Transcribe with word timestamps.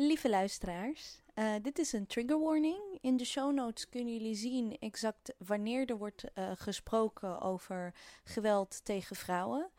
Lieve 0.00 0.28
luisteraars, 0.28 1.22
uh, 1.34 1.54
dit 1.62 1.78
is 1.78 1.92
een 1.92 2.06
trigger 2.06 2.38
warning. 2.38 2.98
In 3.00 3.16
de 3.16 3.24
show 3.24 3.52
notes 3.52 3.88
kunnen 3.88 4.12
jullie 4.12 4.34
zien 4.34 4.76
exact 4.78 5.34
wanneer 5.38 5.90
er 5.90 5.96
wordt 5.96 6.24
uh, 6.34 6.50
gesproken 6.54 7.40
over 7.40 7.94
geweld 8.24 8.84
tegen 8.84 9.16
vrouwen. 9.16 9.70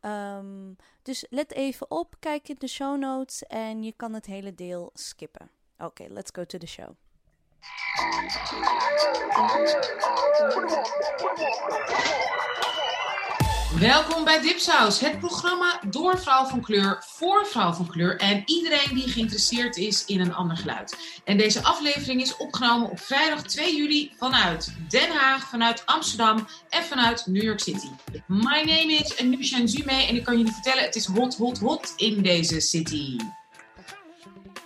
Um, 0.00 0.76
dus 1.02 1.26
let 1.30 1.52
even 1.52 1.90
op, 1.90 2.16
kijk 2.18 2.48
in 2.48 2.56
de 2.58 2.66
show 2.66 2.98
notes 2.98 3.46
en 3.46 3.82
je 3.82 3.92
kan 3.92 4.12
het 4.12 4.26
hele 4.26 4.54
deel 4.54 4.90
skippen. 4.94 5.50
Oké, 5.78 6.06
let's 6.08 6.30
go 6.32 6.44
to 6.44 6.58
the 6.58 6.66
show. 6.66 6.90
Welkom 13.78 14.24
bij 14.24 14.40
Dipsaus, 14.40 15.00
het 15.00 15.18
programma 15.18 15.80
door 15.90 16.18
vrouw 16.18 16.44
van 16.44 16.60
kleur, 16.60 17.04
voor 17.06 17.46
vrouw 17.46 17.72
van 17.72 17.86
kleur 17.86 18.16
en 18.16 18.42
iedereen 18.46 18.94
die 18.94 19.08
geïnteresseerd 19.08 19.76
is 19.76 20.04
in 20.04 20.20
een 20.20 20.34
ander 20.34 20.56
geluid. 20.56 21.20
En 21.24 21.36
deze 21.36 21.62
aflevering 21.62 22.20
is 22.20 22.36
opgenomen 22.36 22.90
op 22.90 23.00
vrijdag 23.00 23.42
2 23.42 23.76
juli 23.76 24.12
vanuit 24.18 24.74
Den 24.88 25.10
Haag, 25.10 25.48
vanuit 25.48 25.86
Amsterdam 25.86 26.46
en 26.68 26.84
vanuit 26.84 27.26
New 27.26 27.42
York 27.42 27.60
City. 27.60 27.88
My 28.26 28.62
name 28.62 28.92
is 28.92 29.20
Anusha 29.20 29.66
Zume 29.66 30.06
en 30.06 30.16
ik 30.16 30.24
kan 30.24 30.36
jullie 30.36 30.52
vertellen, 30.52 30.84
het 30.84 30.96
is 30.96 31.06
hot, 31.06 31.36
hot, 31.36 31.58
hot 31.58 31.92
in 31.96 32.22
deze 32.22 32.60
city. 32.60 33.16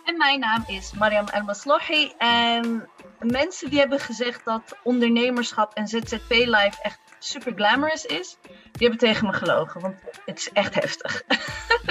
En 0.04 0.16
mijn 0.16 0.40
naam 0.40 0.64
is 0.66 0.92
Mariam 0.92 1.26
El 1.26 1.80
en 2.18 2.88
mensen 3.18 3.70
die 3.70 3.78
hebben 3.78 4.00
gezegd 4.00 4.44
dat 4.44 4.76
ondernemerschap 4.82 5.74
en 5.74 5.88
ZZP-life 5.88 6.78
echt 6.82 6.98
super 7.26 7.52
glamorous 7.54 8.04
is, 8.04 8.38
die 8.72 8.88
hebben 8.88 8.98
tegen 8.98 9.26
me 9.26 9.32
gelogen, 9.32 9.80
want 9.80 9.94
het 10.24 10.38
is 10.38 10.50
echt 10.52 10.74
heftig. 10.74 11.22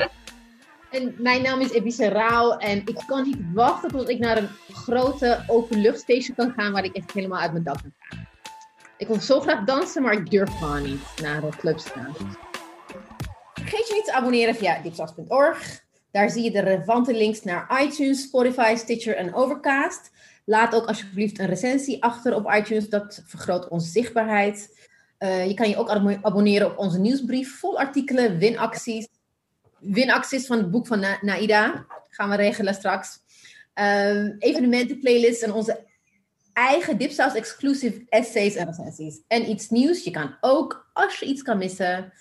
en 0.91 1.15
mijn 1.17 1.41
naam 1.41 1.61
is 1.61 1.71
Ebise 1.71 2.07
Rauw 2.07 2.57
en 2.57 2.77
ik 2.77 3.03
kan 3.07 3.23
niet 3.23 3.37
wachten 3.53 3.89
tot 3.89 4.09
ik 4.09 4.19
naar 4.19 4.37
een 4.37 4.49
grote 4.71 5.43
openluchtfeestje 5.47 6.33
kan 6.33 6.53
gaan 6.57 6.71
waar 6.71 6.83
ik 6.83 6.95
echt 6.95 7.11
helemaal 7.11 7.39
uit 7.39 7.51
mijn 7.51 7.63
dak 7.63 7.81
kan 7.81 7.93
gaan. 7.99 8.27
Ik 8.97 9.07
wil 9.07 9.21
zo 9.21 9.39
graag 9.39 9.63
dansen, 9.63 10.01
maar 10.01 10.13
ik 10.13 10.29
durf 10.29 10.57
gewoon 10.57 10.83
niet 10.83 11.21
naar 11.21 11.41
de 11.41 11.49
clubs 11.57 11.83
te 11.83 11.89
gaan. 11.89 12.15
Vergeet 13.53 13.87
je 13.87 13.93
niet 13.93 14.05
te 14.05 14.13
abonneren 14.13 14.55
via 14.55 14.81
dipsas.org. 14.81 15.83
Daar 16.11 16.29
zie 16.29 16.43
je 16.43 16.51
de 16.51 16.59
relevante 16.59 17.13
links 17.13 17.43
naar 17.43 17.81
iTunes, 17.83 18.21
Spotify, 18.21 18.75
Stitcher 18.77 19.15
en 19.15 19.33
Overcast. 19.33 20.11
Laat 20.45 20.75
ook 20.75 20.85
alsjeblieft 20.85 21.39
een 21.39 21.45
recensie 21.45 22.03
achter 22.03 22.35
op 22.35 22.51
iTunes. 22.51 22.89
Dat 22.89 23.23
vergroot 23.25 23.67
onze 23.67 23.89
zichtbaarheid. 23.89 24.73
Uh, 25.19 25.47
je 25.47 25.53
kan 25.53 25.69
je 25.69 25.77
ook 25.77 25.89
abonneren 26.21 26.71
op 26.71 26.77
onze 26.77 26.99
nieuwsbrief. 26.99 27.59
Vol 27.59 27.79
artikelen, 27.79 28.37
winacties. 28.37 29.07
Winacties 29.79 30.45
van 30.45 30.57
het 30.57 30.71
boek 30.71 30.87
van 30.87 30.99
Na 30.99 31.17
Naida. 31.21 31.85
Gaan 32.09 32.29
we 32.29 32.35
regelen 32.35 32.73
straks. 32.73 33.19
Uh, 33.75 34.39
evenementen, 34.39 34.99
playlists 34.99 35.43
en 35.43 35.53
onze 35.53 35.83
eigen 36.53 36.97
Dipsaus 36.97 37.33
exclusive 37.33 38.05
essays 38.09 38.55
en 38.55 38.65
recensies. 38.65 39.21
En 39.27 39.49
iets 39.49 39.69
nieuws. 39.69 40.03
Je 40.03 40.11
kan 40.11 40.37
ook, 40.41 40.89
als 40.93 41.19
je 41.19 41.25
iets 41.25 41.41
kan 41.41 41.57
missen 41.57 42.13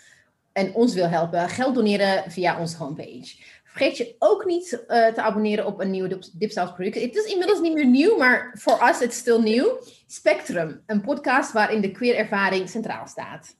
en 0.52 0.74
ons 0.74 0.94
wil 0.94 1.08
helpen, 1.08 1.48
geld 1.48 1.74
doneren 1.74 2.30
via 2.30 2.60
onze 2.60 2.76
homepage. 2.76 3.36
Vergeet 3.74 3.96
je 3.96 4.16
ook 4.18 4.44
niet 4.44 4.72
uh, 4.72 5.06
te 5.06 5.22
abonneren 5.22 5.66
op 5.66 5.80
een 5.80 5.90
nieuwe 5.90 6.30
Dipsaus 6.32 6.72
product. 6.72 6.94
Het 6.94 7.16
is 7.16 7.32
inmiddels 7.32 7.60
niet 7.60 7.74
meer 7.74 7.86
nieuw, 7.86 8.16
maar 8.16 8.50
voor 8.58 8.80
ons 8.80 8.90
is 8.90 8.98
het 8.98 9.12
stil 9.12 9.40
nieuw. 9.40 9.80
Spectrum, 10.06 10.82
een 10.86 11.00
podcast 11.00 11.52
waarin 11.52 11.80
de 11.80 11.90
queer 11.90 12.16
ervaring 12.16 12.68
centraal 12.68 13.06
staat. 13.06 13.56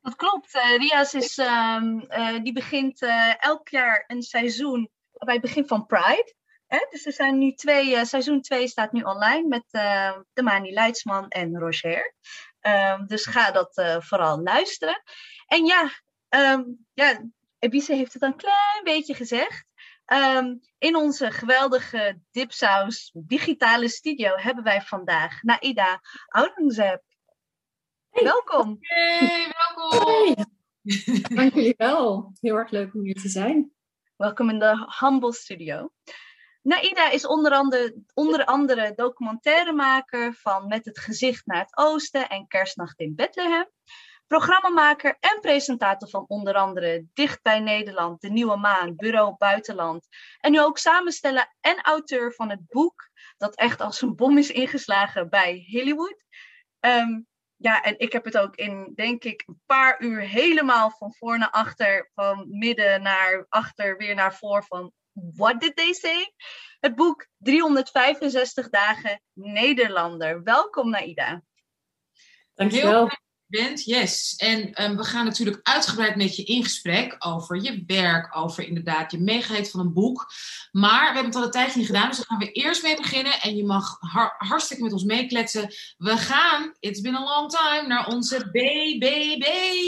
Dat 0.00 0.16
klopt. 0.16 0.54
Uh, 0.54 0.76
Rias 0.76 1.14
is, 1.14 1.38
uh, 1.38 1.82
uh, 2.08 2.42
die 2.42 2.52
begint 2.52 3.02
elk 3.38 3.68
jaar 3.68 4.04
een 4.06 4.22
seizoen 4.22 4.90
bij 5.12 5.34
het 5.34 5.42
begin 5.42 5.66
van 5.66 5.86
Pride. 5.86 6.34
Hè? 6.66 6.86
Dus 6.90 7.06
er 7.06 7.12
zijn 7.12 7.38
nu 7.38 7.52
twee, 7.52 8.04
seizoen 8.04 8.40
2 8.40 8.68
staat 8.68 8.92
nu 8.92 9.02
online 9.02 9.48
met 9.48 9.64
de 10.32 10.42
Mani 10.42 10.72
Leidsman 10.72 11.28
en 11.28 11.58
Roger. 11.58 12.14
Ehm, 12.60 13.06
dus 13.06 13.26
ga 13.26 13.50
dat 13.50 14.02
vooral 14.04 14.42
luisteren. 14.42 15.02
En 15.46 15.64
ja, 15.64 15.90
um, 16.28 16.86
ja 16.94 17.20
Ebise 17.58 17.94
heeft 17.94 18.12
het 18.12 18.22
een 18.22 18.36
klein 18.36 18.84
beetje 18.84 19.14
gezegd. 19.14 19.66
Um, 20.12 20.60
in 20.78 20.96
onze 20.96 21.30
geweldige 21.30 22.20
Dipsaus 22.30 23.10
digitale 23.14 23.88
studio 23.88 24.36
hebben 24.36 24.64
wij 24.64 24.80
vandaag 24.82 25.42
Naida 25.42 26.00
Aurangzeb. 26.28 27.02
Hey. 28.10 28.24
Welkom. 28.24 28.76
Hey, 28.80 29.52
welkom. 29.74 30.44
Dank 31.36 31.54
jullie 31.54 31.74
wel. 31.76 32.32
Heel 32.40 32.56
erg 32.56 32.70
leuk 32.70 32.94
om 32.94 33.04
hier 33.04 33.14
te 33.14 33.28
zijn. 33.28 33.72
Welkom 34.16 34.50
in 34.50 34.58
de 34.58 34.94
Humble 35.00 35.32
Studio. 35.32 35.92
Naida 36.62 37.10
is 37.10 37.26
onder 37.26 37.52
andere, 37.52 38.02
onder 38.14 38.44
andere 38.44 38.92
documentairemaker 38.94 40.34
van 40.34 40.66
Met 40.66 40.84
het 40.84 40.98
gezicht 40.98 41.46
naar 41.46 41.60
het 41.60 41.76
oosten 41.76 42.28
en 42.28 42.46
Kerstnacht 42.46 43.00
in 43.00 43.14
Bethlehem 43.14 43.68
programmamaker 44.26 45.16
en 45.20 45.40
presentator 45.40 46.08
van 46.08 46.24
onder 46.28 46.54
andere 46.54 47.06
Dicht 47.14 47.42
bij 47.42 47.60
Nederland, 47.60 48.20
De 48.20 48.30
Nieuwe 48.30 48.56
Maan, 48.56 48.96
Bureau 48.96 49.34
Buitenland. 49.36 50.06
En 50.40 50.52
nu 50.52 50.60
ook 50.60 50.78
samensteller 50.78 51.54
en 51.60 51.80
auteur 51.80 52.32
van 52.32 52.50
het 52.50 52.66
boek 52.68 53.10
dat 53.36 53.54
echt 53.54 53.80
als 53.80 54.02
een 54.02 54.14
bom 54.16 54.38
is 54.38 54.50
ingeslagen 54.50 55.28
bij 55.28 55.66
Hollywood. 55.70 56.24
Ehm, 56.80 57.20
ja, 57.56 57.82
en 57.82 57.98
ik 57.98 58.12
heb 58.12 58.24
het 58.24 58.38
ook 58.38 58.56
in, 58.56 58.92
denk 58.94 59.24
ik, 59.24 59.42
een 59.46 59.60
paar 59.66 60.02
uur 60.02 60.20
helemaal 60.20 60.90
van 60.90 61.14
voor 61.14 61.38
naar 61.38 61.50
achter, 61.50 62.10
van 62.14 62.46
midden 62.48 63.02
naar 63.02 63.46
achter, 63.48 63.96
weer 63.96 64.14
naar 64.14 64.34
voor 64.34 64.64
van 64.64 64.92
What 65.12 65.60
did 65.60 65.76
they 65.76 65.92
say? 65.92 66.32
Het 66.80 66.94
boek 66.94 67.26
365 67.38 68.68
dagen 68.68 69.22
Nederlander. 69.32 70.42
Welkom, 70.42 70.90
Naida. 70.90 71.42
Dankjewel 72.54 73.10
bent. 73.48 73.84
Yes. 73.84 74.34
En 74.36 74.84
um, 74.84 74.96
we 74.96 75.04
gaan 75.04 75.24
natuurlijk 75.24 75.60
uitgebreid 75.62 76.16
met 76.16 76.36
je 76.36 76.44
in 76.44 76.62
gesprek 76.62 77.16
over 77.18 77.62
je 77.62 77.82
werk, 77.86 78.36
over 78.36 78.66
inderdaad 78.66 79.12
je 79.12 79.18
meegeheid 79.18 79.70
van 79.70 79.80
een 79.80 79.92
boek. 79.92 80.32
Maar 80.72 81.00
we 81.00 81.06
hebben 81.06 81.24
het 81.24 81.34
al 81.34 81.42
een 81.42 81.50
tijdje 81.50 81.78
niet 81.78 81.86
gedaan, 81.86 82.08
dus 82.08 82.16
daar 82.16 82.26
gaan 82.26 82.38
we 82.38 82.52
eerst 82.52 82.82
mee 82.82 82.96
beginnen. 82.96 83.40
En 83.40 83.56
je 83.56 83.64
mag 83.64 83.96
har 84.00 84.34
hartstikke 84.38 84.82
met 84.82 84.92
ons 84.92 85.04
meekletsen. 85.04 85.74
We 85.96 86.16
gaan, 86.16 86.74
it's 86.80 87.00
been 87.00 87.16
a 87.16 87.24
long 87.24 87.50
time, 87.50 87.86
naar 87.86 88.06
onze 88.06 88.48
BBB's. 88.52 89.86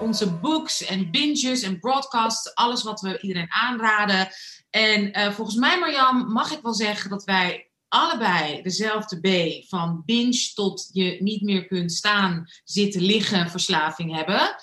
Onze 0.00 0.32
books 0.32 0.84
en 0.84 1.10
binges 1.10 1.62
en 1.62 1.78
broadcasts, 1.78 2.54
alles 2.54 2.82
wat 2.82 3.00
we 3.00 3.20
iedereen 3.20 3.52
aanraden. 3.52 4.28
En 4.70 5.18
uh, 5.18 5.30
volgens 5.30 5.56
mij, 5.56 5.78
Marjam, 5.78 6.32
mag 6.32 6.52
ik 6.52 6.62
wel 6.62 6.74
zeggen 6.74 7.10
dat 7.10 7.24
wij 7.24 7.65
allebei 7.88 8.62
dezelfde 8.62 9.20
B 9.20 9.28
van 9.68 10.02
binge 10.04 10.50
tot 10.54 10.88
je 10.92 11.16
niet 11.20 11.42
meer 11.42 11.66
kunt 11.66 11.92
staan, 11.92 12.46
zitten, 12.64 13.02
liggen, 13.02 13.50
verslaving 13.50 14.14
hebben. 14.14 14.56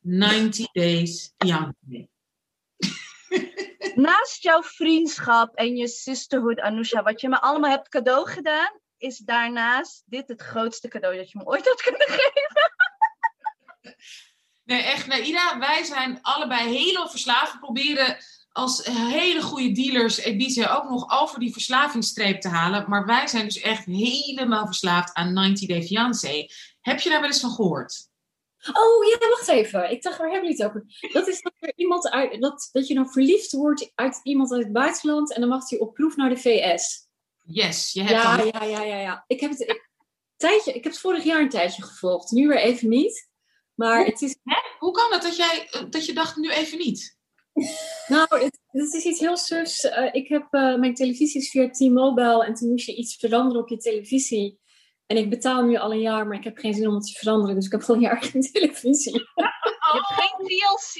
90 0.00 0.72
Days 0.72 1.32
Young. 1.36 1.74
Naast 3.94 4.42
jouw 4.42 4.62
vriendschap 4.62 5.54
en 5.54 5.76
je 5.76 5.88
sisterhood, 5.88 6.60
Anusha, 6.60 7.02
wat 7.02 7.20
je 7.20 7.28
me 7.28 7.40
allemaal 7.40 7.70
hebt 7.70 7.88
cadeau 7.88 8.28
gedaan, 8.28 8.80
is 8.98 9.18
daarnaast 9.18 10.02
dit 10.06 10.28
het 10.28 10.42
grootste 10.42 10.88
cadeau 10.88 11.16
dat 11.16 11.30
je 11.30 11.38
me 11.38 11.44
ooit 11.44 11.68
had 11.68 11.82
kunnen 11.82 12.06
geven. 12.08 12.72
Nee, 14.64 14.82
echt. 14.82 15.06
Nee, 15.06 15.22
Ida, 15.22 15.58
wij 15.58 15.84
zijn 15.84 16.18
allebei 16.22 16.76
helemaal 16.78 17.08
verslaafd. 17.08 17.52
We 17.52 17.58
proberen 17.58 18.16
als 18.52 18.84
hele 18.86 19.42
goede 19.42 19.72
dealers 19.72 20.24
Ibiza 20.24 20.74
ook 20.74 20.90
nog 20.90 21.20
over 21.20 21.38
die 21.38 21.52
verslavingsstreep 21.52 22.40
te 22.40 22.48
halen. 22.48 22.84
Maar 22.88 23.06
wij 23.06 23.26
zijn 23.26 23.44
dus 23.44 23.60
echt 23.60 23.84
helemaal 23.84 24.66
verslaafd 24.66 25.14
aan 25.14 25.32
90 25.32 25.68
Day 25.68 25.82
Fiancé. 25.82 26.46
Heb 26.80 27.00
je 27.00 27.08
daar 27.08 27.20
wel 27.20 27.28
eens 27.28 27.40
van 27.40 27.50
gehoord? 27.50 28.08
Oh 28.72 29.04
ja, 29.04 29.28
wacht 29.28 29.48
even. 29.48 29.90
Ik 29.90 30.02
dacht, 30.02 30.18
waar 30.18 30.30
hebben 30.30 30.48
jullie 30.48 30.64
het 30.64 30.70
over? 30.70 31.10
Dat 31.12 31.28
is 31.28 31.42
dat 31.42 31.52
er 31.58 31.72
iemand 31.76 32.10
uit, 32.10 32.40
dat, 32.40 32.68
dat 32.72 32.86
je 32.86 32.94
dan 32.94 33.10
verliefd 33.10 33.52
wordt 33.52 33.92
uit 33.94 34.20
iemand 34.22 34.52
uit 34.52 34.62
het 34.62 34.72
buitenland 34.72 35.32
en 35.34 35.40
dan 35.40 35.50
mag 35.50 35.70
hij 35.70 35.78
op 35.78 35.94
proef 35.94 36.16
naar 36.16 36.28
de 36.28 36.36
VS. 36.36 37.08
Yes, 37.42 37.92
je 37.92 38.02
hebt 38.02 38.10
ja, 38.10 38.42
ja, 38.42 38.64
ja, 38.64 38.82
ja, 38.82 38.96
ja. 38.96 39.24
Ik 39.26 39.40
heb 39.40 39.50
het 39.50 39.60
ik, 39.60 39.90
tijdje, 40.36 40.72
ik 40.72 40.84
heb 40.84 40.92
het 40.92 41.00
vorig 41.00 41.24
jaar 41.24 41.40
een 41.40 41.48
tijdje 41.48 41.82
gevolgd, 41.82 42.30
nu 42.30 42.48
weer 42.48 42.58
even 42.58 42.88
niet. 42.88 43.28
Maar 43.74 43.96
Hoe, 43.96 44.06
het 44.06 44.22
is. 44.22 44.36
Hè? 44.42 44.56
Hoe 44.78 44.92
kan 44.92 45.12
het 45.12 45.22
dat 45.22 45.36
jij 45.36 45.68
dat 45.90 46.06
je 46.06 46.12
dacht 46.12 46.36
nu 46.36 46.50
even 46.50 46.78
niet? 46.78 47.18
Nou, 48.06 48.26
het, 48.28 48.58
het, 48.66 48.94
is 48.94 49.04
iets 49.04 49.20
heel 49.20 49.36
sufs. 49.36 49.84
Uh, 49.84 50.08
ik 50.12 50.28
heb 50.28 50.46
uh, 50.50 50.76
mijn 50.76 50.94
televisie 50.94 51.40
is 51.40 51.50
via 51.50 51.70
T-Mobile 51.70 52.44
en 52.44 52.54
toen 52.54 52.68
moest 52.68 52.86
je 52.86 52.94
iets 52.94 53.16
veranderen 53.16 53.62
op 53.62 53.68
je 53.68 53.76
televisie. 53.76 54.58
En 55.06 55.16
ik 55.16 55.30
betaal 55.30 55.62
nu 55.62 55.76
al 55.76 55.92
een 55.92 56.00
jaar, 56.00 56.26
maar 56.26 56.36
ik 56.36 56.44
heb 56.44 56.58
geen 56.58 56.74
zin 56.74 56.88
om 56.88 56.94
het 56.94 57.06
te 57.06 57.18
veranderen. 57.18 57.54
Dus 57.54 57.66
ik 57.66 57.72
heb 57.72 57.82
gewoon 57.82 58.02
een 58.02 58.06
jaar 58.06 58.22
geen 58.32 58.42
televisie. 58.52 59.14
Oh. 59.14 59.46
Je 59.92 60.06
hebt 60.06 60.20
geen 60.22 60.46
DLC? 60.46 60.94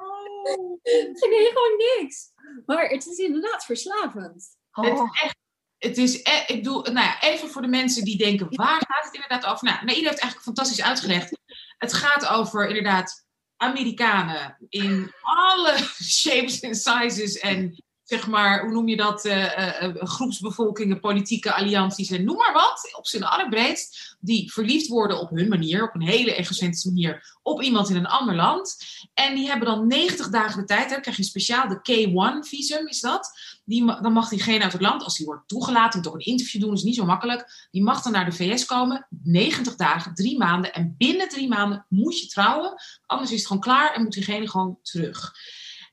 Oh. 0.00 1.30
Nee, 1.30 1.46
gewoon 1.46 1.76
niks. 1.98 2.32
Maar 2.66 2.88
het 2.88 3.06
is 3.06 3.18
inderdaad 3.18 3.64
verslavend. 3.64 4.56
Oh. 4.72 4.84
Het 4.84 4.92
is 4.92 5.22
echt 5.22 5.36
het 5.78 5.98
is, 5.98 6.20
e- 6.22 6.44
ik 6.46 6.64
doe, 6.64 6.82
nou 6.82 7.06
ja, 7.06 7.20
even 7.20 7.48
voor 7.48 7.62
de 7.62 7.68
mensen 7.68 8.04
die 8.04 8.16
denken, 8.16 8.46
waar 8.50 8.82
gaat 8.88 9.04
het 9.04 9.14
inderdaad 9.14 9.44
over? 9.44 9.64
Nou, 9.64 9.84
Naida 9.84 10.08
heeft 10.08 10.20
eigenlijk 10.20 10.42
fantastisch 10.42 10.82
uitgelegd. 10.82 11.38
Het 11.78 11.92
gaat 11.92 12.28
over 12.28 12.68
inderdaad 12.68 13.25
Amerikanen 13.56 14.56
in 14.68 15.12
alle 15.22 15.76
shapes 16.18 16.60
en 16.60 16.74
sizes 16.74 17.38
en 17.38 17.84
zeg 18.06 18.26
maar, 18.26 18.62
hoe 18.62 18.72
noem 18.72 18.88
je 18.88 18.96
dat, 18.96 19.24
uh, 19.24 19.82
uh, 19.82 19.94
groepsbevolkingen, 19.94 21.00
politieke 21.00 21.54
allianties 21.54 22.10
en 22.10 22.24
noem 22.24 22.36
maar 22.36 22.52
wat, 22.52 22.94
op 22.96 23.06
zijn 23.06 23.24
allerbreedst, 23.24 24.16
die 24.20 24.52
verliefd 24.52 24.88
worden 24.88 25.20
op 25.20 25.30
hun 25.30 25.48
manier, 25.48 25.88
op 25.88 25.94
een 25.94 26.06
hele 26.06 26.34
egocentrische 26.34 26.88
manier, 26.88 27.36
op 27.42 27.62
iemand 27.62 27.88
in 27.88 27.96
een 27.96 28.06
ander 28.06 28.34
land. 28.34 28.76
En 29.14 29.34
die 29.34 29.48
hebben 29.48 29.68
dan 29.68 29.86
90 29.86 30.28
dagen 30.28 30.60
de 30.60 30.66
tijd, 30.66 30.90
dan 30.90 31.00
krijg 31.00 31.16
je 31.16 31.22
speciaal 31.22 31.68
de 31.68 31.78
K1-visum, 31.78 32.86
is 32.86 33.00
dat. 33.00 33.30
Die, 33.64 33.84
dan 33.84 34.12
mag 34.12 34.28
diegene 34.28 34.62
uit 34.62 34.72
het 34.72 34.82
land, 34.82 35.02
als 35.02 35.16
die 35.16 35.26
wordt 35.26 35.48
toegelaten, 35.48 36.02
toch 36.02 36.14
een 36.14 36.20
interview 36.20 36.60
doen, 36.60 36.74
is 36.74 36.82
niet 36.82 36.94
zo 36.94 37.04
makkelijk. 37.04 37.68
Die 37.70 37.82
mag 37.82 38.02
dan 38.02 38.12
naar 38.12 38.24
de 38.24 38.36
VS 38.36 38.64
komen, 38.64 39.06
90 39.22 39.76
dagen, 39.76 40.14
drie 40.14 40.38
maanden. 40.38 40.74
En 40.74 40.94
binnen 40.98 41.28
drie 41.28 41.48
maanden 41.48 41.86
moet 41.88 42.20
je 42.20 42.26
trouwen, 42.26 42.74
anders 43.06 43.30
is 43.30 43.38
het 43.38 43.46
gewoon 43.46 43.62
klaar 43.62 43.94
en 43.94 44.02
moet 44.02 44.12
diegene 44.12 44.48
gewoon 44.48 44.78
terug. 44.82 45.34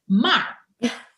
Maar 0.06 0.68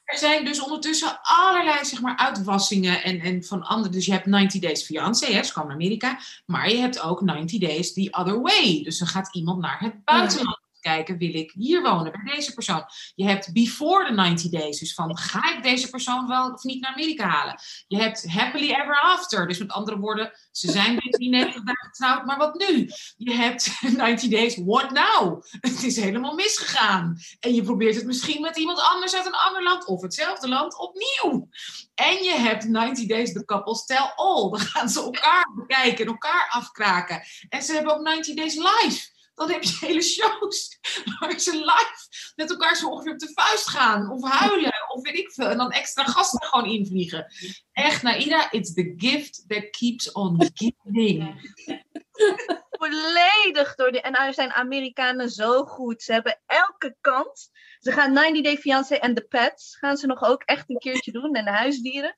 er 0.05 0.17
zijn 0.17 0.45
dus 0.45 0.61
ondertussen 0.61 1.19
allerlei 1.21 1.85
zeg 1.85 2.01
maar, 2.01 2.17
uitwassingen 2.17 3.03
en, 3.03 3.19
en 3.19 3.43
van 3.43 3.63
andere. 3.63 3.93
Dus 3.93 4.05
je 4.05 4.11
hebt 4.11 4.25
90 4.25 4.61
Days 4.61 4.83
Fiancé, 4.83 5.33
hè, 5.33 5.43
ze 5.43 5.53
komen 5.53 5.67
naar 5.69 5.77
Amerika. 5.77 6.19
Maar 6.45 6.69
je 6.69 6.77
hebt 6.77 6.99
ook 6.99 7.21
90 7.21 7.59
Days 7.59 7.93
the 7.93 8.07
other 8.11 8.41
way. 8.41 8.83
Dus 8.83 8.97
dan 8.97 9.07
gaat 9.07 9.35
iemand 9.35 9.61
naar 9.61 9.79
het 9.79 10.03
buitenland 10.03 10.64
kijken, 10.85 11.17
wil 11.17 11.35
ik 11.35 11.51
hier 11.51 11.81
wonen 11.81 12.11
bij 12.11 12.35
deze 12.35 12.53
persoon? 12.53 12.85
Je 13.15 13.25
hebt 13.25 13.53
before 13.53 14.05
the 14.05 14.13
90 14.13 14.51
days, 14.51 14.79
dus 14.79 14.93
van 14.93 15.17
ga 15.17 15.55
ik 15.55 15.63
deze 15.63 15.89
persoon 15.89 16.27
wel 16.27 16.51
of 16.51 16.63
niet 16.63 16.81
naar 16.81 16.91
Amerika 16.91 17.27
halen? 17.27 17.59
Je 17.87 17.97
hebt 17.97 18.31
happily 18.31 18.69
ever 18.69 19.01
after, 19.01 19.47
dus 19.47 19.57
met 19.57 19.71
andere 19.71 19.97
woorden, 19.97 20.31
ze 20.51 20.71
zijn 20.71 20.95
deze 20.95 21.29
90 21.29 21.63
dagen 21.63 21.87
getrouwd, 21.87 22.25
maar 22.25 22.37
wat 22.37 22.67
nu? 22.67 22.89
Je 23.17 23.33
hebt 23.33 23.81
90 23.97 24.29
days, 24.29 24.57
what 24.65 24.91
now? 24.91 25.43
Het 25.59 25.83
is 25.83 25.95
helemaal 25.95 26.33
misgegaan. 26.33 27.17
En 27.39 27.53
je 27.53 27.63
probeert 27.63 27.95
het 27.95 28.05
misschien 28.05 28.41
met 28.41 28.57
iemand 28.57 28.79
anders 28.81 29.15
uit 29.15 29.25
een 29.25 29.35
ander 29.35 29.63
land 29.63 29.85
of 29.85 30.01
hetzelfde 30.01 30.47
land 30.47 30.77
opnieuw. 30.77 31.49
En 31.95 32.23
je 32.23 32.31
hebt 32.31 32.67
90 32.67 33.07
Days 33.07 33.33
The 33.33 33.45
Couples 33.45 33.85
Tell 33.85 34.11
All. 34.15 34.49
Dan 34.49 34.59
gaan 34.59 34.89
ze 34.89 35.01
elkaar 35.01 35.51
bekijken 35.55 36.05
en 36.05 36.11
elkaar 36.11 36.47
afkraken. 36.49 37.23
En 37.49 37.61
ze 37.61 37.73
hebben 37.73 37.93
ook 37.93 38.01
90 38.01 38.35
Days 38.35 38.55
Live 38.55 39.13
dan 39.35 39.51
heb 39.51 39.63
je 39.63 39.77
hele 39.85 40.01
shows 40.01 40.79
waar 41.19 41.39
ze 41.39 41.51
live 41.51 42.33
met 42.35 42.49
elkaar 42.49 42.75
zo 42.75 42.87
ongeveer 42.87 43.11
op 43.11 43.19
de 43.19 43.31
vuist 43.33 43.69
gaan. 43.69 44.11
Of 44.11 44.29
huilen, 44.29 44.89
of 44.93 45.01
weet 45.01 45.17
ik 45.17 45.31
veel. 45.31 45.47
En 45.47 45.57
dan 45.57 45.71
extra 45.71 46.03
gasten 46.03 46.47
gewoon 46.47 46.69
invliegen. 46.69 47.33
Echt, 47.71 48.01
Naida, 48.03 48.51
it's 48.51 48.73
the 48.73 48.93
gift 48.97 49.43
that 49.47 49.69
keeps 49.69 50.11
on 50.11 50.51
giving. 50.53 51.53
Volledig 52.79 53.75
door 53.75 53.91
de... 53.91 54.01
En 54.01 54.13
daar 54.13 54.33
zijn 54.33 54.51
Amerikanen 54.51 55.29
zo 55.29 55.63
goed. 55.63 56.01
Ze 56.01 56.13
hebben 56.13 56.41
elke 56.45 56.95
kans. 57.01 57.49
Ze 57.79 57.91
gaan 57.91 58.13
90 58.13 58.43
Day 58.43 58.57
Fiancé 58.57 58.95
en 58.95 59.13
The 59.13 59.21
Pets 59.21 59.77
gaan 59.77 59.97
ze 59.97 60.07
nog 60.07 60.23
ook 60.23 60.43
echt 60.43 60.69
een 60.69 60.77
keertje 60.77 61.11
doen. 61.11 61.35
En 61.35 61.45
de 61.45 61.51
huisdieren. 61.51 62.15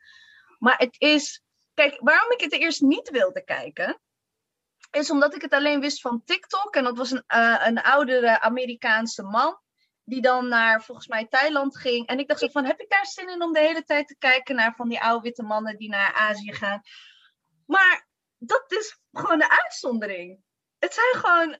Maar 0.59 0.77
het 0.77 0.95
is... 0.97 1.41
Kijk, 1.73 1.99
waarom 1.99 2.31
ik 2.31 2.41
het 2.41 2.51
eerst 2.51 2.81
niet 2.81 3.09
wilde 3.09 3.43
kijken 3.43 4.01
is 4.91 5.11
omdat 5.11 5.35
ik 5.35 5.41
het 5.41 5.53
alleen 5.53 5.79
wist 5.79 6.01
van 6.01 6.21
TikTok. 6.25 6.75
En 6.75 6.83
dat 6.83 6.97
was 6.97 7.11
een, 7.11 7.23
uh, 7.35 7.63
een 7.65 7.81
oudere 7.81 8.41
Amerikaanse 8.41 9.23
man. 9.23 9.59
Die 10.03 10.21
dan 10.21 10.47
naar 10.47 10.83
volgens 10.83 11.07
mij 11.07 11.27
Thailand 11.27 11.77
ging. 11.77 12.07
En 12.07 12.19
ik 12.19 12.27
dacht 12.27 12.39
zo 12.39 12.47
van, 12.47 12.65
heb 12.65 12.79
ik 12.79 12.89
daar 12.89 13.05
zin 13.05 13.29
in 13.29 13.41
om 13.41 13.53
de 13.53 13.59
hele 13.59 13.83
tijd 13.83 14.07
te 14.07 14.17
kijken 14.17 14.55
naar 14.55 14.75
van 14.75 14.89
die 14.89 15.01
oude 15.01 15.21
witte 15.21 15.43
mannen 15.43 15.77
die 15.77 15.89
naar 15.89 16.13
Azië 16.13 16.53
gaan. 16.53 16.81
Maar 17.65 18.07
dat 18.37 18.71
is 18.71 18.99
gewoon 19.11 19.39
de 19.39 19.61
uitzondering. 19.63 20.39
Het 20.79 20.93
zijn 20.93 21.23
gewoon 21.23 21.59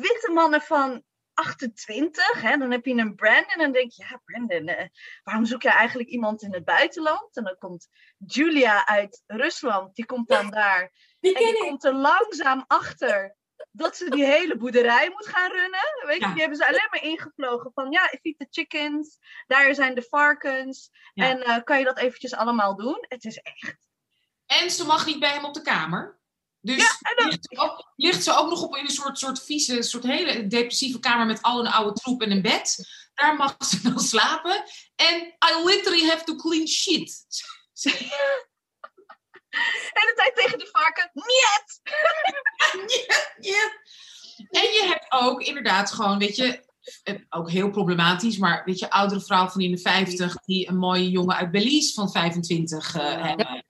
witte 0.00 0.30
mannen 0.32 0.60
van 0.60 1.04
28. 1.34 2.40
Hè? 2.40 2.56
Dan 2.56 2.70
heb 2.70 2.84
je 2.84 2.94
een 2.94 3.14
Brandon 3.14 3.48
en 3.48 3.58
dan 3.58 3.72
denk 3.72 3.92
je, 3.92 4.02
ja 4.02 4.20
Brandon, 4.24 4.68
uh, 4.68 4.86
waarom 5.22 5.44
zoek 5.44 5.62
je 5.62 5.70
eigenlijk 5.70 6.08
iemand 6.08 6.42
in 6.42 6.52
het 6.52 6.64
buitenland? 6.64 7.36
En 7.36 7.44
dan 7.44 7.56
komt 7.58 7.88
Julia 8.18 8.86
uit 8.86 9.22
Rusland, 9.26 9.94
die 9.94 10.06
komt 10.06 10.28
dan 10.28 10.50
daar. 10.60 10.92
Die 11.22 11.34
en 11.34 11.44
die 11.44 11.58
komt 11.58 11.84
er 11.84 11.94
langzaam 11.94 12.64
achter 12.66 13.36
dat 13.70 13.96
ze 13.96 14.10
die 14.10 14.24
hele 14.24 14.56
boerderij 14.56 15.10
moet 15.10 15.26
gaan 15.26 15.50
runnen. 15.50 16.06
Weet 16.06 16.20
je, 16.20 16.32
die 16.32 16.40
hebben 16.40 16.58
ze 16.58 16.66
alleen 16.66 16.88
maar 16.90 17.02
ingevlogen 17.02 17.70
van 17.74 17.90
ja, 17.90 18.06
feed 18.22 18.38
the 18.38 18.46
chickens, 18.50 19.18
daar 19.46 19.74
zijn 19.74 19.94
de 19.94 20.06
varkens. 20.08 20.90
En 21.14 21.38
uh, 21.38 21.56
kan 21.64 21.78
je 21.78 21.84
dat 21.84 21.98
eventjes 21.98 22.34
allemaal 22.34 22.76
doen? 22.76 23.04
Het 23.08 23.24
is 23.24 23.36
echt. 23.36 23.76
En 24.46 24.70
ze 24.70 24.84
mag 24.84 25.06
niet 25.06 25.20
bij 25.20 25.30
hem 25.30 25.44
op 25.44 25.54
de 25.54 25.62
kamer. 25.62 26.20
Dus 26.60 26.76
ja, 26.76 27.14
dan... 27.14 27.28
ligt, 27.28 27.46
ze 27.50 27.58
ook, 27.58 27.92
ligt, 27.96 28.22
ze 28.22 28.36
ook, 28.36 28.50
nog 28.50 28.62
op 28.62 28.76
in 28.76 28.84
een 28.84 28.90
soort, 28.90 29.18
soort 29.18 29.44
vieze, 29.44 29.82
soort 29.82 30.04
hele 30.04 30.46
depressieve 30.46 30.98
kamer 30.98 31.26
met 31.26 31.42
al 31.42 31.60
een 31.60 31.72
oude 31.72 31.92
troep 32.00 32.22
en 32.22 32.30
een 32.30 32.42
bed. 32.42 32.88
Daar 33.14 33.36
mag 33.36 33.56
ze 33.64 33.82
dan 33.82 34.00
slapen. 34.00 34.64
En 34.94 35.16
I 35.22 35.64
literally 35.64 36.08
have 36.08 36.24
to 36.24 36.36
clean 36.36 36.68
shit. 36.68 37.24
En 39.98 40.06
de 40.06 40.12
tijd 40.16 40.34
tegen 40.34 40.58
de 40.58 40.68
varken, 40.72 41.10
niet! 41.14 41.80
niet, 42.90 43.34
niet. 43.38 43.80
En 44.50 44.62
je 44.62 44.84
hebt 44.86 45.06
ook 45.08 45.42
inderdaad 45.42 45.92
gewoon, 45.92 46.18
weet 46.18 46.36
je, 46.36 46.64
eh, 47.02 47.14
ook 47.28 47.50
heel 47.50 47.70
problematisch, 47.70 48.38
maar 48.38 48.62
weet 48.64 48.78
je, 48.78 48.90
oudere 48.90 49.20
vrouw 49.20 49.48
van 49.48 49.60
in 49.60 49.70
de 49.70 49.78
50 49.78 50.34
die 50.34 50.68
een 50.68 50.78
mooie 50.78 51.10
jongen 51.10 51.36
uit 51.36 51.50
Belize 51.50 51.92
van 51.92 52.10
25 52.10 52.94
uh, 52.94 53.12
eh, 53.12 53.22
hebben. 53.22 53.64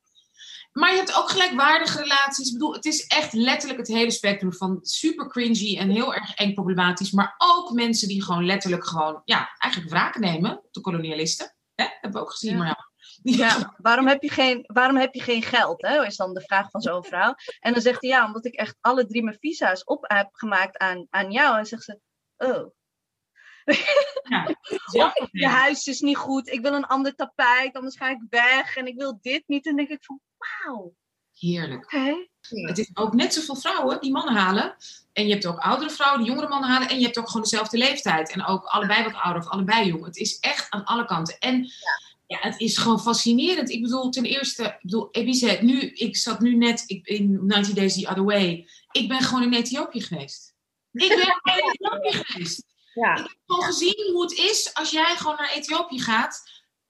Maar 0.73 0.91
je 0.91 0.97
hebt 0.97 1.17
ook 1.17 1.31
gelijkwaardige 1.31 2.03
relaties. 2.03 2.47
Ik 2.47 2.53
bedoel, 2.53 2.73
het 2.73 2.85
is 2.85 3.07
echt 3.07 3.33
letterlijk 3.33 3.79
het 3.79 3.89
hele 3.89 4.11
spectrum 4.11 4.53
van 4.53 4.79
super 4.83 5.29
cringy 5.29 5.79
en 5.79 5.91
heel 5.91 6.15
erg 6.15 6.35
eng 6.35 6.55
problematisch. 6.55 7.11
Maar 7.11 7.35
ook 7.39 7.73
mensen 7.73 8.09
die 8.09 8.25
gewoon 8.25 8.47
letterlijk 8.47 8.87
gewoon, 8.87 9.23
ja, 9.25 9.57
eigenlijk 9.59 9.93
wraak 9.93 10.19
nemen. 10.19 10.63
De 10.71 10.81
kolonialisten. 10.81 11.55
Hè? 11.75 11.85
Hebben 12.01 12.21
we 12.21 12.27
ook 12.27 12.33
gezien, 12.33 12.57
maar 12.57 12.92
ja. 13.23 13.75
Waarom 13.77 14.07
heb 14.07 14.23
je 14.23 14.31
geen, 14.31 14.65
waarom 14.67 14.97
heb 14.97 15.15
je 15.15 15.23
geen 15.23 15.43
geld? 15.43 15.83
Hè? 15.83 16.05
Is 16.07 16.17
dan 16.17 16.35
de 16.35 16.41
vraag 16.41 16.71
van 16.71 16.81
zo'n 16.81 17.05
vrouw. 17.05 17.35
En 17.61 17.73
dan 17.73 17.83
zegt 17.83 18.01
hij 18.01 18.11
ja, 18.11 18.27
omdat 18.27 18.45
ik 18.45 18.55
echt 18.55 18.77
alle 18.81 19.07
drie 19.07 19.23
mijn 19.23 19.39
visa's 19.41 19.85
op 19.85 20.05
heb 20.09 20.29
gemaakt 20.33 20.79
aan, 20.79 21.07
aan 21.11 21.33
jou. 21.33 21.59
En 21.59 21.67
zegt 21.67 21.85
ze, 21.85 22.01
oh. 22.37 22.71
Ja, 24.93 25.15
je 25.31 25.47
huis 25.47 25.87
is 25.87 26.01
niet 26.01 26.17
goed, 26.17 26.49
ik 26.49 26.61
wil 26.61 26.75
een 26.75 26.87
ander 26.87 27.15
tapijt, 27.15 27.75
anders 27.75 27.97
ga 27.97 28.11
ik 28.11 28.21
weg 28.29 28.77
en 28.77 28.87
ik 28.87 28.97
wil 28.97 29.19
dit 29.21 29.43
niet. 29.47 29.67
En 29.67 29.77
dan 29.77 29.87
denk 29.87 29.99
ik 29.99 30.05
van, 30.05 30.21
wauw. 30.37 30.95
Heerlijk. 31.39 31.85
Okay. 31.85 32.31
Het 32.49 32.79
is 32.79 32.91
ook 32.95 33.13
net 33.13 33.35
zoveel 33.35 33.57
vrouwen 33.57 34.01
die 34.01 34.13
mannen 34.13 34.35
halen. 34.35 34.77
En 35.13 35.27
je 35.27 35.33
hebt 35.33 35.47
ook 35.47 35.59
oudere 35.59 35.91
vrouwen 35.91 36.21
die 36.21 36.29
jongere 36.29 36.49
mannen 36.49 36.71
halen. 36.71 36.89
En 36.89 36.99
je 36.99 37.05
hebt 37.05 37.19
ook 37.19 37.27
gewoon 37.27 37.43
dezelfde 37.43 37.79
leeftijd. 37.79 38.33
En 38.33 38.45
ook 38.45 38.65
allebei 38.65 39.05
wat 39.05 39.15
ouder 39.15 39.43
of 39.43 39.49
allebei 39.49 39.87
jong. 39.87 40.05
Het 40.05 40.17
is 40.17 40.39
echt 40.39 40.71
aan 40.71 40.85
alle 40.85 41.05
kanten. 41.05 41.39
En 41.39 41.57
ja, 41.63 42.12
het 42.41 42.61
is 42.61 42.77
gewoon 42.77 43.01
fascinerend. 43.01 43.71
Ik 43.71 43.83
bedoel, 43.83 44.11
ten 44.11 44.25
eerste, 44.25 44.65
ik 44.65 44.79
bedoel, 44.83 45.09
Ebize, 45.11 45.59
nu, 45.61 45.81
ik 45.81 46.17
zat 46.17 46.41
nu 46.41 46.57
net 46.57 46.85
ik, 46.87 47.07
in 47.07 47.47
90 47.47 47.75
Days 47.75 47.95
the 47.95 48.09
Other 48.09 48.25
Way. 48.25 48.69
Ik 48.91 49.09
ben 49.09 49.21
gewoon 49.21 49.43
in 49.43 49.53
Ethiopië 49.53 50.01
geweest. 50.01 50.55
Ik 50.93 51.09
ben 51.09 51.19
in 51.19 51.63
Ethiopië 51.71 52.25
geweest. 52.25 52.65
Ja. 52.95 53.13
Ik 53.13 53.23
heb 53.23 53.37
gewoon 53.47 53.65
gezien 53.65 54.11
hoe 54.13 54.23
het 54.23 54.33
is 54.33 54.71
als 54.75 54.91
jij 54.91 55.17
gewoon 55.17 55.37
naar 55.37 55.53
Ethiopië 55.53 56.01
gaat 56.01 56.43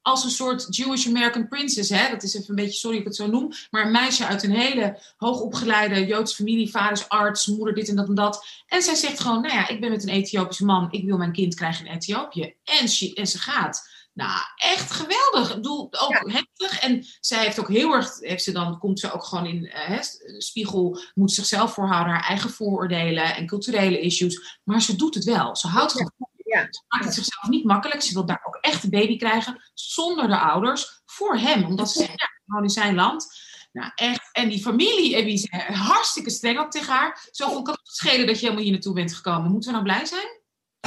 als 0.03 0.25
een 0.25 0.31
soort 0.31 0.77
Jewish 0.77 1.07
American 1.07 1.49
princess. 1.49 1.91
Hè? 1.91 2.11
Dat 2.11 2.23
is 2.23 2.35
even 2.35 2.51
een 2.51 2.55
beetje, 2.55 2.79
sorry 2.79 2.99
ik 2.99 3.05
het 3.05 3.17
zo 3.17 3.27
noem. 3.27 3.53
Maar 3.71 3.85
een 3.85 3.93
meisje 3.93 4.27
uit 4.27 4.43
een 4.43 4.57
hele 4.57 4.99
hoogopgeleide 5.17 6.07
Joodse 6.07 6.35
familie. 6.35 6.71
Vader 6.71 6.93
is 6.93 7.09
arts, 7.09 7.47
moeder 7.47 7.75
dit 7.75 7.89
en 7.89 7.97
dat 7.97 8.09
en 8.09 8.15
dat. 8.15 8.47
En 8.67 8.83
zij 8.83 8.95
zegt 8.95 9.21
gewoon, 9.21 9.43
nou 9.43 9.55
ja, 9.55 9.69
ik 9.69 9.81
ben 9.81 9.91
met 9.91 10.03
een 10.03 10.09
Ethiopische 10.09 10.65
man. 10.65 10.89
Ik 10.91 11.05
wil 11.05 11.17
mijn 11.17 11.33
kind 11.33 11.55
krijgen 11.55 11.87
in 11.87 11.93
Ethiopië. 11.93 12.55
En, 12.65 12.89
she, 12.89 13.13
en 13.15 13.27
ze 13.27 13.39
gaat. 13.39 13.91
Nou, 14.13 14.41
echt 14.57 14.91
geweldig. 14.91 15.49
Ik 15.49 15.55
bedoel, 15.55 15.89
ook 15.93 16.31
heftig. 16.31 16.81
En 16.81 17.07
zij 17.21 17.45
heeft 17.45 17.61
ook 17.61 17.69
heel 17.69 17.93
erg, 17.93 18.19
heeft 18.21 18.45
ze 18.45 18.53
dan, 18.53 18.79
komt 18.79 19.01
ze 19.01 19.13
ook 19.13 19.25
gewoon 19.25 19.47
in 19.47 19.65
uh, 19.65 19.99
spiegel, 20.39 21.01
moet 21.15 21.33
zichzelf 21.33 21.75
voorhouden, 21.75 22.13
haar 22.13 22.25
eigen 22.25 22.51
vooroordelen 22.51 23.35
en 23.37 23.47
culturele 23.47 24.01
issues. 24.01 24.61
Maar 24.65 24.83
ze 24.83 24.97
doet 24.97 25.15
het 25.15 25.25
wel. 25.25 25.57
Ze 25.57 25.67
houdt 25.67 25.93
gewoon. 25.93 26.13
Ja. 26.37 26.67
Ze 26.71 26.83
maakt 26.89 27.05
het 27.05 27.15
zichzelf 27.15 27.49
niet 27.49 27.65
makkelijk. 27.65 28.03
Ze 28.03 28.15
wil 28.15 28.27
daar 28.27 28.43
ook 28.45 28.57
echt 28.57 28.85
een 28.85 28.91
baby 28.91 29.19
krijgen, 29.19 29.71
zonder 29.75 30.29
de 30.29 30.39
ouders, 30.39 31.03
voor 31.05 31.37
hem. 31.37 31.65
Omdat 31.65 31.91
ze 31.91 31.99
zegt, 31.99 32.21
ja, 32.21 32.29
gewoon 32.47 32.63
in 32.63 32.71
zijn 32.71 32.95
land. 32.95 33.27
Nou, 33.73 33.91
echt. 33.95 34.29
En 34.33 34.49
die 34.49 34.63
familie, 34.63 35.25
die 35.25 35.33
is 35.33 35.51
hartstikke 35.67 36.31
streng 36.31 36.59
ook 36.59 36.71
tegen 36.71 36.93
haar. 36.93 37.29
Zo 37.31 37.53
van, 37.53 37.63
kan 37.63 37.79
het 37.83 37.95
schelen 37.95 38.27
dat 38.27 38.35
je 38.35 38.41
helemaal 38.41 38.63
hier 38.63 38.73
naartoe 38.73 38.95
bent 38.95 39.15
gekomen. 39.15 39.51
Moeten 39.51 39.71
we 39.71 39.77
nou 39.77 39.89
blij 39.89 40.07
zijn? 40.07 40.41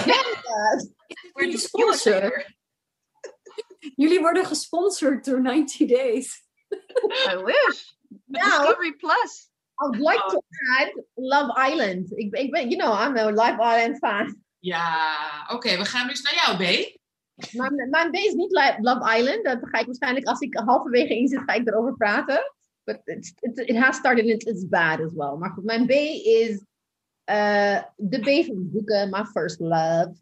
Ja, 0.06 0.24
we're 1.34 1.52
the 1.52 1.58
sponsor. 1.58 2.54
Jullie 3.96 4.20
worden 4.20 4.46
gesponsord 4.46 5.26
door 5.26 5.42
90 5.42 5.88
Days. 5.88 6.44
I 7.32 7.36
wish. 7.44 7.94
Discovery 8.26 8.94
Plus. 8.94 9.50
I 9.82 9.88
would 9.88 10.00
like 10.00 10.24
to 10.30 10.42
add 10.80 10.92
Love 11.16 11.52
Island. 11.72 12.18
Ik, 12.18 12.36
ik 12.36 12.52
ben, 12.52 12.70
you 12.70 12.78
know, 12.78 12.94
I'm 12.94 13.18
a 13.18 13.32
Love 13.32 13.62
Island 13.62 13.98
fan. 13.98 14.44
Ja, 14.60 15.48
oké. 15.48 15.78
we 15.78 15.86
gaan 15.86 16.08
dus 16.08 16.22
naar 16.22 16.34
jou, 16.34 16.56
B. 16.58 16.98
Mijn, 17.52 17.90
mijn 17.90 18.12
B 18.12 18.16
is 18.16 18.34
niet 18.34 18.52
Love 18.82 19.18
Island. 19.18 19.44
Dat 19.44 19.60
ga 19.62 19.80
ik 19.80 19.86
waarschijnlijk, 19.86 20.26
als 20.26 20.40
ik 20.40 20.56
halverwege 20.56 21.18
in 21.18 21.28
zit, 21.28 21.42
ga 21.46 21.54
ik 21.54 21.68
erover 21.68 21.96
praten. 21.98 22.54
But 22.84 23.02
it, 23.04 23.34
it, 23.40 23.58
it 23.58 23.78
has 23.78 23.96
started, 23.96 24.26
it 24.26 24.46
is 24.46 24.68
bad 24.68 25.00
as 25.00 25.14
well. 25.14 25.36
Maar 25.38 25.50
goed, 25.50 25.64
mijn 25.64 25.86
B 25.86 25.92
is 25.92 26.64
eh, 27.24 27.82
de 27.96 28.20
B 28.20 28.46
van 28.46 28.72
boeken, 28.72 29.10
My 29.10 29.26
First 29.26 29.60
Love. 29.60 30.14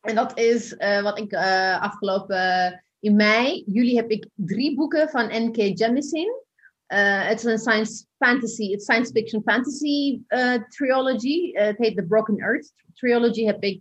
En 0.00 0.14
dat 0.14 0.38
is 0.38 0.76
eh, 0.76 1.02
wat 1.02 1.18
ik 1.18 1.32
eh, 1.32 1.82
afgelopen 1.82 2.84
in 3.00 3.16
mei, 3.16 3.62
juli 3.66 3.96
heb 3.96 4.10
ik 4.10 4.28
drie 4.34 4.74
boeken 4.74 5.08
van 5.08 5.26
N.K. 5.26 5.56
Jemisin. 5.56 6.42
Eh, 6.86 7.28
het 7.28 7.38
is 7.38 7.44
een 7.44 7.58
science 7.58 8.06
fantasy, 8.18 8.70
het 8.70 8.82
science 8.82 9.12
fiction 9.12 9.42
fantasy 9.42 10.20
eh, 10.26 10.54
trilogy. 10.68 11.52
Eh, 11.52 11.66
het 11.66 11.78
heet 11.78 11.96
The 11.96 12.06
Broken 12.06 12.38
Earth 12.38 12.72
trilogy. 12.94 13.44
Heb 13.44 13.62
ik 13.62 13.80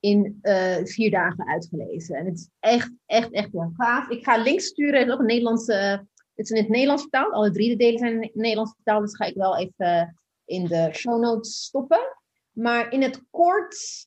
in 0.00 0.38
vier 0.84 1.10
dagen 1.10 1.46
uitgelezen. 1.46 2.16
En 2.16 2.26
het 2.26 2.34
is 2.34 2.48
echt, 2.60 2.92
echt, 3.06 3.30
echt 3.30 3.52
heel 3.52 3.72
gaaf. 3.76 4.08
Ik 4.08 4.24
ga 4.24 4.36
links 4.36 4.66
sturen. 4.66 5.00
Het 5.00 5.08
is 5.08 5.18
een 5.18 5.26
Nederlandse. 5.26 6.06
het 6.34 6.44
is 6.44 6.50
in 6.50 6.56
het 6.56 6.68
Nederlands 6.68 7.02
vertaald. 7.02 7.32
Alle 7.32 7.50
drie 7.50 7.68
de 7.68 7.76
delen 7.76 7.98
zijn 7.98 8.12
in 8.12 8.22
het 8.22 8.34
Nederlands 8.34 8.72
vertaald. 8.74 9.02
Dus 9.02 9.16
ga 9.16 9.24
ik 9.24 9.34
wel 9.34 9.56
even 9.56 10.16
in 10.44 10.66
de 10.66 10.88
show 10.92 11.20
notes 11.20 11.64
stoppen. 11.64 12.16
Maar 12.52 12.92
in 12.92 13.02
het 13.02 13.22
kort. 13.30 14.05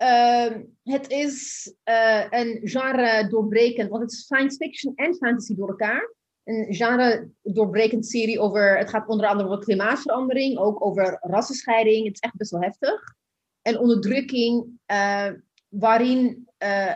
Ehm, 0.00 0.62
het 0.82 1.10
is 1.10 1.68
eh, 1.82 2.24
een 2.30 2.60
genre 2.62 3.28
doorbrekend, 3.28 3.90
want 3.90 4.02
het 4.02 4.12
is 4.12 4.18
science 4.18 4.56
fiction 4.56 4.94
en 4.94 5.14
fantasy 5.14 5.54
door 5.54 5.68
elkaar 5.68 6.14
een 6.44 6.74
genre 6.74 7.30
doorbrekend 7.42 8.06
serie 8.06 8.40
over. 8.40 8.78
Het 8.78 8.90
gaat 8.90 9.08
onder 9.08 9.26
andere 9.26 9.48
over 9.48 9.64
klimaatverandering, 9.64 10.58
ook 10.58 10.84
over 10.84 11.18
rassenscheiding. 11.20 12.04
Het 12.06 12.14
is 12.14 12.20
echt 12.20 12.36
best 12.36 12.50
wel 12.50 12.60
heftig. 12.60 13.14
En 13.62 13.78
onderdrukking, 13.78 14.66
eh, 14.86 15.28
waarin 15.68 16.48
eh, 16.58 16.94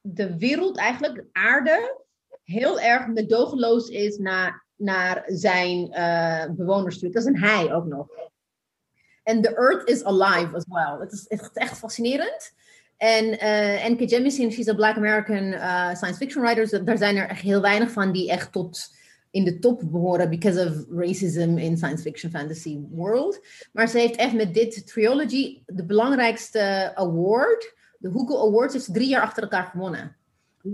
de 0.00 0.36
wereld, 0.38 0.78
eigenlijk 0.78 1.14
de 1.14 1.28
aarde, 1.32 2.04
heel 2.42 2.80
erg 2.80 3.06
medogeloos 3.06 3.88
is 3.88 4.16
naar, 4.16 4.66
naar 4.76 5.22
zijn 5.26 5.90
bewoners. 6.56 6.98
Dat 6.98 7.14
is 7.14 7.24
een 7.24 7.38
hij 7.38 7.74
ook 7.74 7.86
nog. 7.86 8.27
En 9.28 9.42
the 9.42 9.54
earth 9.56 9.88
is 9.88 10.04
alive 10.04 10.56
as 10.56 10.64
well. 10.68 11.00
Het 11.00 11.12
is 11.12 11.26
echt, 11.26 11.56
echt 11.56 11.78
fascinerend. 11.78 12.52
En 12.96 13.24
uh, 13.24 13.88
N.K. 13.88 14.08
Jemisin, 14.10 14.52
she's 14.52 14.68
a 14.68 14.74
Black 14.74 14.96
American 14.96 15.42
uh, 15.42 15.94
science 15.94 16.16
fiction 16.16 16.42
writer. 16.42 16.68
Dus 16.68 16.80
daar 16.84 16.98
zijn 16.98 17.16
er 17.16 17.28
echt 17.28 17.40
heel 17.40 17.60
weinig 17.60 17.90
van 17.90 18.12
die 18.12 18.30
echt 18.30 18.52
tot 18.52 18.96
in 19.30 19.44
de 19.44 19.58
top 19.58 19.82
behoren 19.84 20.30
because 20.30 20.66
of 20.66 20.98
racism 20.98 21.56
in 21.56 21.76
science 21.76 22.02
fiction 22.02 22.30
fantasy 22.30 22.78
world. 22.90 23.40
Maar 23.72 23.88
ze 23.88 23.98
heeft 23.98 24.16
echt 24.16 24.32
met 24.32 24.54
dit 24.54 24.86
trilogy 24.86 25.62
de 25.66 25.84
belangrijkste 25.84 26.92
award, 26.94 27.74
de 27.98 28.08
Hugo 28.08 28.46
Awards, 28.46 28.84
ze 28.84 28.92
drie 28.92 29.08
jaar 29.08 29.22
achter 29.22 29.42
elkaar 29.42 29.64
gewonnen. 29.64 30.16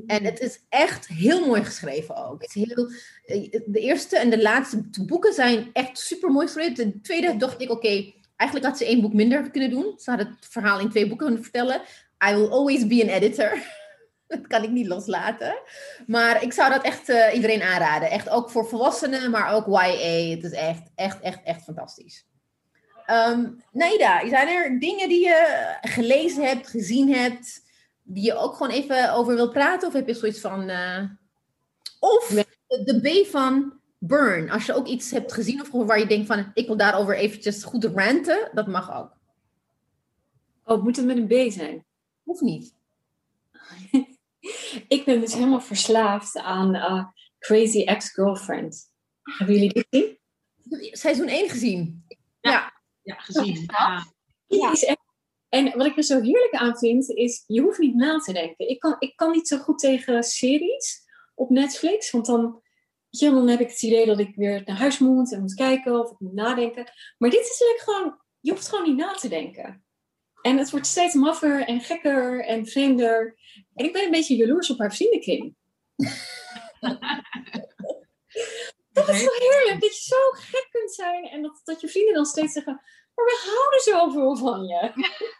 En 0.06 0.24
het 0.24 0.40
is 0.40 0.60
echt 0.68 1.06
heel 1.06 1.46
mooi 1.46 1.64
geschreven 1.64 2.16
ook. 2.16 2.42
Het 2.42 2.54
is 2.54 2.64
heel, 2.64 2.90
eh, 3.24 3.60
de 3.66 3.80
eerste 3.80 4.18
en 4.18 4.30
de 4.30 4.42
laatste 4.42 4.84
boeken 5.06 5.32
zijn 5.32 5.70
echt 5.72 5.98
super 5.98 6.30
mooi 6.30 6.46
geschreven. 6.46 6.74
De 6.74 7.00
tweede 7.00 7.36
dacht 7.36 7.60
ik, 7.60 7.70
oké, 7.70 8.12
eigenlijk 8.36 8.70
had 8.70 8.78
ze 8.78 8.86
één 8.86 9.00
boek 9.00 9.12
minder 9.12 9.50
kunnen 9.50 9.70
doen. 9.70 9.94
Ze 9.96 10.10
had 10.10 10.18
het 10.18 10.36
verhaal 10.40 10.80
in 10.80 10.90
twee 10.90 11.08
boeken 11.08 11.26
kunnen 11.26 11.42
vertellen. 11.42 11.80
I 12.30 12.34
will 12.34 12.48
always 12.48 12.86
be 12.86 13.02
an 13.02 13.08
editor. 13.08 13.58
dat 14.26 14.46
kan 14.46 14.62
ik 14.62 14.70
niet 14.70 14.86
loslaten. 14.86 15.54
Maar 16.06 16.42
ik 16.42 16.52
zou 16.52 16.70
dat 16.70 16.82
echt 16.82 17.08
uh, 17.08 17.34
iedereen 17.34 17.62
aanraden. 17.62 18.10
Echt 18.10 18.28
ook 18.28 18.50
voor 18.50 18.66
volwassenen, 18.66 19.30
maar 19.30 19.52
ook 19.52 19.66
YA. 19.66 20.30
Het 20.34 20.44
is 20.44 20.52
echt, 20.52 20.82
echt, 20.94 21.20
echt, 21.20 21.42
echt 21.44 21.62
fantastisch. 21.62 22.26
Um, 23.06 23.62
Naida, 23.72 24.28
zijn 24.28 24.48
er 24.48 24.80
dingen 24.80 25.08
die 25.08 25.24
je 25.24 25.76
gelezen 25.80 26.44
hebt, 26.44 26.68
gezien 26.68 27.12
hebt, 27.14 27.62
die 28.02 28.24
je 28.24 28.34
ook 28.34 28.56
gewoon 28.56 28.72
even 28.72 29.12
over 29.12 29.34
wilt 29.34 29.52
praten? 29.52 29.88
Of 29.88 29.94
heb 29.94 30.06
je 30.06 30.14
zoiets 30.14 30.40
van... 30.40 30.70
Uh... 30.70 31.02
Of 32.00 32.28
de 32.66 33.00
B 33.00 33.26
van 33.26 33.80
Burn. 34.06 34.50
Als 34.50 34.66
je 34.66 34.74
ook 34.74 34.86
iets 34.86 35.10
hebt 35.10 35.32
gezien 35.32 35.60
of 35.60 35.70
waar 35.70 35.98
je 35.98 36.06
denkt 36.06 36.26
van... 36.26 36.50
ik 36.54 36.66
wil 36.66 36.76
daarover 36.76 37.16
eventjes 37.16 37.64
goed 37.64 37.84
ranten, 37.84 38.50
dat 38.54 38.66
mag 38.66 38.96
ook. 38.96 39.16
Oh, 40.64 40.82
moet 40.82 40.96
het 40.96 41.06
met 41.06 41.16
een 41.16 41.48
B 41.48 41.52
zijn? 41.52 41.84
Hoeft 42.22 42.40
niet. 42.40 42.74
ik 44.88 45.02
ben 45.04 45.20
dus 45.20 45.34
helemaal 45.34 45.60
verslaafd 45.60 46.36
aan 46.36 46.74
uh, 46.74 47.04
Crazy 47.38 47.84
Ex-Girlfriend. 47.84 48.90
Hebben 49.22 49.54
jullie 49.54 49.72
dit 49.72 49.86
gezien? 49.90 50.18
Seizoen 50.92 51.28
1 51.28 51.48
gezien. 51.48 52.04
Ja, 52.40 52.50
ja. 52.50 52.72
ja 53.02 53.14
gezien. 53.14 53.64
Ja. 53.66 54.06
ja. 54.46 54.72
Is 54.72 54.84
echt... 54.84 55.02
En 55.48 55.76
wat 55.76 55.86
ik 55.86 55.96
er 55.96 56.02
zo 56.02 56.20
heerlijk 56.20 56.54
aan 56.54 56.78
vind, 56.78 57.10
is 57.10 57.44
je 57.46 57.60
hoeft 57.60 57.78
niet 57.78 57.94
na 57.94 58.18
te 58.18 58.32
denken. 58.32 58.68
Ik 58.68 58.78
kan, 58.78 58.96
ik 58.98 59.16
kan 59.16 59.30
niet 59.30 59.48
zo 59.48 59.58
goed 59.58 59.78
tegen 59.78 60.22
series 60.22 61.02
op 61.34 61.50
Netflix, 61.50 62.10
want 62.10 62.26
dan, 62.26 62.62
ja, 63.18 63.30
dan 63.30 63.48
heb 63.48 63.60
ik 63.60 63.68
het 63.68 63.82
idee 63.82 64.06
dat 64.06 64.18
ik 64.18 64.34
weer 64.34 64.62
naar 64.64 64.76
huis 64.76 64.98
moet 64.98 65.32
en 65.32 65.40
moet 65.40 65.54
kijken 65.54 66.00
of 66.00 66.10
ik 66.10 66.18
moet 66.18 66.32
nadenken. 66.32 66.92
Maar 67.18 67.30
dit 67.30 67.40
is 67.40 67.60
lekker 67.66 67.84
gewoon, 67.84 68.18
je 68.40 68.50
hoeft 68.50 68.68
gewoon 68.68 68.88
niet 68.88 68.96
na 68.96 69.12
te 69.12 69.28
denken. 69.28 69.84
En 70.42 70.58
het 70.58 70.70
wordt 70.70 70.86
steeds 70.86 71.14
maffer 71.14 71.66
en 71.66 71.80
gekker 71.80 72.44
en 72.44 72.66
vreemder. 72.66 73.38
En 73.74 73.84
ik 73.84 73.92
ben 73.92 74.04
een 74.04 74.10
beetje 74.10 74.36
jaloers 74.36 74.70
op 74.70 74.78
haar 74.78 74.94
vriendenkring. 74.94 75.54
dat 78.92 79.08
is 79.08 79.22
zo 79.22 79.30
heerlijk, 79.38 79.80
dat 79.80 79.96
je 79.96 80.02
zo 80.02 80.30
gek 80.30 80.68
kunt 80.70 80.94
zijn. 80.94 81.24
En 81.24 81.42
dat, 81.42 81.60
dat 81.64 81.80
je 81.80 81.88
vrienden 81.88 82.14
dan 82.14 82.24
steeds 82.24 82.52
zeggen, 82.52 82.80
maar 83.14 83.24
we 83.24 83.54
houden 83.54 83.80
zoveel 83.80 84.36
van 84.36 84.64
je. 84.64 84.92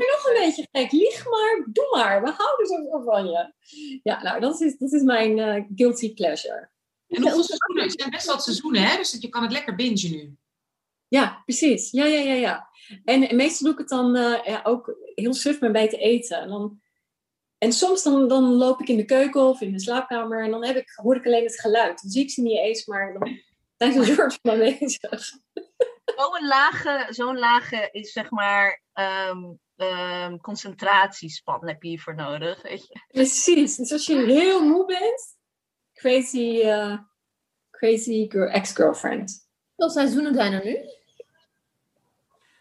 Maar 0.00 0.16
nog 0.16 0.26
een 0.26 0.46
beetje 0.46 0.68
gek. 0.72 0.92
Lieg 0.92 1.24
maar, 1.24 1.66
doe 1.72 1.88
maar. 1.96 2.22
We 2.22 2.30
houden 2.36 2.66
zoveel 2.66 3.02
van 3.04 3.26
je. 3.26 3.52
Ja, 4.02 4.22
nou, 4.22 4.40
dat 4.40 4.60
is, 4.60 4.78
dat 4.78 4.92
is 4.92 5.02
mijn 5.02 5.38
uh, 5.38 5.64
guilty 5.74 6.14
pleasure. 6.14 6.70
En 7.08 7.22
hoeveel 7.22 7.42
seizoenen? 7.42 7.84
Het 7.84 8.00
zijn 8.00 8.10
best 8.10 8.26
wel 8.26 8.38
seizoenen, 8.38 8.82
hè? 8.82 8.96
Dus 8.96 9.16
je 9.20 9.28
kan 9.28 9.42
het 9.42 9.52
lekker 9.52 9.74
bingen 9.74 10.10
nu. 10.10 10.36
Ja, 11.08 11.42
precies. 11.44 11.90
Ja, 11.90 12.04
ja, 12.04 12.20
ja, 12.20 12.34
ja. 12.34 12.68
En, 13.04 13.28
en 13.28 13.36
meestal 13.36 13.64
doe 13.64 13.72
ik 13.72 13.78
het 13.78 13.88
dan 13.88 14.16
uh, 14.16 14.44
ja, 14.44 14.60
ook 14.64 14.96
heel 15.14 15.34
suf 15.34 15.60
met 15.60 15.72
bij 15.72 15.88
te 15.88 15.96
eten. 15.96 16.40
En, 16.40 16.48
dan, 16.48 16.80
en 17.58 17.72
soms 17.72 18.02
dan, 18.02 18.28
dan 18.28 18.44
loop 18.44 18.80
ik 18.80 18.88
in 18.88 18.96
de 18.96 19.04
keuken 19.04 19.40
of 19.40 19.60
in 19.60 19.72
de 19.72 19.80
slaapkamer 19.80 20.44
en 20.44 20.50
dan 20.50 20.64
heb 20.64 20.76
ik, 20.76 20.92
hoor 20.94 21.16
ik 21.16 21.26
alleen 21.26 21.44
het 21.44 21.60
geluid. 21.60 22.02
Dan 22.02 22.10
zie 22.10 22.22
ik 22.22 22.30
ze 22.30 22.42
niet 22.42 22.58
eens, 22.58 22.86
maar 22.86 23.12
dan 23.18 23.38
zijn 23.76 23.92
ze 23.92 23.98
een 23.98 24.16
soort 24.16 24.38
van 24.42 24.50
aanwezig. 24.50 25.32
Zo'n 26.16 26.46
lage, 26.46 27.06
zo'n 27.08 27.38
lage 27.38 27.88
is 27.92 28.12
zeg 28.12 28.30
maar 28.30 28.82
um, 29.30 29.58
um, 29.82 30.40
concentratiespan 30.40 31.66
heb 31.66 31.82
je 31.82 31.88
hiervoor 31.88 32.14
nodig. 32.14 32.62
Weet 32.62 32.86
je? 32.86 33.00
Precies. 33.08 33.76
Dus 33.76 33.92
als 33.92 34.06
je 34.06 34.24
heel 34.24 34.64
moe 34.64 34.86
bent, 34.86 35.36
crazy, 35.94 36.60
uh, 36.64 36.98
crazy 37.70 38.26
girl, 38.28 38.48
ex-girlfriend. 38.48 39.48
Hoeveel 39.74 39.94
seizoenen 39.94 40.34
zijn 40.34 40.52
er 40.52 40.64
nu? 40.64 40.78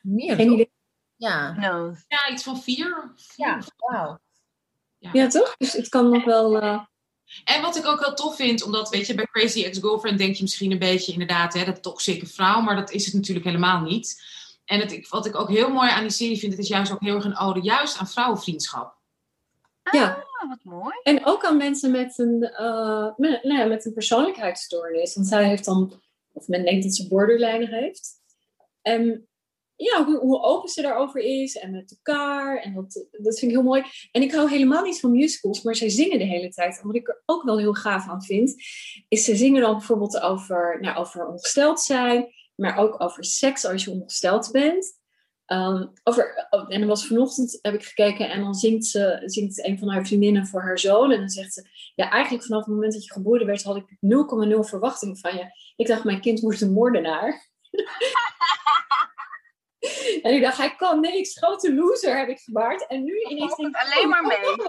Meer, 0.01 0.35
Geen 0.35 0.51
idee. 0.51 0.71
Ja. 1.15 1.51
No. 1.51 1.95
Ja, 2.07 2.29
iets 2.31 2.43
van 2.43 2.61
vier. 2.61 3.13
Ja, 3.35 3.61
wauw. 3.77 4.19
Ja. 4.97 5.09
Ja, 5.13 5.27
toch? 5.27 5.55
Dus 5.57 5.73
het 5.73 5.89
kan 5.89 6.09
nog 6.09 6.23
wel... 6.23 6.63
Uh... 6.63 6.83
En 7.43 7.61
wat 7.61 7.77
ik 7.77 7.85
ook 7.85 8.05
heel 8.05 8.13
tof 8.13 8.35
vind, 8.35 8.63
omdat 8.63 8.89
weet 8.89 9.07
je, 9.07 9.15
bij 9.15 9.25
Crazy 9.25 9.63
Ex-Girlfriend 9.63 10.17
denk 10.17 10.35
je 10.35 10.41
misschien 10.41 10.71
een 10.71 10.79
beetje 10.79 11.11
inderdaad, 11.11 11.53
hè, 11.53 11.65
dat 11.65 11.83
toxische 11.83 12.25
vrouw, 12.25 12.61
maar 12.61 12.75
dat 12.75 12.91
is 12.91 13.05
het 13.05 13.13
natuurlijk 13.13 13.45
helemaal 13.45 13.81
niet. 13.81 14.23
En 14.69 14.79
het, 14.79 15.09
wat 15.09 15.25
ik 15.25 15.35
ook 15.35 15.49
heel 15.49 15.69
mooi 15.69 15.89
aan 15.89 16.01
die 16.01 16.11
serie 16.11 16.39
vind, 16.39 16.51
het 16.51 16.61
is 16.61 16.67
juist 16.67 16.91
ook 16.91 17.01
heel 17.01 17.15
erg 17.15 17.25
een 17.25 17.37
ode 17.37 17.61
juist 17.61 17.97
aan 17.97 18.07
vrouwenvriendschap. 18.07 18.97
Ja. 19.91 20.25
Ah, 20.41 20.49
wat 20.49 20.63
mooi. 20.63 20.95
En 21.03 21.25
ook 21.25 21.45
aan 21.45 21.57
mensen 21.57 21.91
met 21.91 22.17
een, 22.17 22.53
uh, 22.59 23.07
met, 23.17 23.43
nou 23.43 23.59
ja, 23.59 23.65
met 23.65 23.85
een 23.85 23.93
persoonlijkheidsstoornis. 23.93 25.15
Want 25.15 25.27
zij 25.27 25.47
heeft 25.47 25.65
dan, 25.65 25.93
of 26.33 26.47
men 26.47 26.65
denkt 26.65 26.83
dat 26.83 26.95
ze 26.95 27.07
borderline 27.07 27.67
heeft. 27.67 28.09
En 28.81 29.27
ja, 29.75 30.05
hoe, 30.05 30.17
hoe, 30.19 30.41
open 30.41 30.69
ze 30.69 30.81
daarover 30.81 31.21
is 31.21 31.57
en 31.57 31.71
met 31.71 31.91
elkaar. 31.91 32.57
En 32.57 32.73
dat, 32.73 33.05
dat 33.11 33.39
vind 33.39 33.51
ik 33.51 33.57
heel 33.57 33.67
mooi. 33.67 33.83
En 34.11 34.21
ik 34.21 34.31
hou 34.31 34.49
helemaal 34.49 34.83
niet 34.83 34.99
van 34.99 35.11
musicals, 35.11 35.61
maar 35.61 35.75
zij 35.75 35.89
zingen 35.89 36.17
de 36.17 36.25
hele 36.25 36.49
tijd. 36.49 36.79
En 36.79 36.87
wat 36.87 36.95
ik 36.95 37.07
er 37.07 37.21
ook 37.25 37.43
wel 37.43 37.57
heel 37.57 37.73
gaaf 37.73 38.07
aan 38.07 38.23
vind, 38.23 38.55
is 39.07 39.23
ze 39.23 39.35
zingen 39.35 39.61
dan 39.61 39.77
bijvoorbeeld 39.77 40.19
over, 40.19 40.77
nou, 40.81 40.97
over 40.97 41.27
ongesteld 41.27 41.81
zijn, 41.81 42.33
maar 42.59 42.77
ook 42.77 43.01
over 43.01 43.25
seks 43.25 43.65
als 43.65 43.83
je 43.83 43.91
ongesteld 43.91 44.51
bent. 44.51 44.97
Um, 45.47 45.91
over, 46.03 46.47
en 46.67 46.79
dan 46.79 46.87
was 46.87 47.07
vanochtend, 47.07 47.59
heb 47.61 47.73
ik 47.73 47.83
gekeken, 47.83 48.29
en 48.29 48.41
dan 48.41 48.53
zingt, 48.53 48.85
ze, 48.85 49.21
zingt 49.25 49.65
een 49.65 49.79
van 49.79 49.89
haar 49.89 50.05
vriendinnen 50.05 50.47
voor 50.47 50.61
haar 50.61 50.79
zoon. 50.79 51.11
En 51.11 51.19
dan 51.19 51.29
zegt 51.29 51.53
ze, 51.53 51.69
ja, 51.95 52.09
eigenlijk 52.09 52.45
vanaf 52.45 52.65
het 52.65 52.73
moment 52.73 52.93
dat 52.93 53.05
je 53.05 53.11
geboren 53.11 53.45
werd, 53.45 53.63
had 53.63 53.75
ik 53.75 53.89
0,0 53.89 54.59
verwachting 54.59 55.19
van 55.19 55.35
je. 55.35 55.45
Ik 55.75 55.87
dacht, 55.87 56.03
mijn 56.03 56.21
kind 56.21 56.39
wordt 56.39 56.61
een 56.61 56.73
moordenaar. 56.73 57.47
En 60.21 60.33
ik 60.33 60.41
dacht, 60.41 60.57
hij 60.57 60.75
kan 60.75 60.99
niks, 60.99 61.37
grote 61.37 61.73
loser 61.73 62.17
heb 62.17 62.29
ik 62.29 62.39
gebaard. 62.39 62.87
En 62.87 63.03
nu 63.03 63.19
ineens 63.19 63.55
denk 63.55 63.75
ik, 63.75 63.81
alleen 63.81 64.09
maar 64.09 64.25
mee. 64.25 64.59
Oh. 64.59 64.67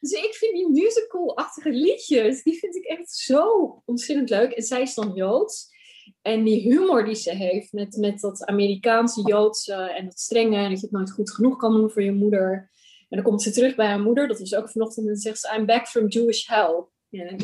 Dus 0.00 0.10
ik 0.10 0.34
vind 0.34 0.52
die 0.52 0.68
musical-achtige 0.68 1.70
liedjes, 1.70 2.42
die 2.42 2.58
vind 2.58 2.76
ik 2.76 2.84
echt 2.84 3.10
zo 3.10 3.82
ontzettend 3.84 4.30
leuk. 4.30 4.52
En 4.52 4.62
zij 4.62 4.82
is 4.82 4.94
dan 4.94 5.14
Joods. 5.14 5.76
En 6.22 6.44
die 6.44 6.60
humor 6.60 7.04
die 7.04 7.14
ze 7.14 7.34
heeft 7.34 7.72
met, 7.72 7.96
met 7.96 8.20
dat 8.20 8.44
Amerikaanse 8.44 9.22
Joodse 9.22 9.74
en 9.74 10.04
dat 10.04 10.18
strenge, 10.18 10.56
en 10.56 10.70
dat 10.70 10.80
je 10.80 10.86
het 10.86 10.94
nooit 10.94 11.10
goed 11.10 11.30
genoeg 11.30 11.56
kan 11.56 11.72
doen 11.72 11.90
voor 11.90 12.02
je 12.02 12.12
moeder. 12.12 12.70
En 13.08 13.16
dan 13.16 13.22
komt 13.22 13.42
ze 13.42 13.50
terug 13.50 13.74
bij 13.74 13.86
haar 13.86 14.00
moeder, 14.00 14.28
dat 14.28 14.40
is 14.40 14.54
ook 14.54 14.70
vanochtend, 14.70 15.06
en 15.06 15.12
dan 15.12 15.20
zegt 15.20 15.38
ze, 15.38 15.54
I'm 15.56 15.66
back 15.66 15.88
from 15.88 16.08
Jewish 16.08 16.46
hell. 16.46 16.84
Ja, 17.08 17.36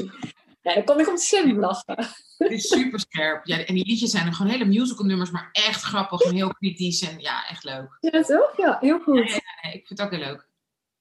Ja, 0.64 0.74
dan 0.74 0.84
kom 0.84 0.98
ik 0.98 1.08
om 1.08 1.16
te 1.16 1.22
slim 1.22 1.58
lachen. 1.58 1.96
Het 2.38 2.50
is 2.50 2.68
super 2.68 3.00
scherp. 3.00 3.46
Ja, 3.46 3.64
en 3.64 3.74
die 3.74 3.86
liedjes 3.86 4.10
zijn 4.10 4.26
er 4.26 4.32
gewoon 4.32 4.52
hele 4.52 4.64
musical 4.64 5.06
nummers, 5.06 5.30
maar 5.30 5.48
echt 5.52 5.82
grappig 5.82 6.20
en 6.20 6.34
heel 6.34 6.54
kritisch. 6.54 7.02
En 7.02 7.20
ja, 7.20 7.48
echt 7.48 7.64
leuk. 7.64 7.96
Ja, 8.00 8.22
toch? 8.22 8.56
Ja, 8.56 8.78
heel 8.80 9.00
goed. 9.00 9.14
Nee, 9.14 9.72
ik 9.72 9.86
vind 9.86 9.88
het 9.88 10.00
ook 10.00 10.10
heel 10.10 10.20
leuk. 10.20 10.48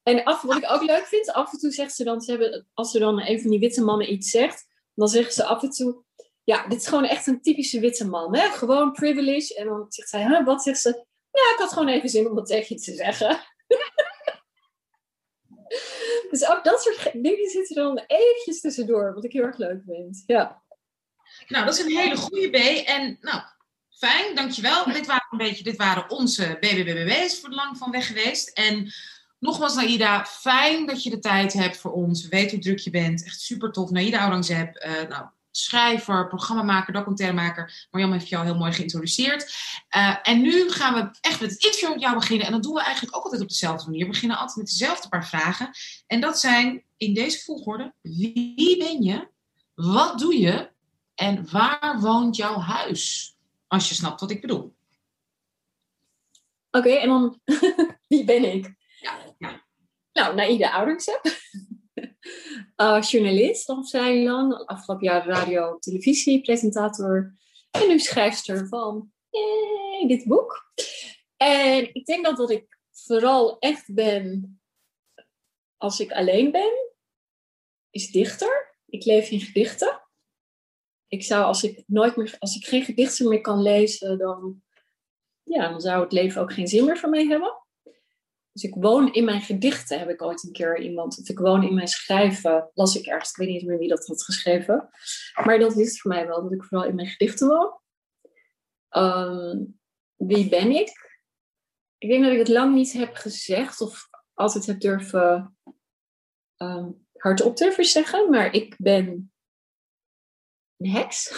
En 0.03 0.23
af, 0.23 0.41
wat 0.41 0.57
ik 0.57 0.71
ook 0.71 0.83
leuk 0.83 1.05
vind, 1.05 1.31
af 1.31 1.53
en 1.53 1.59
toe 1.59 1.71
zegt 1.71 1.95
ze 1.95 2.03
dan, 2.03 2.21
ze 2.21 2.31
hebben, 2.31 2.67
als 2.73 2.93
er 2.93 2.99
dan 2.99 3.21
een 3.21 3.41
van 3.41 3.49
die 3.49 3.59
witte 3.59 3.83
mannen 3.83 4.13
iets 4.13 4.29
zegt, 4.29 4.65
dan 4.93 5.07
zeggen 5.07 5.33
ze 5.33 5.43
af 5.43 5.63
en 5.63 5.69
toe, 5.69 6.03
ja, 6.43 6.67
dit 6.67 6.79
is 6.79 6.87
gewoon 6.87 7.05
echt 7.05 7.27
een 7.27 7.41
typische 7.41 7.79
witte 7.79 8.07
man, 8.07 8.35
hè? 8.35 8.49
gewoon 8.49 8.91
privilege. 8.91 9.55
En 9.55 9.65
dan 9.65 9.85
zegt 9.89 10.09
zij, 10.09 10.25
huh, 10.25 10.45
wat 10.45 10.63
zegt 10.63 10.79
ze? 10.79 11.05
Ja, 11.31 11.53
ik 11.53 11.57
had 11.57 11.73
gewoon 11.73 11.87
even 11.87 12.09
zin 12.09 12.27
om 12.27 12.35
dat 12.35 12.45
tegen 12.45 12.75
je 12.75 12.81
te 12.81 12.95
zeggen. 12.95 13.29
dus 16.31 16.49
ook 16.49 16.63
dat 16.63 16.81
soort 16.81 17.11
dingen 17.13 17.49
zitten 17.49 17.75
er 17.75 17.83
dan 17.83 18.03
eventjes 18.07 18.61
tussendoor, 18.61 19.13
wat 19.13 19.23
ik 19.23 19.31
heel 19.31 19.43
erg 19.43 19.57
leuk 19.57 19.81
vind. 19.85 20.23
Ja. 20.25 20.63
Nou, 21.47 21.65
dat 21.65 21.73
is 21.73 21.85
een 21.85 21.97
hele 21.97 22.15
goede 22.15 22.49
B. 22.49 22.87
En 22.87 23.17
nou, 23.21 23.41
fijn, 23.89 24.35
dankjewel. 24.35 24.85
Dit 24.85 25.05
waren, 25.05 25.27
een 25.31 25.37
beetje, 25.37 25.63
dit 25.63 25.77
waren 25.77 26.09
onze 26.09 26.57
BBBB's 26.59 27.39
voor 27.39 27.49
lang 27.49 27.77
van 27.77 27.91
weg 27.91 28.07
geweest. 28.07 28.49
En 28.49 28.93
nogmaals, 29.39 29.75
Naida, 29.75 30.25
fijn 30.25 30.85
dat 30.85 31.03
je 31.03 31.09
de 31.09 31.19
tijd 31.19 31.53
hebt 31.53 31.77
voor 31.77 31.91
ons. 31.91 32.23
We 32.23 32.29
weten 32.29 32.51
hoe 32.51 32.59
druk 32.59 32.79
je 32.79 32.89
bent. 32.89 33.25
Echt 33.25 33.39
super 33.39 33.71
tof. 33.71 33.89
Naida 33.89 34.19
Aurangzeb, 34.19 34.85
uh, 34.85 35.09
nou, 35.09 35.27
schrijver, 35.55 36.27
programmamaker, 36.27 36.93
documentairemaker. 36.93 37.87
Marjam 37.91 38.11
heeft 38.11 38.29
jou 38.29 38.45
heel 38.45 38.55
mooi 38.55 38.71
geïntroduceerd. 38.71 39.55
Uh, 39.95 40.17
en 40.23 40.41
nu 40.41 40.71
gaan 40.71 40.93
we 40.93 41.17
echt 41.21 41.41
met 41.41 41.51
het 41.51 41.63
interview 41.63 41.89
met 41.89 42.01
jou 42.01 42.15
beginnen. 42.15 42.45
En 42.45 42.51
dat 42.51 42.63
doen 42.63 42.73
we 42.73 42.81
eigenlijk 42.81 43.17
ook 43.17 43.23
altijd 43.23 43.41
op 43.41 43.49
dezelfde 43.49 43.85
manier. 43.85 44.05
We 44.05 44.11
beginnen 44.11 44.37
altijd 44.37 44.57
met 44.57 44.67
dezelfde 44.67 45.09
paar 45.09 45.27
vragen. 45.27 45.69
En 46.07 46.21
dat 46.21 46.39
zijn 46.39 46.83
in 46.97 47.13
deze 47.13 47.43
volgorde. 47.43 47.93
Wie 48.01 48.77
ben 48.77 49.01
je? 49.01 49.27
Wat 49.73 50.19
doe 50.19 50.39
je? 50.39 50.71
En 51.15 51.51
waar 51.51 51.99
woont 51.99 52.35
jouw 52.35 52.59
huis? 52.59 53.35
Als 53.67 53.89
je 53.89 53.95
snapt 53.95 54.21
wat 54.21 54.31
ik 54.31 54.41
bedoel. 54.41 54.75
Oké, 56.71 56.89
en 56.89 57.07
dan 57.07 57.39
wie 58.07 58.23
ben 58.23 58.53
ik? 58.53 58.75
Ja, 58.99 59.17
ja. 59.37 59.61
Nou, 60.13 60.35
Naïda 60.35 60.71
Oudersep. 60.71 61.21
Uh, 62.77 63.01
journalist 63.01 63.69
al 63.69 63.85
vrij 63.85 64.23
lang. 64.23 64.53
Afgelopen 64.53 65.05
jaar 65.07 65.27
radio, 65.27 65.77
televisie, 65.79 66.41
presentator. 66.41 67.33
En 67.71 67.87
nu 67.87 67.99
schrijfster 67.99 68.67
van 68.67 69.11
dit 70.07 70.25
boek. 70.25 70.73
En 71.37 71.93
ik 71.93 72.05
denk 72.05 72.25
dat 72.25 72.37
wat 72.37 72.49
ik 72.49 72.77
vooral 72.91 73.59
echt 73.59 73.93
ben 73.93 74.61
als 75.77 75.99
ik 75.99 76.11
alleen 76.11 76.51
ben, 76.51 76.91
is 77.89 78.11
dichter. 78.11 78.77
Ik 78.85 79.05
leef 79.05 79.29
in 79.29 79.39
gedichten. 79.39 80.01
Ik 81.07 81.23
zou 81.23 81.43
als 81.43 81.63
ik 81.63 81.83
nooit 81.87 82.15
meer, 82.15 82.35
als 82.39 82.55
ik 82.55 82.65
geen 82.65 82.83
gedichten 82.83 83.29
meer 83.29 83.41
kan 83.41 83.61
lezen, 83.61 84.17
dan, 84.17 84.63
ja, 85.43 85.69
dan 85.69 85.81
zou 85.81 86.03
het 86.03 86.11
leven 86.11 86.41
ook 86.41 86.53
geen 86.53 86.67
zin 86.67 86.85
meer 86.85 86.97
voor 86.97 87.09
mij 87.09 87.25
hebben. 87.25 87.62
Dus 88.53 88.63
ik 88.63 88.75
woon 88.75 89.13
in 89.13 89.25
mijn 89.25 89.41
gedichten, 89.41 89.99
heb 89.99 90.09
ik 90.09 90.21
ooit 90.21 90.43
een 90.43 90.51
keer 90.51 90.79
iemand. 90.79 91.19
Of 91.19 91.29
ik 91.29 91.39
woon 91.39 91.63
in 91.63 91.73
mijn 91.73 91.87
schrijven, 91.87 92.69
las 92.73 92.95
ik 92.95 93.05
ergens. 93.05 93.29
Ik 93.29 93.35
weet 93.35 93.47
niet 93.47 93.65
meer 93.65 93.77
wie 93.77 93.87
dat 93.87 94.07
had 94.07 94.23
geschreven. 94.23 94.89
Maar 95.43 95.59
dat 95.59 95.77
is 95.77 96.01
voor 96.01 96.11
mij 96.11 96.27
wel, 96.27 96.41
dat 96.43 96.51
ik 96.51 96.63
vooral 96.63 96.87
in 96.87 96.95
mijn 96.95 97.07
gedichten 97.07 97.47
woon. 97.47 97.79
Ehm, 98.89 99.63
wie 100.15 100.49
ben 100.49 100.71
ik? 100.71 101.11
Ik 101.97 102.09
denk 102.09 102.23
dat 102.23 102.31
ik 102.31 102.37
het 102.37 102.47
lang 102.47 102.75
niet 102.75 102.93
heb 102.93 103.15
gezegd 103.15 103.81
of 103.81 104.09
altijd 104.33 104.65
heb 104.65 104.79
durven 104.79 105.57
um, 106.57 107.07
hardop 107.13 107.57
durven 107.57 107.85
zeggen. 107.85 108.29
Maar 108.29 108.53
ik 108.53 108.75
ben 108.77 109.31
een 110.77 110.89
heks. 110.89 111.31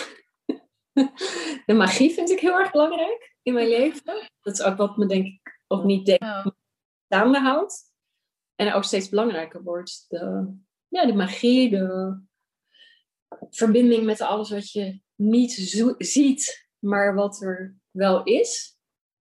De 1.66 1.74
magie 1.74 2.14
vind 2.14 2.30
ik 2.30 2.40
heel 2.40 2.60
erg 2.60 2.72
belangrijk 2.72 3.36
in 3.42 3.54
mijn 3.54 3.68
leven. 3.68 4.30
Dat 4.42 4.54
is 4.54 4.62
ook 4.62 4.78
wat 4.78 4.98
me 4.98 5.06
denk 5.06 5.26
ik, 5.26 5.60
of 5.68 5.84
niet 5.84 6.06
denk, 6.06 6.22
staande 7.06 7.40
houdt. 7.40 7.94
En 8.56 8.74
ook 8.74 8.84
steeds 8.84 9.10
belangrijker 9.10 9.64
wordt. 9.64 10.06
De, 10.08 10.54
ja, 10.88 11.06
de 11.06 11.14
magie, 11.14 11.70
de 11.70 12.20
verbinding 13.50 14.04
met 14.06 14.22
alles 14.22 14.50
wat 14.50 14.72
je 14.72 15.02
niet 15.16 15.52
ziet, 15.98 16.70
maar 16.80 17.16
wat 17.16 17.42
er 17.42 17.76
wel 17.92 18.24
is. 18.24 18.78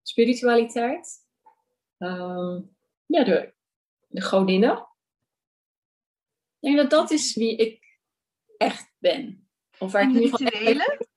Spiritualiteit. 0.02 1.28
Um, 1.98 2.76
ja, 3.06 3.24
de, 3.24 3.54
de 4.08 4.22
godinnen. 4.22 4.78
Ik 6.60 6.70
denk 6.70 6.78
dat 6.78 6.89
dat 6.89 7.12
is 7.12 7.36
wie 7.36 7.56
ik 7.56 8.00
echt 8.58 8.94
ben. 8.98 9.50
Of 9.80 9.92
waar 9.92 10.10
ik 10.10 10.15
in 10.15 10.22
rituelen? 10.22 11.08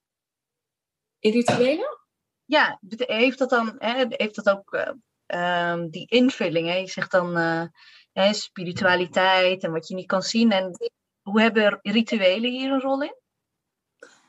In 1.18 1.32
rituelen? 1.32 1.98
Ja, 2.44 2.80
heeft 2.96 3.38
dat 3.38 3.50
dan, 3.50 3.74
hè, 3.78 4.04
heeft 4.08 4.34
dat 4.34 4.48
ook 4.48 4.74
uh, 4.74 4.90
um, 5.34 5.90
die 5.90 6.06
invulling. 6.06 6.68
Hè? 6.68 6.74
Je 6.74 6.88
zegt 6.88 7.10
dan 7.10 7.38
uh, 7.38 7.64
hè, 8.12 8.32
spiritualiteit 8.32 9.62
en 9.62 9.72
wat 9.72 9.88
je 9.88 9.94
niet 9.94 10.06
kan 10.06 10.22
zien. 10.22 10.50
En 10.50 10.76
hoe 11.22 11.40
hebben 11.40 11.78
rituelen 11.82 12.50
hier 12.50 12.70
een 12.70 12.80
rol 12.80 13.02
in? 13.02 13.16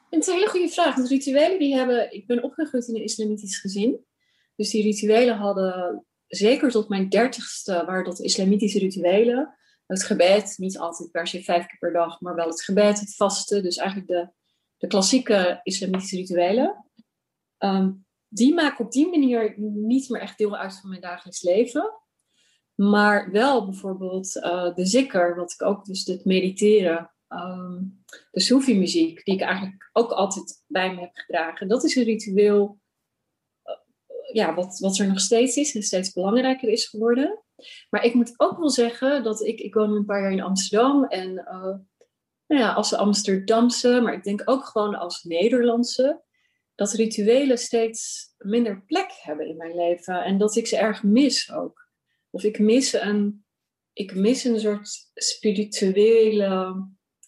Het 0.10 0.22
is 0.22 0.28
een 0.28 0.34
hele 0.34 0.50
goede 0.50 0.70
vraag. 0.70 0.96
Want 0.96 1.08
rituelen 1.08 1.60
die 1.60 1.76
hebben. 1.76 2.14
Ik 2.14 2.28
ben 2.28 2.44
opgegroeid 2.44 2.88
in 2.88 2.96
een 2.96 3.04
islamitisch 3.04 3.60
gezin. 3.60 4.06
Dus 4.56 4.70
die 4.70 4.84
rituelen 4.84 5.38
hadden 5.38 6.06
zeker 6.28 6.72
tot 6.72 6.90
mijn 6.90 7.10
dertigste 7.10 7.84
waren 7.86 8.04
dat 8.04 8.20
islamitische 8.20 8.80
rituelen. 8.80 9.58
Het 9.86 10.04
gebed, 10.04 10.54
niet 10.58 10.78
altijd 10.78 11.12
per 11.12 11.28
se 11.28 11.44
vijf 11.44 11.66
keer 11.66 11.78
per 11.80 11.94
dag, 11.94 12.22
maar 12.22 12.36
wel 12.36 12.48
het 12.48 12.64
gebed, 12.64 13.00
het 13.00 13.16
vasten. 13.16 13.64
Dus 13.64 13.78
eigenlijk 13.78 14.10
de, 14.10 14.30
de 14.78 14.88
klassieke 14.88 15.60
islamitische 15.64 16.16
rituelen. 16.16 16.86
Um, 17.60 18.03
die 18.34 18.54
maken 18.54 18.86
op 18.86 18.92
die 18.92 19.10
manier 19.10 19.54
niet 19.58 20.10
meer 20.10 20.22
echt 20.22 20.38
deel 20.38 20.58
uit 20.58 20.80
van 20.80 20.90
mijn 20.90 21.02
dagelijks 21.02 21.42
leven. 21.42 22.02
Maar 22.76 23.32
wel 23.32 23.66
bijvoorbeeld 23.66 24.36
uh, 24.36 24.76
de 24.76 24.86
zikker, 24.86 25.36
wat 25.36 25.52
ik 25.52 25.62
ook, 25.62 25.86
dus 25.86 26.06
het 26.06 26.26
mediteren, 26.26 27.12
um, 27.30 28.04
de 28.32 28.40
Sufi-muziek, 28.40 29.26
die 29.26 29.36
ik 29.36 29.42
eigenlijk 29.42 29.90
ook 29.94 30.12
altijd 30.12 30.64
bij 30.68 30.94
me 30.94 31.00
heb 31.00 31.16
gedragen. 31.16 31.68
Dat 31.68 31.84
is 31.84 31.96
een 31.96 32.04
ritueel 32.04 32.80
uh, 33.66 34.36
ja, 34.36 34.54
wat, 34.54 34.80
wat 34.80 34.98
er 34.98 35.08
nog 35.08 35.20
steeds 35.20 35.56
is 35.56 35.76
en 35.76 35.84
steeds 35.84 36.14
belangrijker 36.14 36.70
is 36.70 36.88
geworden. 36.88 37.44
Maar 37.90 38.04
ik 38.04 38.14
moet 38.14 38.34
ook 38.38 38.58
wel 38.58 38.70
zeggen 38.70 39.24
dat 39.24 39.42
ik, 39.42 39.60
ik 39.60 39.74
woon 39.74 39.92
een 39.92 40.06
paar 40.06 40.22
jaar 40.22 40.32
in 40.32 40.42
Amsterdam 40.42 41.06
en 41.06 41.30
uh, 41.30 41.76
nou 42.48 42.62
ja, 42.62 42.74
als 42.74 42.94
Amsterdamse, 42.94 44.02
maar 44.02 44.14
ik 44.14 44.24
denk 44.24 44.42
ook 44.46 44.66
gewoon 44.66 44.96
als 44.96 45.24
Nederlandse, 45.24 46.22
dat 46.84 46.94
rituelen 46.94 47.58
steeds 47.58 48.34
minder 48.38 48.84
plek 48.86 49.12
hebben 49.22 49.48
in 49.48 49.58
mijn 49.58 49.76
leven 49.76 50.24
en 50.24 50.38
dat 50.38 50.56
ik 50.56 50.68
ze 50.68 50.78
erg 50.78 51.04
mis 51.04 51.52
ook. 51.52 51.88
Of 52.30 52.44
ik 52.44 52.60
mis 52.60 52.94
een, 52.94 53.46
ik 53.94 54.16
mis 54.16 54.44
een 54.44 54.60
soort 54.60 55.12
spirituele 55.14 56.84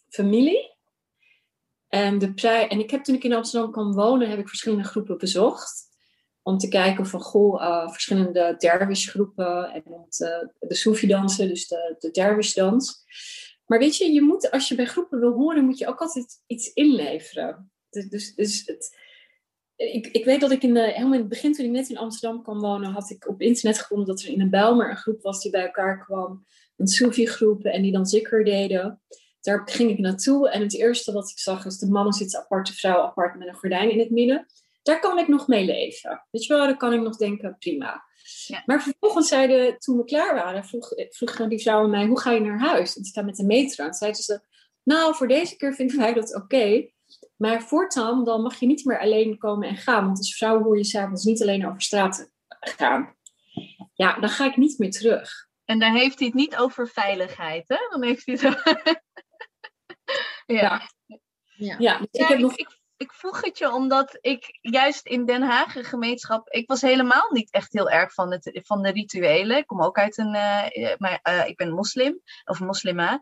familie. 0.10 0.74
En, 1.88 2.20
de 2.20 2.48
en 2.70 2.80
ik 2.80 2.92
heb 2.92 3.04
toen 3.04 3.16
ik 3.16 3.24
in 3.24 3.34
Amsterdam 3.34 3.72
kwam 3.72 3.94
wonen, 3.94 4.30
heb 4.30 4.40
ik 4.40 4.48
verschillende 4.48 4.84
groepen 4.84 5.18
bezocht. 5.18 5.84
Om 6.42 6.58
te 6.58 6.68
kijken 6.68 7.06
van, 7.06 7.22
goh, 7.22 7.62
uh, 7.62 7.92
verschillende 7.92 8.56
dervishgroepen 8.58 9.72
en 9.74 9.84
de, 10.10 10.54
de 10.60 10.76
Soefi-dansen, 10.76 11.48
dus 11.48 11.68
de, 11.68 11.96
de 12.00 12.12
dervishdans. 12.12 13.04
Maar 13.66 13.80
weet 13.80 13.98
je, 13.98 14.14
je 14.14 14.22
moet, 14.22 14.52
als 14.52 14.68
je 14.68 14.76
bij 14.76 14.86
groepen 14.86 15.20
wil 15.20 15.32
horen, 15.32 15.66
moet 15.66 15.78
je 15.78 15.88
ook 15.88 16.00
altijd 16.02 16.42
iets 16.48 16.74
inleveren. 16.74 17.72
Dus, 17.90 18.10
dus, 18.10 18.36
dus 18.36 18.62
het, 18.66 19.05
ik, 19.76 20.08
ik 20.08 20.26
weet 20.26 20.42
dat 20.42 20.52
ik 20.52 20.64
in 20.64 20.74
de, 20.74 20.82
helemaal 20.82 21.14
in 21.14 21.20
het 21.20 21.30
begin, 21.30 21.54
toen 21.54 21.66
ik 21.66 21.72
net 21.72 21.90
in 21.90 21.98
Amsterdam 21.98 22.44
kwam 22.44 22.60
wonen, 22.60 22.92
had 22.92 23.10
ik 23.10 23.28
op 23.28 23.42
internet 23.42 23.80
gevonden 23.80 24.08
dat 24.08 24.22
er 24.22 24.30
in 24.30 24.42
een 24.42 24.50
Bijlmer 24.50 24.90
een 24.90 24.98
groep 24.98 25.22
was 25.22 25.42
die 25.42 25.52
bij 25.52 25.66
elkaar 25.66 26.06
kwam. 26.06 26.46
Een 26.78 26.88
Sufi-groep 26.88 27.64
en 27.64 27.82
die 27.82 27.92
dan 27.92 28.06
zikker 28.06 28.44
deden. 28.44 29.02
Daar 29.42 29.62
ging 29.66 29.90
ik 29.90 30.00
naartoe 30.00 30.50
en 30.50 30.62
het 30.62 30.76
eerste 30.76 31.12
wat 31.12 31.30
ik 31.30 31.40
zag 31.40 31.66
is 31.66 31.78
de 31.78 31.90
mannen 31.90 32.14
zitten 32.14 32.40
apart, 32.40 32.68
de 32.68 32.74
vrouwen 32.74 33.06
apart 33.06 33.38
met 33.38 33.48
een 33.48 33.56
gordijn 33.56 33.92
in 33.92 34.00
het 34.00 34.10
midden. 34.10 34.46
Daar 34.82 35.00
kan 35.00 35.20
ik 35.20 35.28
nog 35.28 35.48
mee 35.48 35.66
leven. 35.66 36.26
Weet 36.32 36.46
je 36.46 36.54
wel, 36.54 36.66
daar 36.66 36.78
kan 36.78 36.94
ik 36.94 37.02
nog 37.02 37.18
denken, 37.18 37.58
prima. 37.58 38.04
Ja. 38.48 38.64
Maar 38.66 38.82
vervolgens 38.82 39.28
zeiden, 39.28 39.80
toen 39.80 39.98
we 39.98 40.04
klaar 40.04 40.36
waren, 40.36 40.66
vroeg, 40.66 40.92
vroeg 41.10 41.48
die 41.48 41.62
vrouwen 41.62 41.90
mij, 41.90 42.06
hoe 42.06 42.20
ga 42.20 42.32
je 42.32 42.40
naar 42.40 42.60
huis? 42.60 42.96
En 42.96 43.02
ik 43.02 43.08
sta 43.08 43.22
met 43.22 43.36
de 43.36 43.46
metro. 43.46 43.86
En 43.86 43.94
zeiden 43.94 44.24
ze, 44.24 44.40
nou, 44.84 45.16
voor 45.16 45.28
deze 45.28 45.56
keer 45.56 45.74
vinden 45.74 45.98
wij 45.98 46.14
dat 46.14 46.36
oké. 46.36 46.90
Maar 47.36 47.62
voortaan, 47.62 48.24
dan 48.24 48.42
mag 48.42 48.56
je 48.56 48.66
niet 48.66 48.86
meer 48.86 49.00
alleen 49.00 49.38
komen 49.38 49.68
en 49.68 49.78
gaan. 49.78 50.06
Want 50.06 50.18
als 50.18 50.38
vrouw 50.38 50.64
hoor 50.64 50.78
je 50.78 50.84
s'avonds 50.84 51.24
niet 51.24 51.42
alleen 51.42 51.68
over 51.68 51.82
straat 51.82 52.32
gaan. 52.60 53.16
Ja, 53.94 54.20
dan 54.20 54.30
ga 54.30 54.46
ik 54.46 54.58
niet 54.58 54.78
meer 54.78 54.92
terug. 54.92 55.48
En 55.66 55.80
daar 55.80 55.94
heeft 55.94 56.20
hij 56.20 56.28
het 56.28 56.36
niet 56.36 56.56
over 56.58 56.88
veiligheid, 56.88 57.68
hè? 57.68 57.78
Dan 57.90 58.04
heeft 58.04 58.26
hij 58.26 58.36
het... 58.42 58.64
ja. 60.62 60.90
Ja. 61.56 61.76
ja. 61.80 61.98
Dus 61.98 62.08
ik, 62.12 62.28
heb 62.28 62.40
nog... 62.40 62.56
ik, 62.56 62.80
ik 62.98 63.14
vroeg 63.14 63.42
het 63.42 63.58
je 63.58 63.72
omdat 63.72 64.18
ik 64.22 64.58
juist 64.62 65.06
in 65.06 65.26
Den 65.26 65.42
Haag 65.42 65.90
gemeenschap... 65.90 66.50
Ik 66.50 66.68
was 66.68 66.82
helemaal 66.82 67.32
niet 67.32 67.52
echt 67.52 67.74
heel 67.74 67.90
erg 67.90 68.14
van, 68.14 68.32
het, 68.32 68.60
van 68.64 68.82
de 68.82 68.92
rituelen. 68.92 69.58
Ik 69.58 69.68
kom 69.68 69.82
ook 69.82 69.98
uit 69.98 70.18
een... 70.18 70.36
Uh, 70.36 70.96
maar, 70.98 71.20
uh, 71.30 71.48
ik 71.48 71.58
ben 71.58 71.74
moslim, 71.74 72.22
of 72.46 72.60
moslima. 72.60 73.22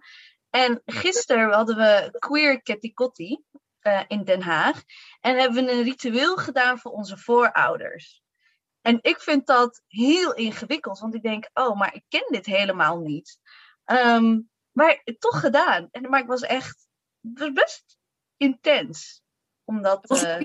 En 0.50 0.82
gisteren 0.86 1.54
hadden 1.54 1.76
we 1.76 2.18
Queer 2.20 2.62
Ketikotti 2.62 3.44
uh, 3.84 4.02
in 4.08 4.24
Den 4.24 4.42
Haag. 4.42 4.84
En 5.22 5.38
hebben 5.38 5.66
we 5.66 5.72
een 5.72 5.84
ritueel 5.84 6.36
gedaan 6.36 6.80
voor 6.80 6.92
onze 6.92 7.18
voorouders. 7.18 8.24
En 8.82 9.00
ik 9.02 9.20
vind 9.20 9.48
dat 9.48 9.82
heel 9.88 10.34
ingewikkeld, 10.34 11.00
want 11.00 11.16
ik 11.16 11.22
denk, 11.22 11.50
oh, 11.54 11.78
maar 11.78 11.94
ik 11.94 12.04
ken 12.08 12.26
dit 12.28 12.46
helemaal 12.46 13.00
niet. 13.00 13.40
Ehm, 13.86 14.40
maar 14.72 15.04
toch 15.20 15.40
gedaan. 15.40 15.88
En, 15.92 16.10
maar 16.10 16.20
ik 16.20 16.28
was 16.28 16.42
echt, 16.42 16.88
het 17.22 17.40
was 17.40 17.52
best 17.52 17.98
intens. 18.38 19.22
Omdat. 19.64 20.12
Uh, 20.12 20.42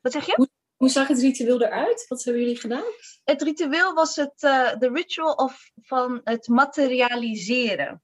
wat 0.00 0.12
zeg 0.12 0.26
je? 0.26 0.32
Hoe, 0.36 0.48
hoe, 0.76 0.88
zag 0.88 1.08
het 1.08 1.18
ritueel 1.18 1.62
eruit? 1.62 2.04
Wat 2.08 2.24
hebben 2.24 2.42
jullie 2.42 2.58
gedaan? 2.58 2.92
Het 3.24 3.42
ritueel 3.42 3.94
was 3.94 4.16
het 4.16 4.42
uh, 4.42 4.76
de 4.78 4.88
ritual 4.92 5.34
of 5.34 5.70
van 5.74 6.20
het 6.24 6.48
materialiseren. 6.48 8.02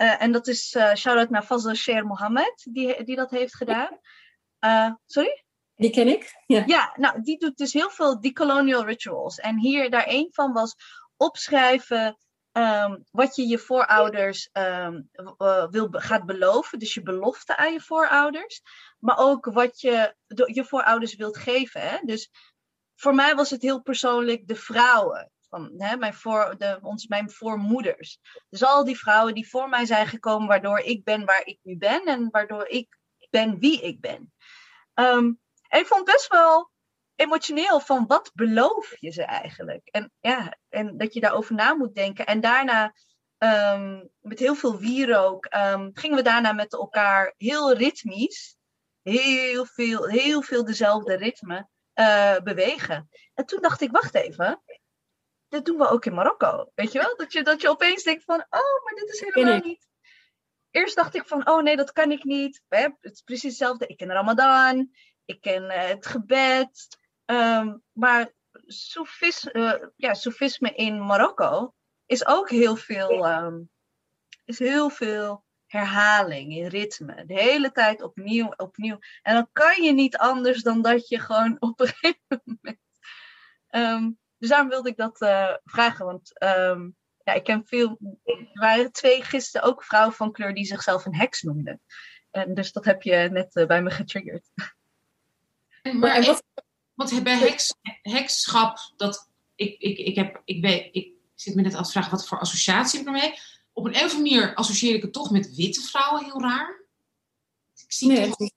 Uh, 0.00 0.22
en 0.22 0.32
dat 0.32 0.46
is 0.46 0.74
uh, 0.74 0.94
shout-out 0.94 1.30
naar 1.30 1.42
Fazl 1.42 1.72
Sher 1.72 2.06
Mohammed, 2.06 2.66
die, 2.70 3.04
die 3.04 3.16
dat 3.16 3.30
heeft 3.30 3.56
gedaan. 3.56 3.98
sorry? 5.06 5.44
Die 5.74 5.90
ken 5.90 6.08
ik. 6.08 6.42
Ja. 6.46 6.62
ja, 6.66 6.92
nou, 6.96 7.22
die 7.22 7.38
doet 7.38 7.56
dus 7.56 7.72
heel 7.72 7.90
veel 7.90 8.20
decolonial 8.20 8.84
rituals. 8.84 9.38
En 9.38 9.58
hier, 9.58 9.90
daar 9.90 10.06
een 10.08 10.28
van 10.30 10.52
was 10.52 10.74
opschrijven 11.16 12.18
um, 12.52 13.04
wat 13.10 13.36
je 13.36 13.46
je 13.46 13.58
voorouders 13.58 14.50
um, 14.52 15.10
uh, 15.38 15.68
wil, 15.70 15.88
gaat 15.90 16.26
beloven. 16.26 16.78
Dus 16.78 16.94
je 16.94 17.02
belofte 17.02 17.56
aan 17.56 17.72
je 17.72 17.80
voorouders. 17.80 18.62
Maar 18.98 19.18
ook 19.18 19.44
wat 19.44 19.80
je 19.80 20.14
je 20.26 20.64
voorouders 20.64 21.14
wilt 21.14 21.36
geven. 21.36 21.80
Hè? 21.80 21.98
Dus 22.04 22.30
voor 22.94 23.14
mij 23.14 23.34
was 23.34 23.50
het 23.50 23.62
heel 23.62 23.82
persoonlijk 23.82 24.46
de 24.46 24.56
vrouwen. 24.56 25.30
Van, 25.50 25.74
hè, 25.76 25.96
mijn, 25.96 26.14
voor, 26.14 26.54
de, 26.58 26.78
ons, 26.82 27.06
mijn 27.06 27.30
voormoeders. 27.30 28.18
Dus 28.48 28.64
al 28.64 28.84
die 28.84 28.98
vrouwen 28.98 29.34
die 29.34 29.48
voor 29.48 29.68
mij 29.68 29.84
zijn 29.86 30.06
gekomen, 30.06 30.48
waardoor 30.48 30.78
ik 30.78 31.04
ben 31.04 31.24
waar 31.24 31.46
ik 31.46 31.58
nu 31.62 31.76
ben 31.76 32.04
en 32.04 32.28
waardoor 32.30 32.66
ik 32.66 32.98
ben 33.30 33.58
wie 33.58 33.80
ik 33.80 34.00
ben. 34.00 34.32
Um, 34.94 35.40
en 35.68 35.80
ik 35.80 35.86
vond 35.86 36.04
best 36.04 36.28
wel 36.28 36.70
emotioneel 37.14 37.80
van 37.80 38.06
wat 38.06 38.30
beloof 38.34 38.96
je 38.98 39.10
ze 39.10 39.22
eigenlijk? 39.22 39.88
En 39.88 40.12
ja, 40.20 40.56
en 40.68 40.96
dat 40.96 41.14
je 41.14 41.20
daarover 41.20 41.54
na 41.54 41.74
moet 41.74 41.94
denken. 41.94 42.26
En 42.26 42.40
daarna, 42.40 42.94
um, 43.38 44.10
met 44.20 44.38
heel 44.38 44.54
veel 44.54 44.78
wierook, 44.78 45.54
um, 45.54 45.90
gingen 45.94 46.16
we 46.16 46.22
daarna 46.22 46.52
met 46.52 46.72
elkaar 46.72 47.34
heel 47.36 47.72
ritmisch, 47.72 48.56
heel 49.02 49.64
veel, 49.66 50.06
heel 50.06 50.42
veel 50.42 50.64
dezelfde 50.64 51.16
ritme 51.16 51.68
uh, 51.94 52.36
bewegen. 52.38 53.08
En 53.34 53.46
toen 53.46 53.60
dacht 53.60 53.80
ik, 53.80 53.90
wacht 53.90 54.14
even, 54.14 54.62
dit 55.50 55.64
doen 55.64 55.78
we 55.78 55.88
ook 55.88 56.04
in 56.04 56.14
Marokko. 56.14 56.70
Weet 56.74 56.92
je 56.92 56.98
wel? 56.98 57.16
Dat 57.16 57.32
je, 57.32 57.42
dat 57.42 57.60
je 57.60 57.68
opeens 57.68 58.02
denkt 58.02 58.24
van, 58.24 58.36
oh, 58.36 58.84
maar 58.84 58.94
dit 58.94 59.08
is 59.08 59.20
helemaal 59.20 59.60
niet. 59.60 59.88
Eerst 60.70 60.96
dacht 60.96 61.14
ik 61.14 61.26
van, 61.26 61.48
oh 61.48 61.62
nee, 61.62 61.76
dat 61.76 61.92
kan 61.92 62.10
ik 62.10 62.24
niet. 62.24 62.62
Het 62.68 62.96
is 63.00 63.20
precies 63.20 63.42
hetzelfde. 63.42 63.86
Ik 63.86 63.96
ken 63.96 64.12
Ramadan, 64.12 64.90
ik 65.24 65.40
ken 65.40 65.64
uh, 65.64 65.88
het 65.88 66.06
gebed. 66.06 66.98
Um, 67.24 67.82
maar 67.92 68.32
Soefis, 68.66 69.48
uh, 69.52 69.74
ja, 69.96 70.14
Soefisme 70.14 70.74
in 70.74 71.06
Marokko 71.06 71.74
is 72.06 72.26
ook 72.26 72.50
heel 72.50 72.76
veel, 72.76 73.28
um, 73.28 73.70
is 74.44 74.58
heel 74.58 74.90
veel 74.90 75.44
herhaling 75.66 76.52
in 76.52 76.66
ritme. 76.66 77.24
De 77.26 77.34
hele 77.34 77.72
tijd 77.72 78.02
opnieuw, 78.02 78.52
opnieuw. 78.56 78.98
En 79.22 79.34
dan 79.34 79.48
kan 79.52 79.82
je 79.82 79.92
niet 79.92 80.16
anders 80.16 80.62
dan 80.62 80.82
dat 80.82 81.08
je 81.08 81.18
gewoon 81.18 81.56
op 81.58 81.80
een 81.80 81.86
gegeven 81.86 82.42
moment. 82.44 82.78
Um, 83.70 84.18
dus 84.40 84.48
daarom 84.48 84.68
wilde 84.68 84.88
ik 84.88 84.96
dat 84.96 85.20
uh, 85.20 85.54
vragen. 85.64 86.04
Want 86.04 86.42
um, 86.42 86.96
ja, 87.24 87.32
ik 87.32 87.44
ken 87.44 87.66
veel. 87.66 87.98
Er 88.24 88.48
waren 88.52 88.92
twee 88.92 89.22
gisteren 89.22 89.68
ook 89.68 89.84
vrouwen 89.84 90.14
van 90.14 90.32
kleur 90.32 90.54
die 90.54 90.64
zichzelf 90.64 91.06
een 91.06 91.14
heks 91.14 91.42
noemden. 91.42 91.80
En 92.30 92.54
dus 92.54 92.72
dat 92.72 92.84
heb 92.84 93.02
je 93.02 93.28
net 93.32 93.56
uh, 93.56 93.66
bij 93.66 93.82
me 93.82 93.90
getriggerd. 93.90 94.50
Maar, 95.82 95.94
maar 95.94 96.24
wat... 96.24 96.42
Want 96.94 97.22
bij 97.22 97.38
heks, 97.38 97.74
hekschap, 98.02 98.78
dat, 98.96 99.30
ik, 99.54 99.78
ik, 99.78 99.98
ik, 99.98 100.14
heb, 100.14 100.42
ik, 100.44 100.62
weet, 100.62 100.88
ik 100.92 101.12
zit 101.34 101.54
me 101.54 101.62
net 101.62 101.74
af 101.74 101.86
te 101.86 101.92
vragen 101.92 102.10
wat 102.10 102.28
voor 102.28 102.38
associatie 102.38 102.98
heb 102.98 103.08
ik 103.08 103.14
ermee. 103.14 103.38
Op 103.72 103.84
een 103.84 103.94
of 103.94 104.00
andere 104.00 104.16
manier 104.16 104.54
associeer 104.54 104.94
ik 104.94 105.02
het 105.02 105.12
toch 105.12 105.30
met 105.30 105.54
witte 105.54 105.80
vrouwen 105.80 106.24
heel 106.24 106.40
raar. 106.40 106.82
Ik 107.74 107.92
zie 107.92 108.08
nee, 108.08 108.28
toch, 108.28 108.50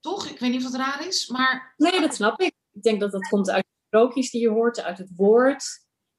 toch, 0.00 0.26
ik 0.26 0.38
weet 0.38 0.50
niet 0.50 0.64
of 0.64 0.70
dat 0.70 0.80
raar 0.80 1.06
is, 1.06 1.28
maar... 1.28 1.74
Nee, 1.76 2.00
dat 2.00 2.14
snap 2.14 2.40
ik. 2.40 2.54
Ik 2.72 2.82
denk 2.82 3.00
dat 3.00 3.12
dat 3.12 3.28
komt 3.28 3.50
uit 3.50 3.66
sprookjes 3.92 4.30
die 4.30 4.40
je 4.40 4.48
hoort, 4.48 4.82
uit 4.82 4.98
het 4.98 5.10
woord. 5.16 5.64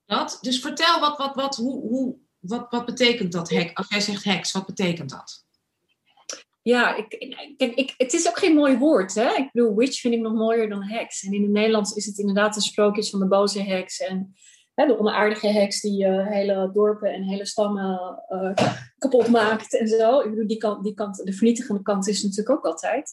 Dat, 0.05 0.38
dus 0.41 0.59
vertel, 0.59 0.99
wat, 0.99 1.17
wat, 1.17 1.36
wat, 1.36 1.55
hoe, 1.55 1.81
hoe, 1.81 2.15
wat, 2.39 2.65
wat 2.69 2.86
betekent 2.86 3.31
dat 3.31 3.49
hek? 3.49 3.77
Als 3.77 3.88
jij 3.89 3.99
zegt 3.99 4.23
heks, 4.23 4.51
wat 4.51 4.65
betekent 4.65 5.09
dat? 5.09 5.45
Ja, 6.62 6.95
ik, 6.95 7.13
ik, 7.57 7.75
ik, 7.75 7.93
het 7.97 8.13
is 8.13 8.27
ook 8.27 8.38
geen 8.38 8.55
mooi 8.55 8.77
woord. 8.77 9.15
Hè? 9.15 9.33
Ik 9.33 9.49
bedoel, 9.51 9.75
witch 9.75 9.99
vind 9.99 10.13
ik 10.13 10.19
nog 10.19 10.33
mooier 10.33 10.69
dan 10.69 10.83
heks. 10.83 11.23
En 11.23 11.33
in 11.33 11.41
het 11.41 11.51
Nederlands 11.51 11.93
is 11.93 12.05
het 12.05 12.17
inderdaad 12.17 12.55
een 12.55 12.62
sprookjes 12.62 13.09
van 13.09 13.19
de 13.19 13.27
boze 13.27 13.62
heks. 13.62 13.99
En 13.99 14.36
hè, 14.73 14.86
de 14.86 14.99
onaardige 14.99 15.47
heks 15.47 15.81
die 15.81 16.05
uh, 16.05 16.27
hele 16.27 16.69
dorpen 16.73 17.13
en 17.13 17.23
hele 17.23 17.45
stammen 17.45 18.23
uh, 18.29 18.67
kapot 18.97 19.27
maakt 19.27 19.79
en 19.79 19.88
zo. 19.88 20.19
Ik 20.19 20.29
bedoel, 20.29 20.47
die 20.47 20.57
kant, 20.57 20.83
die 20.83 20.93
kant, 20.93 21.25
de 21.25 21.33
vernietigende 21.33 21.81
kant 21.81 22.07
is 22.07 22.23
natuurlijk 22.23 22.57
ook 22.57 22.65
altijd. 22.65 23.12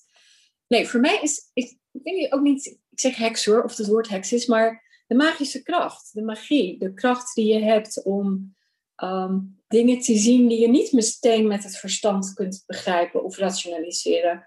Nee, 0.67 0.89
voor 0.89 1.01
mij 1.01 1.19
is, 1.23 1.51
ik 1.93 2.03
weet 2.03 2.33
ook 2.33 2.41
niet, 2.41 2.67
ik 2.67 3.01
zeg 3.01 3.17
heks 3.17 3.45
hoor, 3.45 3.63
of 3.63 3.77
het 3.77 3.87
woord 3.87 4.09
heks 4.09 4.33
is, 4.33 4.47
maar 4.47 4.89
de 5.07 5.15
magische 5.15 5.63
kracht, 5.63 6.15
de 6.15 6.23
magie, 6.23 6.79
de 6.79 6.95
kracht 6.95 7.35
die 7.35 7.53
je 7.53 7.61
hebt 7.61 8.05
om 8.05 8.57
um, 8.97 9.61
dingen 9.69 10.01
te 10.01 10.17
zien 10.17 10.49
die 10.49 10.61
je 10.61 10.69
niet 10.69 10.93
meteen 10.93 11.47
met 11.47 11.65
het 11.65 11.77
verstand 11.77 12.33
kunt 12.35 12.63
begrijpen 12.67 13.25
of 13.25 13.37
rationaliseren. 13.37 14.47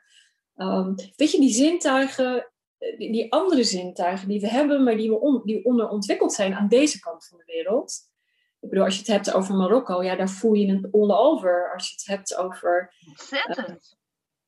Um, 0.56 0.96
weet 1.16 1.32
je, 1.32 1.40
die 1.40 1.54
zintuigen, 1.54 2.52
eh, 2.78 2.98
die, 2.98 3.12
die, 3.12 3.32
andere 3.32 3.64
zintuigen 3.64 4.28
die 4.28 4.40
we 4.40 4.48
hebben, 4.48 4.84
maar 4.84 4.98
die, 4.98 5.10
we 5.10 5.20
on, 5.20 5.42
die 5.46 5.66
onderontwikkeld 5.66 6.34
zijn 6.34 6.54
aan 6.54 6.68
deze 6.68 7.00
kant 7.00 7.28
van 7.28 7.38
de 7.38 7.54
wereld. 7.54 8.12
Ik 8.60 8.70
bedoel, 8.70 8.84
als 8.84 8.94
je 8.94 9.00
het 9.00 9.10
hebt 9.10 9.34
over 9.34 9.56
Marokko, 9.56 10.04
ja, 10.04 10.16
daar 10.16 10.30
voel 10.30 10.54
je 10.54 10.72
het 10.72 10.92
all 10.92 11.12
over. 11.12 11.74
Als 11.74 11.90
je 11.90 11.96
het 11.96 12.06
hebt 12.06 12.36
over. 12.36 12.94
Ontzettend. 13.08 13.98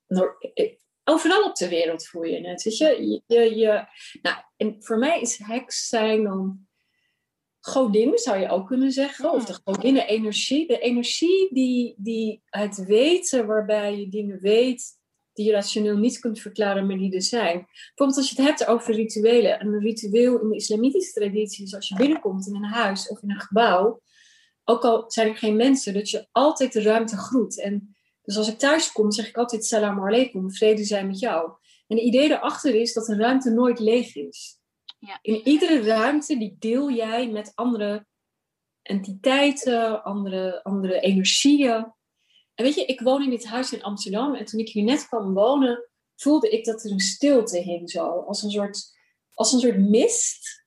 Uh, 0.08 0.21
overal 1.06 1.44
op 1.44 1.56
de 1.56 1.70
wereld 1.70 2.08
voel 2.08 2.24
je 2.24 2.48
het. 2.48 2.63
Weet 2.63 2.78
je? 2.78 3.22
Je, 3.28 3.56
je, 3.56 3.88
nou, 4.22 4.38
en 4.58 4.76
voor 4.80 4.98
mij 4.98 5.22
is 5.22 5.38
heks 5.38 5.88
zijn 5.88 6.24
dan 6.24 6.68
godin, 7.60 8.18
zou 8.18 8.38
je 8.38 8.50
ook 8.50 8.68
kunnen 8.68 8.91
zeggen. 8.91 9.32
Of 9.32 9.46
de 9.46 9.60
godinnen-energie. 9.63 10.68
De 10.68 10.80
energie 10.80 11.54
die, 11.54 11.96
die 11.98 12.41
het 12.46 12.86
weten, 12.86 13.48
waarbij 13.48 14.00
je 14.00 14.10
dingen 14.10 14.39
weet 14.39 15.04
die 15.36 15.46
je 15.46 15.52
rationeel 15.52 15.98
niet 15.98 16.20
kunt 16.20 16.39
verklaren, 16.39 16.88
maar 16.88 16.98
die 16.98 17.15
er 17.15 17.22
zijn. 17.22 17.68
Bijvoorbeeld 17.88 18.18
als 18.18 18.30
je 18.30 18.36
het 18.36 18.46
hebt 18.46 18.68
over 18.68 18.94
rituelen. 18.94 19.62
Een 19.62 19.80
ritueel 19.80 20.41
in 20.41 20.50
de 20.50 20.56
islamitische 20.56 21.13
traditie 21.13 21.65
is 21.65 21.76
als 21.76 21.88
je 21.88 21.96
binnenkomt 21.96 22.48
in 22.48 22.56
een 22.56 22.63
huis 22.63 23.08
of 23.08 23.22
in 23.22 23.32
een 23.32 23.39
gebouw. 23.39 24.02
Ook 24.63 24.84
al 24.84 25.12
zijn 25.12 25.28
er 25.28 25.36
geen 25.36 25.56
mensen, 25.56 25.94
dat 25.94 26.10
je 26.10 26.28
altijd 26.32 26.74
de 26.74 26.82
ruimte 26.82 27.18
groet. 27.18 27.62
En 27.62 27.96
dus 28.26 28.38
als 28.38 28.48
ik 28.48 28.58
thuis 28.58 28.92
kom, 28.92 29.12
zeg 29.12 29.28
ik 29.28 29.38
altijd 29.38 29.66
salam 29.66 30.06
alaikum, 30.06 30.52
vrede 30.52 30.84
zijn 30.84 31.08
met 31.08 31.20
jou. 31.20 31.52
En 31.88 31.98
het 31.98 32.06
idee 32.06 32.30
daarachter 32.30 32.76
is 32.76 32.94
dat 32.94 33.08
een 33.08 33.20
ruimte 33.20 33.50
nooit 33.50 33.80
leeg 33.80 34.16
is. 34.16 34.60
Ja. 35.00 35.20
In 35.22 35.48
iedere 35.48 35.82
ruimte 35.82 36.38
die 36.38 36.56
deel 36.60 36.92
jij 36.92 37.30
met 37.30 37.52
andere 37.56 38.06
entiteiten, 38.82 40.04
andere, 40.04 40.64
andere 40.64 41.00
energieën. 41.00 41.94
En 42.54 42.64
weet 42.64 42.76
je, 42.76 42.86
ik 42.86 43.02
woon 43.02 43.24
in 43.24 43.30
dit 43.30 43.46
huis 43.46 43.74
in 43.74 43.84
Amsterdam 43.84 44.36
en 44.36 44.46
toen 44.46 44.60
ik 44.60 44.70
hier 44.70 44.84
net 44.84 45.08
kwam 45.08 45.34
wonen, 45.34 45.90
voelde 46.16 46.50
ik 46.50 46.66
dat 46.66 46.84
er 46.84 46.92
een 46.92 47.00
stilte 47.00 47.58
hing 47.58 47.90
zo, 47.90 48.08
als 48.08 48.44
een 48.44 48.52
soort, 48.52 48.98
als 49.34 49.52
een 49.52 49.60
soort 49.60 49.80
mist. 49.80 50.66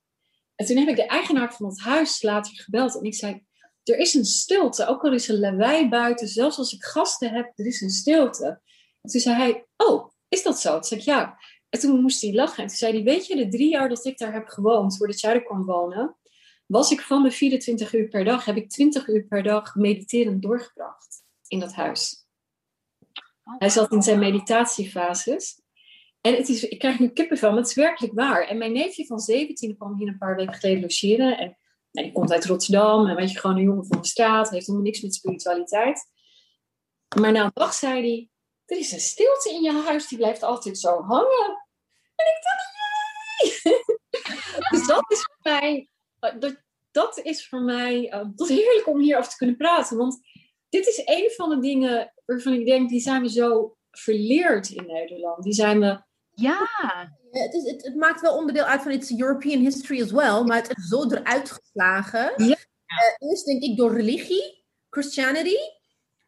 En 0.55 0.67
toen 0.67 0.77
heb 0.77 0.89
ik 0.89 0.97
de 0.97 1.07
eigenaar 1.07 1.55
van 1.55 1.67
het 1.67 1.81
huis 1.81 2.23
later 2.23 2.55
gebeld 2.55 2.97
en 2.97 3.05
ik 3.05 3.15
zei, 3.15 3.47
er 3.89 3.99
is 3.99 4.15
een 4.15 4.25
stilte, 4.25 4.87
ook 4.87 5.05
al 5.05 5.13
is 5.13 5.29
er 5.29 5.39
lawaai 5.39 5.89
buiten, 5.89 6.29
zelfs 6.29 6.59
als 6.59 6.73
ik 6.73 6.85
gasten 6.85 7.33
heb, 7.33 7.53
er 7.57 7.67
is 7.67 7.81
een 7.81 7.91
stilte. 7.91 8.47
En 9.01 9.11
toen 9.11 9.21
zei 9.21 9.37
hij, 9.37 9.67
oh, 9.77 10.11
is 10.29 10.43
dat 10.43 10.61
zo? 10.61 10.73
Toen 10.73 10.85
zei 10.85 11.01
ik, 11.01 11.07
ja. 11.07 11.39
En 11.69 11.81
toen 11.81 12.01
moest 12.01 12.23
hij 12.23 12.35
lachen. 12.35 12.63
En 12.63 12.69
toen 12.69 12.77
zei 12.77 12.93
hij, 12.93 13.03
weet 13.03 13.27
je, 13.27 13.37
de 13.37 13.49
drie 13.49 13.71
jaar 13.71 13.89
dat 13.89 14.05
ik 14.05 14.19
daar 14.19 14.33
heb 14.33 14.49
gewoond, 14.49 14.97
voordat 14.97 15.21
jij 15.21 15.35
er 15.35 15.43
kwam 15.43 15.65
wonen, 15.65 16.17
was 16.67 16.91
ik 16.91 17.01
van 17.01 17.23
de 17.23 17.31
24 17.31 17.95
uur 17.95 18.09
per 18.09 18.25
dag, 18.25 18.45
heb 18.45 18.57
ik 18.57 18.71
20 18.71 19.09
uur 19.09 19.25
per 19.25 19.43
dag 19.43 19.75
mediterend 19.75 20.43
doorgebracht 20.43 21.23
in 21.47 21.61
dat 21.61 21.75
huis. 21.75 22.27
Hij 23.59 23.69
zat 23.69 23.93
in 23.93 24.03
zijn 24.03 24.19
meditatiefases. 24.19 25.61
En 26.21 26.35
het 26.35 26.49
is, 26.49 26.65
ik 26.65 26.79
krijg 26.79 26.99
nu 26.99 27.09
kippenvel, 27.09 27.49
maar 27.49 27.59
het 27.59 27.69
is 27.69 27.75
werkelijk 27.75 28.15
waar. 28.15 28.47
En 28.47 28.59
mijn 28.59 28.73
neefje 28.73 29.07
van 29.07 29.19
17 29.19 29.77
kwam 29.77 29.97
hier 29.97 30.09
een 30.09 30.19
paar 30.19 30.37
weken 30.37 30.55
geleden 30.55 30.81
logeren. 30.81 31.39
En 31.39 31.59
nou, 31.91 32.07
die 32.07 32.13
komt 32.13 32.33
uit 32.33 32.45
Rotterdam. 32.45 33.07
En 33.07 33.17
weet 33.17 33.31
je, 33.31 33.39
gewoon 33.39 33.57
een 33.57 33.63
jongen 33.63 33.87
van 33.87 34.01
de 34.01 34.09
straat. 34.09 34.51
Heeft 34.51 34.67
helemaal 34.67 34.87
niks 34.87 35.01
met 35.01 35.15
spiritualiteit. 35.15 36.11
Maar 37.21 37.33
na 37.33 37.45
een 37.45 37.51
dag 37.55 37.75
zei 37.75 38.01
hij, 38.01 38.31
er 38.65 38.79
is 38.79 38.93
een 38.93 39.01
stilte 39.01 39.51
in 39.51 39.63
je 39.63 39.73
huis, 39.73 40.09
die 40.09 40.19
blijft 40.19 40.43
altijd 40.43 40.79
zo 40.79 41.03
hangen. 41.03 41.67
En 42.15 42.27
ik 42.27 42.43
dacht, 42.43 42.67
jee! 43.39 43.83
dus 44.71 44.87
dat 44.87 45.11
is 45.11 45.23
voor 45.23 45.39
mij, 45.43 45.91
eh, 46.19 46.41
dat, 46.41 46.63
dat 46.91 47.19
is 47.19 47.49
voor 47.49 47.61
mij, 47.61 48.25
is 48.37 48.49
heerlijk 48.49 48.87
om 48.87 49.01
hierover 49.01 49.31
te 49.31 49.37
kunnen 49.37 49.57
praten. 49.57 49.97
Want 49.97 50.21
dit 50.69 50.87
is 50.87 51.03
een 51.05 51.31
van 51.37 51.49
de 51.49 51.59
dingen 51.61 52.13
waarvan 52.25 52.53
ik 52.53 52.67
denk, 52.67 52.89
die 52.89 53.01
zijn 53.01 53.23
we 53.23 53.31
zo 53.31 53.77
verleerd 53.91 54.71
in 54.71 54.87
Nederland. 54.87 55.43
Die 55.43 55.53
zijn 55.53 55.81
we... 55.81 56.07
Ja. 56.41 56.69
Het, 57.31 57.55
is, 57.55 57.71
het, 57.71 57.85
het 57.85 57.95
maakt 57.95 58.21
wel 58.21 58.37
onderdeel 58.37 58.65
uit 58.65 58.83
van 58.83 58.93
its 58.93 59.19
European 59.19 59.61
history 59.61 60.03
as 60.03 60.11
well, 60.11 60.43
maar 60.43 60.57
het 60.57 60.77
is 60.77 60.89
zo 60.89 61.11
eruit 61.11 61.51
geslagen. 61.51 62.33
Ja. 62.37 62.57
Eh, 62.87 63.29
eerst 63.29 63.45
denk 63.45 63.63
ik 63.63 63.77
door 63.77 63.95
religie, 63.95 64.65
Christianity, 64.91 65.57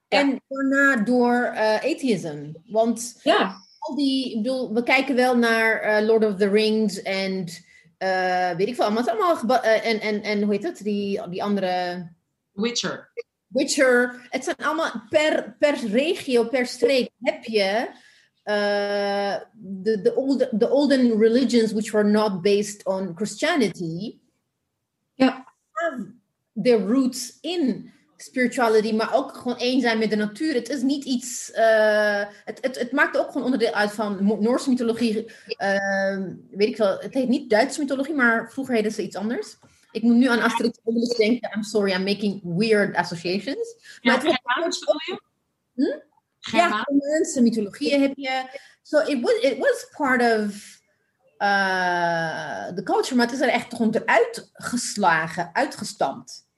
en 0.08 0.40
daarna 0.48 0.96
door 0.96 1.42
eh, 1.42 1.74
atheism. 1.74 2.52
Want 2.66 3.20
Ja, 3.22 3.56
al 3.78 3.94
die, 3.94 4.30
ik 4.30 4.42
bedoel, 4.42 4.74
we 4.74 4.82
kijken 4.82 5.14
wel 5.14 5.36
naar 5.36 5.80
eh, 5.80 6.06
Lord 6.06 6.24
of 6.24 6.36
the 6.36 6.48
Rings 6.48 7.02
en 7.02 7.46
eh, 7.98 8.50
weet 8.50 8.68
ik 8.68 8.74
veel, 8.74 8.90
maar 8.90 9.02
het 9.02 9.06
is 9.06 9.12
allemaal 9.12 9.62
eh, 9.62 9.86
en, 9.86 10.00
en, 10.00 10.22
en 10.22 10.42
hoe 10.42 10.52
heet 10.52 10.62
het, 10.62 10.78
die, 10.82 11.28
die 11.28 11.42
andere 11.42 12.06
Witcher. 12.52 13.12
Witcher. 13.46 14.26
Het 14.28 14.44
zijn 14.44 14.56
allemaal 14.56 14.92
per, 15.08 15.56
per 15.58 15.86
regio, 15.86 16.44
per 16.44 16.66
streek 16.66 17.10
heb 17.20 17.44
je 17.44 17.88
uh, 18.46 19.36
the, 19.82 20.00
the, 20.02 20.12
old, 20.14 20.48
the 20.58 20.68
olden 20.68 21.18
religions 21.18 21.72
which 21.72 21.92
were 21.92 22.08
not 22.10 22.42
based 22.42 22.86
on 22.86 23.14
Christianity. 23.14 24.18
Ja. 25.14 25.44
Have 25.72 26.12
their 26.54 26.78
roots 26.78 27.38
in 27.42 27.92
spirituality, 28.16 28.92
maar 28.92 29.14
ook 29.14 29.36
gewoon 29.36 29.58
één 29.58 29.80
zijn 29.80 29.98
met 29.98 30.10
de 30.10 30.16
natuur. 30.16 30.54
Het 30.54 30.68
is 30.68 30.82
niet 30.82 31.04
iets. 31.04 31.50
uh, 31.50 32.24
het, 32.44 32.58
het, 32.60 32.78
het 32.78 32.92
maakt 32.92 33.18
ook 33.18 33.26
gewoon 33.26 33.44
onderdeel 33.44 33.72
uit 33.72 33.92
van 33.92 34.38
Noorse 34.40 34.68
mythologie. 34.68 35.32
Uh, 35.46 36.26
weet 36.50 36.68
ik 36.68 36.76
wel, 36.76 36.98
het 36.98 37.14
heet 37.14 37.28
niet 37.28 37.50
Duitse 37.50 37.80
mythologie, 37.80 38.14
maar 38.14 38.50
vroeger 38.52 38.74
heette 38.74 38.90
ze 38.90 39.02
iets 39.02 39.16
anders. 39.16 39.58
Ik 39.90 40.02
moet 40.02 40.16
nu 40.16 40.28
aan 40.28 40.40
Asterix 40.40 40.76
en 40.76 40.82
Obelix 40.84 41.16
denken. 41.16 41.50
I'm 41.56 41.62
sorry, 41.62 41.92
I'm 41.92 42.04
making 42.04 42.40
weird 42.42 42.96
associations. 42.96 43.98
Ja, 44.00 44.12
Maar 44.12 44.64
het 44.64 46.09
Ja? 46.40 46.68
Germaanse 46.68 47.42
mythologieën 47.42 48.00
heb 48.00 48.16
je. 48.16 48.58
So 48.82 48.98
it 48.98 49.20
was, 49.20 49.32
it 49.32 49.58
was 49.58 49.88
part 49.96 50.22
of 50.22 50.78
uh, 51.38 52.66
the 52.74 52.82
culture, 52.82 53.16
maar 53.16 53.26
het 53.26 53.34
is 53.34 53.40
er 53.40 53.48
echt 53.48 53.74
gewoon 53.74 53.94
eruit 53.94 54.50
geslagen, 54.52 55.50
uitgestampt. 55.52 56.48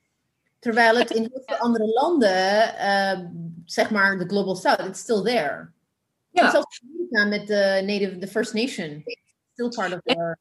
Terwijl 0.58 0.96
het 0.96 1.10
in 1.10 1.22
heel 1.22 1.42
veel 1.44 1.56
andere 1.56 1.86
landen, 1.86 2.74
uh, 2.74 3.20
zeg 3.64 3.90
maar 3.90 4.18
de 4.18 4.28
Global 4.28 4.56
South, 4.56 4.86
it's 4.86 5.00
still 5.00 5.22
there. 5.22 5.70
Ja. 6.30 6.50
Zelfs 6.50 6.82
Amerika 6.82 7.24
met 7.24 7.46
de 7.46 7.82
Native, 7.86 8.18
the 8.18 8.26
First 8.28 8.54
Nation, 8.54 9.04
still 9.52 9.68
part 9.68 9.92
of 9.92 10.00
their... 10.04 10.38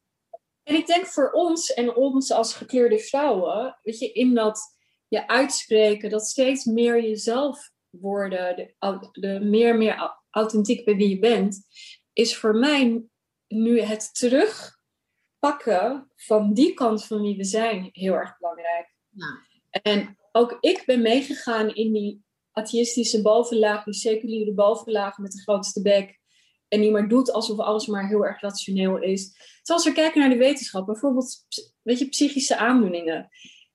En 0.62 0.74
ik 0.74 0.86
denk 0.86 1.06
voor 1.06 1.30
ons 1.30 1.72
en 1.74 1.94
ons 1.94 2.32
als 2.32 2.54
gekleurde 2.54 2.98
vrouwen, 2.98 3.78
weet 3.82 3.98
je, 3.98 4.12
in 4.12 4.34
dat 4.34 4.60
je 5.08 5.28
uitspreken, 5.28 6.10
dat 6.10 6.26
steeds 6.26 6.64
meer 6.64 7.02
jezelf 7.02 7.71
worden, 8.00 8.56
de, 8.56 9.08
de 9.12 9.40
meer 9.40 9.70
en 9.70 9.78
meer 9.78 9.94
au- 9.94 10.14
authentiek 10.30 10.84
bij 10.84 10.96
wie 10.96 11.08
je 11.08 11.18
bent, 11.18 11.66
is 12.12 12.36
voor 12.36 12.54
mij 12.54 13.02
nu 13.48 13.80
het 13.80 14.14
terugpakken 14.14 16.10
van 16.16 16.54
die 16.54 16.74
kant 16.74 17.04
van 17.04 17.20
wie 17.22 17.36
we 17.36 17.44
zijn 17.44 17.88
heel 17.92 18.14
erg 18.14 18.38
belangrijk. 18.38 18.94
Ja. 19.08 19.40
En 19.70 20.16
ook 20.32 20.56
ik 20.60 20.82
ben 20.86 21.02
meegegaan 21.02 21.74
in 21.74 21.92
die 21.92 22.24
atheïstische 22.52 23.22
bovenlaag, 23.22 23.84
die 23.84 23.94
seculiere 23.94 24.54
bovenlaag 24.54 25.18
met 25.18 25.32
de 25.32 25.42
grootste 25.42 25.82
bek. 25.82 26.20
En 26.68 26.80
die 26.80 26.90
maar 26.90 27.08
doet 27.08 27.32
alsof 27.32 27.58
alles 27.58 27.86
maar 27.86 28.08
heel 28.08 28.26
erg 28.26 28.40
rationeel 28.40 28.98
is. 28.98 29.32
Terwijl 29.32 29.78
als 29.78 29.84
we 29.84 29.92
kijken 29.92 30.20
naar 30.20 30.30
de 30.30 30.36
wetenschap, 30.36 30.86
bijvoorbeeld 30.86 31.46
weet 31.82 31.98
je, 31.98 32.08
psychische 32.08 32.56
aandoeningen. 32.56 33.28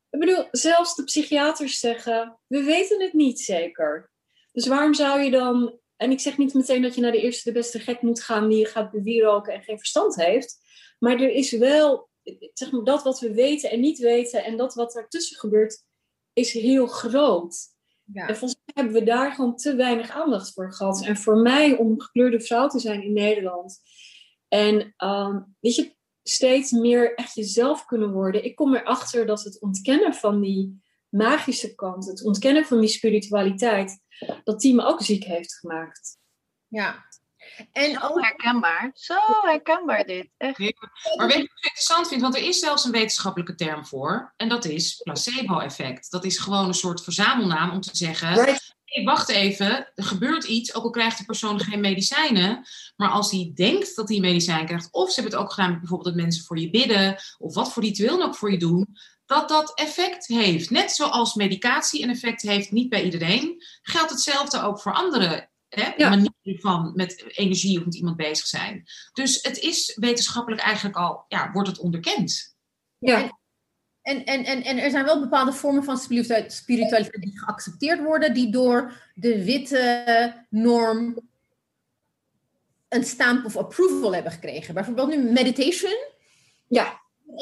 Ik 0.10 0.20
bedoel, 0.20 0.48
zelfs 0.52 0.96
de 0.96 1.04
psychiaters 1.04 1.80
zeggen, 1.80 2.40
we 2.48 2.64
weten 2.64 3.02
het 3.02 3.14
niet 3.14 3.40
zeker. 3.40 4.12
Dus 4.52 4.68
waarom 4.68 4.94
zou 4.94 5.22
je 5.22 5.32
dan, 5.32 5.80
en 5.96 6.12
ik 6.12 6.20
zeg 6.20 6.38
niet 6.38 6.54
meteen 6.54 6.82
dat 6.82 6.96
je 6.96 7.02
naar 7.02 7.12
de 7.12 7.22
eerste 7.22 7.50
de 7.50 7.58
beste 7.58 7.80
gek 7.80 8.02
moet 8.02 8.24
gaan 8.24 8.50
die 8.50 8.58
je 8.58 8.66
gaat 8.66 8.92
bewieroken 8.92 9.54
en 9.54 9.64
geen 9.64 9.78
verstand 9.78 10.16
heeft. 10.16 10.60
Maar 11.00 11.22
er 11.22 11.30
is 11.30 11.52
wel, 11.52 12.10
zeg 12.54 12.72
maar, 12.72 12.84
dat 12.84 13.04
wat 13.04 13.20
we 13.20 13.34
weten 13.34 13.72
en 13.72 13.80
niet 13.80 14.00
weten 14.00 14.44
en 14.44 14.58
dat 14.58 14.74
wat 14.74 14.96
ertussen 14.96 15.38
gebeurt, 15.38 15.84
is 16.34 16.52
heel 16.52 16.88
groot. 16.88 17.76
Ja. 18.14 18.28
En 18.28 18.38
volgens 18.38 18.60
mij 18.66 18.84
hebben 18.84 19.02
we 19.02 19.10
daar 19.10 19.32
gewoon 19.32 19.56
te 19.56 19.76
weinig 19.76 20.10
aandacht 20.10 20.54
voor 20.54 20.74
gehad. 20.74 21.06
En 21.06 21.18
voor 21.18 21.38
mij, 21.38 21.78
om 21.78 22.02
gekleurde 22.02 22.42
vrouw 22.42 22.68
te 22.68 22.80
zijn 22.80 23.04
in 23.04 23.14
Nederland. 23.14 23.80
En 24.48 24.94
um, 24.98 25.56
weet 25.60 25.76
je, 25.76 25.96
steeds 26.30 26.72
meer 26.72 27.16
echt 27.16 27.36
jezelf 27.36 27.86
kunnen 27.86 28.12
worden. 28.12 28.44
Ik 28.44 28.56
kom 28.56 28.76
erachter 28.76 29.26
dat 29.26 29.44
het 29.44 29.62
ontkennen 29.62 30.14
van 30.14 30.42
die 30.42 30.82
magische 31.10 31.76
kant, 31.76 32.06
het 32.06 32.24
ontkennen 32.24 32.66
van 32.66 32.80
die 32.80 32.90
spiritualiteit, 32.90 34.00
dat 34.44 34.60
die 34.60 34.74
me 34.74 34.84
ook 34.84 35.02
ziek 35.02 35.24
heeft 35.24 35.54
gemaakt. 35.54 36.18
ja. 36.68 37.06
En 37.72 37.94
Zo 37.94 38.00
ook, 38.00 38.22
herkenbaar. 38.22 38.92
Zo 38.94 39.16
herkenbaar 39.42 40.06
dit. 40.06 40.30
Echt. 40.38 40.60
Maar 40.60 41.28
weet 41.28 41.36
je 41.36 41.42
wat 41.42 41.58
ik 41.58 41.64
interessant 41.64 42.08
vind? 42.08 42.22
Want 42.22 42.36
er 42.36 42.44
is 42.44 42.60
zelfs 42.60 42.84
een 42.86 42.92
wetenschappelijke 42.92 43.56
term 43.56 43.86
voor. 43.86 44.34
En 44.38 44.50
dat 44.50 44.66
is 44.66 45.02
placebo-effect. 45.04 46.12
Dat 46.12 46.26
is 46.26 46.38
gewoon 46.38 46.68
een 46.68 46.74
soort 46.74 47.04
verzamelnaam 47.04 47.72
om 47.72 47.82
te 47.82 47.90
zeggen... 47.98 48.34
Right. 48.34 48.76
Hey, 48.88 49.04
wacht 49.04 49.30
even, 49.30 49.92
er 49.96 50.04
gebeurt 50.04 50.44
iets, 50.44 50.76
ook 50.76 50.84
al 50.84 50.90
krijgt 50.90 51.18
de 51.18 51.26
persoon 51.26 51.60
geen 51.60 51.80
medicijnen. 51.80 52.66
Maar 52.96 53.10
als 53.10 53.32
hij 53.32 53.52
denkt 53.56 53.96
dat 53.96 54.10
hij 54.10 54.20
medicijn 54.20 54.66
krijgt, 54.66 54.92
of 54.92 55.10
ze 55.10 55.22
hebben 55.22 55.34
het 55.40 55.42
ook 55.42 55.54
gedaan 55.54 55.70
met 55.70 55.80
bijvoorbeeld 55.80 56.16
dat 56.16 56.24
mensen 56.24 56.44
voor 56.44 56.60
je 56.60 56.70
bidden, 56.70 57.18
of 57.38 57.54
wat 57.54 57.74
voor 57.74 57.84
ritueel 57.84 58.24
ook 58.24 58.36
voor 58.36 58.52
je 58.52 58.58
doen, 58.58 58.88
dat 59.26 59.50
dat 59.50 59.74
effect 59.74 60.28
heeft. 60.28 60.70
Net 60.70 60.92
zoals 60.92 61.34
medicatie 61.34 62.04
een 62.04 62.10
effect 62.10 62.42
heeft, 62.42 62.72
niet 62.72 62.90
bij 62.90 63.04
iedereen, 63.04 63.64
geldt 63.82 64.10
hetzelfde 64.10 64.62
ook 64.62 64.82
voor 64.82 64.94
andere 64.94 65.50
hè, 65.70 65.92
Ja. 65.98 66.10
manieren 66.10 66.62
van 66.62 66.92
met 66.96 67.24
energie 67.28 67.80
of 67.80 67.86
met 67.86 67.96
iemand 67.96 68.18
bezig 68.18 68.46
zijn. 68.46 68.84
Dus 69.14 69.42
het 69.42 69.58
is 69.58 69.96
wetenschappelijk 70.00 70.62
eigenlijk 70.62 70.98
al, 70.98 71.26
ja, 71.28 71.52
wordt 71.52 71.68
het 71.68 71.80
onderkend. 71.80 72.56
Ja, 72.98 73.40
En, 74.08 74.26
en, 74.26 74.46
en, 74.46 74.64
en 74.64 74.78
er 74.78 74.90
zijn 74.90 75.06
wel 75.06 75.20
bepaalde 75.20 75.54
vormen 75.54 75.84
van 75.84 75.98
spiritualiteit, 75.98 76.54
spiritualiteit 76.54 77.22
die 77.22 77.40
geaccepteerd 77.40 78.00
worden, 78.04 78.34
die 78.34 78.52
door 78.52 78.94
de 79.14 79.44
witte 79.44 80.46
norm 80.50 81.20
een 82.90 83.04
stamp 83.04 83.46
of 83.46 83.58
approval 83.58 84.14
hebben 84.14 84.32
gekregen. 84.32 84.74
Bijvoorbeeld 84.74 85.08
nu 85.10 85.32
meditation. 85.32 85.96
ja. 86.68 87.02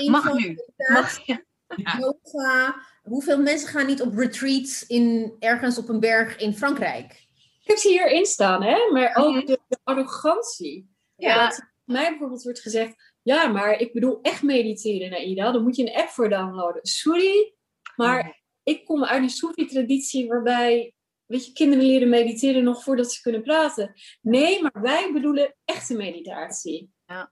Mag 0.09 0.33
nu. 0.33 0.57
Mag, 0.75 1.25
ja. 1.25 1.41
Yoga. 1.99 2.75
Hoeveel 3.03 3.41
mensen 3.41 3.67
gaan 3.67 3.85
niet 3.85 4.01
op 4.01 4.17
retreats 4.17 4.85
in, 4.87 5.35
ergens 5.39 5.77
op 5.77 5.89
een 5.89 5.99
berg 5.99 6.37
in 6.37 6.53
Frankrijk? 6.57 7.11
Ik 7.61 7.67
heb 7.67 7.77
ze 7.77 7.87
hierin 7.87 8.25
staan, 8.25 8.63
hè? 8.63 8.91
maar 8.91 9.15
ook 9.15 9.35
Mhm. 9.35 9.45
de, 9.45 9.59
de 9.67 9.77
arrogantie. 9.83 10.89
Ja. 11.15 11.45
Dat 11.47 11.61
mij 11.83 12.09
bijvoorbeeld 12.09 12.43
wordt 12.43 12.59
gezegd, 12.59 13.13
ja, 13.25 13.47
maar 13.47 13.79
ik 13.79 13.93
bedoel 13.93 14.19
echt 14.21 14.43
mediteren, 14.43 15.09
Naida. 15.09 15.51
Daar 15.51 15.61
moet 15.61 15.75
je 15.75 15.83
een 15.83 16.01
app 16.01 16.09
voor 16.09 16.29
downloaden. 16.29 16.85
Sorry, 16.85 17.55
maar 17.95 18.43
ik 18.63 18.85
kom 18.85 19.03
uit 19.03 19.23
een 19.23 19.29
Soefi-traditie 19.29 20.27
waarbij, 20.27 20.93
weet 21.25 21.45
je, 21.45 21.51
kinderen 21.51 21.85
leren 21.85 22.09
mediteren 22.09 22.63
nog 22.63 22.83
voordat 22.83 23.11
ze 23.11 23.21
kunnen 23.21 23.41
praten. 23.41 23.93
Nee, 24.21 24.61
maar 24.61 24.81
wij 24.81 25.11
bedoelen 25.13 25.55
echte 25.65 25.95
meditatie. 25.95 26.91
Ja. 27.05 27.31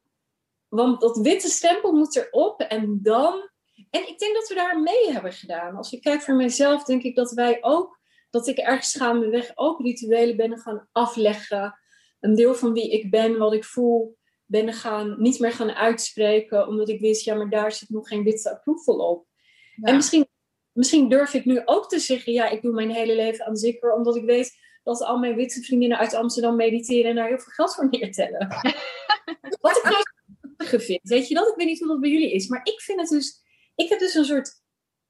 Want 0.68 1.02
dat 1.02 1.18
witte 1.18 1.50
stempel 1.50 1.92
moet 1.92 2.16
erop 2.16 2.62
en 2.62 3.00
dan... 3.02 3.50
En 3.90 4.08
ik 4.08 4.20
denk 4.20 4.34
dat 4.34 4.48
we 4.48 4.56
daar 4.56 4.82
mee 4.82 5.12
hebben 5.12 5.34
gedaan. 5.34 5.76
Als 5.76 5.92
ik 5.92 6.02
kijk 6.02 6.22
voor 6.22 6.36
mezelf, 6.36 6.84
denk 6.84 7.04
ik 7.04 7.16
dat 7.16 7.32
wij 7.32 7.58
ook... 7.62 8.00
Dat 8.30 8.48
ik 8.48 8.58
ergens 8.58 8.96
gaandeweg 8.96 9.52
ook 9.56 9.80
rituelen 9.80 10.36
ben 10.36 10.58
gaan 10.58 10.88
afleggen. 10.92 11.80
Een 12.20 12.36
deel 12.36 12.56
van 12.56 12.74
wie 12.74 12.92
ik 12.92 13.12
ben, 13.12 13.38
wat 13.38 13.54
ik 13.54 13.64
voel, 13.64 14.18
ben 14.54 14.74
gaan, 14.74 15.16
niet 15.22 15.40
meer 15.40 15.52
gaan 15.52 15.72
uitspreken. 15.72 16.68
Omdat 16.68 16.90
ik 16.90 17.00
wist, 17.00 17.26
ja, 17.26 17.36
maar 17.36 17.50
daar 17.50 17.72
zit 17.72 17.90
nog 17.90 18.08
geen 18.08 18.24
witte 18.24 18.52
approval 18.52 18.96
op. 18.96 19.28
Ja. 19.76 19.88
En 19.88 19.96
misschien, 19.96 20.28
misschien 20.72 21.10
durf 21.10 21.34
ik 21.34 21.46
nu 21.46 21.62
ook 21.66 21.90
te 21.90 22.00
zeggen, 22.00 22.34
ja, 22.34 22.50
ik 22.50 22.62
doe 22.62 22.74
mijn 22.74 22.92
hele 22.92 23.16
leven 23.16 23.46
aan 23.46 23.56
zikker, 23.56 23.94
omdat 23.94 24.16
ik 24.16 24.24
weet 24.24 24.58
dat 24.84 25.02
al 25.02 25.18
mijn 25.18 25.36
witte 25.36 25.62
vriendinnen 25.62 25.98
uit 25.98 26.14
Amsterdam 26.14 26.56
mediteren 26.56 27.10
en 27.10 27.16
daar 27.16 27.28
heel 27.28 27.40
veel 27.40 27.52
geld 27.52 27.76
voor 27.76 27.88
neertellen. 27.90 28.48
Wat 29.62 29.78
ik 29.78 29.84
nou 29.84 30.82
vind, 30.82 31.00
weet 31.04 31.28
je 31.28 31.34
dat? 31.34 31.48
Ik 31.48 31.56
weet 31.56 31.68
niet 31.68 31.80
hoe 31.80 31.88
dat 31.88 32.00
bij 32.00 32.10
jullie 32.10 32.34
is, 32.34 32.48
maar 32.48 32.62
ik 32.64 32.82
vind 32.82 33.00
het 33.00 33.10
dus, 33.10 33.44
ik 33.76 33.90
heb 33.90 34.00
dus 34.00 34.14
een 34.14 34.26
soort 34.26 34.62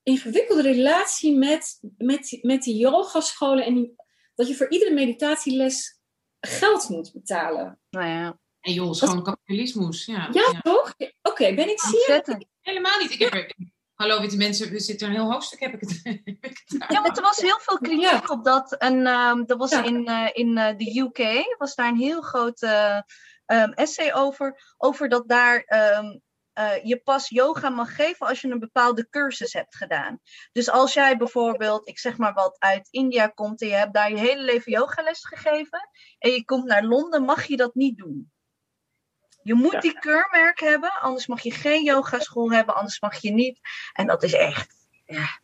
ingewikkelde 0.04 0.62
relatie 0.62 1.38
met, 1.38 1.80
met, 1.98 2.40
met 2.42 2.64
die 2.64 2.76
yogascholen 2.76 3.66
en 3.66 3.74
die, 3.74 3.96
dat 4.36 4.48
je 4.48 4.56
voor 4.56 4.70
iedere 4.70 4.94
meditatieles 4.94 6.02
geld 6.40 6.90
moet 6.90 7.14
betalen. 7.14 7.80
Nou 7.90 8.08
ja, 8.08 8.40
En 8.64 8.74
joh, 8.74 8.86
het 8.86 8.96
is 8.96 9.02
gewoon 9.10 9.24
kapitalismus. 9.24 10.06
Ja, 10.06 10.30
Ja, 10.32 10.62
toch? 10.62 10.94
Oké, 11.22 11.54
ben 11.54 11.70
ik 11.70 11.80
zeer. 11.80 12.46
Helemaal 12.62 13.00
niet. 13.00 13.12
Ik 13.12 13.20
heb 13.20 13.34
er, 13.34 13.56
hallo 13.94 14.20
witte 14.22 14.38
mensen, 14.38 14.70
we 14.72 14.80
zitten 14.80 15.08
er 15.08 15.14
een 15.14 15.20
heel 15.20 15.32
hoofdstuk, 15.32 15.60
heb 15.60 15.74
ik 15.74 15.80
het, 15.80 16.00
heb 16.04 16.22
ik 16.26 16.62
het 16.66 16.80
daar. 16.80 16.92
Ja, 16.92 17.02
want 17.02 17.18
er 17.18 17.24
was 17.24 17.38
heel 17.38 17.60
veel 17.60 17.78
kritiek 17.78 18.30
op 18.30 18.44
dat. 18.44 18.78
En 18.78 19.06
ehm 19.06 19.44
er 19.46 19.58
was 19.58 19.72
Ja. 19.72 19.84
in, 19.84 20.06
eh, 20.06 20.30
in 20.34 20.58
eh, 20.58 20.78
de 20.78 21.00
UK 21.00 21.46
was 21.58 21.76
daar 21.76 21.88
een 21.88 21.98
heel 21.98 22.22
groot 22.22 22.62
eh, 22.62 23.00
ehm, 23.46 23.72
essay 23.72 24.14
over. 24.14 24.74
Over 24.78 25.10
dat 25.10 25.28
daar 25.30 25.64
ehm, 25.66 26.18
eh, 26.54 26.84
je 26.84 26.98
pas 27.04 27.30
yoga 27.30 27.70
mag 27.70 27.96
geven 27.96 28.28
als 28.28 28.42
je 28.42 28.48
een 28.48 28.60
bepaalde 28.60 29.10
cursus 29.10 29.54
hebt 29.54 29.76
gedaan. 29.76 30.20
Dus 30.52 30.70
als 30.70 30.94
jij 30.94 31.18
bijvoorbeeld, 31.18 31.88
ik 31.88 32.00
zeg 32.00 32.18
maar 32.18 32.34
wat, 32.34 32.56
uit 32.60 32.88
India 32.92 33.28
komt 33.28 33.62
en 33.62 33.68
je 33.68 33.74
hebt 33.74 33.94
daar 33.94 34.10
je 34.10 34.18
hele 34.18 34.42
leven 34.44 34.72
yogales 34.72 35.26
gegeven 35.26 35.90
en 36.20 36.32
je 36.32 36.46
komt 36.46 36.66
naar 36.66 36.84
Londen, 36.84 37.24
mag 37.24 37.46
je 37.46 37.58
dat 37.58 37.76
niet 37.76 37.98
doen. 37.98 38.32
Je 39.44 39.54
moet 39.54 39.82
die 39.82 40.00
keurmerk 40.00 40.60
hebben, 40.60 41.02
anders 41.02 41.28
mag 41.28 41.42
je 41.42 41.52
geen 41.52 41.84
yogaschool 41.84 42.52
hebben, 42.52 42.76
anders 42.76 43.00
mag 43.00 43.22
je 43.22 43.32
niet. 43.32 43.60
En 43.94 44.08
dat 44.08 44.24
is 44.24 44.34
echt, 44.34 44.76
ja. 45.06 45.42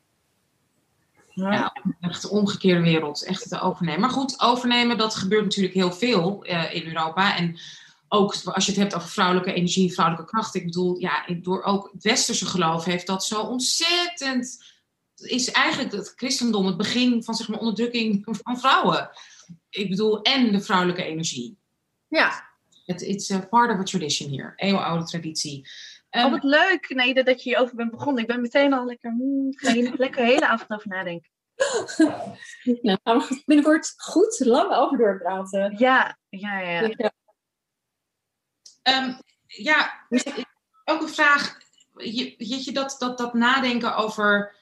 Ja, 1.34 1.76
echt 2.00 2.22
de 2.22 2.30
omgekeerde 2.30 2.82
wereld. 2.82 3.24
Echt 3.24 3.50
te 3.50 3.60
overnemen. 3.60 4.00
Maar 4.00 4.10
goed, 4.10 4.42
overnemen, 4.42 4.98
dat 4.98 5.16
gebeurt 5.16 5.44
natuurlijk 5.44 5.76
heel 5.76 5.92
veel 5.92 6.48
uh, 6.48 6.76
in 6.76 6.88
Europa. 6.88 7.38
En 7.38 7.60
ook 8.08 8.36
als 8.44 8.66
je 8.66 8.72
het 8.72 8.80
hebt 8.80 8.96
over 8.96 9.10
vrouwelijke 9.10 9.54
energie, 9.54 9.94
vrouwelijke 9.94 10.32
kracht. 10.32 10.56
Ik 10.56 10.66
bedoel, 10.66 11.00
ja, 11.00 11.26
door 11.42 11.64
ook 11.64 11.90
het 11.94 12.04
westerse 12.04 12.46
geloof 12.46 12.86
heeft 12.86 13.08
dat 13.08 13.26
zo 13.26 13.42
ontzettend. 13.42 14.64
Is 15.16 15.52
eigenlijk 15.52 15.92
het 15.92 16.14
christendom 16.16 16.66
het 16.66 16.78
begin 16.78 17.24
van 17.24 17.34
zeg 17.34 17.48
maar, 17.48 17.60
onderdrukking 17.60 18.38
van 18.44 18.60
vrouwen. 18.60 19.10
Ik 19.70 19.90
bedoel, 19.90 20.22
en 20.22 20.52
de 20.52 20.62
vrouwelijke 20.62 21.04
energie. 21.04 21.58
Ja. 22.08 22.49
Het 22.92 23.02
is 23.02 23.32
part 23.50 23.72
of 23.72 23.80
a 23.80 23.84
tradition 23.84 24.30
hier, 24.30 24.54
eeuwenoude 24.56 25.06
traditie. 25.06 25.68
Um, 26.10 26.24
oh, 26.24 26.32
wat 26.32 26.44
leuk, 26.44 26.90
nee, 26.90 27.14
dat 27.14 27.44
je 27.44 27.50
hierover 27.50 27.76
bent 27.76 27.92
begonnen. 27.92 28.22
Ik 28.22 28.28
ben 28.28 28.42
meteen 28.42 28.74
al 28.74 28.86
lekker, 28.86 29.12
mm, 29.12 29.54
ga 29.56 29.74
hier 29.74 29.94
lekker 29.98 30.26
de 30.26 30.32
hele 30.32 30.48
avond 30.48 30.70
over 30.70 30.88
nadenken. 30.88 31.30
nou, 32.82 33.00
gaan 33.04 33.18
we 33.18 33.42
binnenkort 33.46 33.94
goed 33.98 34.40
lang 34.40 34.74
over 34.74 34.98
doorpraten. 34.98 35.76
Ja, 35.78 36.18
ja, 36.30 36.60
ja. 36.60 36.92
ja. 36.98 37.12
Um, 38.84 39.22
ja, 39.48 40.08
ook 40.86 41.02
een 41.02 41.10
vraag. 41.10 41.58
Je, 41.96 42.36
je, 42.38 42.72
dat, 42.72 42.96
dat, 43.00 43.18
dat 43.18 43.34
nadenken 43.34 43.96
over 43.96 44.58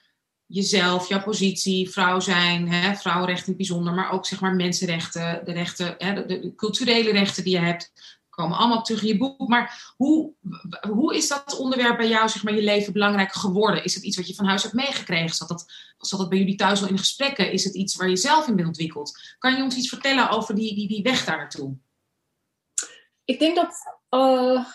jezelf, 0.47 1.09
jouw 1.09 1.21
positie, 1.21 1.89
vrouw 1.89 2.19
zijn, 2.19 2.71
hè, 2.71 2.95
vrouwenrechten 2.95 3.45
in 3.45 3.53
het 3.53 3.67
bijzonder, 3.67 3.93
maar 3.93 4.11
ook 4.11 4.25
zeg 4.25 4.41
maar 4.41 4.55
mensenrechten, 4.55 5.45
de 5.45 5.51
rechten, 5.51 5.95
hè, 5.97 6.13
de, 6.13 6.39
de, 6.39 6.55
culturele 6.55 7.11
rechten 7.11 7.43
die 7.43 7.53
je 7.53 7.65
hebt, 7.65 8.16
komen 8.37 8.57
allemaal 8.57 8.81
terug 8.81 9.01
in 9.01 9.07
je 9.07 9.17
boek. 9.17 9.47
Maar 9.47 9.93
hoe, 9.95 10.33
hoe 10.89 11.15
is 11.15 11.27
dat 11.27 11.57
onderwerp 11.57 11.97
bij 11.97 12.07
jou, 12.07 12.29
zeg 12.29 12.43
maar, 12.43 12.53
je 12.53 12.61
leven 12.61 12.93
belangrijk 12.93 13.33
geworden? 13.33 13.83
Is 13.83 13.95
het 13.95 14.03
iets 14.03 14.17
wat 14.17 14.27
je 14.27 14.35
van 14.35 14.45
huis 14.45 14.63
hebt 14.63 14.75
meegekregen? 14.75 15.35
Zat 15.35 15.47
dat, 15.47 15.65
dat 15.97 16.29
bij 16.29 16.37
jullie 16.37 16.55
thuis 16.55 16.81
al 16.81 16.87
in 16.87 16.97
gesprekken? 16.97 17.51
Is 17.51 17.63
het 17.63 17.75
iets 17.75 17.95
waar 17.95 18.09
je 18.09 18.15
zelf 18.15 18.47
in 18.47 18.55
bent 18.55 18.67
ontwikkeld? 18.67 19.35
Kan 19.39 19.55
je 19.55 19.63
ons 19.63 19.75
iets 19.75 19.89
vertellen 19.89 20.29
over 20.29 20.55
die, 20.55 20.75
die, 20.75 20.87
die 20.87 21.03
weg 21.03 21.25
daar 21.25 21.37
naartoe? 21.37 21.77
Ik 23.25 23.39
denk 23.39 23.55
dat 23.55 23.73
uh, 24.09 24.65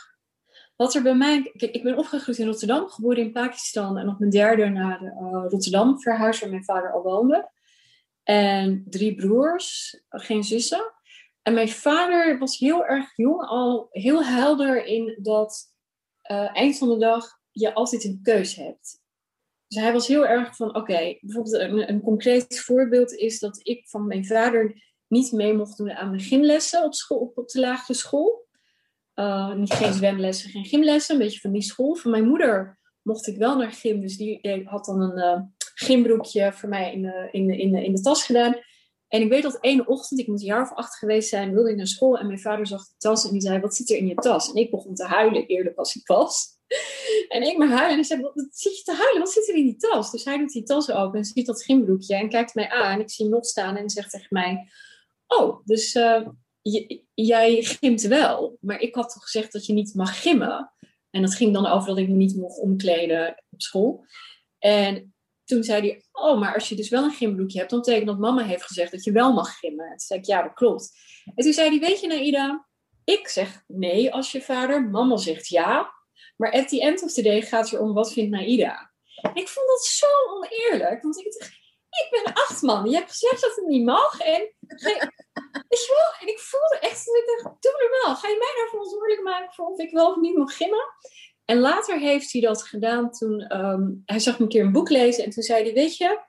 wat 0.77 0.95
er 0.95 1.03
bij 1.03 1.15
mij. 1.15 1.51
Ik 1.53 1.83
ben 1.83 1.99
opgegroeid 1.99 2.39
in 2.39 2.47
Rotterdam, 2.47 2.89
geboren 2.89 3.23
in 3.23 3.33
Pakistan 3.33 3.99
en 3.99 4.09
op 4.09 4.19
mijn 4.19 4.31
derde 4.31 4.69
naar 4.69 5.03
uh, 5.03 5.11
Rotterdam 5.49 6.01
verhuisd 6.01 6.41
waar 6.41 6.51
mijn 6.51 6.65
vader 6.65 6.93
al 6.93 7.03
woonde. 7.03 7.51
En 8.23 8.85
drie 8.89 9.15
broers, 9.15 9.99
geen 10.09 10.45
zussen. 10.45 10.93
En 11.43 11.55
mijn 11.55 11.69
vader 11.69 12.39
was 12.39 12.59
heel 12.59 12.85
erg 12.85 13.17
jong 13.17 13.43
al 13.47 13.87
heel 13.91 14.25
helder 14.25 14.85
in 14.85 15.19
dat 15.23 15.73
uh, 16.31 16.57
eind 16.57 16.79
van 16.79 16.89
de 16.89 16.99
dag 16.99 17.27
je 17.51 17.75
altijd 17.75 18.05
een 18.05 18.21
keus 18.23 18.55
hebt. 18.55 19.01
Dus 19.67 19.83
hij 19.83 19.93
was 19.93 20.07
heel 20.07 20.27
erg 20.27 20.57
van, 20.57 20.77
oké, 20.77 21.17
bijvoorbeeld 21.21 21.55
een, 21.55 21.89
een, 21.89 22.03
concreet 22.03 22.61
voorbeeld 22.61 23.13
is 23.13 23.39
dat 23.39 23.61
ik 23.63 23.89
van 23.89 24.07
mijn 24.07 24.27
vader 24.27 24.83
niet 25.07 25.33
mee 25.33 25.55
mocht 25.55 25.77
doen 25.77 25.91
aan 25.91 26.09
mijn 26.09 26.23
gymlessen 26.23 26.85
op, 26.85 26.95
school, 26.95 27.33
op, 27.35 27.49
de 27.49 27.61
lagere 27.61 27.95
school. 27.95 28.47
Uh, 29.15 29.55
niet, 29.55 29.73
geen 29.73 29.93
zwemlessen, 29.93 30.51
geen 30.51 30.65
gymlessen, 30.65 31.15
een 31.15 31.21
beetje 31.21 31.41
van 31.41 31.53
die 31.53 31.63
school. 31.63 31.95
Van 31.95 32.11
mijn 32.11 32.29
moeder 32.29 32.79
mocht 33.03 33.27
ik 33.27 33.37
wel 33.37 33.57
naar 33.57 33.73
gym, 33.73 34.01
dus 34.01 34.17
die, 34.17 34.63
had 34.65 34.85
dan 34.85 35.01
een 35.01 35.19
uh, 35.19 35.41
gymbroekje 35.75 36.53
voor 36.53 36.69
mij 36.69 36.93
in 36.93 37.03
de, 37.03 37.29
in, 37.31 37.47
de, 37.47 37.57
in, 37.57 37.73
de, 37.73 37.85
in 37.85 37.95
de 37.95 38.01
tas 38.01 38.25
gedaan. 38.25 38.57
En 39.13 39.21
ik 39.21 39.29
weet 39.29 39.43
dat 39.43 39.59
één 39.61 39.87
ochtend, 39.87 40.21
ik 40.21 40.27
moet 40.27 40.41
een 40.41 40.47
jaar 40.47 40.63
of 40.63 40.73
acht 40.73 40.97
geweest 40.97 41.29
zijn, 41.29 41.55
wilde 41.55 41.71
ik 41.71 41.77
naar 41.77 41.87
school 41.87 42.19
en 42.19 42.27
mijn 42.27 42.41
vader 42.41 42.67
zag 42.67 42.89
de 42.89 42.95
tas 42.99 43.25
en 43.25 43.33
die 43.33 43.41
zei, 43.41 43.61
wat 43.61 43.75
zit 43.75 43.91
er 43.91 43.97
in 43.97 44.07
je 44.07 44.15
tas? 44.15 44.49
En 44.49 44.55
ik 44.55 44.71
begon 44.71 44.95
te 44.95 45.05
huilen, 45.05 45.47
eerlijk 45.47 45.77
als 45.77 45.97
ik 45.97 46.07
was. 46.07 46.47
En 47.29 47.43
ik 47.43 47.59
maar 47.59 47.69
huilen 47.69 47.99
en 47.99 48.05
zei, 48.05 48.21
wat 48.21 48.47
zit 48.51 48.79
je 48.79 48.83
te 48.83 48.95
huilen? 48.95 49.19
Wat 49.19 49.33
zit 49.33 49.49
er 49.49 49.55
in 49.55 49.65
die 49.65 49.77
tas? 49.77 50.11
Dus 50.11 50.25
hij 50.25 50.39
doet 50.39 50.53
die 50.53 50.63
tas 50.63 50.91
open 50.91 51.19
en 51.19 51.25
ziet 51.25 51.47
dat 51.47 51.63
gymbroekje 51.63 52.15
en 52.15 52.29
kijkt 52.29 52.55
mij 52.55 52.71
aan. 52.71 52.93
En 52.93 53.01
ik 53.01 53.11
zie 53.11 53.25
hem 53.25 53.35
nog 53.35 53.45
staan 53.45 53.77
en 53.77 53.91
zegt 53.91 54.11
tegen 54.11 54.27
mij, 54.31 54.69
oh, 55.27 55.61
dus 55.65 55.95
uh, 55.95 56.29
jij 57.15 57.63
gymt 57.63 58.03
wel, 58.03 58.57
maar 58.61 58.81
ik 58.81 58.95
had 58.95 59.13
toch 59.13 59.23
gezegd 59.23 59.53
dat 59.53 59.67
je 59.67 59.73
niet 59.73 59.95
mag 59.95 60.23
gimmen. 60.23 60.73
En 61.11 61.23
dat 61.23 61.35
ging 61.35 61.53
dan 61.53 61.67
over 61.67 61.89
dat 61.89 61.99
ik 61.99 62.09
me 62.09 62.15
niet 62.15 62.37
mocht 62.37 62.59
omkleden 62.59 63.45
op 63.51 63.63
school. 63.63 64.05
En 64.59 65.12
toen 65.53 65.63
zei 65.63 65.81
hij, 65.81 66.05
oh, 66.13 66.39
maar 66.39 66.55
als 66.55 66.69
je 66.69 66.75
dus 66.75 66.89
wel 66.89 67.05
een 67.05 67.13
gymbroekje 67.13 67.59
hebt, 67.59 67.71
dan 67.71 67.81
betekent 67.81 68.07
dat 68.07 68.19
mama 68.19 68.45
heeft 68.45 68.65
gezegd 68.65 68.91
dat 68.91 69.05
je 69.05 69.13
wel 69.13 69.33
mag 69.33 69.59
gimmen. 69.59 69.85
En 69.85 69.91
toen 69.91 70.07
zei 70.07 70.21
ik, 70.21 70.27
ja, 70.27 70.43
dat 70.43 70.53
klopt. 70.53 70.91
En 71.35 71.45
toen 71.45 71.53
zei 71.53 71.69
hij, 71.69 71.89
weet 71.89 72.01
je 72.01 72.07
Naida, 72.07 72.69
ik 73.05 73.29
zeg 73.29 73.63
nee 73.67 74.13
als 74.13 74.33
je 74.33 74.43
vader, 74.43 74.83
mama 74.83 75.17
zegt 75.17 75.49
ja. 75.49 75.93
Maar 76.37 76.53
at 76.53 76.69
the 76.69 76.81
end 76.81 77.03
of 77.03 77.13
the 77.13 77.23
day 77.23 77.43
gaat 77.43 77.71
het 77.71 77.73
erom, 77.73 77.95
wat 77.95 78.13
vindt 78.13 78.31
Naida? 78.31 78.93
Ik 79.35 79.49
vond 79.49 79.69
dat 79.69 79.85
zo 79.85 80.07
oneerlijk, 80.35 81.03
want 81.03 81.19
ik 81.19 81.25
dacht, 81.39 81.51
ik 81.93 82.09
ben 82.11 82.33
acht 82.33 82.63
man. 82.63 82.91
Je 82.91 82.97
hebt 82.97 83.11
gezegd 83.11 83.41
dat 83.41 83.57
het 83.57 83.67
niet 83.67 83.85
mag. 83.85 84.21
En, 84.21 84.55
je 84.69 85.89
wel? 85.89 86.21
en 86.21 86.27
ik 86.27 86.39
voelde 86.39 86.79
echt 86.81 87.07
dat 87.07 87.17
ik 87.17 87.43
dacht, 87.43 87.63
doe 87.63 87.89
normaal. 87.91 88.17
Ga 88.17 88.29
je 88.29 88.37
mij 88.39 88.53
nou 88.57 88.69
verantwoordelijk 88.69 89.23
maken 89.23 89.53
voor 89.53 89.67
of 89.67 89.79
ik 89.79 89.91
wel 89.91 90.11
of 90.11 90.17
niet 90.17 90.37
mag 90.37 90.57
gimmen? 90.57 90.85
En 91.45 91.59
later 91.59 91.99
heeft 91.99 92.33
hij 92.33 92.41
dat 92.41 92.63
gedaan 92.63 93.11
toen 93.11 93.57
um, 93.59 94.03
hij 94.05 94.19
zag 94.19 94.39
me 94.39 94.45
een 94.45 94.51
keer 94.51 94.65
een 94.65 94.73
boek 94.73 94.91
lezen. 94.91 95.25
En 95.25 95.31
toen 95.31 95.43
zei 95.43 95.65
hij, 95.65 95.73
weet 95.73 95.97
je, 95.97 96.21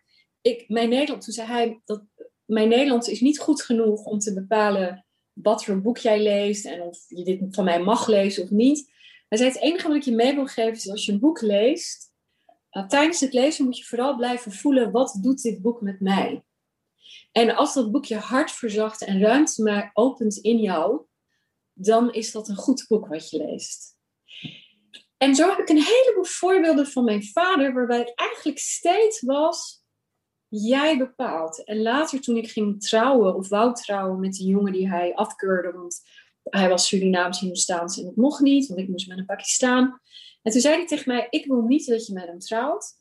ik, 0.42 0.66
mijn 0.68 0.90
Nederland, 0.90 1.24
toen 1.24 1.34
zei 1.34 1.48
hij 1.48 1.82
dat 1.86 2.04
mijn 2.46 2.70
Nederlands 2.70 3.08
is 3.08 3.22
niet 3.22 3.40
goed 3.40 3.62
genoeg 3.62 4.06
om 4.06 4.20
te 4.20 4.34
bepalen 4.34 5.06
wat 5.34 5.66
voor 5.66 5.82
boek 5.82 5.98
jij 5.98 6.22
leest 6.22 6.66
en 6.66 6.82
of 6.82 7.00
je 7.08 7.24
dit 7.24 7.40
van 7.50 7.64
mij 7.64 7.80
mag 7.80 8.08
lezen 8.08 8.44
of 8.44 8.50
niet. 8.50 8.92
Hij 9.28 9.38
zei, 9.38 9.52
het 9.52 9.62
enige 9.62 9.88
wat 9.88 9.98
ik 9.98 10.04
je 10.04 10.12
mee 10.12 10.36
wil 10.36 10.46
geven 10.46 10.74
is 10.74 10.90
als 10.90 11.06
je 11.06 11.12
een 11.12 11.20
boek 11.20 11.42
leest, 11.42 12.12
uh, 12.72 12.88
tijdens 12.88 13.20
het 13.20 13.34
lezen 13.34 13.66
moet 13.66 13.78
je 13.78 13.84
vooral 13.84 14.16
blijven 14.16 14.52
voelen, 14.52 14.92
wat 14.92 15.18
doet 15.22 15.42
dit 15.42 15.62
boek 15.62 15.82
met 15.82 16.00
mij? 16.00 16.44
En 17.32 17.56
als 17.56 17.74
dat 17.74 17.92
boek 17.92 18.06
je 18.06 18.16
hart 18.16 18.52
verzacht 18.52 19.04
en 19.04 19.22
ruimte 19.22 19.64
maar 19.64 19.90
opent 19.94 20.38
in 20.38 20.58
jou, 20.58 21.02
dan 21.74 22.14
is 22.14 22.32
dat 22.32 22.48
een 22.48 22.56
goed 22.56 22.86
boek 22.88 23.08
wat 23.08 23.30
je 23.30 23.38
leest. 23.38 23.93
En 25.24 25.36
zo 25.36 25.50
heb 25.50 25.60
ik 25.60 25.70
een 25.70 25.84
heleboel 25.84 26.26
voorbeelden 26.26 26.88
van 26.88 27.04
mijn 27.04 27.24
vader, 27.24 27.74
waarbij 27.74 27.98
het 27.98 28.12
eigenlijk 28.16 28.60
steeds 28.60 29.22
was, 29.22 29.84
jij 30.48 30.98
bepaalt. 30.98 31.64
En 31.64 31.82
later 31.82 32.22
toen 32.22 32.38
ik 32.38 32.52
ging 32.52 32.82
trouwen, 32.82 33.36
of 33.36 33.50
wou 33.50 33.74
trouwen 33.74 34.20
met 34.20 34.40
een 34.40 34.46
jongen 34.46 34.72
die 34.72 34.90
hij 34.90 35.16
afkeurde, 35.16 35.72
want 35.72 36.02
hij 36.44 36.70
was 36.70 36.88
Surinaams 36.88 37.40
Hindoestaans 37.40 37.98
en 37.98 38.04
dat 38.04 38.16
mocht 38.16 38.42
niet, 38.42 38.68
want 38.68 38.80
ik 38.80 38.88
moest 38.88 39.08
met 39.08 39.18
een 39.18 39.26
Pakistan. 39.26 40.00
En 40.42 40.52
toen 40.52 40.62
zei 40.62 40.76
hij 40.76 40.86
tegen 40.86 41.14
mij, 41.14 41.28
ik 41.30 41.46
wil 41.46 41.62
niet 41.62 41.88
dat 41.88 42.08
je 42.08 42.14
met 42.14 42.28
hem 42.28 42.40
trouwt, 42.40 42.94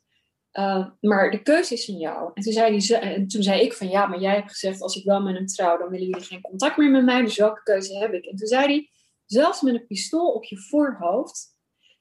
uh, 0.52 0.86
maar 1.00 1.30
de 1.30 1.42
keuze 1.42 1.74
is 1.74 1.84
van 1.84 1.96
jou. 1.96 2.30
En 2.34 2.42
toen, 2.42 2.52
zei 2.52 3.00
en 3.00 3.28
toen 3.28 3.42
zei 3.42 3.60
ik 3.60 3.72
van, 3.72 3.88
ja, 3.88 4.06
maar 4.06 4.20
jij 4.20 4.34
hebt 4.34 4.50
gezegd, 4.50 4.80
als 4.80 4.96
ik 4.96 5.04
wel 5.04 5.22
met 5.22 5.34
hem 5.34 5.46
trouw, 5.46 5.78
dan 5.78 5.88
willen 5.88 6.06
jullie 6.06 6.26
geen 6.26 6.40
contact 6.40 6.76
meer 6.76 6.90
met 6.90 7.04
mij, 7.04 7.22
dus 7.22 7.36
welke 7.36 7.62
keuze 7.62 7.98
heb 7.98 8.12
ik? 8.12 8.24
En 8.24 8.36
toen 8.36 8.48
zei 8.48 8.64
hij, 8.64 8.90
zelfs 9.26 9.60
met 9.60 9.74
een 9.74 9.86
pistool 9.86 10.32
op 10.32 10.44
je 10.44 10.58
voorhoofd, 10.58 11.51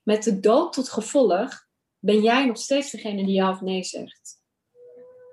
met 0.03 0.23
de 0.23 0.39
dood 0.39 0.73
tot 0.73 0.89
gevolg, 0.89 1.67
ben 1.99 2.21
jij 2.21 2.45
nog 2.45 2.57
steeds 2.57 2.91
degene 2.91 3.25
die 3.25 3.35
ja 3.35 3.49
of 3.49 3.61
nee 3.61 3.83
zegt. 3.83 4.39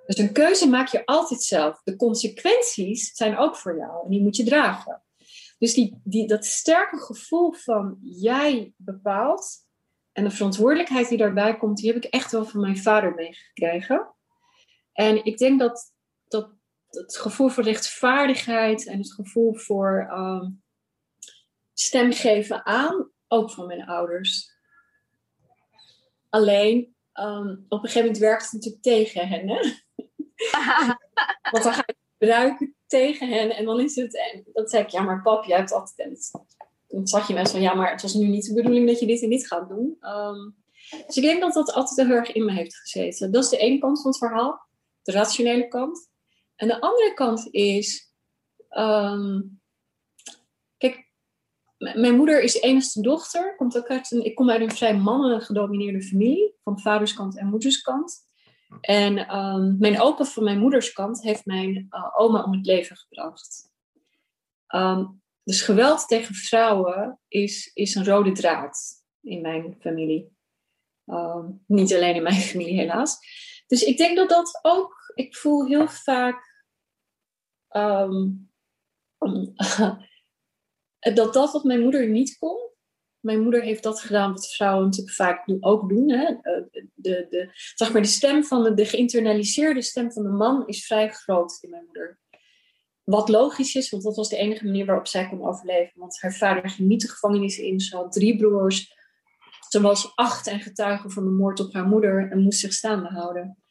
Dus 0.06 0.18
een 0.18 0.32
keuze 0.32 0.68
maak 0.68 0.88
je 0.88 1.06
altijd 1.06 1.42
zelf. 1.42 1.80
De 1.84 1.96
consequenties 1.96 3.14
zijn 3.14 3.36
ook 3.36 3.56
voor 3.56 3.76
jou 3.76 4.04
en 4.04 4.10
die 4.10 4.22
moet 4.22 4.36
je 4.36 4.44
dragen. 4.44 5.02
Dus 5.58 5.74
die, 5.74 6.00
die, 6.04 6.26
dat 6.26 6.44
sterke 6.44 6.96
gevoel 6.96 7.52
van 7.52 7.98
jij 8.02 8.72
bepaalt 8.76 9.66
en 10.12 10.24
de 10.24 10.30
verantwoordelijkheid 10.30 11.08
die 11.08 11.18
daarbij 11.18 11.56
komt, 11.56 11.76
die 11.76 11.92
heb 11.92 12.04
ik 12.04 12.10
echt 12.10 12.32
wel 12.32 12.44
van 12.44 12.60
mijn 12.60 12.78
vader 12.78 13.14
meegekregen. 13.14 14.14
En 14.92 15.24
ik 15.24 15.38
denk 15.38 15.60
dat, 15.60 15.92
dat 16.28 16.50
het 16.88 17.16
gevoel 17.16 17.48
voor 17.48 17.64
rechtvaardigheid 17.64 18.86
en 18.86 18.98
het 18.98 19.12
gevoel 19.12 19.54
voor 19.54 20.08
um, 20.10 20.62
stem 21.72 22.12
geven 22.12 22.66
aan, 22.66 23.10
ook 23.28 23.50
van 23.50 23.66
mijn 23.66 23.86
ouders. 23.86 24.57
Alleen, 26.28 26.94
um, 27.14 27.64
op 27.68 27.82
een 27.82 27.88
gegeven 27.88 28.00
moment 28.00 28.18
werkt 28.18 28.42
het 28.42 28.52
natuurlijk 28.52 28.82
tegen 28.82 29.28
hen. 29.28 29.48
Hè? 29.48 29.60
Want 31.52 31.64
dan 31.64 31.72
ga 31.72 31.82
je 31.86 31.96
gebruiken 32.18 32.76
tegen 32.86 33.28
hen. 33.28 33.56
En 33.56 33.64
dan 33.64 33.80
is 33.80 33.96
het, 33.96 34.16
en 34.32 34.44
dan 34.52 34.66
zeg 34.66 34.82
ik, 34.82 34.88
ja, 34.88 35.02
maar 35.02 35.22
pap, 35.22 35.44
jij 35.44 35.56
hebt 35.56 35.72
altijd. 35.72 36.30
dan 36.86 37.06
zag 37.06 37.28
je 37.28 37.34
mensen 37.34 37.54
van, 37.54 37.62
ja, 37.62 37.74
maar 37.74 37.90
het 37.90 38.02
was 38.02 38.14
nu 38.14 38.26
niet 38.26 38.46
de 38.46 38.54
bedoeling 38.54 38.86
dat 38.86 39.00
je 39.00 39.06
dit 39.06 39.22
en 39.22 39.30
dit 39.30 39.46
gaat 39.46 39.68
doen. 39.68 39.96
Um, 40.00 40.56
dus 41.06 41.16
ik 41.16 41.22
denk 41.22 41.40
dat 41.40 41.52
dat 41.52 41.72
altijd 41.72 42.08
heel 42.08 42.16
erg 42.16 42.32
in 42.32 42.44
me 42.44 42.52
heeft 42.52 42.76
gezeten. 42.76 43.32
Dat 43.32 43.44
is 43.44 43.50
de 43.50 43.56
ene 43.56 43.78
kant 43.78 44.00
van 44.00 44.10
het 44.10 44.18
verhaal, 44.18 44.66
de 45.02 45.12
rationele 45.12 45.68
kant. 45.68 46.08
En 46.56 46.68
de 46.68 46.80
andere 46.80 47.14
kant 47.14 47.48
is, 47.50 48.12
um, 48.70 49.60
kijk, 49.67 49.67
mijn 51.78 52.16
moeder 52.16 52.42
is 52.42 52.60
enigste 52.60 53.00
dochter. 53.00 53.56
Komt 53.56 53.78
ook 53.78 53.88
uit 53.88 54.12
een, 54.12 54.24
ik 54.24 54.34
kom 54.34 54.50
uit 54.50 54.60
een 54.60 54.70
vrij 54.70 54.96
mannen 54.96 55.40
gedomineerde 55.40 56.02
familie. 56.02 56.54
Van 56.62 56.80
vaderskant 56.80 57.38
en 57.38 57.46
moederskant. 57.46 58.26
En 58.80 59.18
ehm, 59.18 59.78
mijn 59.78 60.00
opa 60.00 60.24
van 60.24 60.44
mijn 60.44 60.58
moederskant 60.58 61.22
heeft 61.22 61.46
mijn 61.46 61.86
uh, 61.90 62.20
oma 62.20 62.42
om 62.42 62.52
het 62.52 62.66
leven 62.66 62.96
gebracht. 62.96 63.70
Ehm, 64.66 65.04
dus 65.42 65.62
geweld 65.62 66.08
tegen 66.08 66.34
vrouwen 66.34 67.20
is, 67.28 67.70
is 67.74 67.94
een 67.94 68.04
rode 68.04 68.32
draad 68.32 69.04
in 69.20 69.40
mijn 69.40 69.76
familie. 69.80 70.36
Ehm, 71.04 71.50
niet 71.66 71.94
alleen 71.94 72.14
in 72.14 72.22
mijn 72.22 72.40
familie, 72.50 72.78
helaas. 72.78 73.18
Dus 73.66 73.82
ik 73.82 73.96
denk 73.96 74.16
dat 74.16 74.28
dat 74.28 74.58
ook, 74.62 75.12
ik 75.14 75.36
voel 75.36 75.66
heel 75.66 75.88
vaak 75.88 76.56
dat 80.98 81.34
dat 81.34 81.52
wat 81.52 81.64
mijn 81.64 81.80
moeder 81.80 82.08
niet 82.08 82.38
kon. 82.38 82.66
Mijn 83.20 83.42
moeder 83.42 83.62
heeft 83.62 83.82
dat 83.82 84.00
gedaan 84.00 84.32
wat 84.32 84.48
vrouwen 84.48 84.84
natuurlijk 84.84 85.14
vaak 85.14 85.44
ook 85.60 85.88
doen. 85.88 86.10
Hè? 86.10 86.24
Eh, 86.24 86.62
de, 86.94 87.26
de, 87.30 87.50
zeg 87.74 87.92
maar 87.92 88.02
de 88.02 88.08
stem 88.08 88.44
van 88.44 88.62
de, 88.62 88.74
de 88.74 88.84
geïnternaliseerde 88.84 89.82
stem 89.82 90.12
van 90.12 90.22
de 90.22 90.28
man 90.28 90.66
is 90.66 90.86
vrij 90.86 91.08
groot 91.08 91.58
in 91.60 91.70
mijn 91.70 91.84
moeder. 91.84 92.18
Wat 93.04 93.28
logisch 93.28 93.74
is, 93.74 93.90
want 93.90 94.02
dat 94.02 94.16
was 94.16 94.28
de 94.28 94.36
enige 94.36 94.64
manier 94.64 94.86
waarop 94.86 95.06
zij 95.06 95.28
kon 95.28 95.46
overleven. 95.46 95.92
Want 95.94 96.20
haar 96.20 96.34
vader 96.34 96.70
ging 96.70 96.88
niet 96.88 97.00
de 97.00 97.08
gevangenis 97.08 97.58
in. 97.58 97.80
Ze 97.80 97.96
had 97.96 98.12
drie 98.12 98.36
broers. 98.36 98.96
Ze 99.68 99.80
was 99.80 100.12
acht 100.14 100.46
en 100.46 100.60
getuige 100.60 101.10
van 101.10 101.24
de 101.24 101.30
moord 101.30 101.60
op 101.60 101.72
haar 101.72 101.86
moeder 101.86 102.30
en 102.30 102.42
moest 102.42 102.60
zich 102.60 102.72
staande 102.72 103.08
houden. 103.08 103.62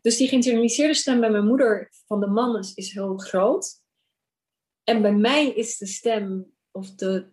Dus 0.00 0.16
die 0.16 0.28
geïnternaliseerde 0.28 0.94
stem 0.94 1.20
bij 1.20 1.30
mijn 1.30 1.46
moeder 1.46 1.92
van 2.06 2.20
de 2.20 2.26
man 2.26 2.64
is 2.74 2.92
heel 2.92 3.16
groot. 3.16 3.82
En 4.84 5.02
bij 5.02 5.14
mij 5.14 5.48
is 5.48 5.78
de 5.78 5.86
stem 5.86 6.52
of 6.78 6.94
de, 6.94 7.32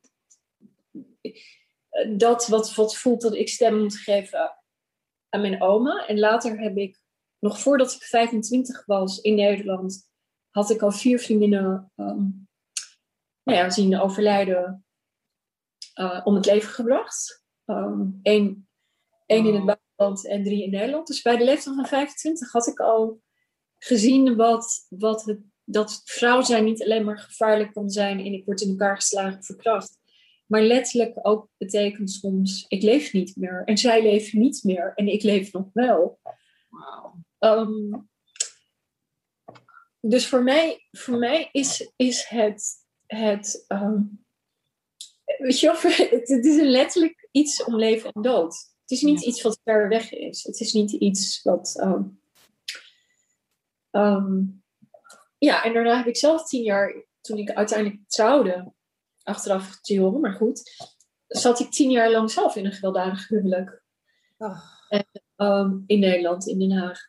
dat 2.17 2.47
wat, 2.47 2.75
wat 2.75 2.97
voelt 2.97 3.21
dat 3.21 3.33
ik 3.33 3.49
stem 3.49 3.77
moet 3.77 3.97
geven 3.97 4.59
aan 5.29 5.41
mijn 5.41 5.61
oma. 5.61 6.07
En 6.07 6.19
later 6.19 6.59
heb 6.59 6.77
ik, 6.77 6.99
nog 7.39 7.59
voordat 7.59 7.93
ik 7.93 8.01
25 8.01 8.85
was 8.85 9.21
in 9.21 9.35
Nederland, 9.35 10.09
had 10.49 10.69
ik 10.69 10.81
al 10.81 10.91
vier 10.91 11.19
vriendinnen 11.19 11.91
um, 11.95 12.47
nou 13.43 13.59
ja, 13.59 13.69
zien 13.69 13.99
overlijden 13.99 14.85
uh, 15.99 16.21
om 16.23 16.35
het 16.35 16.45
leven 16.45 16.69
gebracht. 16.69 17.43
Um, 17.65 18.19
Eén 18.23 19.45
in 19.45 19.55
het 19.55 19.65
buitenland 19.65 20.27
en 20.27 20.43
drie 20.43 20.63
in 20.63 20.71
Nederland. 20.71 21.07
Dus 21.07 21.21
bij 21.21 21.37
de 21.37 21.43
leeftijd 21.43 21.75
van 21.75 21.85
25 21.85 22.51
had 22.51 22.67
ik 22.67 22.79
al 22.79 23.21
gezien 23.77 24.35
wat, 24.35 24.85
wat 24.89 25.23
het 25.23 25.39
dat 25.65 26.01
vrouw 26.05 26.41
zijn 26.41 26.63
niet 26.63 26.83
alleen 26.83 27.05
maar 27.05 27.17
gevaarlijk 27.17 27.73
kan 27.73 27.89
zijn 27.89 28.19
en 28.19 28.33
ik 28.33 28.45
word 28.45 28.61
in 28.61 28.69
elkaar 28.69 28.95
geslagen 28.95 29.43
verkracht. 29.43 29.99
Maar 30.45 30.61
letterlijk 30.61 31.19
ook 31.21 31.49
betekent 31.57 32.11
soms, 32.11 32.65
ik 32.67 32.81
leef 32.81 33.13
niet 33.13 33.35
meer. 33.35 33.61
En 33.65 33.77
zij 33.77 34.01
leven 34.01 34.39
niet 34.39 34.63
meer 34.63 34.91
en 34.95 35.07
ik 35.07 35.23
leef 35.23 35.51
nog 35.51 35.69
wel. 35.73 36.19
Wow. 36.69 37.15
Ehm, 37.39 38.01
dus 39.99 40.27
voor 40.27 40.43
mij, 40.43 40.87
voor 40.91 41.17
mij 41.17 41.49
is, 41.51 41.91
is 41.95 42.25
het, 42.27 42.73
het 43.05 43.65
um, 43.67 44.25
weet 45.37 45.59
je 45.59 45.65
wel, 45.65 45.79
het, 46.19 46.45
is 46.45 46.61
letterlijk 46.61 47.27
iets 47.31 47.63
om 47.63 47.75
leven 47.75 48.11
en 48.11 48.21
dood. 48.21 48.73
Het 48.81 48.91
is 48.91 49.01
niet 49.01 49.25
iets 49.25 49.41
wat 49.41 49.59
ver 49.63 49.89
weg 49.89 50.11
is. 50.11 50.43
Het 50.43 50.59
is 50.59 50.73
niet 50.73 50.91
iets 50.91 51.41
wat... 51.43 51.79
Um, 53.91 54.63
ja, 55.37 55.63
en 55.63 55.73
daarna 55.73 55.97
heb 55.97 56.07
ik 56.07 56.17
zelf 56.17 56.47
tien 56.47 56.63
jaar, 56.63 57.05
toen 57.21 57.37
ik 57.37 57.51
uiteindelijk 57.51 57.99
trouwde, 58.07 58.73
achteraf 59.23 59.79
te 59.81 59.99
horen, 59.99 60.21
maar 60.21 60.33
goed, 60.33 60.61
zat 61.27 61.59
ik 61.59 61.71
tien 61.71 61.91
jaar 61.91 62.11
lang 62.11 62.31
zelf 62.31 62.55
in 62.55 62.65
een 62.65 62.71
gewelddadig 62.71 63.27
huwelijk. 63.27 63.83
Oh. 64.37 64.59
En, 64.89 65.05
um, 65.35 65.83
in 65.87 65.99
Nederland, 65.99 66.47
in 66.47 66.59
Den 66.59 66.71
Haag. 66.71 66.99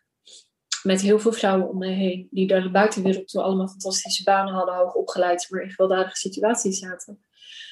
Met 0.83 1.01
heel 1.01 1.19
veel 1.19 1.33
vrouwen 1.33 1.69
om 1.69 1.79
me 1.79 1.89
heen, 1.89 2.29
die 2.31 2.47
daar 2.47 2.63
de 2.63 2.71
buitenwereld 2.71 3.29
toe 3.29 3.43
allemaal 3.43 3.69
fantastische 3.69 4.23
banen 4.23 4.55
hadden, 4.55 4.75
hoog 4.75 4.95
opgeleid, 4.95 5.47
maar 5.51 5.63
in 5.63 5.71
gewelddadige 5.71 6.17
situaties 6.17 6.79
zaten. 6.79 7.27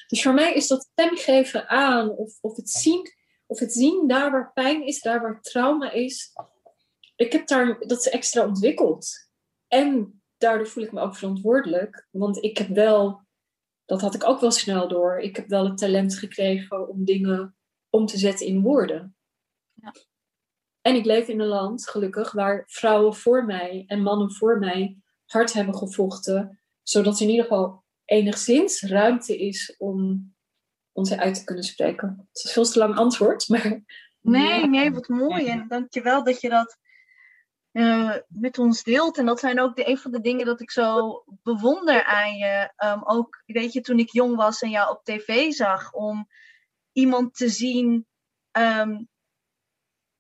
Dus 0.06 0.22
voor 0.22 0.34
mij 0.34 0.54
is 0.54 0.66
dat 0.66 0.88
stemgeven 0.92 1.68
aan, 1.68 2.10
of, 2.10 2.38
of, 2.40 2.56
het 2.56 2.70
zien, 2.70 3.12
of 3.46 3.58
het 3.58 3.72
zien 3.72 4.06
daar 4.06 4.30
waar 4.30 4.52
pijn 4.52 4.86
is, 4.86 5.00
daar 5.00 5.20
waar 5.20 5.40
trauma 5.40 5.90
is. 5.90 6.32
Ik 7.16 7.32
heb 7.32 7.46
daar 7.46 7.78
dat 7.78 8.06
extra 8.06 8.46
ontwikkeld. 8.46 9.28
En 9.68 10.22
daardoor 10.44 10.68
voel 10.68 10.84
ik 10.84 10.92
me 10.92 11.00
ook 11.00 11.16
verantwoordelijk. 11.16 12.06
Want 12.10 12.42
ik 12.42 12.58
heb 12.58 12.68
wel, 12.68 13.20
dat 13.84 14.00
had 14.00 14.14
ik 14.14 14.24
ook 14.24 14.40
wel 14.40 14.50
snel 14.50 14.88
door, 14.88 15.18
ik 15.18 15.36
heb 15.36 15.48
wel 15.48 15.64
het 15.64 15.78
talent 15.78 16.18
gekregen 16.18 16.88
om 16.88 17.04
dingen 17.04 17.56
om 17.90 18.06
te 18.06 18.18
zetten 18.18 18.46
in 18.46 18.62
woorden. 18.62 19.16
Ja. 19.72 19.94
En 20.80 20.94
ik 20.94 21.04
leef 21.04 21.28
in 21.28 21.40
een 21.40 21.46
land, 21.46 21.88
gelukkig, 21.88 22.32
waar 22.32 22.64
vrouwen 22.66 23.14
voor 23.14 23.44
mij 23.44 23.84
en 23.86 24.02
mannen 24.02 24.32
voor 24.32 24.58
mij 24.58 24.96
hard 25.24 25.52
hebben 25.52 25.76
gevochten, 25.76 26.60
zodat 26.82 27.16
er 27.16 27.22
in 27.22 27.30
ieder 27.30 27.44
geval 27.44 27.84
enigszins 28.04 28.82
ruimte 28.82 29.38
is 29.38 29.74
om 29.78 30.32
ons 30.92 31.12
uit 31.12 31.34
te 31.34 31.44
kunnen 31.44 31.64
spreken. 31.64 32.08
Het 32.28 32.36
is 32.36 32.44
een 32.44 32.50
veel 32.50 32.64
te 32.64 32.78
lang 32.78 32.96
antwoord, 32.96 33.48
maar... 33.48 33.82
Nee, 34.20 34.66
nee, 34.66 34.90
wat 34.92 35.08
mooi. 35.08 35.46
En 35.46 35.68
dankjewel 35.68 36.24
dat 36.24 36.40
je 36.40 36.48
dat 36.48 36.78
uh, 37.74 38.16
met 38.28 38.58
ons 38.58 38.82
deelt. 38.82 39.18
En 39.18 39.26
dat 39.26 39.40
zijn 39.40 39.60
ook 39.60 39.76
de, 39.76 39.88
een 39.88 39.98
van 39.98 40.10
de 40.10 40.20
dingen 40.20 40.46
dat 40.46 40.60
ik 40.60 40.70
zo 40.70 41.24
bewonder 41.42 42.04
aan 42.04 42.36
je. 42.36 42.72
Um, 42.84 43.02
ook, 43.04 43.42
weet 43.46 43.72
je, 43.72 43.80
toen 43.80 43.98
ik 43.98 44.12
jong 44.12 44.36
was 44.36 44.62
en 44.62 44.70
jou 44.70 44.90
op 44.90 45.04
tv 45.04 45.52
zag, 45.52 45.92
om 45.92 46.28
iemand 46.92 47.34
te 47.34 47.48
zien 47.48 48.06
um, 48.58 49.08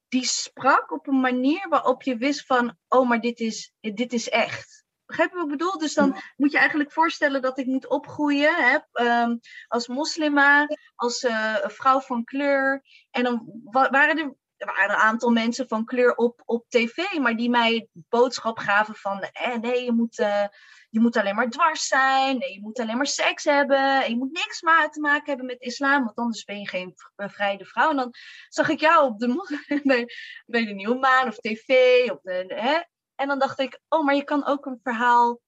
die 0.08 0.24
sprak 0.24 0.92
op 0.92 1.06
een 1.06 1.20
manier 1.20 1.68
waarop 1.68 2.02
je 2.02 2.16
wist 2.16 2.46
van, 2.46 2.76
oh, 2.88 3.08
maar 3.08 3.20
dit 3.20 3.40
is, 3.40 3.72
dit 3.80 4.12
is 4.12 4.28
echt. 4.28 4.84
Begrijp 5.06 5.30
je 5.30 5.36
wat 5.36 5.44
ik 5.44 5.50
bedoel? 5.50 5.78
Dus 5.78 5.94
dan 5.94 6.16
moet 6.36 6.52
je 6.52 6.58
eigenlijk 6.58 6.92
voorstellen 6.92 7.42
dat 7.42 7.58
ik 7.58 7.66
moet 7.66 7.88
opgroeien 7.88 8.54
hè, 8.54 8.78
um, 9.22 9.40
als 9.68 9.88
moslima, 9.88 10.68
als 10.94 11.22
uh, 11.22 11.56
vrouw 11.62 12.00
van 12.00 12.24
kleur. 12.24 12.82
En 13.10 13.24
dan 13.24 13.60
waren 13.70 14.18
er 14.18 14.34
er 14.66 14.74
waren 14.74 14.94
een 14.94 15.00
aantal 15.00 15.30
mensen 15.30 15.68
van 15.68 15.84
kleur 15.84 16.14
op, 16.14 16.42
op 16.44 16.64
tv, 16.68 17.18
maar 17.18 17.36
die 17.36 17.50
mij 17.50 17.88
boodschap 17.92 18.58
gaven 18.58 18.94
van 18.94 19.20
eh, 19.20 19.56
nee, 19.56 19.84
je 19.84 19.92
moet, 19.92 20.18
uh, 20.18 20.46
je 20.90 21.00
moet 21.00 21.16
alleen 21.16 21.34
maar 21.34 21.50
dwars 21.50 21.86
zijn, 21.86 22.38
nee, 22.38 22.52
je 22.52 22.60
moet 22.60 22.80
alleen 22.80 22.96
maar 22.96 23.06
seks 23.06 23.44
hebben, 23.44 24.10
je 24.10 24.16
moet 24.16 24.32
niks 24.32 24.62
maar 24.62 24.90
te 24.90 25.00
maken 25.00 25.26
hebben 25.26 25.46
met 25.46 25.60
islam, 25.60 26.04
want 26.04 26.16
anders 26.16 26.44
ben 26.44 26.58
je 26.58 26.68
geen 26.68 26.94
bevrijde 27.16 27.64
vrouw. 27.64 27.90
En 27.90 27.96
dan 27.96 28.14
zag 28.48 28.68
ik 28.68 28.80
jou 28.80 29.06
op 29.06 29.18
de, 29.18 29.58
bij, 29.84 30.08
bij 30.46 30.64
de 30.64 30.72
Nieuwe 30.72 30.98
Maan 30.98 31.28
of 31.28 31.36
tv, 31.36 31.70
op 32.10 32.22
de, 32.22 32.44
hè? 32.48 32.80
en 33.14 33.28
dan 33.28 33.38
dacht 33.38 33.58
ik, 33.58 33.80
oh, 33.88 34.04
maar 34.04 34.14
je 34.14 34.24
kan 34.24 34.46
ook 34.46 34.66
een 34.66 34.80
verhaal 34.82 35.40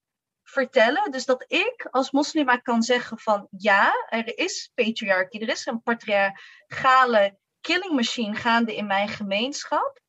vertellen. 0.42 1.10
Dus 1.10 1.24
dat 1.24 1.44
ik 1.46 1.88
als 1.90 2.10
moslima 2.10 2.56
kan 2.56 2.82
zeggen 2.82 3.18
van 3.18 3.48
ja, 3.50 3.92
er 4.08 4.38
is 4.38 4.70
patriarchie, 4.74 5.40
er 5.40 5.48
is 5.48 5.66
een 5.66 5.82
patriarchale 5.82 7.38
killing 7.66 7.94
machine 7.94 8.34
gaande 8.34 8.76
in 8.76 8.86
mijn 8.86 9.08
gemeenschap. 9.08 10.00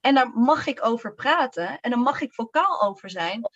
En 0.00 0.14
daar 0.14 0.30
mag 0.30 0.66
ik 0.66 0.84
over 0.84 1.14
praten 1.14 1.80
en 1.80 1.90
daar 1.90 1.98
mag 2.00 2.20
ik 2.20 2.34
vocaal 2.34 2.82
over 2.82 3.10
zijn. 3.10 3.50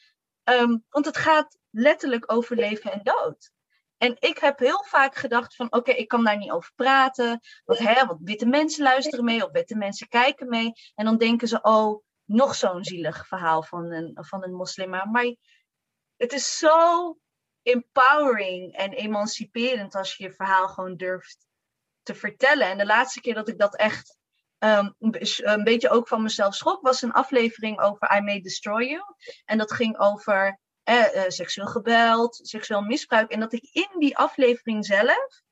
Ehm, 0.44 0.78
want 0.88 1.06
het 1.06 1.16
gaat 1.16 1.58
letterlijk 1.70 2.32
over 2.32 2.56
leven 2.56 2.92
en 2.92 3.00
dood. 3.02 3.50
En 3.96 4.16
ik 4.18 4.38
heb 4.38 4.58
heel 4.58 4.84
vaak 4.86 5.14
gedacht 5.14 5.56
van 5.56 5.72
oké, 5.72 5.90
ik 5.90 6.08
kan 6.08 6.24
daar 6.24 6.36
niet 6.36 6.50
over 6.50 6.72
praten. 6.74 7.40
Want, 7.64 7.78
hè, 7.78 8.06
want 8.06 8.20
witte 8.22 8.46
mensen 8.46 8.82
luisteren 8.82 9.24
mee 9.24 9.44
of 9.44 9.50
witte 9.50 9.76
mensen 9.76 10.08
kijken 10.08 10.48
mee. 10.48 10.72
En 10.94 11.04
dan 11.04 11.18
denken 11.18 11.48
ze, 11.48 11.62
oh, 11.62 12.02
nog 12.24 12.54
zo'n 12.54 12.84
zielig 12.84 13.26
verhaal 13.26 13.62
van 13.62 13.92
een, 13.92 14.18
van 14.20 14.44
een. 14.44 15.10
Maar 15.10 15.34
het 16.16 16.32
is 16.32 16.58
zo 16.58 17.18
empowering 17.62 18.76
en 18.76 18.92
emanciperend 18.92 19.94
als 19.94 20.16
je 20.16 20.24
je 20.24 20.32
verhaal 20.32 20.68
gewoon 20.68 20.96
durft 20.96 21.48
te 22.12 22.18
vertellen. 22.18 22.66
En 22.66 22.78
de 22.78 22.86
laatste 22.86 23.20
keer 23.20 23.34
dat 23.34 23.48
ik 23.48 23.58
dat 23.58 23.76
echt 23.76 24.18
um, 24.58 24.94
een 24.98 25.64
beetje 25.64 25.90
ook 25.90 26.08
van 26.08 26.22
mezelf 26.22 26.54
schrok, 26.54 26.82
was 26.82 27.02
een 27.02 27.12
aflevering 27.12 27.80
over 27.80 28.16
I 28.16 28.20
May 28.20 28.40
Destroy 28.40 28.84
You. 28.84 29.02
En 29.44 29.58
dat 29.58 29.72
ging 29.72 29.98
over 29.98 30.60
eh, 30.82 31.24
seksueel 31.28 31.66
geweld, 31.66 32.40
seksueel 32.42 32.82
misbruik. 32.82 33.30
En 33.30 33.40
dat 33.40 33.52
ik 33.52 33.68
in 33.72 33.98
die 33.98 34.16
aflevering 34.16 34.86
zelf 34.86 35.42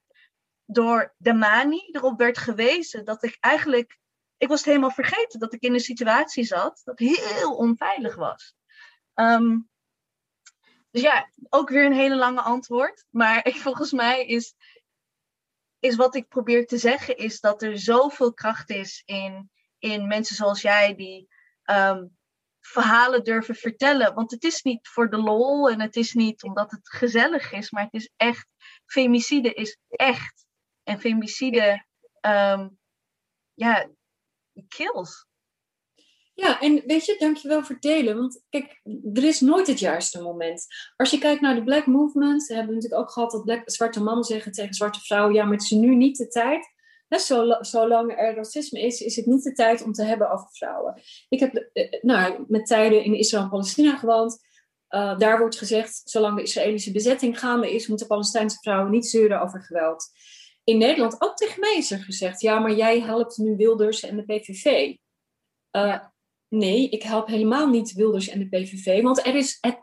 door 0.65 1.15
de 1.17 1.33
mani 1.33 1.89
erop 1.91 2.19
werd 2.19 2.39
gewezen 2.39 3.05
dat 3.05 3.23
ik 3.23 3.37
eigenlijk, 3.41 3.99
ik 4.37 4.49
was 4.49 4.59
het 4.59 4.69
helemaal 4.69 4.91
vergeten 4.91 5.41
dat 5.41 5.53
ik 5.53 5.63
in 5.63 5.75
een 5.75 5.81
situatie 5.81 6.45
zat 6.45 6.81
dat 6.85 6.99
heel 6.99 7.57
onveilig 7.57 8.15
was. 8.15 8.55
Um, 9.15 9.69
dus 10.91 11.03
ja, 11.03 11.31
ook 11.49 11.69
weer 11.69 11.85
een 11.85 11.93
hele 11.93 12.17
lange 12.17 12.41
antwoord. 12.41 13.05
Maar 13.11 13.47
ik, 13.47 13.57
volgens 13.67 13.93
mij 13.93 14.27
is 14.27 14.55
is 15.79 15.97
wat 15.97 16.15
ik 16.15 16.29
probeer 16.29 16.67
te 16.67 16.79
zeggen, 16.79 17.17
is 17.17 17.41
dat 17.41 17.63
er 17.63 17.79
zoveel 17.79 18.35
kracht 18.35 18.71
is 18.71 19.03
in, 19.05 19.51
in 19.79 20.07
mensen 20.07 20.37
zoals 20.37 20.63
jij 20.63 20.95
die 20.95 21.29
ehm, 21.63 22.07
verhalen 22.61 23.25
durven 23.25 23.55
vertellen. 23.55 24.15
Want 24.15 24.31
het 24.31 24.45
is 24.45 24.63
niet 24.63 24.89
voor 24.89 25.11
de 25.11 25.17
lol 25.17 25.71
en 25.71 25.81
het 25.81 25.97
is 25.97 26.13
niet 26.13 26.43
omdat 26.43 26.71
het 26.71 26.89
gezellig 26.89 27.53
is, 27.53 27.71
maar 27.71 27.85
het 27.85 27.95
is 27.95 28.11
echt 28.17 28.47
femicide 28.87 29.53
is 29.53 29.79
echt. 29.89 30.47
En 30.83 31.01
femicide, 31.01 31.87
ehm, 32.21 32.69
ja, 33.55 33.91
kills. 34.69 35.27
Ja, 36.41 36.61
en 36.61 36.83
weet 36.87 37.05
je, 37.05 37.17
dankjewel 37.19 37.63
voor 37.63 37.75
het 37.75 37.83
delen. 37.83 38.17
Want 38.17 38.43
kijk, 38.49 38.81
er 39.13 39.25
is 39.25 39.41
nooit 39.41 39.67
het 39.67 39.79
juiste 39.79 40.23
moment. 40.23 40.67
Als 40.97 41.11
je 41.11 41.19
kijkt 41.19 41.41
naar 41.41 41.55
de 41.55 41.63
Black 41.63 41.87
Movement, 41.87 42.49
hebben 42.49 42.67
we 42.67 42.75
natuurlijk 42.75 43.01
ook 43.01 43.11
gehad 43.11 43.31
dat 43.31 43.45
black, 43.45 43.63
zwarte 43.65 44.03
mannen 44.03 44.25
zeggen 44.25 44.53
tegen 44.53 44.75
zwarte 44.75 45.01
vrouwen: 45.01 45.35
ja, 45.35 45.45
maar 45.45 45.53
het 45.53 45.63
is 45.63 45.71
nu 45.71 45.95
niet 45.95 46.17
de 46.17 46.29
tijd. 46.29 46.73
Zolang 47.61 48.19
er 48.19 48.35
racisme 48.35 48.81
is, 48.81 49.01
is 49.01 49.17
het 49.17 49.27
niet 49.27 49.43
de 49.43 49.53
tijd 49.53 49.83
om 49.83 49.93
te 49.93 50.05
hebben 50.05 50.31
over 50.31 50.49
vrouwen. 50.51 51.03
Ik 51.29 51.41
heb 51.41 51.55
eh, 51.55 51.93
eh, 51.93 52.03
nou, 52.03 52.45
met 52.49 52.67
tijden 52.67 53.05
in 53.05 53.15
Israël 53.15 53.43
en 53.43 53.51
Palestina 53.51 53.97
gewoond. 53.97 54.47
Uh, 54.91 55.19
daar 55.19 55.39
wordt 55.39 55.59
gezegd, 55.59 56.03
zolang 56.05 56.37
de 56.37 56.43
Israëlische 56.43 56.93
bezetting 56.93 57.39
gaande 57.39 57.75
is, 57.75 57.87
moeten 57.87 58.07
Palestijnse 58.07 58.59
vrouwen 58.61 58.91
niet 58.91 59.07
zeuren 59.07 59.41
over 59.41 59.63
geweld. 59.63 60.11
In 60.65 60.79
Nederland, 60.79 61.21
ook 61.21 61.37
tegen 61.37 61.61
mij 61.61 61.77
is 61.77 61.91
er 61.91 61.99
gezegd, 61.99 62.41
ja, 62.41 62.59
maar 62.59 62.75
jij 62.75 63.01
helpt 63.01 63.37
nu 63.37 63.57
Wilders 63.57 64.01
en 64.01 64.17
de 64.17 64.25
PVV. 64.25 64.95
Nee, 66.49 66.89
ik 66.89 67.03
help 67.03 67.27
helemaal 67.27 67.69
niet 67.69 67.93
Wilders 67.93 68.29
en 68.29 68.39
de 68.39 68.49
PVV, 68.49 69.03
want 69.03 69.27
er, 69.27 69.35
is 69.35 69.59
het, 69.61 69.81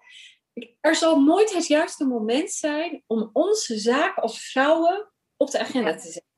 er 0.80 0.96
zal 0.96 1.22
nooit 1.22 1.54
het 1.54 1.68
juiste 1.68 2.06
moment 2.06 2.52
zijn 2.52 3.04
om 3.08 3.30
onze 3.34 3.78
zaak 3.78 4.18
als 4.18 4.50
vrouwen 4.52 5.12
op 5.38 5.52
de 5.52 5.60
agenda 5.60 5.96
te 5.96 6.12
zetten. 6.12 6.34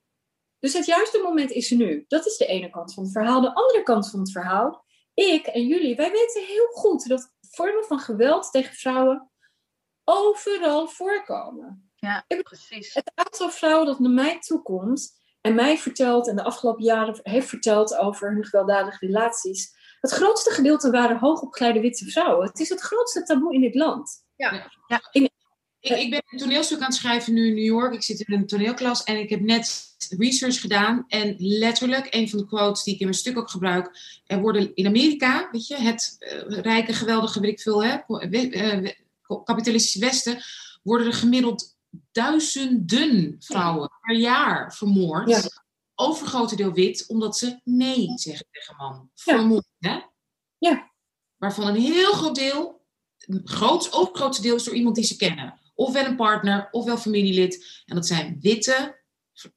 Dus 0.60 0.74
het 0.74 0.86
juiste 0.86 1.22
moment 1.24 1.52
is 1.52 1.70
nu. 1.70 2.06
Dat 2.08 2.26
is 2.26 2.38
de 2.38 2.46
ene 2.46 2.70
kant 2.70 2.94
van 2.94 3.04
het 3.04 3.12
verhaal. 3.12 3.42
De 3.42 3.54
andere 3.54 3.84
kant 3.84 4.10
van 4.10 4.20
het 4.20 4.32
verhaal, 4.32 4.86
ik 5.14 5.46
en 5.48 5.68
jullie, 5.68 5.96
wij 5.96 6.12
weten 6.12 6.46
heel 6.46 6.68
goed 6.68 7.08
dat 7.08 7.34
vormen 7.42 7.84
van 7.84 8.00
geweld 8.00 8.52
tegen 8.52 8.76
vrouwen 8.76 9.32
overal 10.04 10.88
voorkomen. 10.88 11.92
Ja, 11.96 12.26
precies. 12.44 12.94
Het 12.94 13.12
aantal 13.14 13.50
vrouwen 13.50 13.86
dat 13.86 14.00
naar 14.00 14.12
mij 14.12 14.40
toekomt 14.40 15.18
en 15.42 15.56
mij 15.56 15.78
vertelt 15.78 16.28
en 16.28 16.36
de 16.36 16.44
afgelopen 16.44 16.84
jaren 16.84 17.20
heeft 17.24 17.50
verteld 17.50 17.96
over 17.96 18.34
hun 18.34 18.46
gewelddadige 18.46 19.06
relaties, 19.06 19.77
het 20.10 20.18
grootste 20.20 20.52
gedeelte 20.52 20.92
waren 20.92 21.18
hoogopgeleide 21.18 21.80
witte 21.80 22.06
vrouwen. 22.06 22.48
Het 22.48 22.60
is 22.60 22.70
het 22.70 22.82
grootste 22.82 23.24
taboe 23.24 23.54
in 23.54 23.62
dit 23.62 23.76
land. 23.76 24.26
Ja. 24.36 24.72
ja. 24.88 25.02
ik, 25.12 25.32
ik, 25.80 26.10
ben 26.10 26.24
een 26.30 26.38
toneelstuk 26.38 26.80
aan 26.80 26.86
het 26.86 26.96
schrijven 26.96 27.34
nu 27.34 27.48
in 27.48 27.54
New 27.54 27.64
York. 27.64 27.94
Ik 27.94 28.04
zit 28.04 28.20
in 28.20 28.34
een 28.34 28.48
toneelklas 28.48 29.04
en 29.04 29.20
ik 29.20 29.30
heb 29.30 29.42
net 29.42 29.96
research 30.18 30.60
gedaan. 30.60 31.06
En 31.08 31.36
letterlijk, 31.38 32.08
een 32.10 32.30
van 32.30 32.40
de 32.40 32.46
quotes 32.46 32.84
die 32.84 32.94
ik 32.94 33.00
in 33.00 33.06
mijn 33.06 33.18
stuk 33.18 33.38
ook 33.38 33.50
gebruik. 33.50 34.00
Er 34.26 34.42
worden 34.42 34.76
in 34.76 34.88
Amerika, 34.88 35.50
weet 35.52 35.68
je, 35.68 35.76
het 35.76 36.16
uh, 36.20 36.60
rijke, 36.60 36.94
geweldige, 36.94 37.40
weet 37.40 37.52
ik 37.52 37.62
veel, 37.62 37.84
hè, 37.84 37.98
uh, 38.08 38.90
kapitalistische 39.44 40.00
Westen, 40.00 40.42
worden 40.84 41.08
er 41.08 41.14
gemiddeld 41.14 41.76
duizenden 42.12 43.36
vrouwen 43.40 43.90
per 44.02 44.16
jaar 44.16 44.76
vermoord. 44.76 45.30
Ja. 45.30 45.66
Overgrote 46.00 46.56
deel 46.56 46.74
wit, 46.74 47.06
omdat 47.08 47.38
ze 47.38 47.60
nee 47.64 48.12
zeggen 48.16 48.46
tegen 48.52 48.76
man. 48.76 49.10
Vermoord, 49.16 49.68
hè? 49.80 50.00
Ja. 50.58 50.92
Waarvan 51.38 51.68
een 51.68 51.82
heel 51.82 52.12
groot 52.12 52.36
deel, 52.36 52.86
een 53.18 53.42
groot, 53.44 53.94
overgrote 53.94 54.42
deel 54.42 54.56
is 54.56 54.64
door 54.64 54.76
iemand 54.76 54.96
die 54.96 55.04
ze 55.04 55.16
kennen. 55.16 55.60
Ofwel 55.74 56.06
een 56.06 56.16
partner, 56.16 56.68
ofwel 56.72 56.98
familielid. 56.98 57.84
En 57.86 57.96
dat 57.96 58.08
zijn 58.08 58.38
witte, 58.42 59.02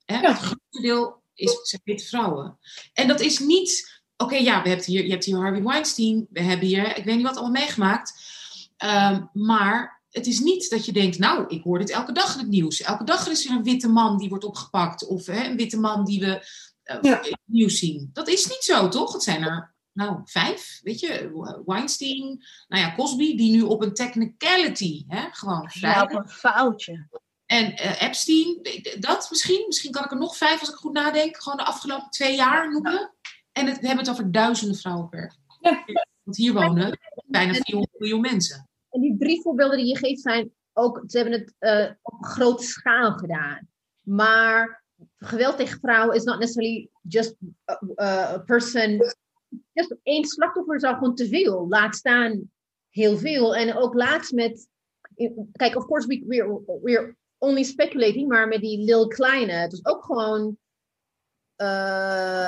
hè, 0.04 0.16
het 0.16 0.36
grootste 0.36 0.80
deel 0.80 1.22
is, 1.34 1.58
zijn 1.62 1.80
witte 1.84 2.04
vrouwen. 2.04 2.58
En 2.92 3.08
dat 3.08 3.20
is 3.20 3.38
niet, 3.38 4.02
oké 4.16 4.36
ja, 4.36 4.62
we 4.62 4.68
hebben 4.68 4.86
hier, 4.86 5.04
je 5.04 5.10
hebt 5.10 5.24
hier 5.24 5.36
Harvey 5.36 5.62
Weinstein, 5.62 6.26
we 6.30 6.40
hebben 6.40 6.66
hier, 6.66 6.96
ik 6.96 7.04
weet 7.04 7.16
niet 7.16 7.26
wat 7.26 7.36
allemaal 7.36 7.60
meegemaakt. 7.60 8.38
Um, 8.84 9.30
maar 9.32 9.99
het 10.10 10.26
is 10.26 10.40
niet 10.40 10.70
dat 10.70 10.84
je 10.84 10.92
denkt, 10.92 11.18
nou, 11.18 11.44
ik 11.48 11.62
hoor 11.62 11.78
dit 11.78 11.90
elke 11.90 12.12
dag 12.12 12.32
in 12.32 12.40
het 12.40 12.48
nieuws. 12.48 12.80
Elke 12.80 13.04
dag 13.04 13.28
is 13.28 13.46
er 13.46 13.50
een 13.50 13.62
witte 13.62 13.88
man 13.88 14.18
die 14.18 14.28
wordt 14.28 14.44
opgepakt. 14.44 15.06
Of 15.06 15.26
hè, 15.26 15.44
een 15.44 15.56
witte 15.56 15.80
man 15.80 16.04
die 16.04 16.20
we 16.20 16.46
uh, 16.84 16.96
in 17.02 17.10
het 17.12 17.38
nieuws 17.44 17.78
zien. 17.78 18.10
Dat 18.12 18.28
is 18.28 18.46
niet 18.46 18.62
zo, 18.62 18.88
toch? 18.88 19.12
Het 19.12 19.22
zijn 19.22 19.42
er, 19.42 19.74
nou, 19.92 20.20
vijf. 20.24 20.80
Weet 20.82 21.00
je, 21.00 21.30
Weinstein, 21.66 22.44
nou 22.68 22.82
ja, 22.82 22.94
Cosby, 22.94 23.36
die 23.36 23.52
nu 23.52 23.62
op 23.62 23.82
een 23.82 23.94
technicality, 23.94 25.04
hè, 25.08 25.28
gewoon. 25.30 25.70
Ja, 25.72 26.02
op 26.02 26.12
een 26.12 26.28
foutje. 26.28 27.08
En 27.46 27.72
uh, 27.72 28.02
Epstein, 28.02 28.60
dat 28.98 29.28
misschien. 29.30 29.64
Misschien 29.66 29.90
kan 29.90 30.04
ik 30.04 30.10
er 30.10 30.18
nog 30.18 30.36
vijf, 30.36 30.60
als 30.60 30.68
ik 30.68 30.74
goed 30.74 30.92
nadenk, 30.92 31.42
gewoon 31.42 31.58
de 31.58 31.64
afgelopen 31.64 32.10
twee 32.10 32.36
jaar 32.36 32.70
noemen. 32.70 33.14
En 33.52 33.66
het, 33.66 33.80
we 33.80 33.86
hebben 33.86 34.04
het 34.04 34.14
over 34.14 34.32
duizenden 34.32 34.76
vrouwen 34.76 35.08
per. 35.08 35.36
Ja. 35.60 36.06
Want 36.22 36.36
hier 36.36 36.52
wonen 36.52 36.98
bijna 37.26 37.52
400 37.52 37.98
miljoen 37.98 38.20
mensen. 38.20 38.69
En 38.90 39.00
die 39.00 39.16
drie 39.18 39.40
voorbeelden 39.40 39.76
die 39.76 39.86
je 39.86 39.96
geeft 39.96 40.20
zijn 40.20 40.52
ook, 40.72 41.02
ze 41.06 41.18
hebben 41.18 41.40
het 41.40 41.54
uh, 41.60 41.94
op 42.02 42.24
grote 42.24 42.64
schaal 42.64 43.12
gedaan. 43.12 43.68
Maar 44.00 44.84
geweld 45.16 45.56
tegen 45.56 45.78
vrouwen 45.80 46.16
is 46.16 46.24
not 46.24 46.38
necessarily 46.38 46.88
just 47.02 47.34
a, 47.70 48.34
a 48.34 48.38
person. 48.38 49.14
Just 49.72 49.96
één 50.02 50.24
slachtoffer 50.24 50.76
is 50.76 50.82
al 50.82 50.94
gewoon 50.94 51.14
te 51.14 51.28
veel. 51.28 51.68
Laat 51.68 51.94
staan 51.94 52.50
heel 52.88 53.16
veel. 53.16 53.56
En 53.56 53.76
ook 53.76 53.94
laatst 53.94 54.32
met. 54.32 54.68
Kijk, 55.52 55.76
of 55.76 55.86
course, 55.86 56.06
we, 56.06 56.24
we're, 56.82 57.16
only 57.38 57.62
speculating, 57.62 58.28
maar 58.28 58.48
met 58.48 58.60
die 58.60 58.84
Lil 58.84 59.06
Kleine. 59.06 59.52
Het 59.52 59.70
was 59.70 59.94
ook 59.94 60.04
gewoon 60.04 60.58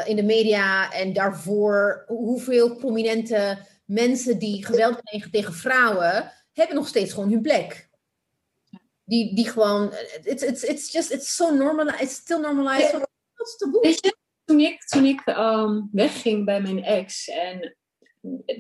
in 0.07 0.17
de 0.17 0.23
media 0.25 0.93
en 0.93 1.13
daarvoor 1.13 2.05
hoeveel 2.07 2.77
prominente 2.77 3.59
mensen 3.93 4.39
die 4.39 4.67
geweld 4.67 5.03
plegen 5.03 5.31
tegen 5.31 5.55
vrouwen, 5.55 6.33
hebben 6.53 6.77
nog 6.77 6.89
steeds 6.89 7.13
gewoon 7.13 7.31
hun 7.31 7.43
plek. 7.43 7.89
Die, 9.05 9.35
die 9.35 9.49
gewoon, 9.49 9.93
it's, 10.23 10.43
it's, 10.43 10.63
it's 10.63 10.93
just, 10.93 11.13
it's 11.13 11.37
so 11.37 11.55
normal, 11.55 11.89
it's 11.89 12.15
still 12.15 12.41
normalized. 12.41 12.93
Weet 13.81 14.05
je, 14.05 14.17
toen 14.45 14.61
ik, 14.61 14.85
toen 14.85 15.05
ik 15.05 15.27
um, 15.27 15.89
wegging 15.93 16.45
bij 16.45 16.61
mijn 16.61 16.85
ex 16.85 17.29
en 17.29 17.77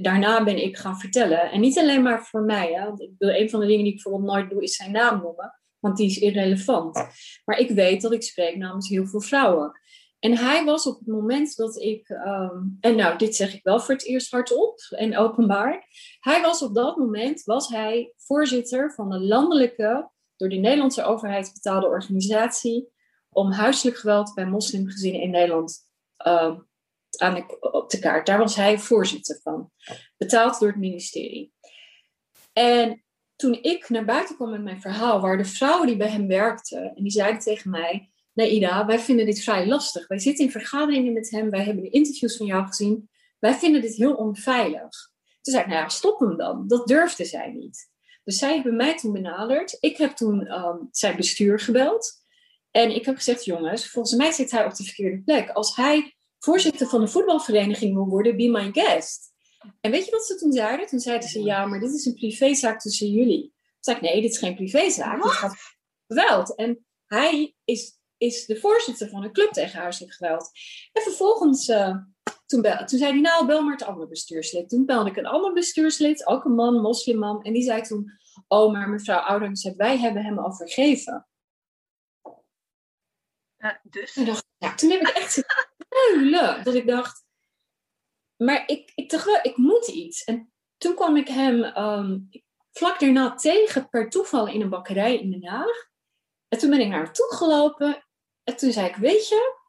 daarna 0.00 0.44
ben 0.44 0.62
ik 0.62 0.76
gaan 0.76 0.98
vertellen. 0.98 1.50
En 1.50 1.60
niet 1.60 1.78
alleen 1.78 2.02
maar 2.02 2.24
voor 2.24 2.42
mij. 2.42 2.72
Hè, 2.72 2.84
want 2.84 3.00
ik 3.00 3.18
bedoel, 3.18 3.34
een 3.34 3.50
van 3.50 3.60
de 3.60 3.66
dingen 3.66 3.84
die 3.84 3.92
ik 3.92 4.02
bijvoorbeeld 4.02 4.32
nooit 4.32 4.50
doe, 4.50 4.62
is 4.62 4.76
zijn 4.76 4.92
naam 4.92 5.20
noemen. 5.22 5.60
Want 5.78 5.96
die 5.96 6.06
is 6.06 6.18
irrelevant. 6.18 7.06
Maar 7.44 7.58
ik 7.58 7.70
weet 7.70 8.02
dat 8.02 8.12
ik 8.12 8.22
spreek 8.22 8.56
namens 8.56 8.88
heel 8.88 9.06
veel 9.06 9.20
vrouwen. 9.20 9.80
En 10.22 10.36
hij 10.36 10.64
was 10.64 10.86
op 10.86 10.98
het 10.98 11.06
moment 11.06 11.56
dat 11.56 11.76
ik, 11.80 12.08
ehm, 12.08 12.62
en 12.80 12.96
nou, 12.96 13.18
dit 13.18 13.36
zeg 13.36 13.54
ik 13.54 13.62
wel 13.62 13.80
voor 13.80 13.94
het 13.94 14.04
eerst 14.04 14.30
hardop 14.30 14.78
en 14.90 15.16
openbaar. 15.16 15.86
Hij 16.20 16.42
was 16.42 16.62
op 16.62 16.74
dat 16.74 16.96
moment, 16.96 17.42
was 17.44 17.68
hij 17.68 18.12
voorzitter 18.16 18.92
van 18.92 19.10
de 19.10 19.20
landelijke, 19.20 20.10
door 20.36 20.48
de 20.48 20.56
Nederlandse 20.56 21.04
overheid 21.04 21.52
betaalde 21.52 21.86
organisatie 21.86 22.88
om 23.28 23.52
huiselijk 23.52 23.96
geweld 23.96 24.34
bij 24.34 24.46
moslimgezinnen 24.46 25.20
in 25.20 25.30
Nederland 25.30 25.86
uh, 26.26 26.58
aan 27.16 27.34
de, 27.34 27.60
op 27.60 27.90
de 27.90 27.98
kaart. 27.98 28.26
Daar 28.26 28.38
was 28.38 28.56
hij 28.56 28.78
voorzitter 28.78 29.40
van, 29.42 29.70
betaald 30.16 30.58
door 30.60 30.68
het 30.68 30.78
ministerie. 30.78 31.52
En 32.52 33.04
toen 33.36 33.58
ik 33.62 33.88
naar 33.88 34.04
buiten 34.04 34.34
kwam 34.34 34.50
met 34.50 34.62
mijn 34.62 34.80
verhaal, 34.80 35.20
waar 35.20 35.36
de 35.36 35.44
vrouwen 35.44 35.86
die 35.86 35.96
bij 35.96 36.10
hem 36.10 36.26
werkten, 36.26 36.94
en 36.94 37.02
die 37.02 37.12
zeiden 37.12 37.40
tegen 37.40 37.70
mij, 37.70 38.11
nee 38.32 38.50
Ida, 38.50 38.86
wij 38.86 38.98
vinden 38.98 39.26
dit 39.26 39.42
vrij 39.42 39.66
lastig. 39.66 40.06
Wij 40.06 40.18
zitten 40.18 40.44
in 40.44 40.50
vergaderingen 40.50 41.12
met 41.12 41.30
hem, 41.30 41.50
wij 41.50 41.64
hebben 41.64 41.82
de 41.82 41.90
interviews 41.90 42.36
van 42.36 42.46
jou 42.46 42.66
gezien. 42.66 43.10
Wij 43.38 43.54
vinden 43.54 43.80
dit 43.80 43.94
heel 43.94 44.14
onveilig. 44.14 45.10
Toen 45.40 45.52
zei 45.54 45.62
ik, 45.62 45.68
nou 45.68 45.80
ja, 45.80 45.88
stop 45.88 46.20
hem 46.20 46.36
dan. 46.36 46.68
Dat 46.68 46.86
durfde 46.86 47.24
zij 47.24 47.50
niet. 47.50 47.90
Dus 48.24 48.38
zij 48.38 48.54
hebben 48.54 48.76
mij 48.76 48.96
toen 48.96 49.12
benaderd. 49.12 49.76
Ik 49.80 49.96
heb 49.96 50.16
toen 50.16 50.52
um, 50.52 50.88
zijn 50.90 51.16
bestuur 51.16 51.60
gebeld. 51.60 52.20
En 52.70 52.94
ik 52.94 53.04
heb 53.04 53.16
gezegd, 53.16 53.44
jongens, 53.44 53.90
volgens 53.90 54.14
mij 54.14 54.32
zit 54.32 54.50
hij 54.50 54.64
op 54.64 54.74
de 54.74 54.84
verkeerde 54.84 55.22
plek. 55.22 55.50
Als 55.50 55.76
hij 55.76 56.14
voorzitter 56.38 56.88
van 56.88 57.00
een 57.00 57.08
voetbalvereniging 57.08 57.94
wil 57.94 58.06
worden, 58.06 58.36
be 58.36 58.48
my 58.48 58.70
guest. 58.72 59.32
En 59.80 59.90
weet 59.90 60.04
je 60.04 60.10
wat 60.10 60.26
ze 60.26 60.36
toen 60.36 60.52
zeiden? 60.52 60.86
Toen 60.86 61.00
zeiden 61.00 61.28
ze, 61.28 61.42
ja, 61.42 61.66
maar 61.66 61.80
dit 61.80 61.94
is 61.94 62.04
een 62.04 62.14
privézaak 62.14 62.80
tussen 62.80 63.10
jullie. 63.10 63.42
Toen 63.42 63.94
zei 63.94 63.96
ik, 63.96 64.02
nee, 64.02 64.20
dit 64.20 64.30
is 64.30 64.38
geen 64.38 64.54
privézaak. 64.54 65.22
Dit 65.22 65.32
gaat 65.32 65.56
geweld. 66.06 66.56
En 66.56 66.86
hij 67.06 67.54
is 67.64 68.00
is 68.22 68.46
de 68.46 68.60
voorzitter 68.60 69.08
van 69.08 69.24
een 69.24 69.32
club 69.32 69.52
tegen 69.52 69.80
huiselijk 69.80 70.14
geweld. 70.14 70.50
En 70.92 71.02
vervolgens, 71.02 71.68
uh, 71.68 71.96
toen, 72.46 72.62
toen 72.62 72.98
zei 72.98 73.12
hij, 73.12 73.20
nou, 73.20 73.46
bel 73.46 73.62
maar 73.62 73.72
het 73.72 73.82
andere 73.82 74.08
bestuurslid. 74.08 74.68
Toen 74.68 74.86
belde 74.86 75.10
ik 75.10 75.16
een 75.16 75.26
ander 75.26 75.52
bestuurslid, 75.52 76.26
ook 76.26 76.44
een 76.44 76.54
man, 76.54 76.80
moslimman. 76.80 77.42
En 77.42 77.52
die 77.52 77.62
zei 77.62 77.82
toen, 77.82 78.12
oh, 78.48 78.72
maar 78.72 78.88
mevrouw 78.88 79.18
Oudens, 79.18 79.72
wij 79.76 79.98
hebben 79.98 80.24
hem 80.24 80.38
al 80.38 80.52
vergeven. 80.52 81.26
Uh, 83.58 83.70
dus? 83.82 84.14
dacht, 84.14 84.46
ja, 84.58 84.74
toen 84.74 84.90
heb 84.90 85.00
ik 85.00 85.08
echt 85.08 85.44
huilen. 85.88 86.64
Dat 86.64 86.74
ik 86.74 86.86
dacht, 86.86 87.24
maar 88.36 88.68
ik, 88.68 88.92
ik 88.94 89.10
dacht 89.10 89.24
wel, 89.24 89.38
ik 89.42 89.56
moet 89.56 89.88
iets. 89.88 90.24
En 90.24 90.52
toen 90.76 90.94
kwam 90.94 91.16
ik 91.16 91.28
hem 91.28 91.64
um, 91.64 92.28
vlak 92.70 93.00
daarna 93.00 93.34
tegen, 93.34 93.88
per 93.88 94.10
toeval, 94.10 94.46
in 94.46 94.60
een 94.60 94.68
bakkerij 94.68 95.18
in 95.18 95.30
Den 95.30 95.46
Haag. 95.46 95.90
En 96.48 96.58
toen 96.58 96.70
ben 96.70 96.80
ik 96.80 96.88
naar 96.88 97.02
hem 97.04 97.12
toe 97.12 97.34
gelopen 97.34 98.04
en 98.44 98.56
toen 98.56 98.72
zei 98.72 98.88
ik, 98.88 98.96
weet 98.96 99.28
je, 99.28 99.60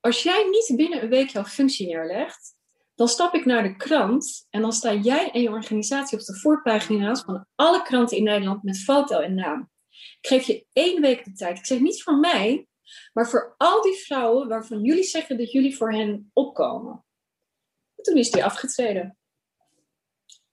als 0.00 0.22
jij 0.22 0.48
niet 0.50 0.76
binnen 0.76 1.02
een 1.02 1.08
week 1.08 1.28
jouw 1.28 1.44
functie 1.44 1.86
neerlegt, 1.86 2.54
dan 2.94 3.08
stap 3.08 3.34
ik 3.34 3.44
naar 3.44 3.62
de 3.62 3.76
krant 3.76 4.46
en 4.50 4.60
dan 4.60 4.72
sta 4.72 4.92
jij 4.92 5.30
en 5.30 5.40
je 5.40 5.50
organisatie 5.50 6.18
op 6.18 6.24
de 6.24 6.38
voorpagina's 6.38 7.22
van 7.22 7.46
alle 7.54 7.82
kranten 7.82 8.16
in 8.16 8.24
Nederland 8.24 8.62
met 8.62 8.82
foto 8.82 9.18
en 9.18 9.34
naam. 9.34 9.70
Ik 10.20 10.28
geef 10.28 10.46
je 10.46 10.66
één 10.72 11.00
week 11.00 11.24
de 11.24 11.32
tijd. 11.32 11.58
Ik 11.58 11.66
zeg 11.66 11.80
niet 11.80 12.02
voor 12.02 12.18
mij, 12.18 12.68
maar 13.12 13.28
voor 13.28 13.54
al 13.56 13.82
die 13.82 13.94
vrouwen 13.94 14.48
waarvan 14.48 14.82
jullie 14.82 15.04
zeggen 15.04 15.38
dat 15.38 15.52
jullie 15.52 15.76
voor 15.76 15.92
hen 15.92 16.30
opkomen. 16.32 17.04
toen 17.94 18.16
is 18.16 18.32
hij 18.32 18.44
afgetreden. 18.44 19.18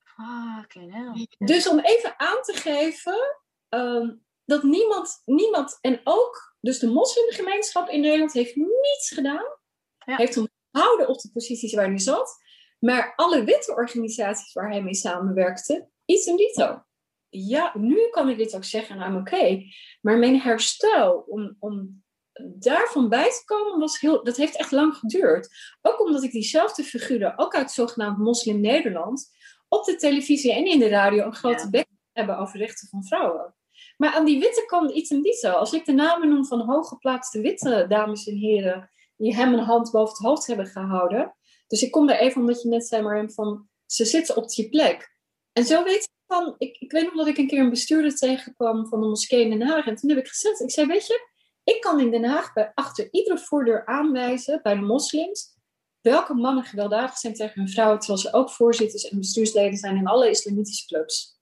Fucking 0.04 0.94
hell. 0.94 1.28
Dus 1.38 1.68
om 1.68 1.80
even 1.80 2.20
aan 2.20 2.42
te 2.42 2.54
geven 2.54 3.40
ehm, 3.70 4.16
dat 4.46 4.64
niemand, 4.64 5.22
niemand, 5.26 5.78
en 5.82 6.02
ook 6.04 6.51
dus 6.62 6.80
de 6.80 6.88
moslimgemeenschap 6.88 7.90
in 7.90 8.02
Nederland 8.02 8.34
heeft 8.34 8.56
niets 8.56 9.12
gedaan. 9.14 9.46
Ja. 10.06 10.16
Heeft 10.16 10.36
hem 10.36 10.48
gehouden 10.72 11.08
op 11.08 11.20
de 11.20 11.32
posities 11.32 11.74
waar 11.74 11.88
hij 11.88 12.00
zat. 12.00 12.40
Maar 12.80 13.14
alle 13.16 13.44
witte 13.44 13.72
organisaties 13.76 14.54
waar 14.54 14.70
hij 14.70 14.82
mee 14.82 14.96
samenwerkte, 14.96 15.90
iets 16.06 16.26
en 16.26 16.36
dito. 16.36 16.84
Ja, 17.30 17.72
nu 17.78 18.10
kan 18.10 18.30
ik 18.30 18.38
dit 18.38 18.56
ook 18.56 18.64
zeggen, 18.64 18.98
nou 18.98 19.20
oké. 19.20 19.64
Maar 20.02 20.18
mijn 20.18 20.40
herstel 20.40 21.24
om, 21.28 21.56
om 21.60 22.04
daarvan 22.60 23.10
bij 23.10 23.30
te 23.30 23.42
komen, 23.46 23.80
was 23.80 24.00
heel, 24.00 24.24
dat 24.24 24.38
heeft 24.38 24.58
echt 24.58 24.72
lang 24.72 24.96
geduurd. 24.96 25.50
Ook 25.82 26.00
omdat 26.00 26.24
ik 26.24 26.32
diezelfde 26.32 26.84
figuren, 26.84 27.38
ook 27.38 27.56
uit 27.56 27.72
zogenaamd 27.72 28.18
moslim 28.18 28.60
Nederland, 28.60 29.30
op 29.68 29.86
de 29.86 29.96
televisie 29.96 30.54
en 30.54 30.66
in 30.66 30.80
de 30.80 30.90
radio 30.90 31.26
een 31.26 31.36
grote 31.36 31.64
Ja. 31.64 31.70
bek 31.70 31.88
hebben 32.12 32.38
over 32.38 32.60
rechten 32.60 32.88
van 32.88 33.06
vrouwen. 33.06 33.56
Maar 34.02 34.14
aan 34.14 34.26
die 34.26 34.40
witte 34.40 34.64
kant 34.66 34.92
iets 34.92 35.10
en 35.10 35.22
dito. 35.22 35.50
Als 35.50 35.74
ik 35.74 35.86
de 35.86 35.92
namen 35.92 36.30
noem 36.30 36.46
van 36.46 36.60
hooggeplaatste 36.60 37.42
witte 37.42 37.86
dames 37.90 38.28
en 38.28 38.36
heren 38.36 38.90
die 39.18 39.36
hem 39.36 39.54
een 39.54 39.60
hand 39.60 39.92
boven 39.92 40.14
het 40.14 40.26
hoofd 40.26 40.48
hebben 40.48 40.66
gehouden. 40.66 41.36
Dus 41.68 41.82
ik 41.82 41.92
kom 41.92 42.08
daar 42.08 42.18
even 42.18 42.42
omdat 42.42 42.62
je 42.62 42.70
net 42.70 42.88
zei, 42.88 43.02
maar 43.02 43.30
van 43.30 43.68
ze 43.86 44.06
zitten 44.06 44.36
op 44.36 44.50
die 44.50 44.70
plek. 44.70 45.16
En 45.52 45.66
zo 45.66 45.84
weet 45.84 46.04
ik 46.04 46.10
van, 46.28 46.56
ik, 46.58 46.78
ik 46.80 46.92
weet 46.92 47.04
nog 47.04 47.14
dat 47.14 47.28
ik 47.28 47.38
een 47.38 47.48
keer 47.48 47.60
een 47.60 47.70
bestuurder 47.70 48.16
tegenkwam 48.16 48.88
van 48.88 49.02
de 49.02 49.08
moskee 49.08 49.42
in 49.42 49.50
Den 49.50 49.68
Haag. 49.68 49.86
En 49.86 49.96
toen 49.96 50.10
heb 50.10 50.20
ik 50.20 50.28
gezegd, 50.28 50.60
ik 50.60 50.72
zei, 50.72 50.88
weet 50.88 51.08
je, 51.08 51.28
ik 51.64 51.82
kan 51.82 52.00
in 52.00 52.12
Den 52.12 52.26
Haag 52.26 52.54
bij, 52.54 52.72
achter 52.74 53.08
iedere 53.12 53.40
voordeur 53.40 53.86
aanwijzen 53.86 54.60
bij 54.64 54.76
de 54.76 54.82
moslims 54.82 55.60
welke 56.02 56.34
mannen 56.34 56.64
gewelddadig 56.64 57.18
zijn 57.18 57.34
tegen 57.34 57.60
hun 57.62 57.70
vrouwen, 57.70 58.00
terwijl 58.00 58.22
ze 58.22 58.34
ook 58.34 58.50
voorzitters 58.50 59.10
en 59.10 59.18
bestuursleden 59.18 59.78
zijn 59.78 59.96
in 59.96 60.08
alle 60.08 60.30
islamitische 60.30 60.88
clubs. 60.88 61.40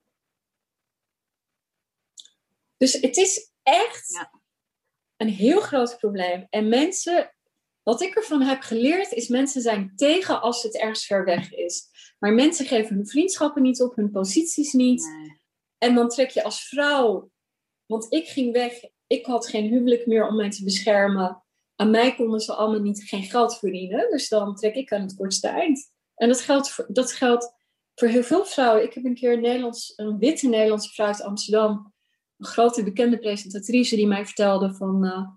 Dus 2.80 2.92
het 2.92 3.16
is 3.16 3.52
echt 3.62 4.12
Ja. 4.12 4.30
een 5.16 5.28
heel 5.28 5.60
groot 5.60 5.96
probleem. 5.98 6.46
En 6.50 6.68
mensen, 6.68 7.34
wat 7.82 8.00
ik 8.00 8.14
ervan 8.14 8.42
heb 8.42 8.60
geleerd, 8.62 9.12
is 9.12 9.28
mensen 9.28 9.62
zijn 9.62 9.92
tegen 9.96 10.40
als 10.40 10.62
het 10.62 10.76
ergens 10.76 11.06
ver 11.06 11.24
weg 11.24 11.52
is. 11.52 11.88
Maar 12.18 12.32
mensen 12.32 12.66
geven 12.66 12.96
hun 12.96 13.06
vriendschappen 13.06 13.62
niet 13.62 13.80
op, 13.82 13.96
hun 13.96 14.10
posities 14.10 14.72
niet. 14.72 15.02
Nee. 15.02 15.40
En 15.78 15.94
dan 15.94 16.08
trek 16.08 16.30
je 16.30 16.42
als 16.42 16.68
vrouw, 16.68 17.30
want 17.86 18.06
ik 18.12 18.28
ging 18.28 18.52
weg, 18.52 18.80
ik 19.06 19.26
had 19.26 19.46
geen 19.48 19.68
huwelijk 19.70 20.06
meer 20.06 20.26
om 20.26 20.36
mij 20.36 20.50
te 20.50 20.64
beschermen. 20.64 21.44
Aan 21.76 21.90
mij 21.90 22.14
konden 22.14 22.40
ze 22.40 22.54
allemaal 22.54 22.80
niet, 22.80 23.02
geen 23.02 23.22
geld 23.22 23.58
verdienen, 23.58 24.10
dus 24.10 24.28
dan 24.28 24.54
trek 24.56 24.74
ik 24.74 24.92
aan 24.92 25.00
het 25.00 25.16
kortste 25.16 25.48
eind. 25.48 25.92
En 26.14 26.28
dat 26.28 26.40
geldt 26.40 26.70
voor, 26.70 26.86
dat 26.88 27.12
geldt 27.12 27.52
voor 27.94 28.08
heel 28.08 28.22
veel 28.22 28.44
vrouwen. 28.44 28.82
Ik 28.82 28.92
heb 28.94 29.04
een 29.04 29.14
keer 29.14 29.32
een, 29.32 29.40
Nederlands, 29.40 29.92
een 29.96 30.18
witte 30.18 30.48
Nederlandse 30.48 30.92
vrouw 30.92 31.06
uit 31.06 31.22
Amsterdam, 31.22 31.94
een 32.40 32.46
grote 32.46 32.82
bekende 32.82 33.18
presentatrice, 33.18 33.96
die 33.96 34.06
mij 34.06 34.24
vertelde 34.26 34.74
van... 34.74 35.04
eh, 35.04 35.28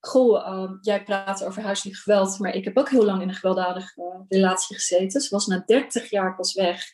Goh, 0.00 0.46
eh, 0.46 0.70
jij 0.80 1.04
praat 1.04 1.44
over 1.44 1.62
huiselijk 1.62 1.98
geweld, 1.98 2.38
maar 2.38 2.54
ik 2.54 2.64
heb 2.64 2.76
ook 2.78 2.90
heel 2.90 3.04
lang 3.04 3.22
in 3.22 3.28
een 3.28 3.34
gewelddadige 3.34 4.02
eh, 4.02 4.20
relatie 4.28 4.76
gezeten. 4.76 5.20
Ze 5.20 5.28
was 5.34 5.46
na 5.46 5.62
30 5.66 6.10
jaar 6.10 6.36
pas 6.36 6.54
weg. 6.54 6.84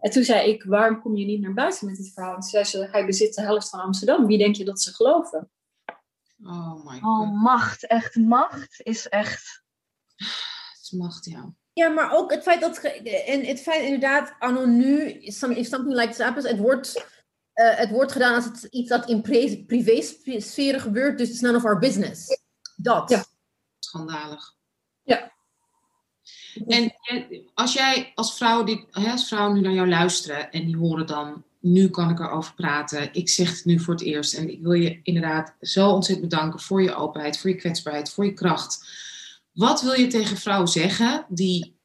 En 0.00 0.10
toen 0.10 0.22
zei 0.22 0.50
ik, 0.50 0.62
waarom 0.64 1.00
kom 1.00 1.16
je 1.16 1.24
niet 1.24 1.40
naar 1.40 1.54
buiten 1.54 1.86
met 1.86 1.96
dit 1.96 2.12
verhaal? 2.12 2.34
En 2.34 2.40
toen 2.40 2.48
zei 2.50 2.64
ze, 2.64 2.88
hij 2.90 3.06
bezit 3.06 3.34
de 3.34 3.42
helft 3.42 3.68
van 3.68 3.80
Amsterdam. 3.80 4.26
Wie 4.26 4.38
denk 4.38 4.54
je 4.56 4.64
dat 4.64 4.80
ze 4.80 4.94
geloven? 4.94 5.50
Oh 6.42 6.84
my 6.84 6.98
god. 7.00 7.02
Oh, 7.02 7.42
macht. 7.42 7.86
Echt, 7.86 8.16
macht 8.16 8.80
is 8.82 9.08
echt... 9.08 9.62
Het 10.16 10.78
is 10.82 10.90
macht, 10.90 11.24
ja. 11.24 11.52
Ja, 11.72 11.88
maar 11.88 12.12
ook 12.16 12.30
het 12.30 12.42
feit 12.42 12.60
dat. 12.60 12.78
En 13.26 13.44
het 13.44 13.60
feit 13.60 13.82
inderdaad, 13.82 14.34
anno 14.38 14.64
nu, 14.64 15.20
some- 15.22 15.54
if 15.54 15.66
something 15.66 15.94
like 15.96 16.08
this 16.08 16.18
happens, 16.18 16.48
het 16.48 16.58
wordt, 16.58 17.06
eh, 17.58 17.76
het 17.76 17.90
wordt 17.90 18.12
gedaan 18.12 18.34
als 18.34 18.44
het 18.44 18.64
iets 18.70 18.88
dat 18.88 19.08
in 19.08 19.22
privé-sferen 19.66 20.80
gebeurt, 20.80 21.18
dus 21.18 21.30
it's 21.30 21.40
none 21.40 21.56
of 21.56 21.64
our 21.64 21.78
business. 21.78 22.40
Dat. 22.76 23.10
Ja. 23.10 23.24
Schandalig. 23.78 24.54
Ja. 25.02 25.32
En 26.66 26.94
als 27.54 27.72
jij 27.72 28.12
als 28.14 28.36
vrouw, 28.36 28.64
hè, 28.90 29.10
als 29.10 29.28
vrouw 29.28 29.52
nu 29.52 29.60
naar 29.60 29.72
jou 29.72 29.88
luisteren 29.88 30.50
en 30.50 30.64
die 30.64 30.76
horen 30.76 31.06
dan, 31.06 31.44
nu 31.60 31.88
kan 31.88 32.10
ik 32.10 32.18
erover 32.18 32.54
praten, 32.54 33.08
ik 33.12 33.28
zeg 33.28 33.50
het 33.50 33.64
nu 33.64 33.80
voor 33.80 33.94
het 33.94 34.02
eerst 34.02 34.34
en 34.34 34.50
ik 34.50 34.62
wil 34.62 34.72
je 34.72 35.00
inderdaad 35.02 35.54
zo 35.60 35.90
ontzettend 35.90 36.28
bedanken 36.28 36.60
voor 36.60 36.82
je 36.82 36.94
openheid, 36.94 37.38
voor 37.38 37.50
je 37.50 37.56
kwetsbaarheid, 37.56 38.10
voor 38.10 38.24
je 38.24 38.34
kracht. 38.34 38.88
Wat 39.52 39.82
wil 39.82 39.92
je 39.92 40.06
tegen 40.06 40.36
vrouwen 40.36 40.68
zeggen 40.68 41.26
die 41.28 41.77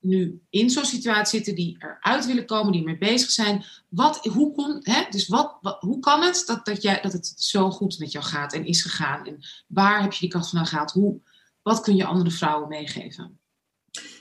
nu 0.00 0.42
in 0.50 0.70
zo'n 0.70 0.84
situatie 0.84 1.36
zitten, 1.36 1.54
die 1.54 1.76
eruit 1.78 2.26
willen 2.26 2.46
komen, 2.46 2.72
die 2.72 2.80
ermee 2.80 2.98
bezig 2.98 3.30
zijn? 3.30 3.64
Wat, 3.88 4.24
hoe, 4.24 4.52
kon, 4.52 4.80
hè, 4.82 5.02
dus 5.10 5.28
wat, 5.28 5.58
wat- 5.60 5.80
hoe 5.80 5.98
kan 5.98 6.22
het 6.22 6.42
dat, 6.46 6.64
dat, 6.64 6.82
jij, 6.82 7.00
dat 7.00 7.12
het 7.12 7.32
zo 7.36 7.70
goed 7.70 7.98
met 7.98 8.12
jou 8.12 8.24
gaat 8.24 8.52
en 8.52 8.64
is 8.66 8.82
gegaan? 8.82 9.26
En 9.26 9.38
waar 9.66 10.02
heb 10.02 10.12
je 10.12 10.20
die 10.20 10.28
kracht 10.28 10.48
vandaan 10.48 10.66
gehaald? 10.68 10.92
Hoe, 10.92 11.20
wat 11.62 11.80
kun 11.80 11.96
je 11.96 12.04
andere 12.04 12.30
vrouwen 12.30 12.68
meegeven? 12.68 13.38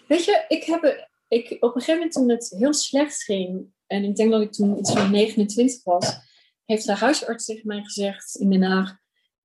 Weet 0.08 0.26
je, 0.26 0.46
ik 0.48 0.64
heb 0.64 1.08
ik, 1.28 1.52
op 1.52 1.62
een 1.76 1.82
gegeven 1.82 1.94
moment 1.94 2.12
toen 2.12 2.30
het 2.30 2.54
heel 2.58 2.74
slecht 2.74 3.24
ging, 3.24 3.66
en 3.88 4.04
ik 4.04 4.16
denk 4.16 4.32
dat 4.32 4.42
ik 4.42 4.52
toen 4.52 4.78
iets 4.78 4.92
van 4.92 5.12
29 5.12 5.84
was, 5.84 6.16
heeft 6.66 6.86
de 6.86 6.96
huisarts 6.96 7.46
tegen 7.46 7.68
mij 7.68 7.84
gezegd 7.84 8.36
in 8.36 8.50
Den 8.50 8.64
Haag, 8.64 8.98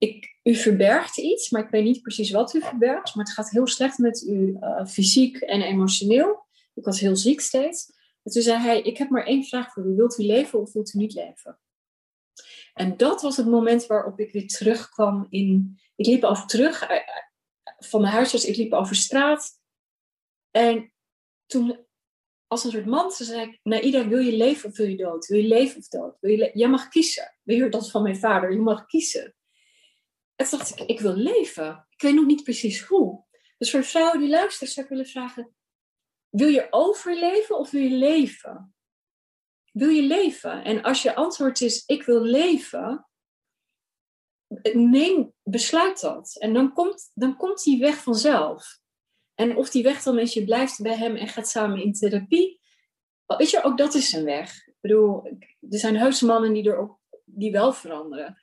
ik, 0.02 0.38
u 0.42 0.54
verbergt 0.54 1.18
iets, 1.18 1.50
maar 1.50 1.62
ik 1.64 1.70
weet 1.70 1.84
niet 1.84 2.02
precies 2.02 2.30
wat 2.30 2.54
u 2.54 2.60
verbergt, 2.60 3.14
maar 3.14 3.24
het 3.24 3.34
gaat 3.34 3.50
heel 3.50 3.66
slecht 3.66 3.98
met 3.98 4.22
u 4.22 4.56
eh, 4.60 4.86
fysiek 4.86 5.36
en 5.36 5.62
emotioneel. 5.62 6.46
Ik 6.74 6.84
was 6.84 7.00
heel 7.00 7.16
ziek 7.16 7.40
steeds. 7.40 7.92
En 8.22 8.32
toen 8.32 8.42
zei 8.42 8.58
hij, 8.58 8.82
ik 8.82 8.98
heb 8.98 9.08
maar 9.08 9.26
één 9.26 9.44
vraag 9.44 9.72
voor 9.72 9.86
u, 9.86 9.94
wilt 9.94 10.18
u 10.18 10.22
leven 10.22 10.60
of 10.60 10.72
wilt 10.72 10.94
u 10.94 10.98
niet 10.98 11.14
leven? 11.14 11.58
En 12.74 12.96
dat 12.96 13.22
was 13.22 13.36
het 13.36 13.46
moment 13.46 13.86
waarop 13.86 14.20
ik 14.20 14.32
weer 14.32 14.46
terugkwam 14.46 15.26
in, 15.28 15.78
ik 15.96 16.06
liep 16.06 16.24
over 16.24 16.46
terug 16.46 16.82
eh, 16.82 16.96
eh, 16.96 17.02
van 17.78 18.02
de 18.02 18.08
huisarts, 18.08 18.44
ik 18.44 18.56
liep 18.56 18.72
over 18.72 18.96
straat. 18.96 19.60
En 20.50 20.92
toen, 21.46 21.86
als 22.46 22.64
een 22.64 22.70
soort 22.70 22.86
mantra, 22.86 23.24
zei 23.24 23.50
ik: 23.50 23.58
Naida, 23.62 24.08
wil 24.08 24.20
je 24.20 24.36
leven 24.36 24.70
of 24.70 24.76
wil 24.76 24.86
je 24.86 24.96
dood? 24.96 25.26
Wil 25.26 25.38
je 25.40 25.48
leven 25.48 25.78
of 25.78 25.88
dood? 25.88 26.16
Wil 26.20 26.30
je 26.30 26.50
Jij 26.54 26.68
mag 26.68 26.88
kiezen. 26.88 27.36
We 27.42 27.52
hoorden 27.52 27.80
dat 27.80 27.90
van 27.90 28.02
mijn 28.02 28.16
vader. 28.16 28.52
Je 28.52 28.58
mag 28.58 28.86
kiezen. 28.86 29.34
En 30.50 30.58
dacht 30.58 30.80
ik: 30.80 30.88
Ik 30.88 31.00
wil 31.00 31.14
leven. 31.14 31.86
Ik 31.90 32.02
weet 32.02 32.14
nog 32.14 32.26
niet 32.26 32.42
precies 32.42 32.82
hoe. 32.82 33.24
Dus 33.58 33.70
voor 33.70 33.84
vrouwen 33.84 34.20
die 34.20 34.28
luisteren, 34.28 34.72
zou 34.72 34.86
ik 34.86 34.92
willen 34.92 35.06
vragen: 35.06 35.54
Wil 36.28 36.48
je 36.48 36.66
overleven 36.70 37.58
of 37.58 37.70
wil 37.70 37.82
je 37.82 37.96
leven? 37.96 38.74
Wil 39.72 39.88
je 39.88 40.02
leven? 40.02 40.64
En 40.64 40.82
als 40.82 41.02
je 41.02 41.14
antwoord 41.14 41.60
is: 41.60 41.84
Ik 41.86 42.02
wil 42.02 42.20
leven. 42.20 43.06
Neem, 44.72 45.32
besluit 45.42 46.00
dat. 46.00 46.36
En 46.38 46.54
dan 46.54 46.72
komt, 46.72 47.10
dan 47.14 47.36
komt 47.36 47.62
die 47.62 47.80
weg 47.80 48.02
vanzelf. 48.02 48.80
En 49.34 49.56
of 49.56 49.70
die 49.70 49.82
weg 49.82 50.02
dan 50.02 50.18
is, 50.18 50.32
je 50.32 50.44
blijft 50.44 50.82
bij 50.82 50.96
hem 50.96 51.16
en 51.16 51.28
gaat 51.28 51.48
samen 51.48 51.82
in 51.82 51.92
therapie. 51.92 52.60
Weet 53.26 53.50
je, 53.50 53.62
ook 53.62 53.78
dat 53.78 53.94
is 53.94 54.12
een 54.12 54.24
weg. 54.24 54.66
Ik 54.66 54.76
bedoel, 54.80 55.24
er 55.70 55.78
zijn 55.78 55.96
heuse 55.96 56.26
mannen 56.26 56.52
die, 56.52 56.70
er 56.70 56.76
ook, 56.76 57.00
die 57.24 57.52
wel 57.52 57.72
veranderen. 57.72 58.41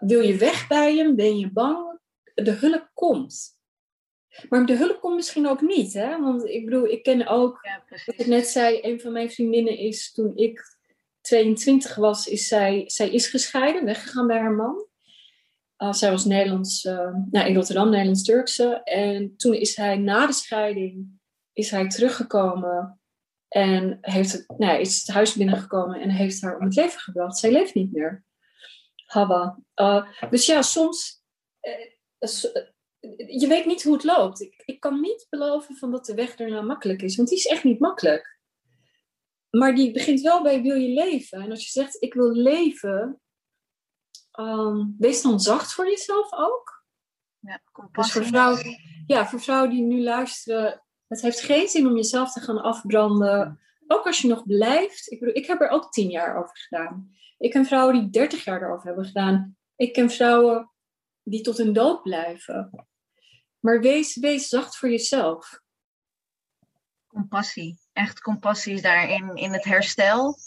Wil 0.00 0.20
je 0.20 0.36
weg 0.36 0.66
bij 0.66 0.96
hem? 0.96 1.16
Ben 1.16 1.38
je 1.38 1.52
bang? 1.52 1.98
De 2.34 2.50
hulp 2.50 2.90
komt. 2.94 3.56
Maar 4.48 4.66
de 4.66 4.76
hulp 4.76 5.00
komt 5.00 5.14
misschien 5.14 5.48
ook 5.48 5.60
niet. 5.60 5.92
Hè? 5.92 6.20
Want 6.20 6.44
ik 6.44 6.64
bedoel, 6.64 6.86
ik 6.86 7.02
ken 7.02 7.26
ook, 7.26 7.58
Ja, 7.62 7.82
wat 8.06 8.20
ik 8.20 8.26
net 8.26 8.46
zei, 8.46 8.78
een 8.82 9.00
van 9.00 9.12
mijn 9.12 9.30
vriendinnen 9.30 9.78
is 9.78 10.12
toen 10.12 10.36
ik 10.36 10.76
22 11.20 11.94
was, 11.94 12.26
is 12.26 12.48
zij, 12.48 12.84
zij 12.86 13.10
is 13.10 13.26
gescheiden, 13.26 13.84
weggegaan 13.84 14.26
bij 14.26 14.38
haar 14.38 14.54
man. 14.54 14.86
Uh, 15.78 15.92
zij 15.92 16.10
was 16.10 16.24
Nederlands, 16.24 16.84
uh, 16.84 17.14
nou, 17.30 17.48
in 17.48 17.54
Rotterdam, 17.54 17.90
Nederlands-Turkse. 17.90 18.82
En 18.82 19.36
toen 19.36 19.54
is 19.54 19.76
hij 19.76 19.96
na 19.96 20.26
de 20.26 20.32
scheiding 20.32 21.18
is 21.58 21.70
hij 21.70 21.88
teruggekomen 21.88 23.00
en 23.48 23.98
heeft 24.00 24.32
het, 24.32 24.44
nou, 24.58 24.80
is 24.80 24.98
het 24.98 25.14
huis 25.14 25.34
binnengekomen 25.34 26.00
en 26.00 26.10
heeft 26.10 26.42
haar 26.42 26.58
om 26.58 26.64
het 26.64 26.74
leven 26.74 27.00
gebracht. 27.00 27.38
Zij 27.38 27.52
leeft 27.52 27.74
niet 27.74 27.92
meer. 27.92 28.24
Hawa. 29.08 29.58
Uh, 29.74 30.30
dus 30.30 30.46
ja, 30.46 30.62
soms, 30.62 31.22
je 33.26 33.46
weet 33.48 33.66
niet 33.66 33.82
hoe 33.82 33.92
het 33.92 34.04
loopt. 34.04 34.40
Ik, 34.40 34.62
ik 34.64 34.80
kan 34.80 35.00
niet 35.00 35.26
beloven 35.28 35.76
van 35.76 35.90
dat 35.90 36.04
de 36.04 36.14
weg 36.14 36.34
ernaar 36.34 36.64
makkelijk 36.64 37.02
is, 37.02 37.16
want 37.16 37.28
die 37.28 37.38
is 37.38 37.46
echt 37.46 37.64
niet 37.64 37.80
makkelijk. 37.80 38.38
Maar 39.50 39.74
die 39.74 39.92
begint 39.92 40.20
wel 40.20 40.42
bij 40.42 40.62
wil 40.62 40.76
je 40.76 40.88
leven. 40.88 41.40
En 41.40 41.50
als 41.50 41.64
je 41.64 41.70
zegt 41.70 42.02
ik 42.02 42.14
wil 42.14 42.30
leven, 42.30 43.20
Um, 44.40 44.94
wees 44.98 45.22
dan 45.22 45.40
zacht 45.40 45.72
voor 45.72 45.88
jezelf 45.88 46.32
ook. 46.32 46.84
Ja, 47.38 47.60
dus 47.92 48.12
voor 48.12 48.24
vrouwen, 48.24 48.76
ja, 49.06 49.26
voor 49.26 49.40
vrouwen 49.40 49.70
die 49.70 49.82
nu 49.82 50.02
luisteren, 50.02 50.84
het 51.06 51.20
heeft 51.20 51.40
geen 51.40 51.68
zin 51.68 51.86
om 51.86 51.96
jezelf 51.96 52.32
te 52.32 52.40
gaan 52.40 52.62
afbranden. 52.62 53.60
Ook 53.88 54.06
als 54.06 54.20
je 54.20 54.28
nog 54.28 54.46
blijft. 54.46 55.10
Ik 55.10 55.18
bedoel, 55.18 55.36
ik 55.36 55.46
heb 55.46 55.60
er 55.60 55.68
ook 55.68 55.92
tien 55.92 56.10
jaar 56.10 56.36
over 56.36 56.56
gedaan. 56.56 57.16
Ik 57.38 57.50
ken 57.50 57.66
vrouwen 57.66 58.00
die 58.00 58.10
dertig 58.10 58.44
jaar 58.44 58.62
erover 58.62 58.86
hebben 58.86 59.04
gedaan. 59.04 59.56
Ik 59.76 59.92
ken 59.92 60.10
vrouwen 60.10 60.70
die 61.22 61.40
tot 61.40 61.56
hun 61.56 61.72
dood 61.72 62.02
blijven. 62.02 62.86
Maar 63.60 63.80
wees, 63.80 64.16
wees 64.16 64.48
zacht 64.48 64.76
voor 64.76 64.90
jezelf. 64.90 65.60
Compassie. 67.06 67.78
Echt 67.92 68.20
compassie 68.20 68.74
is 68.74 68.82
daarin 68.82 69.34
in 69.34 69.52
het 69.52 69.64
herstel 69.64 70.38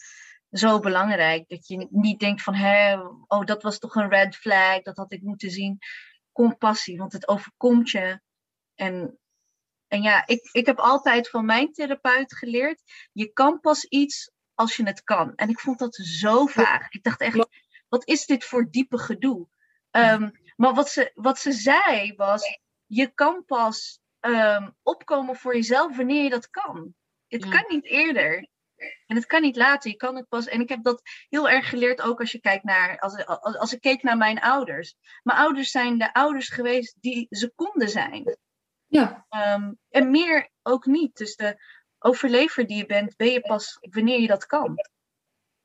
zo 0.52 0.80
belangrijk. 0.80 1.50
Dat 1.50 1.68
je 1.68 1.88
niet 1.90 2.20
denkt 2.20 2.42
van, 2.42 2.54
hé, 2.54 2.98
oh, 3.28 3.46
dat 3.46 3.64
was 3.64 3.80
toch 3.80 3.96
een 3.96 4.10
red 4.10 4.36
flag, 4.36 4.82
dat 4.82 4.98
had 4.98 5.12
ik 5.12 5.22
moeten 5.22 5.52
zien. 5.52 5.78
Compassie, 6.32 6.98
want 6.98 7.14
het 7.14 7.28
overkomt 7.28 7.90
je. 7.90 8.22
En, 8.76 9.20
en 9.92 10.02
ja, 10.02 10.28
ik, 10.28 10.50
ik 10.52 10.66
heb 10.66 10.80
altijd 10.80 11.30
van 11.30 11.46
mijn 11.46 11.74
therapeut 11.74 12.36
geleerd, 12.36 12.82
je 13.12 13.34
kan 13.34 13.60
pas 13.60 13.84
iets 13.86 14.32
als 14.54 14.76
je 14.76 14.84
het 14.84 15.04
kan. 15.04 15.36
En 15.36 15.50
ik 15.50 15.60
vond 15.60 15.80
dat 15.80 15.96
zo 15.96 16.46
vaag. 16.46 16.90
Ik 16.90 17.04
dacht 17.04 17.22
echt, 17.22 17.48
wat 17.88 18.08
is 18.08 18.26
dit 18.26 18.44
voor 18.44 18.70
diepe 18.70 18.98
gedoe? 18.98 19.48
Ehm, 19.92 20.30
maar 20.56 20.74
wat 20.74 20.90
ze, 20.90 21.12
wat 21.14 21.40
ze 21.40 21.52
zei 21.52 22.14
was, 22.16 22.60
je 22.86 23.14
kan 23.14 23.46
pas 23.46 24.00
ehm, 24.20 24.70
opkomen 24.82 25.36
voor 25.36 25.56
jezelf 25.56 25.98
wanneer 25.98 26.24
je 26.24 26.30
dat 26.30 26.50
kan. 26.50 26.94
Het 27.28 27.50
kan 27.50 27.66
niet 27.68 27.86
eerder. 27.86 28.48
En 29.06 29.16
het 29.16 29.26
kan 29.26 29.42
niet 29.42 29.56
later. 29.56 29.92
Je 29.92 29.98
kan 29.98 30.16
het 30.16 30.28
pas. 30.28 30.48
En 30.48 30.62
ik 30.62 30.70
heb 30.70 30.84
dat 30.84 31.02
heel 31.30 31.50
erg 31.50 31.70
geleerd 31.70 32.02
ook 32.02 32.20
als 32.20 32.32
je 32.32 32.40
kijkt 32.40 32.64
naar. 32.64 33.00
Als, 33.00 33.26
als, 33.26 33.58
als 33.58 33.74
ik 33.74 33.82
keek 33.82 34.04
naar 34.04 34.18
mijn 34.18 34.40
ouders. 34.40 34.96
Mijn 35.24 35.40
ouders 35.40 35.72
zijn 35.72 35.98
de 35.98 36.14
ouders 36.14 36.50
geweest 36.50 36.96
die 37.02 37.28
ze 37.30 37.52
konden 37.56 37.90
zijn. 37.90 38.38
Ja. 38.92 39.26
Ehm, 39.30 39.74
en 39.90 40.12
meer 40.12 40.50
ook 40.62 40.86
niet. 40.86 41.18
Dus 41.18 41.36
de 41.36 41.64
overlever 42.00 42.68
die 42.68 42.78
je 42.78 42.86
bent, 42.86 43.16
ben 43.16 43.32
je 43.32 43.42
pas 43.42 43.78
wanneer 43.82 44.20
je 44.20 44.28
dat 44.28 44.46
kan. 44.46 44.76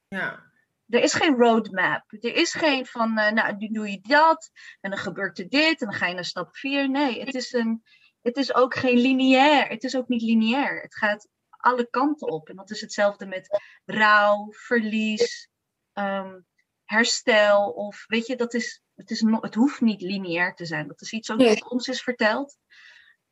Ja. 0.08 0.52
Er 0.88 1.02
is 1.02 1.14
geen 1.14 1.36
roadmap. 1.36 2.12
Er 2.12 2.34
is 2.34 2.52
geen 2.52 2.86
van, 2.86 3.18
uh, 3.18 3.30
nou, 3.30 3.56
nu 3.56 3.68
doe 3.68 3.90
je 3.90 4.00
dat. 4.00 4.50
En 4.80 4.90
dan 4.90 4.98
gebeurt 4.98 5.38
er 5.38 5.48
dit. 5.48 5.80
En 5.80 5.86
dan 5.86 5.96
ga 5.96 6.06
je 6.06 6.14
naar 6.14 6.24
stap 6.24 6.56
4. 6.56 6.90
Nee, 6.90 7.20
het 7.20 7.34
is, 7.34 7.52
een, 7.52 7.82
het 8.22 8.36
is 8.36 8.54
ook 8.54 8.74
geen 8.74 8.98
lineair. 8.98 9.68
Het 9.68 9.84
is 9.84 9.96
ook 9.96 10.08
niet 10.08 10.22
lineair. 10.22 10.80
Het 10.80 10.96
gaat 10.96 11.28
alle 11.48 11.90
kanten 11.90 12.28
op. 12.28 12.48
En 12.48 12.56
dat 12.56 12.70
is 12.70 12.80
hetzelfde 12.80 13.26
met 13.26 13.60
rouw, 13.84 14.48
verlies, 14.50 15.48
ehm, 15.92 16.40
herstel. 16.84 17.70
Of 17.70 18.04
weet 18.06 18.26
je, 18.26 18.36
dat 18.36 18.54
is, 18.54 18.82
het, 18.94 19.10
is 19.10 19.20
het 19.40 19.54
hoeft 19.54 19.80
niet 19.80 20.00
lineair 20.00 20.54
te 20.54 20.66
zijn. 20.66 20.88
Dat 20.88 21.00
is 21.00 21.12
iets 21.12 21.30
ook 21.30 21.42
wat 21.42 21.70
ons 21.70 21.88
is 21.88 22.02
verteld. 22.02 22.58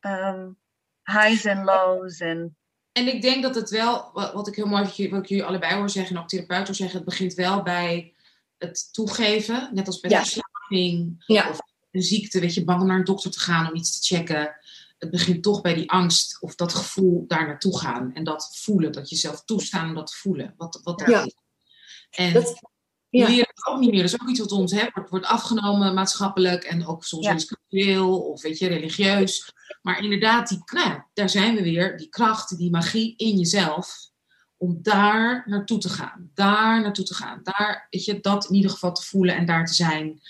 Um, 0.07 0.59
highs 1.05 1.45
en 1.45 1.65
lows. 1.65 2.19
En... 2.19 2.57
en 2.93 3.07
ik 3.07 3.23
denk 3.23 3.43
dat 3.43 3.55
het 3.55 3.71
wel, 3.71 4.11
wat, 4.13 4.49
ik 4.49 4.55
heel 4.55 4.67
mooi 4.67 4.83
wat 4.83 5.23
ik 5.23 5.29
jullie 5.29 5.45
allebei 5.45 5.75
hoor 5.75 5.91
zeggen, 5.91 6.17
en 6.17 6.23
ook 6.23 6.29
therapeuten 6.29 6.75
zeggen, 6.75 6.97
het 6.97 7.07
begint 7.09 7.35
wel 7.35 7.63
bij 7.63 8.15
het 8.59 8.93
toegeven. 8.93 9.71
Net 9.73 9.87
als 9.87 10.01
bij 10.01 10.11
ja. 10.11 10.19
verslaving 10.19 11.25
ja. 11.27 11.51
of 11.51 11.59
een 11.91 12.03
ziekte, 12.03 12.41
weet 12.41 12.55
je, 12.55 12.65
bang 12.65 12.81
om 12.81 12.87
naar 12.87 12.99
een 12.99 13.05
dokter 13.05 13.31
te 13.31 13.41
gaan 13.41 13.69
om 13.69 13.75
iets 13.75 14.01
te 14.01 14.15
checken 14.15 14.57
het 15.05 15.11
begint 15.11 15.43
toch 15.43 15.61
bij 15.61 15.75
die 15.75 15.91
angst 15.91 16.41
of 16.41 16.55
dat 16.55 16.75
gevoel 16.75 17.25
daar 17.27 17.47
naartoe 17.47 17.79
gaan. 17.79 18.15
En 18.15 18.25
dat 18.25 18.57
voelen, 18.57 18.93
dat 18.93 19.11
jezelf 19.11 19.45
toestaan 19.45 19.89
om 19.89 19.95
dat 19.95 20.07
te 20.07 20.17
voelen. 20.17 20.55
Wat, 20.57 20.81
wat 20.83 20.99
daar 20.99 21.11
ja. 21.11 21.25
is. 21.25 21.35
En 22.11 22.33
Dat- 22.33 22.73
ja. 23.19 23.29
leren 23.29 23.49
het 23.55 23.67
ook 23.67 23.79
niet 23.79 23.91
meer. 23.91 24.03
Dat 24.03 24.13
is 24.13 24.21
ook 24.21 24.29
iets 24.29 24.39
wat 24.41 24.53
ons 24.53 24.73
hè, 24.73 24.87
wordt, 24.95 25.11
wordt 25.11 25.27
afgenomen 25.27 25.95
maatschappelijk. 25.95 26.65
En 26.65 26.87
ook 26.87 27.05
soms 27.05 27.27
Ja. 27.27 27.37
cultureel 27.37 28.21
of 28.21 28.43
weet 28.43 28.59
je, 28.59 28.67
religieus. 28.67 29.53
Maar 29.83 30.03
inderdaad, 30.03 30.49
die, 30.49 30.63
nou 30.65 31.03
daar 31.13 31.29
zijn 31.29 31.55
we 31.55 31.63
weer. 31.63 31.97
Die 31.97 32.09
kracht, 32.09 32.59
die 32.59 32.71
magie 32.71 33.15
in 33.17 33.37
jezelf. 33.39 34.13
Om 34.57 34.79
daar 34.83 35.43
naartoe 35.47 35.79
te 35.79 35.89
gaan. 35.89 36.31
Daar 36.35 36.81
naartoe 36.81 37.05
te 37.05 37.15
gaan. 37.15 37.41
Daar, 37.43 37.87
weet 37.91 38.05
je, 38.05 38.21
dat 38.21 38.49
in 38.49 38.55
ieder 38.55 38.71
geval 38.71 38.93
te 38.93 39.03
voelen 39.03 39.37
en 39.37 39.47
daar 39.47 39.67
te 39.67 39.75
zijn. 39.75 40.21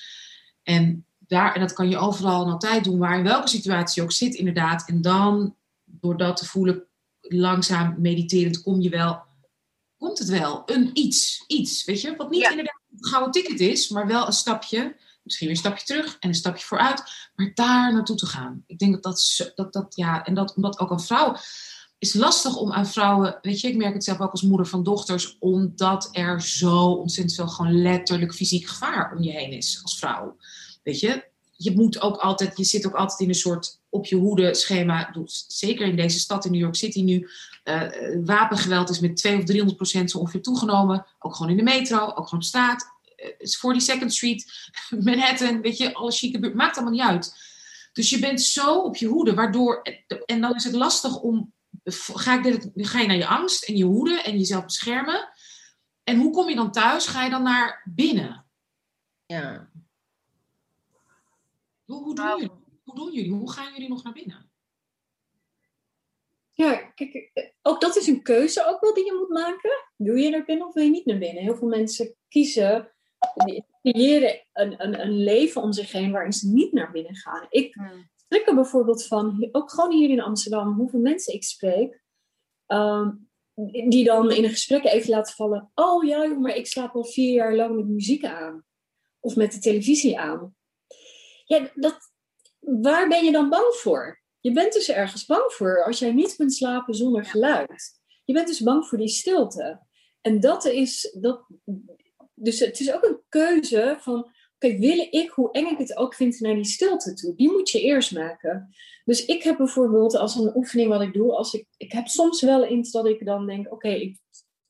En, 0.63 1.07
daar, 1.19 1.55
en 1.55 1.61
dat 1.61 1.73
kan 1.73 1.89
je 1.89 1.99
overal 1.99 2.45
en 2.45 2.53
altijd 2.53 2.85
doen, 2.85 2.99
waar 2.99 3.19
in 3.19 3.25
welke 3.25 3.49
situatie 3.49 4.01
je 4.03 4.09
ook 4.09 4.13
zit, 4.13 4.35
inderdaad. 4.35 4.89
En 4.89 5.03
dan, 5.03 5.57
door 5.85 6.17
dat 6.17 6.37
te 6.37 6.47
voelen, 6.47 6.85
langzaam 7.21 7.95
mediterend, 7.99 8.63
kom 8.63 8.81
je 8.81 8.89
wel, 8.89 9.23
komt 10.05 10.19
het 10.19 10.29
wel. 10.29 10.63
Een 10.67 10.91
iets, 10.93 11.45
iets, 11.47 11.85
weet 11.85 12.01
je, 12.01 12.17
wat 12.17 12.31
niet 12.31 12.41
Ja. 12.41 12.51
inderdaad 12.51 12.81
een 12.91 13.07
gouden 13.07 13.33
ticket 13.33 13.61
is, 13.61 13.89
maar 13.89 14.07
wel 14.07 14.27
een 14.27 14.33
stapje, 14.33 14.97
misschien 15.23 15.47
weer 15.47 15.57
een 15.57 15.63
stapje 15.63 15.85
terug 15.85 16.17
en 16.21 16.29
een 16.29 16.35
stapje 16.35 16.67
vooruit, 16.67 17.03
maar 17.35 17.51
daar 17.55 17.93
naartoe 17.93 18.17
te 18.17 18.27
gaan. 18.27 18.65
Ik 18.67 18.79
denk 18.79 18.93
dat 18.93 19.03
dat, 19.03 19.53
dat, 19.55 19.73
dat 19.73 19.97
ja, 19.97 20.25
en 20.25 20.35
dat 20.35 20.55
omdat 20.55 20.79
ook 20.79 20.91
een 20.91 21.01
vrouw 21.01 21.37
is 21.99 22.15
lastig 22.15 22.57
om 22.57 22.73
aan 22.73 22.87
vrouwen, 22.87 23.39
weet 23.43 23.61
je, 23.61 23.69
ik 23.69 23.77
merk 23.77 23.95
het 23.95 24.05
zelf 24.05 24.21
ook 24.21 24.31
als 24.31 24.43
moeder 24.43 24.67
van 24.67 24.83
dochters, 24.83 25.37
omdat 25.39 26.09
er 26.13 26.43
zo 26.43 26.87
ontzettend 26.87 27.37
veel 27.37 27.49
gewoon 27.49 27.83
letterlijk 27.83 28.35
fysiek 28.35 28.67
gevaar 28.67 29.13
om 29.17 29.23
je 29.23 29.31
heen 29.31 29.53
is 29.53 29.81
als 29.83 29.99
vrouw. 29.99 30.37
Weet 30.83 31.01
je, 31.01 31.25
je 31.57 31.71
moet 31.71 32.01
ook 32.01 32.17
altijd, 32.17 32.57
je 32.57 32.65
zit 32.65 32.87
ook 32.87 32.95
altijd 32.95 33.21
in 33.21 33.29
een 33.29 33.35
soort 33.35 33.81
op 33.89 34.07
je 34.07 34.17
hoede 34.17 34.55
schema. 34.55 35.15
Zeker 35.49 35.87
in 35.87 35.97
deze 35.97 36.19
stad 36.19 36.45
in 36.45 36.51
New 36.51 36.61
York 36.61 36.75
City 36.75 37.03
nu. 37.03 37.29
Eh, 37.65 37.83
eh, 37.83 38.25
wapengeweld 38.25 38.91
is 38.91 39.01
met 39.01 39.17
200 39.17 39.49
of 39.49 39.55
300 39.55 39.77
procent 39.77 40.11
zo 40.11 40.19
ongeveer 40.19 40.43
toegenomen. 40.43 41.07
Ook 41.19 41.35
gewoon 41.35 41.51
in 41.51 41.57
de 41.57 41.63
metro, 41.63 41.99
ook 41.99 42.15
gewoon 42.15 42.31
op 42.31 42.43
straat. 42.43 42.93
Eh, 43.17 43.29
42nd 43.39 44.07
Street, 44.07 44.71
Manhattan, 45.05 45.61
weet 45.61 45.77
je, 45.77 45.95
alle 45.95 46.11
chique 46.13 46.39
buurt. 46.39 46.55
Maakt 46.55 46.77
allemaal 46.77 46.95
niet 46.95 47.03
uit. 47.03 47.37
Dus 47.93 48.11
je 48.11 48.19
bent 48.19 48.43
zo 48.43 48.81
op 48.81 48.97
je 48.97 49.07
hoede, 49.07 49.35
waardoor. 49.35 49.83
En 50.27 50.41
dan 50.41 50.55
is 50.55 50.65
het 50.65 50.75
lastig 50.75 51.21
om. 51.21 51.53
Ga, 51.85 52.45
ik 52.45 52.87
ga 52.87 53.01
je 53.01 53.07
naar 53.07 53.17
je 53.17 53.27
angst 53.27 53.65
en 53.65 53.77
je 53.77 53.85
hoede 53.85 54.23
en 54.23 54.39
jezelf 54.39 54.65
beschermen? 54.65 55.29
En 56.05 56.17
hoe 56.19 56.33
kom 56.33 56.49
je 56.49 56.55
dan 56.55 56.73
thuis? 56.73 57.07
Ga 57.07 57.25
je 57.25 57.31
dan 57.31 57.43
naar 57.43 57.83
binnen? 57.95 58.45
Ja. 59.27 59.71
Hoe, 61.85 62.03
hoe, 62.03 62.15
doen 62.15 62.25
Nou. 62.25 62.41
jullie? 62.41 62.57
hoe 62.85 62.95
doen 62.95 63.13
jullie? 63.13 63.33
Hoe 63.33 63.53
gaan 63.53 63.73
jullie 63.73 63.89
nog 63.89 64.03
naar 64.03 64.13
binnen? 64.13 64.51
Ja, 66.57 66.75
kijk, 66.75 67.31
eh, 67.33 67.45
ook 67.63 67.81
dat 67.81 67.97
is 67.97 68.07
een 68.07 68.23
keuze 68.23 68.67
ook 68.67 68.81
wel 68.81 68.95
die 68.95 69.05
je 69.05 69.17
moet 69.19 69.43
maken. 69.43 69.71
Wil 69.97 70.15
je 70.15 70.31
naar 70.31 70.45
binnen 70.45 70.67
of 70.67 70.75
wil 70.75 70.85
je 70.85 70.91
niet 70.91 71.07
naar 71.07 71.19
binnen? 71.19 71.43
Heel 71.43 71.57
veel 71.57 71.69
mensen 71.69 72.17
kiezen, 72.29 72.93
creëren 73.83 74.47
een, 74.53 74.83
een, 74.83 75.01
een 75.01 75.23
leven 75.23 75.63
om 75.63 75.73
zich 75.73 75.93
heen 75.93 76.13
waarin 76.13 76.33
ze 76.33 76.49
niet 76.49 76.73
naar 76.73 76.91
binnen 76.91 77.17
gaan. 77.17 77.47
Ik 77.49 77.77
schrik 78.29 78.49
er 78.49 78.55
bijvoorbeeld 78.55 79.07
van, 79.07 79.49
ook 79.53 79.71
gewoon 79.71 79.93
hier 79.93 80.11
in 80.11 80.21
Amsterdam, 80.21 80.73
hoeveel 80.73 81.01
mensen 81.01 81.35
ik 81.35 81.45
spreek, 81.45 82.03
ehm, 82.67 83.11
die 83.89 84.05
dan 84.05 84.31
in 84.31 84.45
een 84.45 84.51
gesprek 84.51 84.85
even 84.85 85.11
laten 85.11 85.35
vallen, 85.35 85.71
oh 85.75 86.05
ja, 86.05 86.27
maar 86.27 86.57
ik 86.57 86.67
slaap 86.67 86.95
al 86.95 87.05
vier 87.05 87.33
jaar 87.33 87.55
lang 87.55 87.77
met 87.77 87.89
muziek 87.89 88.25
aan. 88.25 88.65
Of 89.21 89.37
met 89.37 89.53
de 89.53 89.59
televisie 89.59 90.19
aan. 90.19 90.57
Ja, 91.45 91.71
dat, 91.75 91.99
waar 92.61 93.09
ben 93.09 93.25
je 93.25 93.33
dan 93.33 93.49
bang 93.49 93.75
voor? 93.75 94.23
Je 94.45 94.53
bent 94.53 94.73
dus 94.73 94.89
ergens 94.89 95.27
bang 95.27 95.53
voor 95.53 95.85
als 95.85 95.99
jij 95.99 96.13
niet 96.13 96.37
kunt 96.37 96.55
slapen 96.55 96.95
zonder 96.95 97.25
geluid. 97.25 98.01
Je 98.25 98.33
bent 98.33 98.47
dus 98.47 98.61
bang 98.61 98.87
voor 98.87 98.99
die 98.99 99.09
stilte. 99.09 99.81
En 100.21 100.41
dat 100.41 100.65
is, 100.65 101.17
dat, 101.21 101.47
dus 102.35 102.61
het 102.61 102.81
is 102.81 102.93
ook 102.93 103.05
een 103.05 103.21
keuze 103.29 103.97
van, 104.01 104.19
oké, 104.55 104.79
wil 104.79 105.07
ik, 105.11 105.31
hoe 105.31 105.53
eng 105.53 105.67
ik 105.67 105.79
het 105.79 105.97
ook 105.97 106.15
vind, 106.15 106.41
naar 106.41 106.55
die 106.55 106.65
stilte 106.65 107.15
toe? 107.15 107.35
Die 107.37 107.51
moet 107.51 107.71
je 107.71 107.81
eerst 107.81 108.13
maken. 108.13 108.75
Dus 109.05 109.25
ik 109.25 109.43
heb 109.43 109.57
bijvoorbeeld 109.57 110.17
als 110.17 110.35
een 110.35 110.57
oefening 110.57 110.89
wat 110.89 111.01
ik 111.01 111.13
doe, 111.13 111.33
als 111.33 111.55
ik, 111.55 111.67
ik 111.77 111.93
heb 111.93 112.07
soms 112.07 112.43
wel 112.43 112.65
eens 112.65 112.91
dat 112.91 113.07
ik 113.07 113.25
dan 113.25 113.47
denk, 113.47 113.73
oké, 113.73 113.89
ik 113.89 114.19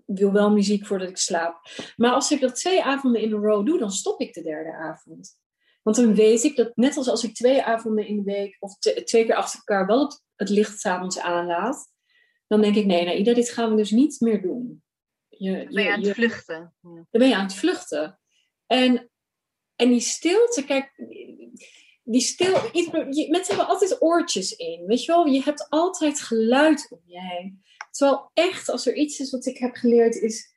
wil 0.04 0.32
wel 0.32 0.50
muziek 0.50 0.86
voordat 0.86 1.08
ik 1.08 1.16
slaap. 1.16 1.60
Maar 1.96 2.12
als 2.12 2.30
ik 2.30 2.40
dat 2.40 2.54
twee 2.54 2.82
avonden 2.82 3.20
in 3.20 3.32
een 3.32 3.42
row 3.42 3.66
doe, 3.66 3.78
dan 3.78 3.90
stop 3.90 4.20
ik 4.20 4.34
de 4.34 4.42
derde 4.42 4.72
avond. 4.72 5.42
Want 5.84 5.96
dan 5.96 6.14
weet 6.14 6.42
ik 6.42 6.56
dat 6.56 6.76
net 6.76 6.96
als 6.96 7.08
als 7.08 7.24
ik 7.24 7.34
twee 7.34 7.62
avonden 7.62 8.06
in 8.06 8.16
de 8.16 8.22
week 8.22 8.56
of 8.60 8.78
twee 8.78 9.24
keer 9.24 9.34
achter 9.34 9.58
elkaar 9.64 9.86
wel 9.86 10.00
het, 10.04 10.22
het 10.34 10.48
licht 10.48 10.80
s'avonds 10.80 11.18
aanlaat, 11.18 11.92
dan 12.46 12.60
denk 12.60 12.76
ik, 12.76 12.86
nee, 12.86 13.04
Naida, 13.04 13.34
dit 13.34 13.50
gaan 13.50 13.70
we 13.70 13.76
dus 13.76 13.90
niet 13.90 14.20
meer 14.20 14.42
doen. 14.42 14.82
Je, 15.28 15.66
Ben 15.70 15.84
je 15.84 15.92
aan 15.92 16.00
het 16.02 16.14
vluchten? 16.14 16.74
Ja. 16.80 16.90
dan 16.94 17.06
ben 17.10 17.28
je 17.28 17.34
aan 17.34 17.44
het 17.44 17.54
vluchten. 17.54 18.20
En, 18.66 19.10
en 19.76 19.88
die 19.88 20.00
stilte, 20.00 20.64
kijk, 20.64 20.92
die 22.02 22.20
stil, 22.20 22.56
iets- 22.72 22.90
je- 22.90 23.26
mensen 23.30 23.54
hebben 23.56 23.66
altijd 23.74 24.02
oortjes 24.02 24.52
in, 24.56 24.86
weet 24.86 25.04
je 25.04 25.12
wel? 25.12 25.26
Je 25.26 25.42
hebt 25.42 25.66
altijd 25.68 26.20
geluid 26.20 26.86
om 26.90 27.00
je 27.04 27.20
heen. 27.20 27.62
Terwijl 27.90 28.30
echt, 28.34 28.68
als 28.68 28.86
er 28.86 28.94
iets 28.94 29.18
is 29.18 29.30
wat 29.30 29.46
ik 29.46 29.58
heb 29.58 29.74
geleerd, 29.74 30.14
is 30.14 30.52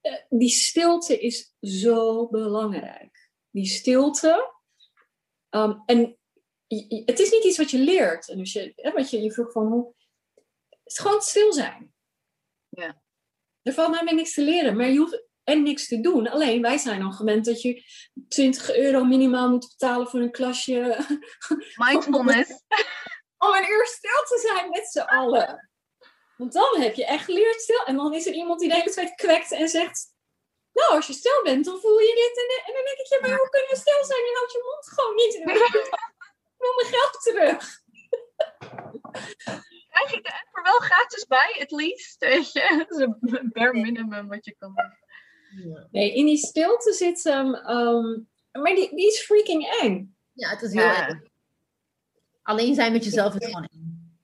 eh, 0.00 0.12
die 0.28 0.48
stilte 0.48 1.18
is 1.20 1.54
zo 1.60 2.28
belangrijk. 2.28 3.30
Die 3.50 3.66
stilte. 3.66 4.51
Ehm, 5.52 5.78
en 5.86 6.18
het 7.04 7.18
is 7.18 7.30
niet 7.30 7.44
iets 7.44 7.58
wat 7.58 7.70
je 7.70 7.78
leert. 7.78 8.28
En 8.28 8.38
dus 8.38 8.52
je, 8.52 8.72
hè, 8.76 8.92
wat 8.92 9.10
je, 9.10 9.22
je 9.22 9.32
vroeg 9.32 9.52
van 9.52 9.66
hoe. 9.66 9.94
Het 10.68 10.92
is 10.92 10.98
gewoon 10.98 11.20
stil 11.20 11.52
zijn. 11.52 11.94
Ja. 12.68 13.02
Er 13.62 13.72
valt 13.72 13.90
namelijk 13.90 14.16
niks 14.16 14.34
te 14.34 14.42
leren, 14.42 14.76
maar 14.76 14.88
je 14.88 14.98
hoeft 14.98 15.26
en 15.44 15.62
niks 15.62 15.88
te 15.88 16.00
doen. 16.00 16.28
Alleen 16.28 16.62
wij 16.62 16.78
zijn 16.78 17.02
al 17.02 17.12
gewend 17.12 17.44
dat 17.44 17.62
je 17.62 17.84
20 18.28 18.76
euro 18.76 19.04
minimaal 19.04 19.48
moet 19.50 19.68
betalen 19.68 20.08
voor 20.08 20.20
een 20.20 20.30
klasje. 20.30 21.06
Mindfulness. 21.84 22.50
Om 23.44 23.54
een 23.54 23.70
uur 23.70 23.86
stil 23.86 24.22
te 24.24 24.48
zijn 24.48 24.70
met 24.70 24.88
z'n 24.88 24.98
allen. 24.98 25.70
Want 26.36 26.52
dan 26.52 26.80
heb 26.80 26.94
je 26.94 27.06
echt 27.06 27.24
geleerd 27.24 27.60
stil. 27.60 27.84
En 27.84 27.96
dan 27.96 28.14
is 28.14 28.26
er 28.26 28.32
iemand 28.32 28.60
die 28.60 28.68
de 28.68 28.74
hele 28.74 28.90
tijd 28.90 29.14
kwekt 29.14 29.52
en 29.52 29.68
zegt... 29.68 30.11
Nou, 30.72 30.90
als 30.94 31.06
je 31.06 31.12
stil 31.12 31.42
bent, 31.42 31.64
dan 31.64 31.80
voel 31.80 31.98
je 31.98 32.14
dit. 32.22 32.36
En, 32.42 32.48
en 32.66 32.74
dan 32.74 32.84
denk 32.84 32.98
ik, 32.98 33.06
ja, 33.06 33.18
maar 33.20 33.38
hoe 33.38 33.48
kunnen 33.48 33.70
we 33.70 33.76
stil 33.76 34.04
zijn? 34.04 34.20
Je 34.20 34.34
houdt 34.38 34.52
je 34.52 34.62
mond 34.70 34.88
gewoon 34.94 35.14
niet. 35.14 35.34
Ik 36.54 36.68
wil 36.68 36.74
mijn 36.82 36.94
geld 36.94 37.22
terug. 37.22 37.80
Krijg 39.90 40.10
je 40.14 40.20
de 40.22 40.32
app 40.40 40.48
er 40.56 40.62
wel 40.62 40.78
gratis 40.78 41.26
bij, 41.26 41.58
at 41.60 41.70
least? 41.70 42.18
Weet 42.18 42.52
je? 42.52 42.84
Dat 42.88 42.90
is 42.98 43.06
een 43.06 43.50
bare 43.52 43.72
minimum 43.80 44.28
wat 44.28 44.44
je 44.44 44.54
kan 44.58 44.74
doen. 44.74 45.86
Nee, 45.90 46.14
in 46.14 46.26
die 46.26 46.36
stilte 46.36 46.92
zit 46.92 47.24
hem... 47.24 47.54
ehm, 47.54 48.20
maar 48.52 48.74
die, 48.74 48.94
die 48.96 49.06
is 49.06 49.20
freaking 49.20 49.66
eng. 49.80 50.16
Ja, 50.32 50.48
het 50.48 50.62
is 50.62 50.72
heel 50.72 50.82
Ja. 50.82 51.08
erg. 51.08 51.18
Alleen 52.42 52.74
zijn 52.74 52.92
met 52.92 53.04
jezelf 53.04 53.34
is 53.34 53.46
gewoon 53.46 53.64
eng. 53.72 54.18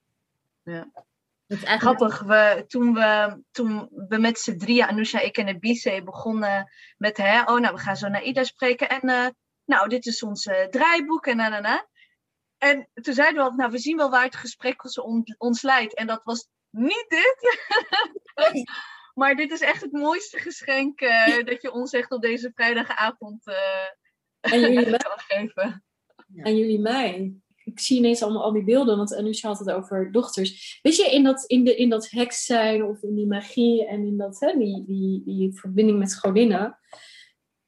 Ja. 0.65 1.07
Het 1.49 1.59
is 1.59 1.65
eigenlijk 1.65 1.99
Grappig, 1.99 2.27
we, 2.27 2.65
toen, 2.67 2.95
we, 2.95 3.43
toen 3.51 3.89
we 4.09 4.19
met 4.19 4.39
z'n 4.39 4.57
drieën, 4.57 4.87
Anousha, 4.87 5.21
ik 5.21 5.37
en 5.37 5.49
Ebice, 5.49 6.03
begonnen 6.05 6.73
met, 6.97 7.17
hè, 7.17 7.41
oh 7.41 7.61
nou, 7.61 7.75
we 7.75 7.81
gaan 7.81 7.97
zo 7.97 8.09
naar 8.09 8.23
Ida 8.23 8.45
spreken. 8.45 8.89
En 8.89 9.01
eh, 9.01 9.27
nou, 9.65 9.89
dit 9.89 10.07
is 10.07 10.23
ons 10.23 10.47
eh, 10.47 10.67
draaiboek 10.67 11.27
en 11.27 11.37
na, 11.37 11.49
na, 11.49 11.61
na. 11.61 11.87
En 12.59 12.89
toen 12.95 13.15
zeiden 13.15 13.37
we 13.45 13.51
al, 13.51 13.57
nou, 13.57 13.71
we 13.71 13.79
zien 13.79 13.97
wel 13.97 14.11
waar 14.11 14.25
het 14.25 14.37
gesprek 14.37 14.85
ons, 14.85 15.01
on- 15.01 15.35
ons 15.39 15.63
leidt. 15.63 15.95
En 15.95 16.07
dat 16.07 16.21
was 16.25 16.49
niet 16.71 17.05
dit. 17.09 17.59
maar 19.15 19.35
dit 19.35 19.51
is 19.51 19.61
echt 19.61 19.81
het 19.81 19.93
mooiste 19.93 20.39
geschenk 20.39 21.01
eh, 21.01 21.45
dat 21.45 21.63
je 21.63 21.73
ons 21.73 21.93
echt 21.93 22.11
op 22.11 22.23
deze 22.23 22.51
vrijdagavond 22.55 23.47
En 24.41 24.61
jullie, 24.61 24.97
kan 25.09 25.19
geven. 25.19 25.85
en 26.37 26.57
jullie 26.57 26.81
mij. 26.81 27.35
Ik 27.73 27.81
zie 27.81 27.97
ineens 27.99 28.23
allemaal 28.23 28.43
al 28.43 28.53
die 28.53 28.65
beelden, 28.65 28.97
want 28.97 29.15
Anusha 29.15 29.49
had 29.49 29.59
het 29.59 29.71
over 29.71 30.13
dochters. 30.13 30.79
Weet 30.83 30.97
je, 30.97 31.11
in 31.11 31.23
dat, 31.25 31.45
in 31.47 31.65
de, 31.65 31.77
in 31.77 31.89
dat 31.89 32.11
heks 32.11 32.45
zijn 32.45 32.85
of 32.85 33.03
in 33.03 33.15
die 33.15 33.27
magie 33.27 33.87
en 33.87 34.07
in 34.07 34.17
dat, 34.17 34.41
hè, 34.41 34.59
die, 34.59 34.85
die, 34.87 35.23
die 35.25 35.59
verbinding 35.59 35.99
met 35.99 36.15
godinnen. 36.19 36.79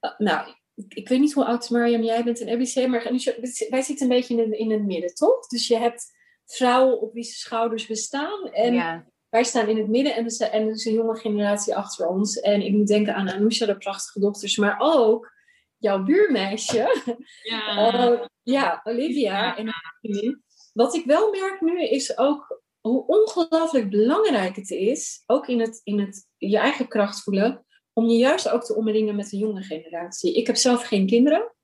Eh, 0.00 0.18
nou, 0.18 0.48
ik, 0.74 0.94
ik 0.94 1.08
weet 1.08 1.20
niet 1.20 1.32
hoe 1.32 1.44
oud 1.44 1.70
Mariam 1.70 2.02
jij 2.02 2.24
bent 2.24 2.40
en 2.40 2.48
ABC, 2.48 2.86
maar 2.88 3.08
Anusha, 3.08 3.32
wij 3.68 3.82
zitten 3.82 4.10
een 4.10 4.16
beetje 4.16 4.34
in, 4.34 4.40
het- 4.40 4.58
in 4.58 4.70
het 4.70 4.84
midden, 4.84 5.14
toch? 5.14 5.46
Dus 5.46 5.66
je 5.68 5.76
hebt 5.76 6.18
vrouwen 6.46 7.00
op 7.00 7.12
wie 7.12 7.22
ze 7.24 7.34
schouders 7.38 7.86
bestaan 7.86 8.52
en 8.52 8.74
ja. 8.74 9.06
wij 9.28 9.44
staan 9.44 9.68
in 9.68 9.76
het 9.76 9.88
midden 9.88 10.12
en 10.14 10.18
er 10.20 10.26
is, 10.26 10.38
en 10.38 10.62
er 10.62 10.70
is 10.70 10.84
een 10.84 10.92
jonge 10.92 11.16
generatie 11.16 11.76
achter 11.76 12.06
ons. 12.06 12.40
En 12.40 12.62
ik 12.62 12.72
moet 12.72 12.86
denken 12.86 13.14
aan 13.14 13.30
Anousha, 13.30 13.66
de 13.66 13.76
prachtige 13.76 14.20
dochters, 14.20 14.56
maar 14.56 14.76
ook 14.78 15.32
jouw 15.80 16.02
buurmeisje. 16.02 17.16
Ja. 17.42 17.92
Eh, 17.92 18.26
ja, 18.56 18.80
Olivia. 18.84 19.56
En 19.56 19.74
wat 20.72 20.94
ik 20.94 21.04
wel 21.04 21.30
merk 21.30 21.60
nu 21.60 21.88
is 21.88 22.18
ook 22.18 22.62
hoe 22.80 23.06
ongelooflijk 23.06 23.90
belangrijk 23.90 24.56
het 24.56 24.70
is, 24.70 25.22
ook 25.26 25.48
in 25.48 25.60
het, 25.60 25.80
in 25.84 25.98
het 25.98 26.28
je 26.36 26.58
eigen 26.58 26.88
kracht 26.88 27.22
voelen, 27.22 27.66
om 27.92 28.08
je 28.08 28.18
juist 28.18 28.48
ook 28.48 28.64
te 28.64 28.74
omringen 28.74 29.16
met 29.16 29.30
de 29.30 29.36
jonge 29.36 29.62
generatie. 29.62 30.34
Ik 30.34 30.46
heb 30.46 30.56
zelf 30.56 30.82
geen 30.82 31.06
kinderen. 31.06 31.54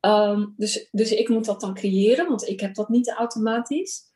Ehm, 0.00 0.46
dus, 0.56 0.88
dus 0.90 1.12
ik 1.12 1.28
moet 1.28 1.44
dat 1.44 1.60
dan 1.60 1.74
creëren, 1.74 2.28
want 2.28 2.48
ik 2.48 2.60
heb 2.60 2.74
dat 2.74 2.88
niet 2.88 3.10
automatisch. 3.10 4.10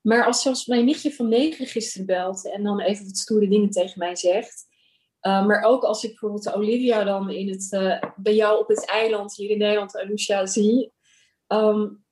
Maar 0.00 0.24
als 0.24 0.42
zelfs 0.42 0.66
mijn 0.66 0.84
nichtje 0.84 1.12
van 1.12 1.28
negen 1.28 1.66
gisteren 1.66 2.06
belt 2.06 2.50
en 2.50 2.62
dan 2.62 2.80
even 2.80 3.04
wat 3.04 3.16
stoere 3.16 3.48
dingen 3.48 3.70
tegen 3.70 3.98
mij 3.98 4.16
zegt. 4.16 4.66
Uh, 5.22 5.46
maar 5.46 5.62
ook 5.62 5.82
als 5.82 6.04
ik 6.04 6.10
bijvoorbeeld 6.10 6.54
Olivia 6.54 7.04
dan 7.04 7.30
in 7.30 7.48
het, 7.48 7.72
uh, 7.72 8.02
bij 8.16 8.34
jou 8.34 8.60
op 8.60 8.68
het 8.68 8.86
eiland 8.86 9.34
hier 9.34 9.50
in 9.50 9.58
Nederland, 9.58 9.96
Alusha, 9.96 10.46
zie. 10.46 10.92
Um, 11.48 12.04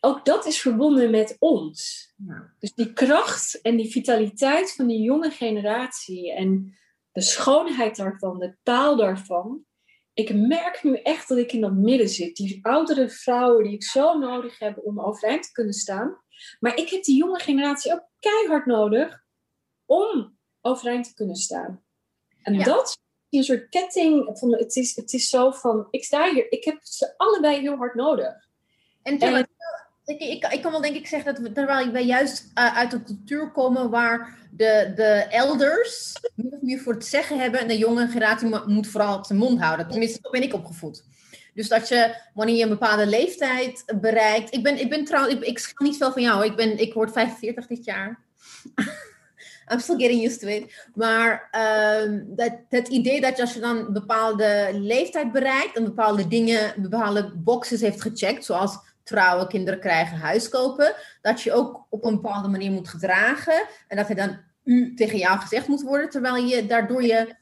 ook 0.00 0.24
dat 0.24 0.46
is 0.46 0.60
verbonden 0.60 1.10
met 1.10 1.36
ons. 1.38 2.12
Ja. 2.26 2.54
Dus 2.58 2.74
die 2.74 2.92
kracht 2.92 3.60
en 3.60 3.76
die 3.76 3.90
vitaliteit 3.90 4.74
van 4.74 4.86
die 4.86 5.00
jonge 5.00 5.30
generatie 5.30 6.32
en 6.32 6.78
de 7.12 7.20
schoonheid 7.20 7.96
daarvan, 7.96 8.38
de 8.38 8.56
taal 8.62 8.96
daarvan. 8.96 9.64
Ik 10.12 10.34
merk 10.34 10.82
nu 10.82 10.96
echt 10.96 11.28
dat 11.28 11.38
ik 11.38 11.52
in 11.52 11.60
dat 11.60 11.74
midden 11.74 12.08
zit. 12.08 12.36
Die 12.36 12.66
oudere 12.66 13.10
vrouwen 13.10 13.64
die 13.64 13.72
ik 13.72 13.84
zo 13.84 14.18
nodig 14.18 14.58
heb 14.58 14.78
om 14.82 15.00
overeind 15.00 15.42
te 15.42 15.52
kunnen 15.52 15.74
staan. 15.74 16.22
Maar 16.60 16.76
ik 16.76 16.88
heb 16.88 17.02
die 17.02 17.16
jonge 17.16 17.40
generatie 17.40 17.92
ook 17.92 18.08
keihard 18.18 18.66
nodig 18.66 19.24
om 19.84 20.33
overeind 20.64 21.04
te 21.04 21.14
kunnen 21.14 21.36
staan. 21.36 21.82
En 22.42 22.54
ja. 22.54 22.64
dat 22.64 22.98
is 23.28 23.38
een 23.38 23.44
soort 23.44 23.68
ketting. 23.68 24.38
Van, 24.38 24.52
het, 24.52 24.76
is, 24.76 24.96
het 24.96 25.12
is 25.12 25.28
zo 25.28 25.50
van, 25.50 25.86
ik 25.90 26.04
sta 26.04 26.32
hier, 26.32 26.52
ik 26.52 26.64
heb 26.64 26.78
ze 26.82 27.14
allebei 27.16 27.60
heel 27.60 27.76
hard 27.76 27.94
nodig. 27.94 28.48
En, 29.02 29.18
terwijl, 29.18 29.44
en 30.04 30.14
ik, 30.14 30.20
ik, 30.20 30.52
ik, 30.52 30.62
kan 30.62 30.70
wel 30.70 30.80
denk 30.80 30.96
ik 30.96 31.06
zeggen 31.06 31.34
dat 31.34 31.42
we, 31.42 31.52
terwijl 31.52 31.90
wij 31.90 32.04
juist 32.04 32.50
uh, 32.54 32.76
uit 32.76 32.92
een 32.92 33.04
cultuur 33.04 33.50
komen 33.50 33.90
waar 33.90 34.38
de, 34.50 34.92
de 34.96 35.26
elders 35.30 36.12
meer 36.60 36.78
voor 36.78 36.92
het 36.94 37.06
zeggen 37.06 37.38
hebben 37.38 37.60
en 37.60 37.68
de 37.68 37.78
jonge 37.78 38.06
generatie 38.06 38.48
moet 38.66 38.86
vooral 38.86 39.24
zijn 39.24 39.38
mond 39.38 39.60
houden. 39.60 39.88
Tenminste, 39.88 40.18
zo 40.22 40.30
ben 40.30 40.42
ik 40.42 40.54
opgevoed. 40.54 41.04
Dus 41.54 41.68
dat 41.68 41.88
je, 41.88 42.14
wanneer 42.34 42.56
je 42.56 42.62
een 42.62 42.68
bepaalde 42.68 43.06
leeftijd 43.06 43.84
bereikt. 44.00 44.54
Ik 44.54 44.62
ben, 44.62 44.80
ik 44.80 44.90
ben 44.90 45.04
trouwens, 45.04 45.34
ik, 45.34 45.44
ik 45.44 45.72
niet 45.80 45.96
veel 45.96 46.12
van 46.12 46.22
jou. 46.22 46.44
Ik, 46.44 46.56
ben, 46.56 46.78
ik 46.78 46.94
word 46.94 47.12
45 47.12 47.66
dit 47.66 47.84
jaar. 47.84 48.24
I'm 49.72 49.80
still 49.80 49.98
getting 49.98 50.24
used 50.24 50.40
to 50.40 50.46
it. 50.46 50.88
Maar 50.94 51.48
um, 52.02 52.24
dat, 52.36 52.52
het 52.68 52.88
idee 52.88 53.20
dat 53.20 53.36
je 53.36 53.42
als 53.42 53.54
je 53.54 53.60
dan 53.60 53.76
een 53.76 53.92
bepaalde 53.92 54.70
leeftijd 54.72 55.32
bereikt 55.32 55.76
en 55.76 55.84
bepaalde 55.84 56.28
dingen, 56.28 56.74
bepaalde 56.76 57.32
boxes 57.36 57.80
heeft 57.80 58.02
gecheckt, 58.02 58.44
zoals 58.44 58.78
trouwen, 59.02 59.48
kinderen 59.48 59.80
krijgen, 59.80 60.16
huis 60.16 60.48
kopen, 60.48 60.94
dat 61.22 61.42
je 61.42 61.52
ook 61.52 61.86
op 61.88 62.04
een 62.04 62.14
bepaalde 62.14 62.48
manier 62.48 62.70
moet 62.70 62.88
gedragen 62.88 63.66
en 63.88 63.96
dat 63.96 64.08
er 64.08 64.16
dan 64.16 64.38
u 64.64 64.94
tegen 64.94 65.18
jou 65.18 65.38
gezegd 65.38 65.66
moet 65.66 65.82
worden, 65.82 66.10
terwijl 66.10 66.36
je 66.36 66.66
daardoor 66.66 67.02
je 67.02 67.34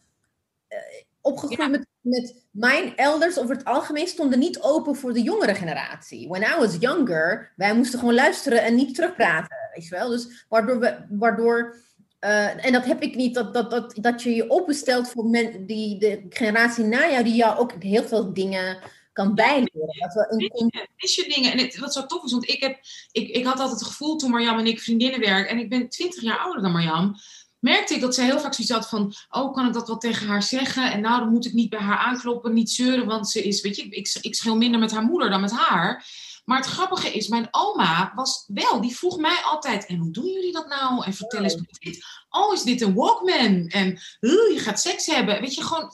uh, 0.69 0.79
opgegroeid 1.21 1.59
ja. 1.59 1.69
met, 1.69 1.87
met 2.01 2.35
mijn 2.51 2.97
elders 2.97 3.39
over 3.39 3.57
het 3.57 3.65
algemeen 3.65 4.07
stonden 4.07 4.39
niet 4.39 4.61
open 4.61 4.97
voor 4.97 5.13
de 5.13 5.23
jongere 5.23 5.55
generatie. 5.55 6.29
When 6.29 6.43
I 6.43 6.59
was 6.59 6.77
younger, 6.79 7.53
wij 7.57 7.75
moesten 7.75 7.99
gewoon 7.99 8.15
luisteren 8.15 8.63
en 8.63 8.75
niet 8.75 8.95
terugpraten, 8.95 9.57
weet 9.75 9.85
je 9.85 9.95
wel. 9.95 10.09
Dus 10.09 10.47
waardoor 10.49 10.79
we, 10.79 11.07
waardoor 11.09 11.77
uh, 12.25 12.65
en 12.65 12.73
dat 12.73 12.85
heb 12.85 13.03
ik 13.03 13.15
niet, 13.15 13.35
dat, 13.35 13.55
dat, 13.55 13.71
dat, 13.71 13.95
dat 14.01 14.23
je 14.23 14.35
je 14.35 14.51
openstelt 14.51 15.09
voor 15.09 15.25
men, 15.25 15.67
die, 15.67 15.99
de 15.99 16.27
generatie 16.29 16.85
na 16.85 17.11
jou, 17.11 17.25
die 17.25 17.35
jou 17.35 17.59
ook 17.59 17.73
heel 17.83 18.05
veel 18.05 18.33
dingen 18.33 18.79
kan 19.13 19.35
bijleren. 19.35 19.99
Dat 19.99 20.15
we 20.15 20.27
een... 20.29 20.89
Is 20.97 21.15
je 21.15 21.33
dingen, 21.35 21.53
en 21.53 21.59
het, 21.59 21.79
wat 21.79 21.93
zo 21.93 22.07
tof 22.07 22.25
is, 22.25 22.33
want 22.33 22.49
ik, 22.49 22.61
heb, 22.61 22.79
ik, 23.13 23.29
ik 23.29 23.45
had 23.45 23.59
altijd 23.59 23.81
het 23.81 23.89
gevoel 23.89 24.17
toen 24.17 24.31
Marjam 24.31 24.59
en 24.59 24.67
ik 24.67 24.81
vriendinnen 24.81 25.21
werken, 25.21 25.51
en 25.51 25.59
ik 25.59 25.69
ben 25.69 25.89
20 25.89 26.23
jaar 26.23 26.39
ouder 26.39 26.63
dan 26.63 26.73
Marjam, 26.73 27.15
merkte 27.59 27.95
ik 27.95 28.01
dat 28.01 28.15
ze 28.15 28.23
heel 28.23 28.41
vaak 28.41 28.55
zoiets 28.55 28.75
had 28.75 28.89
van, 28.89 29.15
oh, 29.31 29.55
kan 29.55 29.67
ik 29.67 29.73
dat 29.73 29.87
wel 29.87 29.99
tegen 29.99 30.27
haar 30.27 30.43
zeggen? 30.43 30.93
En 30.93 31.01
nou, 31.01 31.21
dan 31.21 31.33
moet 31.33 31.47
ik 31.47 31.53
niet 31.53 31.71
bij 31.71 31.79
haar 31.79 31.99
aankloppen, 31.99 32.55
niet 32.55 32.71
zeuren, 32.71 33.07
want 33.07 33.31
ze 33.31 33.43
is, 33.43 33.61
weet 33.61 33.77
je, 33.77 33.83
ik, 33.83 34.19
ik 34.21 34.35
schil 34.35 34.57
minder 34.57 34.81
met 34.81 34.93
haar 34.93 35.05
moeder 35.05 35.31
dan 35.31 35.41
met 35.41 35.53
haar. 35.53 36.07
Maar 36.45 36.59
het 36.59 36.67
grappige 36.67 37.13
is, 37.13 37.29
mijn 37.29 37.49
oma 37.51 38.13
was 38.15 38.45
wel, 38.47 38.81
die 38.81 38.97
vroeg 38.97 39.17
mij 39.17 39.41
altijd, 39.45 39.87
en 39.87 39.97
hoe 39.97 40.11
doen 40.11 40.27
jullie 40.27 40.53
dat 40.53 40.69
nou? 40.69 41.05
En 41.05 41.15
vertel 41.15 41.43
eens 41.43 41.55
dit. 41.55 42.05
Oh, 42.31 42.53
is 42.53 42.63
dit 42.63 42.81
een 42.81 42.95
Walkman? 42.95 43.67
En 43.67 43.91
uh, 44.21 44.53
je 44.53 44.59
gaat 44.59 44.81
seks 44.81 45.07
hebben. 45.07 45.41
Weet 45.41 45.55
je, 45.55 45.63
gewoon, 45.63 45.91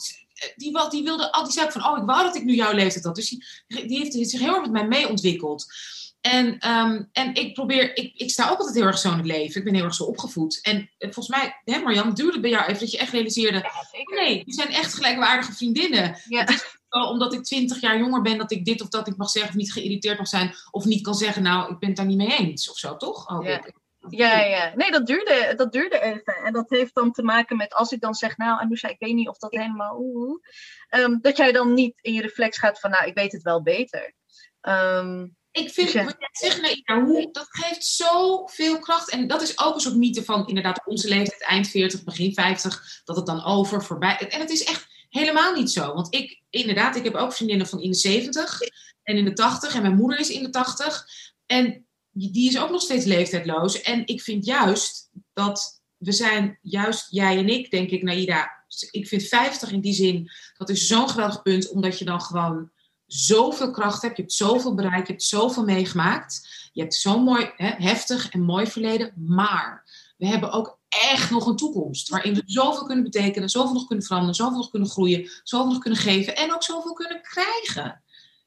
die, 0.57 0.89
die 0.89 1.03
wilde 1.03 1.33
al, 1.33 1.45
die 1.45 1.53
zei 1.53 1.71
van, 1.71 1.87
oh, 1.87 1.99
ik 1.99 2.05
wou 2.05 2.23
dat 2.23 2.37
ik 2.37 2.45
nu 2.45 2.55
jouw 2.55 2.73
leeftijd 2.73 3.05
had. 3.05 3.15
Dus 3.15 3.29
die, 3.29 3.87
die 3.87 3.99
heeft 3.99 4.31
zich 4.31 4.41
heel 4.41 4.55
erg 4.55 4.61
met 4.61 4.73
mij 4.73 4.87
mee 4.87 5.09
ontwikkeld. 5.09 5.67
En, 6.21 6.69
um, 6.71 7.09
en 7.13 7.35
ik 7.35 7.55
probeer, 7.55 7.97
ik, 7.97 8.15
ik 8.15 8.31
sta 8.31 8.51
ook 8.51 8.59
altijd 8.59 8.77
heel 8.77 8.87
erg 8.87 8.99
zo 8.99 9.11
in 9.11 9.17
het 9.17 9.27
leven. 9.27 9.59
Ik 9.59 9.65
ben 9.65 9.75
heel 9.75 9.85
erg 9.85 9.95
zo 9.95 10.05
opgevoed. 10.05 10.61
En 10.63 10.91
volgens 10.99 11.29
mij, 11.29 11.61
hè 11.65 11.79
Marjan, 11.79 12.15
duurde 12.15 12.33
het 12.33 12.41
bij 12.41 12.51
jou 12.51 12.65
even 12.65 12.81
dat 12.81 12.91
je 12.91 12.99
echt 12.99 13.13
realiseerde, 13.13 13.59
ja, 13.59 14.15
nee, 14.17 14.45
die 14.45 14.55
zijn 14.55 14.69
echt 14.69 14.95
gelijkwaardige 14.95 15.53
vriendinnen. 15.53 16.21
Ja. 16.29 16.41
Het 16.41 16.51
is 16.51 16.78
wel 16.89 17.09
omdat 17.09 17.33
ik 17.33 17.45
twintig 17.45 17.81
jaar 17.81 17.99
jonger 17.99 18.23
ben, 18.23 18.39
dat 18.39 18.51
ik 18.51 18.65
dit 18.65 18.81
of 18.83 18.89
dat 18.89 19.09
ik 19.09 19.17
mag 19.17 19.31
zeggen 19.31 19.51
of 19.51 19.57
niet 19.57 19.73
geïrriteerd 19.73 20.19
mag 20.19 20.29
zijn. 20.29 20.55
Of 20.71 20.85
niet 20.85 21.03
kan 21.03 21.15
zeggen, 21.15 21.43
nou, 21.43 21.73
ik 21.73 21.79
ben 21.79 21.89
het 21.89 21.99
daar 21.99 22.07
niet 22.07 22.17
mee 22.17 22.37
eens 22.39 22.71
of 22.71 22.79
zo, 22.79 22.97
toch? 22.97 23.31
Oh, 23.31 23.45
ja. 23.45 23.61
Ja, 24.09 24.41
ja. 24.41 24.73
Nee, 24.75 24.91
dat 24.91 25.07
duurde, 25.07 25.53
dat 25.57 25.73
duurde 25.73 26.01
even. 26.01 26.35
En 26.45 26.53
dat 26.53 26.71
heeft 26.71 26.95
dan 26.95 27.13
te 27.13 27.23
maken 27.23 27.57
met 27.57 27.75
als 27.75 27.93
ik 27.93 28.01
dan 28.01 28.15
zeg, 28.15 28.37
nou, 28.37 28.61
Anousha, 28.61 28.89
ik 28.89 28.99
weet 28.99 29.15
niet 29.15 29.29
of 29.29 29.39
dat 29.39 29.53
helemaal... 29.53 30.01
Uh, 30.01 31.01
um, 31.01 31.19
dat 31.21 31.37
jij 31.37 31.53
dan 31.53 31.75
niet 31.75 31.99
in 32.01 32.13
je 32.13 32.21
reflex 32.21 32.59
gaat 32.59 32.81
van, 32.81 32.91
nou, 32.91 33.07
ik 33.07 33.15
weet 33.15 33.33
het 33.33 33.43
wel 33.43 33.63
beter. 33.63 34.15
Um, 34.63 35.37
ik 35.51 35.71
vind, 35.71 35.93
wat 35.93 36.17
jij 36.19 36.29
zegt, 36.31 36.61
Naïda, 36.61 37.05
hoe, 37.05 37.29
dat 37.33 37.47
geeft 37.51 37.85
zoveel 37.85 38.79
kracht. 38.79 39.11
En 39.11 39.27
dat 39.27 39.43
is 39.43 39.59
ook 39.59 39.75
een 39.75 39.81
soort 39.81 39.97
mythe 39.97 40.25
van 40.25 40.47
inderdaad 40.47 40.87
onze 40.87 41.09
leeftijd, 41.09 41.43
eind 41.43 41.69
40, 41.69 42.05
begin 42.05 42.35
50, 42.35 43.03
dat 43.05 43.17
het 43.17 43.27
dan 43.27 43.45
over, 43.45 43.85
voorbij... 43.85 44.19
En 44.19 44.41
het 44.41 44.51
is 44.51 44.65
echt 44.65 44.98
helemaal 45.09 45.55
niet 45.55 45.71
zo. 45.71 45.95
Want 45.95 46.15
ik, 46.15 46.43
inderdaad, 46.51 46.97
ik 46.97 47.05
heb 47.05 47.15
ook 47.15 47.33
vriendinnen 47.33 47.67
van 47.67 47.81
in 47.81 47.91
de 47.91 47.97
70 47.97 48.61
en 49.03 49.17
in 49.17 49.25
de 49.25 49.33
80. 49.33 49.75
En 49.75 49.83
mijn 49.83 49.97
moeder 49.97 50.19
is 50.19 50.31
in 50.31 50.43
de 50.43 50.51
80. 50.51 51.07
En 51.47 51.87
die 52.11 52.49
is 52.49 52.59
ook 52.59 52.71
nog 52.71 52.83
steeds 52.83 53.05
leeftijdloos. 53.05 53.83
En 53.83 54.07
ik 54.07 54.21
vind 54.21 54.45
juist 54.45 55.11
dat 55.33 55.83
we 55.97 56.13
zijn, 56.13 56.59
juist 56.63 57.07
jij 57.11 57.39
en 57.39 57.49
ik, 57.49 57.71
denk 57.71 57.91
ik, 57.91 58.03
Naïda. 58.03 58.57
Ik 58.91 59.09
vind 59.09 59.23
50 59.23 59.73
in 59.73 59.81
die 59.81 59.95
zin, 59.95 60.31
dat 60.57 60.69
is 60.69 60.87
zo'n 60.87 61.09
geweldig 61.09 61.43
punt, 61.43 61.69
omdat 61.69 61.99
je 61.99 62.05
dan 62.05 62.21
gewoon 62.21 62.71
zoveel 63.07 63.71
kracht 63.71 64.03
hebt. 64.03 64.17
Je 64.17 64.23
hebt 64.23 64.35
zoveel 64.35 64.75
bereikt, 64.75 65.07
je 65.07 65.13
hebt 65.13 65.25
zoveel 65.25 65.65
meegemaakt. 65.65 66.49
Je 66.73 66.81
hebt 66.81 66.95
zo'n 66.95 67.23
mooi, 67.23 67.53
hè, 67.57 67.71
heftig 67.77 68.29
en 68.29 68.43
mooi 68.43 68.67
verleden. 68.67 69.13
Maar 69.17 69.85
we 70.19 70.27
hebben 70.27 70.53
ook 70.53 70.79
echt 70.89 71.31
nog 71.31 71.47
een 71.47 71.57
toekomst. 71.57 72.09
Waarin 72.09 72.35
we 72.35 72.43
zoveel 72.47 72.87
kunnen 72.87 73.05
betekenen, 73.05 73.49
zoveel 73.49 73.73
nog 73.73 73.87
kunnen 73.87 74.05
veranderen, 74.05 74.35
zoveel 74.35 74.57
nog 74.57 74.71
kunnen 74.71 74.89
groeien, 74.89 75.31
zoveel 75.43 75.73
nog 75.73 75.79
kunnen 75.79 75.99
geven 75.99 76.37
en 76.37 76.55
ook 76.55 76.63
zoveel 76.63 76.93
kunnen 76.93 77.23
krijgen. 77.23 78.03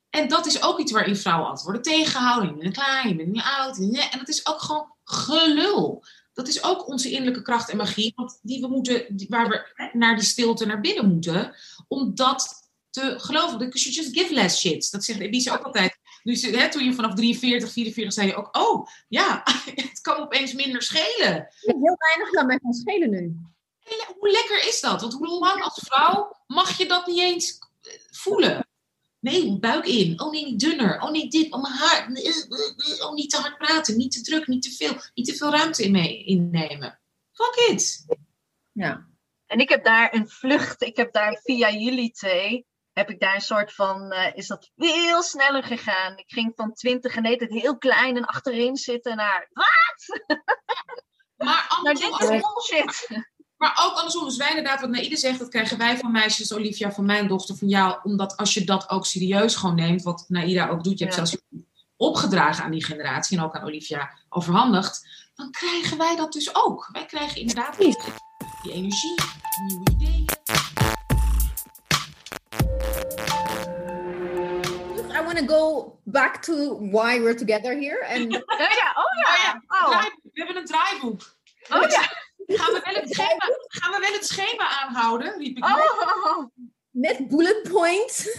En 0.09 0.27
dat 0.27 0.45
is 0.45 0.63
ook 0.63 0.79
iets 0.79 0.91
waarin 0.91 1.15
vrouwen 1.15 1.47
altijd 1.47 1.65
worden 1.65 1.81
tegengehouden. 1.81 2.55
Je 2.55 2.61
bent 2.61 2.73
klaar, 2.73 3.07
je 3.07 3.15
bent 3.15 3.31
niet 3.31 3.43
oud. 3.57 3.77
En 3.77 4.19
dat 4.19 4.27
is 4.27 4.47
ook 4.47 4.61
gewoon 4.61 4.93
gelul. 5.03 6.03
Dat 6.33 6.47
is 6.47 6.63
ook 6.63 6.87
onze 6.87 7.09
innerlijke 7.09 7.41
kracht 7.41 7.69
en 7.69 7.77
magie, 7.77 8.13
want 8.15 8.39
die 8.41 8.61
we 8.61 8.67
moeten, 8.67 9.25
waar 9.27 9.49
we 9.49 9.89
naar 9.93 10.15
die 10.15 10.25
stilte 10.25 10.65
naar 10.65 10.81
binnen 10.81 11.09
moeten, 11.09 11.55
om 11.87 12.15
dat 12.15 12.69
te 12.89 13.15
geloven. 13.17 13.57
Because 13.57 13.89
you 13.89 13.95
just 13.95 14.17
give 14.17 14.33
less 14.33 14.59
shit. 14.59 14.91
Dat 14.91 15.03
zegt 15.03 15.19
Elise 15.19 15.51
ook 15.51 15.63
altijd. 15.63 15.99
Dus 16.23 16.41
hè, 16.41 16.69
toen 16.69 16.83
je 16.83 16.93
vanaf 16.93 17.13
43, 17.13 17.71
44 17.71 18.13
zei 18.13 18.27
je 18.27 18.35
ook, 18.35 18.57
oh 18.57 18.87
ja, 19.07 19.41
het 19.75 20.01
kan 20.01 20.17
opeens 20.17 20.53
minder 20.53 20.81
schelen. 20.81 21.47
Heel 21.59 21.97
weinig 21.97 22.29
kan 22.31 22.45
mij 22.45 22.59
van 22.61 22.73
schelen 22.73 23.09
nu. 23.09 23.35
Hoe 24.17 24.31
lekker 24.31 24.67
is 24.67 24.81
dat? 24.81 25.01
Want 25.01 25.13
hoe 25.13 25.39
lang 25.39 25.63
als 25.63 25.81
vrouw 25.85 26.35
mag 26.47 26.77
je 26.77 26.87
dat 26.87 27.07
niet 27.07 27.19
eens 27.19 27.59
eh, 27.81 27.91
voelen? 28.11 28.65
Nee, 29.19 29.59
buik 29.59 29.85
in. 29.85 30.21
Oh 30.21 30.31
nee, 30.31 30.45
niet 30.45 30.59
dunner. 30.59 31.01
Oh 31.01 31.11
nee, 31.11 31.27
dit. 31.27 31.51
Oh 31.51 31.61
mijn 31.61 31.73
haar. 31.73 32.07
Oh, 32.99 33.13
niet 33.13 33.29
te 33.29 33.37
hard 33.37 33.57
praten. 33.57 33.97
Niet 33.97 34.11
te 34.11 34.21
druk. 34.21 34.47
Niet 34.47 34.61
te 34.61 34.71
veel. 34.71 34.95
Niet 35.13 35.25
te 35.25 35.35
veel 35.35 35.51
ruimte 35.51 35.83
in 35.83 35.91
mee, 35.91 36.23
innemen. 36.23 36.99
Fuck 37.31 37.69
it. 37.69 38.05
Ja. 38.71 39.07
En 39.45 39.59
ik 39.59 39.69
heb 39.69 39.83
daar 39.83 40.13
een 40.13 40.29
vlucht. 40.29 40.81
Ik 40.81 40.95
heb 40.95 41.13
daar 41.13 41.39
via 41.43 41.71
jullie 41.71 42.11
twee. 42.11 42.65
Heb 42.93 43.09
ik 43.09 43.19
daar 43.19 43.35
een 43.35 43.41
soort 43.41 43.73
van. 43.73 44.13
Uh, 44.13 44.35
is 44.35 44.47
dat 44.47 44.71
veel 44.75 45.23
sneller 45.23 45.63
gegaan? 45.63 46.17
Ik 46.17 46.31
ging 46.31 46.51
van 46.55 46.73
20 46.73 47.15
en 47.15 47.25
het 47.25 47.49
heel 47.49 47.77
klein 47.77 48.17
en 48.17 48.25
achterin 48.25 48.75
zitten 48.75 49.15
naar. 49.15 49.49
Wat? 49.53 50.19
Maar 51.41 51.79
nou, 51.83 51.95
dit 51.95 52.19
is 52.19 52.27
bullshit. 52.27 53.25
Maar 53.57 53.81
ook 53.85 53.95
andersom, 53.95 54.25
dus 54.25 54.37
wij 54.37 54.49
inderdaad, 54.49 54.81
wat 54.81 54.89
Naïde 54.89 55.17
zegt, 55.17 55.39
dat 55.39 55.49
krijgen 55.49 55.77
wij 55.77 55.97
van 55.97 56.11
meisjes, 56.11 56.53
Olivia, 56.53 56.91
van 56.91 57.05
mijn 57.05 57.27
dochter, 57.27 57.55
van 57.55 57.67
jou. 57.67 57.99
Omdat 58.03 58.37
als 58.37 58.53
je 58.53 58.63
dat 58.63 58.89
ook 58.89 59.05
serieus 59.05 59.55
gewoon 59.55 59.75
neemt, 59.75 60.03
wat 60.03 60.25
Naïda 60.27 60.67
ook 60.67 60.83
doet, 60.83 60.97
je 60.97 61.03
hebt 61.03 61.15
zelfs 61.15 61.37
opgedragen 61.95 62.63
aan 62.63 62.71
die 62.71 62.83
generatie 62.83 63.37
en 63.37 63.43
ook 63.43 63.55
aan 63.55 63.63
Olivia 63.63 64.17
overhandigd, 64.29 65.07
dan 65.35 65.51
krijgen 65.51 65.97
wij 65.97 66.15
dat 66.15 66.31
dus 66.31 66.55
ook. 66.55 66.89
Wij 66.91 67.05
krijgen 67.05 67.41
inderdaad 67.41 67.77
die, 67.77 67.97
die 68.63 68.71
energie, 68.71 69.15
nieuwe 69.67 69.91
ideeën. 69.91 70.20
Go 75.47 75.99
back 76.05 76.41
to 76.43 76.75
why 76.75 77.19
we're 77.19 77.37
together 77.37 77.73
here. 77.73 78.05
And... 78.07 78.31
ja, 78.81 78.87
oh 78.95 79.13
ja. 79.25 79.61
Oh, 79.67 79.91
ja. 79.91 80.11
We 80.21 80.29
hebben 80.33 80.55
een 80.55 80.65
draaiboek. 80.65 81.21
Oh 81.69 81.89
ja. 81.89 82.19
Gaan 82.47 82.73
we, 82.73 82.81
wel 82.83 83.01
het 83.01 83.13
schema, 83.13 83.57
gaan 83.67 83.91
we 83.91 83.99
wel 83.99 84.13
het 84.13 84.25
schema 84.25 84.81
aanhouden? 84.81 85.37
Riep 85.37 85.57
ik. 85.57 85.65
Oh. 85.65 86.45
Met 86.89 87.27
bullet 87.27 87.69
points. 87.71 88.37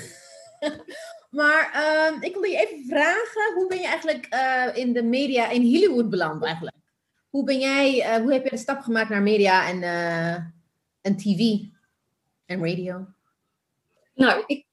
maar 1.30 1.84
um, 2.12 2.22
ik 2.22 2.34
wil 2.34 2.42
je 2.42 2.56
even 2.56 2.84
vragen, 2.88 3.54
hoe 3.54 3.66
ben 3.68 3.78
je 3.78 3.86
eigenlijk 3.86 4.34
uh, 4.34 4.76
in 4.76 4.92
de 4.92 5.02
media 5.02 5.48
in 5.48 5.62
Hollywood 5.62 6.10
beland 6.10 6.44
eigenlijk? 6.44 6.76
Hoe 7.30 7.44
ben 7.44 7.58
jij, 7.58 7.96
uh, 7.96 8.22
hoe 8.22 8.32
heb 8.32 8.44
je 8.44 8.50
de 8.50 8.56
stap 8.56 8.80
gemaakt 8.80 9.08
naar 9.08 9.22
media 9.22 9.68
en, 9.68 9.82
uh, 9.82 10.34
en 11.00 11.16
tv 11.16 11.58
en 12.46 12.66
radio? 12.68 13.06
Nou, 14.14 14.42
ik, 14.46 14.66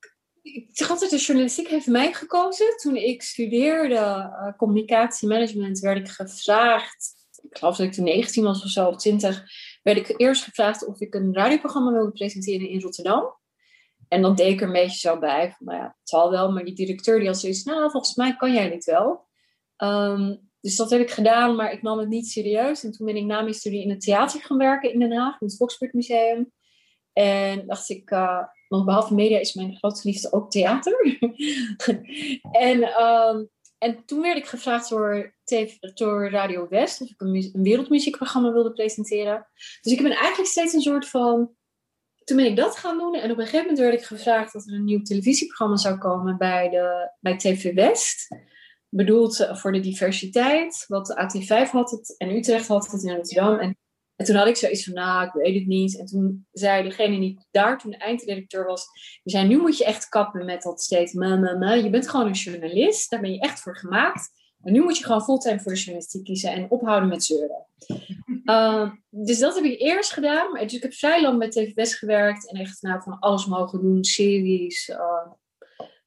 ik 0.53 0.69
zeg 0.71 0.89
altijd, 0.89 1.11
de 1.11 1.17
journalistiek 1.17 1.67
heeft 1.67 1.87
mij 1.87 2.13
gekozen. 2.13 2.77
Toen 2.77 2.95
ik 2.95 3.21
studeerde 3.21 4.53
communicatiemanagement 4.57 5.79
werd 5.79 5.97
ik 5.97 6.07
gevraagd 6.07 7.17
ik 7.49 7.57
geloof 7.57 7.75
dat 7.75 7.85
ik 7.85 7.93
toen 7.93 8.03
19 8.03 8.43
was 8.43 8.63
of 8.63 8.69
zo, 8.69 8.87
of 8.87 8.95
20, 8.95 9.43
werd 9.83 9.97
ik 9.97 10.19
eerst 10.19 10.43
gevraagd 10.43 10.85
of 10.85 10.99
ik 10.99 11.13
een 11.13 11.33
radioprogramma 11.33 11.91
wilde 11.91 12.11
presenteren 12.11 12.69
in 12.69 12.81
Rotterdam. 12.81 13.37
En 14.07 14.21
dan 14.21 14.35
deed 14.35 14.51
ik 14.51 14.61
er 14.61 14.67
een 14.67 14.73
beetje 14.73 14.99
zo 14.99 15.19
bij, 15.19 15.55
nou 15.59 15.77
ja, 15.77 15.83
het 15.83 16.09
zal 16.09 16.31
wel, 16.31 16.51
maar 16.51 16.63
die 16.63 16.75
directeur 16.75 17.19
die 17.19 17.27
had 17.27 17.39
zoiets, 17.39 17.63
nou, 17.63 17.91
volgens 17.91 18.15
mij 18.15 18.35
kan 18.35 18.53
jij 18.53 18.69
dit 18.69 18.85
wel. 18.85 19.27
Um, 19.77 20.49
dus 20.61 20.75
dat 20.75 20.89
heb 20.89 21.01
ik 21.01 21.11
gedaan, 21.11 21.55
maar 21.55 21.71
ik 21.71 21.81
nam 21.81 21.99
het 21.99 22.09
niet 22.09 22.27
serieus. 22.27 22.83
En 22.83 22.91
toen 22.91 23.05
ben 23.05 23.15
ik 23.15 23.25
na 23.25 23.41
mijn 23.41 23.53
studie 23.53 23.83
in 23.83 23.89
het 23.89 24.01
theater 24.01 24.41
gaan 24.41 24.57
werken 24.57 24.93
in 24.93 24.99
Den 24.99 25.13
Haag, 25.13 25.41
in 25.41 25.47
het 25.47 25.57
Volkspark 25.57 25.93
Museum. 25.93 26.51
En 27.13 27.67
dacht 27.67 27.89
ik, 27.89 28.11
uh, 28.11 28.43
want 28.69 28.85
behalve 28.85 29.13
media 29.13 29.39
is 29.39 29.53
mijn 29.53 29.75
grootste 29.75 30.07
liefde 30.07 30.31
ook 30.31 30.51
theater. 30.51 31.17
en 32.51 33.03
um, 33.03 33.49
en 33.79 34.05
toen 34.05 34.21
werd 34.21 34.37
ik 34.37 34.45
gevraagd 34.45 34.89
door, 34.89 35.35
TV, 35.43 35.73
door 35.79 36.29
Radio 36.29 36.67
West 36.67 37.01
of 37.01 37.09
ik 37.09 37.21
een, 37.21 37.49
wereldmuziekprogramma 37.53 38.51
wilde 38.51 38.73
presenteren. 38.73 39.47
Dus 39.81 39.93
ik 39.93 40.01
ben 40.01 40.11
eigenlijk 40.11 40.49
steeds 40.49 40.73
een 40.73 40.81
soort 40.81 41.07
van. 41.07 41.57
Toen 42.23 42.37
ben 42.37 42.45
ik 42.45 42.55
dat 42.55 42.75
gaan 42.75 42.97
doen 42.97 43.15
en 43.15 43.31
op 43.31 43.37
een 43.37 43.43
gegeven 43.43 43.59
moment 43.59 43.79
werd 43.79 43.93
ik 43.93 44.05
gevraagd 44.05 44.53
dat 44.53 44.67
er 44.67 44.73
een 44.73 44.83
nieuw 44.83 45.01
televisieprogramma 45.01 45.75
zou 45.75 45.97
komen 45.97 46.37
bij, 46.37 46.69
de, 46.69 47.11
bij 47.19 47.37
TV 47.37 47.73
West. 47.73 48.27
Bedoeld 48.89 49.39
eh, 49.39 49.55
voor 49.55 49.71
de 49.71 49.79
diversiteit, 49.79 50.85
wat 50.87 51.15
AT5 51.21 51.71
had 51.71 51.91
het 51.91 52.17
en 52.17 52.35
Utrecht 52.35 52.67
had 52.67 52.91
het 52.91 53.03
in 53.03 53.15
Rotterdam. 53.15 53.59
En 53.59 53.77
en 54.19 54.25
toen 54.25 54.35
had 54.35 54.47
ik 54.47 54.55
zoiets 54.55 54.83
van, 54.83 54.93
nou, 54.93 55.25
ik 55.25 55.33
weet 55.33 55.55
het 55.55 55.67
niet. 55.67 55.99
En 55.99 56.05
toen 56.05 56.47
zei 56.51 56.83
degene 56.83 57.19
die 57.19 57.47
daar 57.51 57.77
toen 57.77 57.91
de 57.91 57.97
eindredacteur 57.97 58.65
was, 58.65 58.85
die 59.23 59.33
zei, 59.33 59.47
nu 59.47 59.57
moet 59.57 59.77
je 59.77 59.85
echt 59.85 60.09
kappen 60.09 60.45
met 60.45 60.61
dat 60.61 60.81
steeds, 60.81 61.13
ma, 61.13 61.73
Je 61.73 61.89
bent 61.89 62.09
gewoon 62.09 62.25
een 62.25 62.31
journalist, 62.31 63.09
daar 63.09 63.21
ben 63.21 63.33
je 63.33 63.39
echt 63.39 63.59
voor 63.59 63.77
gemaakt. 63.77 64.29
En 64.61 64.73
nu 64.73 64.81
moet 64.81 64.97
je 64.97 65.03
gewoon 65.03 65.23
fulltime 65.23 65.59
voor 65.59 65.71
de 65.71 65.77
journalistiek 65.77 66.23
kiezen 66.23 66.51
en 66.51 66.69
ophouden 66.69 67.09
met 67.09 67.23
zeuren. 67.23 67.65
Uh, 68.43 68.91
dus 69.27 69.39
dat 69.39 69.55
heb 69.55 69.63
ik 69.63 69.79
eerst 69.79 70.13
gedaan. 70.13 70.53
Dus 70.53 70.73
ik 70.73 70.81
heb 70.81 70.93
vrij 70.93 71.21
lang 71.21 71.39
bij 71.39 71.49
TV 71.49 71.73
West 71.73 71.95
gewerkt 71.95 72.51
en 72.51 72.59
echt 72.59 72.81
nou, 72.81 73.01
van 73.01 73.19
alles 73.19 73.45
mogen 73.45 73.81
doen, 73.81 74.03
series, 74.03 74.89
uh, 74.89 74.97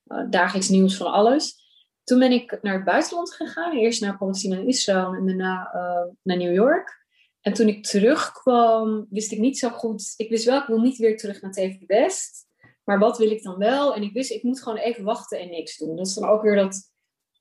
uh, 0.07 0.31
dagelijks 0.31 0.69
nieuws 0.69 0.97
van 0.97 1.13
alles. 1.13 1.61
Toen 2.05 2.19
ben 2.19 2.33
ik 2.33 2.59
naar 2.63 2.75
het 2.75 2.85
buitenland 2.85 3.35
gegaan. 3.35 3.77
Eerst 3.77 4.01
naar 4.01 4.19
Palestina 4.19 4.57
en 4.57 4.69
Israël 4.69 5.15
en 5.15 5.27
daarna 5.27 5.71
naar 6.23 6.37
New 6.37 6.55
York. 6.55 7.01
En 7.43 7.53
toen 7.53 7.69
ik 7.69 7.85
terugkwam, 7.85 9.07
wist 9.11 9.33
ik 9.33 9.39
niet 9.39 9.59
zo 9.59 9.69
goed. 9.69 10.15
Ik 10.17 10.31
wist 10.31 10.45
wel, 10.45 10.61
ik 10.61 10.67
wil 10.67 10.81
niet 10.81 10.99
weer 10.99 11.17
terug 11.17 11.41
naar 11.41 11.53
TV 11.53 11.75
West. 11.87 12.47
Maar 12.85 12.99
wat 12.99 13.19
wil 13.19 13.31
ik 13.31 13.43
dan 13.43 13.59
wel? 13.59 13.95
En 13.95 14.03
ik 14.03 14.13
wist, 14.13 14.31
ik 14.31 14.43
moet 14.43 14.63
gewoon 14.63 14.79
even 14.79 15.05
wachten 15.05 15.41
en 15.41 15.51
niks 15.51 15.77
doen. 15.77 15.97
Dat 15.97 16.07
is 16.07 16.15
dan 16.15 16.29
ook 16.29 16.43
weer 16.43 16.57
dat, 16.57 16.93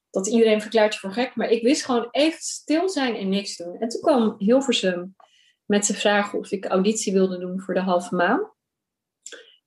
dat 0.10 0.28
iedereen 0.28 0.62
verklaart 0.62 0.94
je 0.94 1.00
voor 1.00 1.12
gek. 1.12 1.36
Maar 1.36 1.50
ik 1.50 1.64
wist 1.64 1.86
gewoon 1.86 2.08
even 2.12 2.40
stil 2.40 2.90
zijn 2.90 3.16
en 3.16 3.30
niks 3.30 3.58
doen. 3.58 3.76
En 3.76 3.90
toen 3.90 4.02
kwam 4.02 4.36
Hilversum 4.38 5.16
met 5.66 5.86
zijn 5.86 5.98
vraag 5.98 6.34
of 6.34 6.52
ik 6.52 6.66
auditie 6.66 7.14
wilde 7.14 7.40
doen 7.40 7.62
voor 7.62 7.74
de 7.74 7.80
halve 7.80 8.16
maan. 8.16 8.52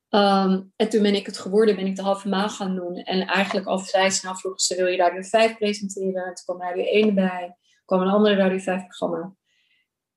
Ehm, 0.09 0.63
en 0.77 0.89
toen 0.89 1.03
ben 1.03 1.15
ik 1.15 1.27
het 1.27 1.39
geworden, 1.39 1.77
ben 1.77 1.87
ik 1.87 1.97
de 1.97 2.03
halve 2.03 2.29
maan 2.29 2.51
gaan 2.51 2.75
doen. 2.75 2.97
En 2.97 3.27
eigenlijk 3.27 3.67
al 3.67 3.79
vrij 3.79 4.11
snel 4.11 4.35
vroegen 4.35 4.61
ze, 4.61 4.77
wil 4.77 4.87
je 4.87 4.97
daar 4.97 5.13
weer 5.13 5.25
vijf 5.25 5.57
presenteren? 5.57 6.25
En 6.25 6.35
toen 6.35 6.45
kwam 6.45 6.59
daar 6.59 6.75
weer 6.75 6.87
één 6.87 7.15
bij. 7.15 7.57
kwam 7.85 8.01
een 8.01 8.09
andere 8.09 8.35
Radio 8.35 8.59
5 8.59 8.87
programma. 8.87 9.35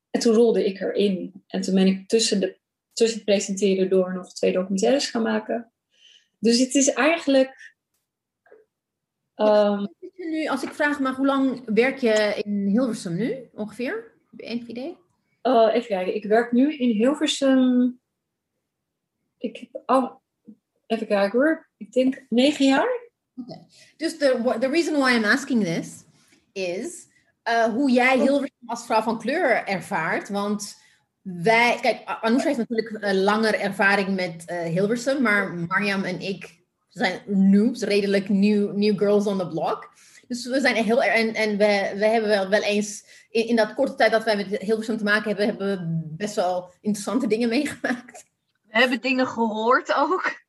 En 0.10 0.20
toen 0.20 0.36
rolde 0.36 0.66
ik 0.66 0.80
erin. 0.80 1.44
En 1.48 1.62
toen 1.62 1.74
ben 1.76 1.88
ik 1.88 2.08
tussen, 2.08 2.40
de, 2.40 2.58
tussen 2.94 3.18
het 3.18 3.26
presenteren 3.26 3.90
door 3.90 4.14
nog 4.14 4.34
twee 4.34 4.52
documentaires 4.52 5.10
gaan 5.10 5.22
maken. 5.22 5.72
Dus 6.40 6.60
het 6.60 6.76
is 6.76 6.94
eigenlijk. 6.94 7.76
Um, 9.36 9.96
nu, 10.18 10.48
als 10.48 10.64
ik 10.64 10.74
vraag, 10.74 11.00
maar 11.00 11.14
hoe 11.14 11.26
lang 11.26 11.62
werk 11.66 11.98
je 11.98 12.42
in 12.44 12.68
Hilversum 12.68 13.16
nu 13.16 13.50
ongeveer? 13.54 14.14
Heb 14.32 14.40
je 14.40 14.46
enig 14.46 14.68
idee? 14.68 14.98
Uh, 15.44 15.70
even 15.74 15.88
kijken, 15.88 16.16
ik 16.16 16.26
werk 16.26 16.52
nu 16.52 16.74
in 16.78 16.90
Hilversum. 16.90 18.00
Ik 19.38 19.58
heb 19.58 19.82
al, 19.86 20.22
even 20.86 21.08
kijken 21.08 21.40
hoor, 21.40 21.70
ik 21.78 21.92
denk 21.92 22.26
negen 22.30 22.66
jaar. 22.66 23.10
Okay. 23.42 23.66
Dus 23.98 24.18
the, 24.18 24.56
the 24.60 24.70
reason 24.70 25.00
why 25.00 25.16
I'm 25.16 25.24
asking 25.24 25.64
this 25.64 26.04
is 26.52 27.08
uh, 27.48 27.64
hoe 27.64 27.92
jij 27.92 28.18
Hilversum 28.18 28.57
als 28.68 28.86
vrouw 28.86 29.02
van 29.02 29.20
kleur 29.20 29.64
ervaart. 29.66 30.30
Want 30.30 30.78
wij, 31.22 31.78
kijk, 31.82 32.02
Anoush 32.22 32.44
heeft 32.44 32.58
natuurlijk 32.58 32.98
een 33.00 33.24
langer 33.24 33.60
ervaring 33.60 34.16
met 34.16 34.44
uh, 34.48 34.62
Hilversum, 34.62 35.22
maar 35.22 35.54
Mariam 35.54 36.04
en 36.04 36.20
ik 36.20 36.58
zijn 36.90 37.22
noobs, 37.26 37.82
redelijk 37.82 38.30
new, 38.30 38.76
new 38.76 38.98
girls 38.98 39.26
on 39.26 39.38
the 39.38 39.48
block. 39.48 39.90
Dus 40.28 40.46
we 40.46 40.60
zijn 40.60 40.76
heel 40.76 41.04
en, 41.04 41.34
en 41.34 41.50
we, 41.58 41.94
we 41.96 42.06
hebben 42.06 42.30
wel, 42.30 42.50
wel 42.50 42.62
eens 42.62 43.06
in, 43.30 43.48
in 43.48 43.56
dat 43.56 43.74
korte 43.74 43.96
tijd 43.96 44.12
dat 44.12 44.24
wij 44.24 44.36
met 44.36 44.58
Hilversum 44.58 44.98
te 44.98 45.04
maken 45.04 45.28
hebben, 45.28 45.46
hebben 45.46 45.68
we 45.68 46.14
best 46.18 46.36
wel 46.36 46.72
interessante 46.82 47.28
dingen 47.28 47.50
meegemaakt. 47.58 48.26
We 48.64 48.78
hebben 48.78 49.02
dingen 49.02 49.28
gehoord 49.28 49.96
ook. 49.96 50.46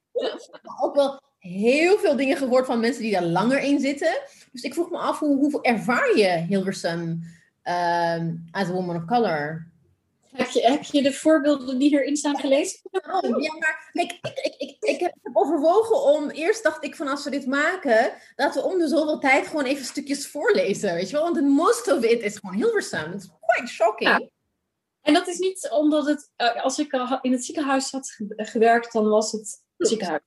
ook 0.80 0.94
wel 0.94 1.20
heel 1.38 1.98
veel 1.98 2.16
dingen 2.16 2.36
gehoord 2.36 2.66
van 2.66 2.80
mensen 2.80 3.02
die 3.02 3.12
daar 3.12 3.22
langer 3.22 3.60
in 3.60 3.80
zitten. 3.80 4.20
Dus 4.52 4.62
ik 4.62 4.74
vroeg 4.74 4.90
me 4.90 4.98
af, 4.98 5.18
hoe, 5.18 5.36
hoe 5.36 5.62
ervaar 5.62 6.16
je 6.16 6.44
Hilversum 6.48 7.22
um, 7.68 8.48
as 8.50 8.68
a 8.68 8.72
woman 8.72 8.96
of 8.96 9.04
color? 9.04 9.66
Heb 10.30 10.48
je, 10.48 10.60
heb 10.60 10.82
je 10.82 11.02
de 11.02 11.12
voorbeelden 11.12 11.78
die 11.78 11.90
erin 11.92 12.16
staan 12.16 12.38
gelezen? 12.38 12.80
Oh, 12.90 13.42
ja, 13.42 13.52
maar 13.58 13.90
kijk, 13.92 14.12
ik, 14.22 14.36
ik, 14.42 14.54
ik, 14.58 14.76
ik 14.80 15.00
heb 15.00 15.14
overwogen 15.32 16.02
om... 16.02 16.30
Eerst 16.30 16.62
dacht 16.62 16.84
ik 16.84 16.96
van 16.96 17.08
als 17.08 17.24
we 17.24 17.30
dit 17.30 17.46
maken... 17.46 18.12
dat 18.36 18.54
we 18.54 18.62
om 18.62 18.78
de 18.78 18.88
zoveel 18.88 19.18
tijd 19.18 19.46
gewoon 19.46 19.64
even 19.64 19.84
stukjes 19.84 20.28
voorlezen, 20.28 20.94
weet 20.94 21.10
je 21.10 21.16
wel? 21.16 21.32
Want 21.32 21.48
most 21.48 21.92
of 21.92 22.04
it 22.04 22.22
is 22.22 22.36
gewoon 22.36 22.56
Hilversum. 22.56 23.12
It's 23.12 23.28
quite 23.40 23.72
shocking. 23.72 24.30
En 25.00 25.14
dat 25.14 25.26
is 25.26 25.38
niet 25.38 25.68
omdat 25.70 26.06
het, 26.06 26.30
eh, 26.36 26.64
als 26.64 26.78
ik 26.78 26.92
in 27.22 27.32
het 27.32 27.44
ziekenhuis 27.44 27.90
had 27.90 28.10
ge- 28.10 28.34
gewerkt, 28.36 28.92
dan 28.92 29.08
was 29.08 29.32
het 29.32 29.62
ziekenhuis. 29.76 30.22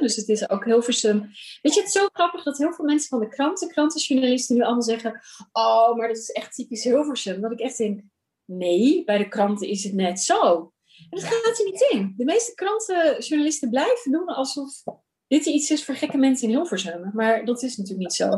Dus 0.00 0.16
het 0.16 0.28
is 0.28 0.50
ook 0.50 0.64
heel 0.64 0.82
versum. 0.82 1.20
Weet 1.62 1.74
je, 1.74 1.80
het 1.80 1.88
is 1.88 1.92
zo 1.92 2.08
grappig 2.12 2.42
dat 2.42 2.58
heel 2.58 2.72
veel 2.72 2.84
mensen 2.84 3.08
van 3.08 3.20
de 3.20 3.28
kranten, 3.28 3.68
krantenjournalisten, 3.68 4.56
nu 4.56 4.62
allemaal 4.62 4.82
zeggen: 4.82 5.20
Oh, 5.52 5.96
maar 5.96 6.08
dat 6.08 6.16
is 6.16 6.30
echt 6.30 6.54
typisch 6.54 6.84
Hilversum. 6.84 7.40
Dat 7.40 7.52
ik 7.52 7.60
echt 7.60 7.76
denk: 7.76 8.00
Nee, 8.44 9.04
bij 9.04 9.18
de 9.18 9.28
kranten 9.28 9.68
is 9.68 9.84
het 9.84 9.94
net 9.94 10.20
zo. 10.20 10.72
En 11.10 11.20
dat 11.20 11.24
gaat 11.24 11.58
er 11.58 11.64
niet 11.64 11.86
in. 11.90 12.14
De 12.16 12.24
meeste 12.24 12.54
krantenjournalisten 12.54 13.70
blijven 13.70 14.12
doen 14.12 14.26
alsof 14.26 14.82
dit 15.28 15.46
iets 15.46 15.70
is 15.70 15.84
voor 15.84 15.94
gekke 15.94 16.16
mensen 16.16 16.48
in 16.48 16.54
Hilversum. 16.54 17.10
Maar 17.14 17.44
dat 17.44 17.62
is 17.62 17.76
natuurlijk 17.76 18.08
niet 18.08 18.14
zo. 18.14 18.28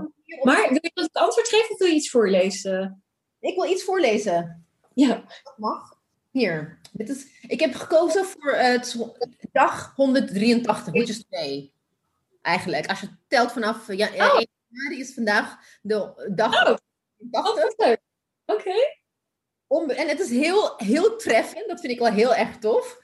Maar 0.43 0.69
wil 0.69 0.79
je 0.81 0.91
dat 0.95 1.05
ik 1.05 1.17
antwoord 1.17 1.49
geef 1.49 1.71
of 1.71 1.79
wil 1.79 1.89
je 1.89 1.95
iets 1.95 2.11
voorlezen? 2.11 3.05
Ik 3.41 3.55
wil 3.55 3.71
iets 3.71 3.85
voorlezen. 3.85 4.67
Ja. 4.95 5.15
Dat 5.43 5.55
mag. 5.57 5.99
Hier. 6.31 6.80
Dit 6.93 7.09
is, 7.09 7.27
ik 7.49 7.61
heb 7.61 7.75
gekozen 7.75 8.25
voor 8.25 8.53
eh, 8.53 8.71
het 8.73 8.97
dag 9.53 9.93
183, 9.97 10.93
which 10.93 11.09
is 11.09 11.25
today. 11.29 11.73
Eigenlijk. 12.43 12.87
Als 12.87 13.01
je 13.01 13.09
telt 13.29 13.53
vanaf 13.53 13.93
ja, 13.93 14.13
eh, 14.13 14.25
Oh. 14.25 14.37
1 14.39 14.49
januari 14.69 15.01
is 15.01 15.15
vandaag 15.15 15.59
de 15.83 16.29
dag 16.35 16.53
Oh. 16.53 16.77
183. 17.19 17.87
Oh. 17.87 18.57
Oké. 18.57 18.99
En 19.95 20.09
het 20.09 20.21
is 20.21 20.31
heel, 20.31 20.75
heel 20.77 21.17
treffend, 21.17 21.69
dat 21.69 21.81
vind 21.81 21.93
ik 21.93 21.99
wel 21.99 22.13
heel 22.13 22.35
erg 22.35 22.57
tof. 22.57 23.01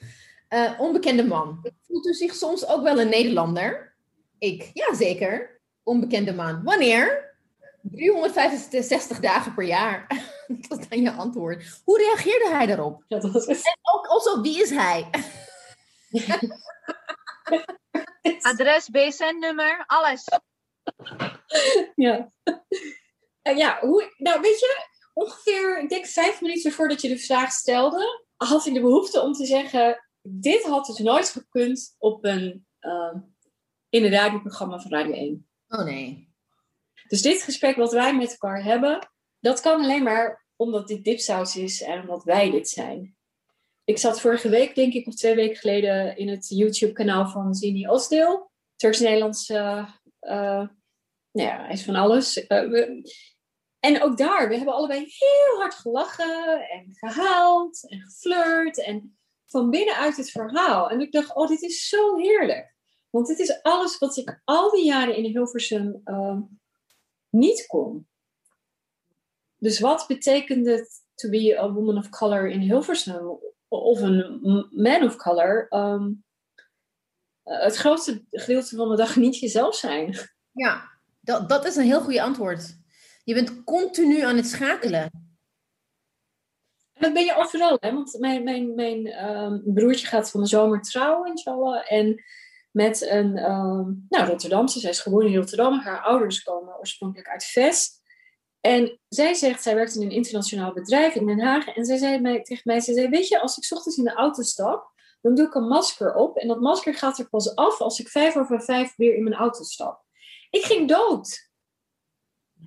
Eh, 0.48 0.72
onbekende 0.78 1.24
man. 1.24 1.72
Voelt 1.86 2.06
u 2.06 2.14
zich 2.14 2.34
soms 2.34 2.66
ook 2.66 2.82
wel 2.82 3.00
een 3.00 3.08
Nederlander? 3.08 3.94
Ik, 4.38 4.70
ja 4.72 4.94
zeker. 4.94 5.60
Onbekende 5.82 6.32
man. 6.34 6.62
Wanneer? 6.62 7.34
365 7.82 9.20
dagen 9.20 9.54
per 9.54 9.64
jaar. 9.64 10.06
dat 10.68 10.78
is 10.78 10.88
dan 10.88 11.02
je 11.02 11.12
antwoord. 11.12 11.80
Hoe 11.84 11.98
reageerde 11.98 12.48
hij 12.50 12.66
daarop? 12.66 13.04
Ja, 13.08 13.18
dat 13.18 13.30
was 13.30 13.46
het. 13.46 13.78
Ook, 13.82 14.06
also, 14.06 14.40
wie 14.40 14.62
is 14.62 14.70
hij? 14.70 15.10
Adres, 18.40 18.88
BSN-nummer, 18.88 19.84
alles. 19.86 20.24
Ja. 21.94 22.32
En 23.42 23.56
ja, 23.56 23.78
hoe, 23.80 24.14
nou 24.16 24.40
weet 24.40 24.58
je, 24.58 24.86
ongeveer, 25.12 25.78
ik 25.78 25.88
denk 25.88 26.06
vijf 26.06 26.40
minuten 26.40 26.72
voordat 26.72 27.02
je 27.02 27.08
de 27.08 27.18
vraag 27.18 27.50
stelde, 27.50 28.24
had 28.36 28.66
ik 28.66 28.74
de 28.74 28.80
behoefte 28.80 29.20
om 29.20 29.32
te 29.32 29.46
zeggen, 29.46 30.06
dit 30.22 30.62
had 30.62 30.86
dus 30.86 30.98
nooit 30.98 31.28
gekund 31.28 31.94
op 31.98 32.24
een, 32.24 32.66
ehm, 32.78 33.18
in 33.88 34.04
een 34.04 34.10
radioprogramma 34.10 34.78
van 34.78 34.90
Radio 34.90 35.12
1. 35.12 35.48
Oh 35.68 35.84
nee. 35.84 36.34
Dus 37.08 37.22
dit 37.22 37.42
gesprek 37.42 37.76
wat 37.76 37.92
wij 37.92 38.16
met 38.16 38.30
elkaar 38.30 38.62
hebben, 38.62 39.10
dat 39.46 39.60
kan 39.60 39.80
alleen 39.80 40.02
maar 40.02 40.46
omdat 40.56 40.88
dit 40.88 41.04
dipsaus 41.04 41.56
is 41.56 41.82
en 41.82 42.00
omdat 42.00 42.24
wij 42.24 42.50
dit 42.50 42.68
zijn. 42.68 43.16
Ik 43.84 43.98
zat 43.98 44.20
vorige 44.20 44.48
week, 44.48 44.74
denk 44.74 44.92
ik, 44.92 45.06
of 45.06 45.14
twee 45.14 45.34
weken 45.34 45.56
geleden, 45.56 46.16
in 46.16 46.28
het 46.28 46.48
YouTube-kanaal 46.48 47.28
van 47.28 47.54
Zini 47.54 47.88
Osdeel. 47.88 48.50
Turks-Nederlands, 48.76 49.48
eh, 49.48 49.88
eh, 50.20 50.68
nou 51.32 51.48
ja, 51.48 51.64
hij 51.64 51.72
is 51.72 51.84
van 51.84 51.94
alles. 51.94 52.46
Eh, 52.46 52.88
en 53.78 54.02
ook 54.02 54.16
daar, 54.16 54.48
we 54.48 54.56
hebben 54.56 54.74
allebei 54.74 54.98
heel 54.98 55.60
hard 55.60 55.74
gelachen 55.74 56.68
en 56.68 56.86
gehaald 56.90 57.88
en 57.88 58.00
geflirt. 58.00 58.84
En 58.84 59.18
van 59.46 59.70
binnenuit 59.70 60.16
het 60.16 60.30
verhaal. 60.30 60.90
En 60.90 61.00
ik 61.00 61.12
dacht, 61.12 61.34
oh, 61.34 61.48
dit 61.48 61.62
is 61.62 61.88
zo 61.88 62.16
heerlijk. 62.16 62.74
Want 63.10 63.26
dit 63.26 63.38
is 63.38 63.62
alles 63.62 63.98
wat 63.98 64.16
ik 64.16 64.40
al 64.44 64.70
die 64.70 64.84
jaren 64.84 65.16
in 65.16 65.24
Hilversum 65.24 66.00
ehm, 66.04 66.40
niet 67.30 67.66
kon. 67.66 68.08
Dus 69.58 69.80
wat 69.80 70.04
betekent 70.08 70.66
het 70.66 70.88
to 71.14 71.28
be 71.28 71.58
a 71.58 71.72
woman 71.72 71.96
of 71.96 72.08
color 72.08 72.48
in 72.48 72.60
Hilversum? 72.60 73.38
Of 73.68 74.00
een 74.00 74.68
man 74.70 75.02
of 75.02 75.16
color? 75.16 75.66
Ehm, 75.68 76.12
eh, 77.42 77.62
het 77.62 77.76
grootste 77.76 78.24
gedeelte 78.30 78.76
van 78.76 78.88
de 78.88 78.96
dag 78.96 79.16
niet 79.16 79.38
jezelf 79.38 79.74
zijn. 79.74 80.16
Ja, 80.52 80.90
dat, 81.20 81.48
dat 81.48 81.64
is 81.64 81.76
een 81.76 81.84
heel 81.84 82.00
goede 82.00 82.22
antwoord. 82.22 82.78
Je 83.24 83.34
bent 83.34 83.64
continu 83.64 84.20
aan 84.20 84.36
het 84.36 84.46
schakelen. 84.46 85.10
En 86.92 87.02
dat 87.02 87.12
ben 87.12 87.24
je 87.24 87.36
overal, 87.36 87.76
hè? 87.80 87.92
Want 87.92 88.18
mijn, 88.18 88.44
mijn, 88.44 88.74
mijn 88.74 89.06
ehm, 89.06 89.58
broertje 89.64 90.06
gaat 90.06 90.30
van 90.30 90.40
de 90.40 90.46
zomer 90.46 90.82
trouwen, 90.82 91.28
inshallah. 91.28 91.92
En 91.92 92.24
met 92.70 93.10
een 93.10 93.36
ehm 93.36 93.92
nou, 94.08 94.26
Rotterdamse, 94.26 94.80
zij 94.80 94.90
is 94.90 95.00
geboren 95.00 95.28
in 95.28 95.36
Rotterdam. 95.36 95.78
Haar 95.78 96.00
ouders 96.00 96.42
komen 96.42 96.78
oorspronkelijk 96.78 97.28
uit 97.28 97.44
Vest. 97.44 97.95
En 98.66 99.00
zij 99.08 99.34
zegt, 99.34 99.62
zij 99.62 99.74
werkt 99.74 99.94
in 99.94 100.02
een 100.02 100.10
internationaal 100.10 100.72
bedrijf 100.72 101.14
in 101.14 101.26
Den 101.26 101.40
Haag. 101.40 101.66
En 101.66 101.84
zij 101.84 101.96
zei 101.96 102.20
mij, 102.20 102.42
tegen 102.42 102.62
mij, 102.64 102.80
zij 102.80 102.94
zei, 102.94 103.08
weet 103.08 103.28
je, 103.28 103.40
als 103.40 103.56
ik 103.56 103.64
's 103.64 103.72
ochtends 103.72 103.98
in 103.98 104.04
de 104.04 104.12
auto 104.12 104.42
stap, 104.42 104.92
dan 105.20 105.34
doe 105.34 105.46
ik 105.46 105.54
een 105.54 105.68
masker 105.68 106.14
op. 106.14 106.36
En 106.36 106.48
dat 106.48 106.60
masker 106.60 106.94
gaat 106.94 107.18
er 107.18 107.28
pas 107.28 107.54
af 107.54 107.80
als 107.80 107.98
ik 107.98 108.08
vijf 108.08 108.36
over 108.36 108.62
vijf 108.62 108.96
weer 108.96 109.14
in 109.14 109.22
mijn 109.22 109.34
auto 109.34 109.62
stap. 109.62 110.04
Ik 110.50 110.62
ging 110.64 110.88
dood. 110.88 111.50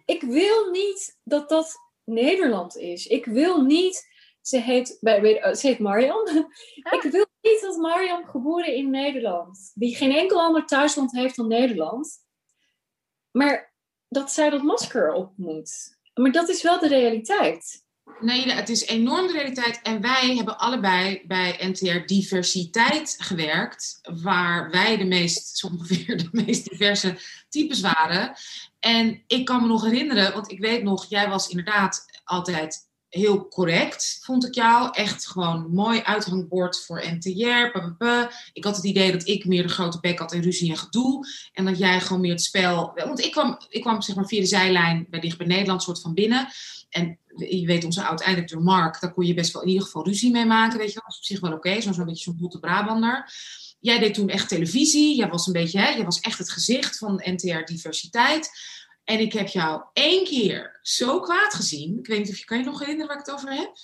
Ik 0.05 0.21
wil 0.21 0.69
niet 0.69 1.19
dat 1.23 1.49
dat 1.49 1.75
Nederland 2.03 2.77
is. 2.77 3.07
Ik 3.07 3.25
wil 3.25 3.61
niet 3.61 4.07
ze 4.41 4.59
heet, 4.61 4.97
bij, 4.99 5.41
eh, 5.41 5.53
ze 5.53 5.67
heet 5.67 5.79
Mariam. 5.79 6.27
Ik 6.91 7.01
wil 7.11 7.25
niet 7.41 7.61
dat 7.61 7.77
Mariam 7.77 8.25
geboren 8.25 8.75
in 8.75 8.89
Nederland, 8.89 9.71
die 9.73 9.95
geen 9.95 10.11
enkel 10.11 10.41
ander 10.41 10.65
thuisland 10.65 11.11
heeft 11.11 11.35
dan 11.35 11.47
Nederland, 11.47 12.17
maar 13.31 13.68
dat 14.09 14.31
zij 14.31 14.49
dat 14.49 14.63
masker 14.63 15.13
op 15.13 15.31
moet. 15.35 15.97
Maar 16.13 16.31
dat 16.31 16.49
is 16.49 16.61
wel 16.61 16.79
de 16.79 16.87
realiteit. 16.87 17.87
Nee, 18.19 18.51
het 18.51 18.69
is 18.69 18.85
enorm 18.85 19.27
de 19.27 19.33
realiteit. 19.33 19.79
En 19.83 20.01
wij 20.01 20.35
hebben 20.35 20.59
allebei 20.59 21.23
bij 21.27 21.57
NTR 21.59 22.05
diversiteit 22.05 23.15
gewerkt. 23.19 23.99
Waar 24.21 24.71
wij 24.71 24.97
de 24.97 25.05
meest, 25.05 25.57
zo 25.57 25.67
ongeveer 25.67 26.17
de 26.17 26.29
meest 26.31 26.69
diverse 26.69 27.17
types 27.49 27.81
waren. 27.81 28.35
En 28.79 29.23
ik 29.27 29.45
kan 29.45 29.61
me 29.61 29.67
nog 29.67 29.83
herinneren, 29.83 30.33
want 30.33 30.51
ik 30.51 30.59
weet 30.59 30.83
nog, 30.83 31.05
jij 31.05 31.29
was 31.29 31.47
inderdaad 31.47 32.05
altijd 32.23 32.88
heel 33.09 33.47
correct, 33.47 34.19
vond 34.21 34.45
ik 34.45 34.55
jou. 34.55 34.89
Echt 34.91 35.27
gewoon 35.27 35.71
mooi 35.71 36.01
uithangbord 36.01 36.83
voor 36.85 37.03
NTR. 37.05 37.77
Ik 38.53 38.63
had 38.63 38.75
het 38.75 38.85
idee 38.85 39.11
dat 39.11 39.27
ik 39.27 39.45
meer 39.45 39.63
de 39.63 39.73
grote 39.73 39.99
bek 39.99 40.19
had 40.19 40.33
en 40.33 40.41
ruzie 40.41 40.69
en 40.69 40.77
gedoe. 40.77 41.27
En 41.53 41.65
dat 41.65 41.77
jij 41.77 42.01
gewoon 42.01 42.21
meer 42.21 42.31
het 42.31 42.41
spel... 42.41 42.91
Want 42.95 43.19
ik 43.19 43.31
kwam, 43.31 43.57
ik 43.69 43.81
kwam 43.81 44.01
zeg 44.01 44.15
maar 44.15 44.27
via 44.27 44.39
de 44.39 44.45
zijlijn 44.45 45.07
bij 45.09 45.19
Dicht 45.19 45.37
bij 45.37 45.47
Nederland 45.47 45.83
soort 45.83 46.01
van 46.01 46.13
binnen. 46.13 46.47
En 46.89 47.17
je 47.35 47.65
weet, 47.65 47.83
onze 47.83 48.03
oud-eindredacteur 48.03 48.61
Mark, 48.61 49.01
daar 49.01 49.13
kon 49.13 49.25
je 49.25 49.33
best 49.33 49.53
wel 49.53 49.61
in 49.61 49.67
ieder 49.67 49.83
geval 49.83 50.05
ruzie 50.05 50.31
mee 50.31 50.45
maken. 50.45 50.77
Weet 50.77 50.93
je 50.93 50.99
dat 50.99 51.09
is 51.09 51.17
op 51.17 51.23
zich 51.23 51.39
wel 51.39 51.53
oké. 51.53 51.81
Zo'n 51.81 51.93
zo'n 51.93 52.05
beetje 52.05 52.23
zo'n 52.23 52.37
botte 52.37 52.59
Brabander. 52.59 53.31
Jij 53.79 53.99
deed 53.99 54.13
toen 54.13 54.29
echt 54.29 54.47
televisie. 54.47 55.15
Jij 55.15 55.29
was 55.29 55.47
een 55.47 55.53
beetje, 55.53 55.79
hè, 55.79 55.89
jij 55.89 56.05
was 56.05 56.19
echt 56.19 56.37
het 56.37 56.51
gezicht 56.51 56.97
van 56.97 57.21
NTR 57.25 57.63
Diversiteit. 57.65 58.51
En 59.09 59.19
ik 59.19 59.33
heb 59.33 59.47
jou 59.47 59.83
één 59.93 60.23
keer 60.23 60.79
zo 60.81 61.19
kwaad 61.19 61.53
gezien. 61.53 61.99
Ik 61.99 62.07
weet 62.07 62.19
niet 62.19 62.29
of 62.29 62.37
je 62.37 62.45
kan 62.45 62.57
je 62.57 62.63
nog 62.63 62.79
herinneren 62.79 63.07
waar 63.07 63.19
ik 63.19 63.25
het 63.25 63.35
over 63.35 63.53
heb. 63.53 63.77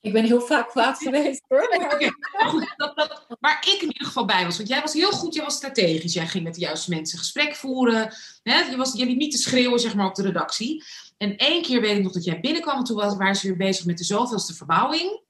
Ik 0.00 0.12
ben 0.12 0.24
heel 0.24 0.40
vaak 0.40 0.68
kwaad 0.68 0.98
geweest 0.98 1.44
hoor. 1.48 1.68
maar- 1.78 2.48
goed, 2.48 2.74
dat, 2.76 2.96
dat, 2.96 3.26
waar 3.40 3.58
ik 3.60 3.82
in 3.82 3.92
ieder 3.92 4.06
geval 4.06 4.24
bij 4.24 4.44
was. 4.44 4.56
Want 4.56 4.68
jij 4.68 4.80
was 4.80 4.92
heel 4.92 5.10
goed, 5.10 5.34
jij 5.34 5.44
was 5.44 5.54
strategisch. 5.54 6.12
Jij 6.12 6.26
ging 6.26 6.44
met 6.44 6.54
de 6.54 6.60
juiste 6.60 6.90
mensen 6.90 7.18
gesprek 7.18 7.54
voeren. 7.54 8.14
Hè? 8.42 8.58
Je, 8.60 8.76
was, 8.76 8.92
je 8.92 9.06
liep 9.06 9.16
niet 9.16 9.32
te 9.32 9.38
schreeuwen 9.38 9.80
zeg 9.80 9.94
maar, 9.94 10.06
op 10.06 10.14
de 10.14 10.22
redactie. 10.22 10.84
En 11.16 11.36
één 11.36 11.62
keer 11.62 11.80
weet 11.80 11.96
ik 11.96 12.02
nog 12.02 12.12
dat 12.12 12.24
jij 12.24 12.40
binnenkwam. 12.40 12.78
En 12.78 12.84
toen 12.84 12.96
was, 12.96 13.16
waren 13.16 13.36
ze 13.36 13.46
weer 13.46 13.56
bezig 13.56 13.84
met 13.86 13.98
de 13.98 14.04
zoveelste 14.04 14.54
verbouwing. 14.54 15.22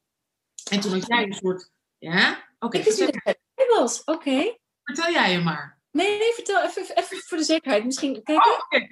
En 0.71 0.81
toen 0.81 0.93
had 0.93 1.07
jij 1.07 1.23
een 1.23 1.33
soort... 1.33 1.71
Ja? 1.99 2.49
Oké, 2.59 2.83
vertel, 2.83 3.07
erbij 3.07 3.37
was. 3.79 4.05
Oké. 4.05 4.57
vertel 4.83 5.13
jij 5.13 5.33
je 5.33 5.39
maar. 5.39 5.74
Nee, 5.95 6.19
nee, 6.19 6.33
vertel 6.35 6.63
even, 6.63 6.97
even 6.97 7.17
voor 7.19 7.37
de 7.39 7.45
zekerheid. 7.45 7.85
Misschien, 7.85 8.23
kijk. 8.23 8.47
Oh. 8.47 8.83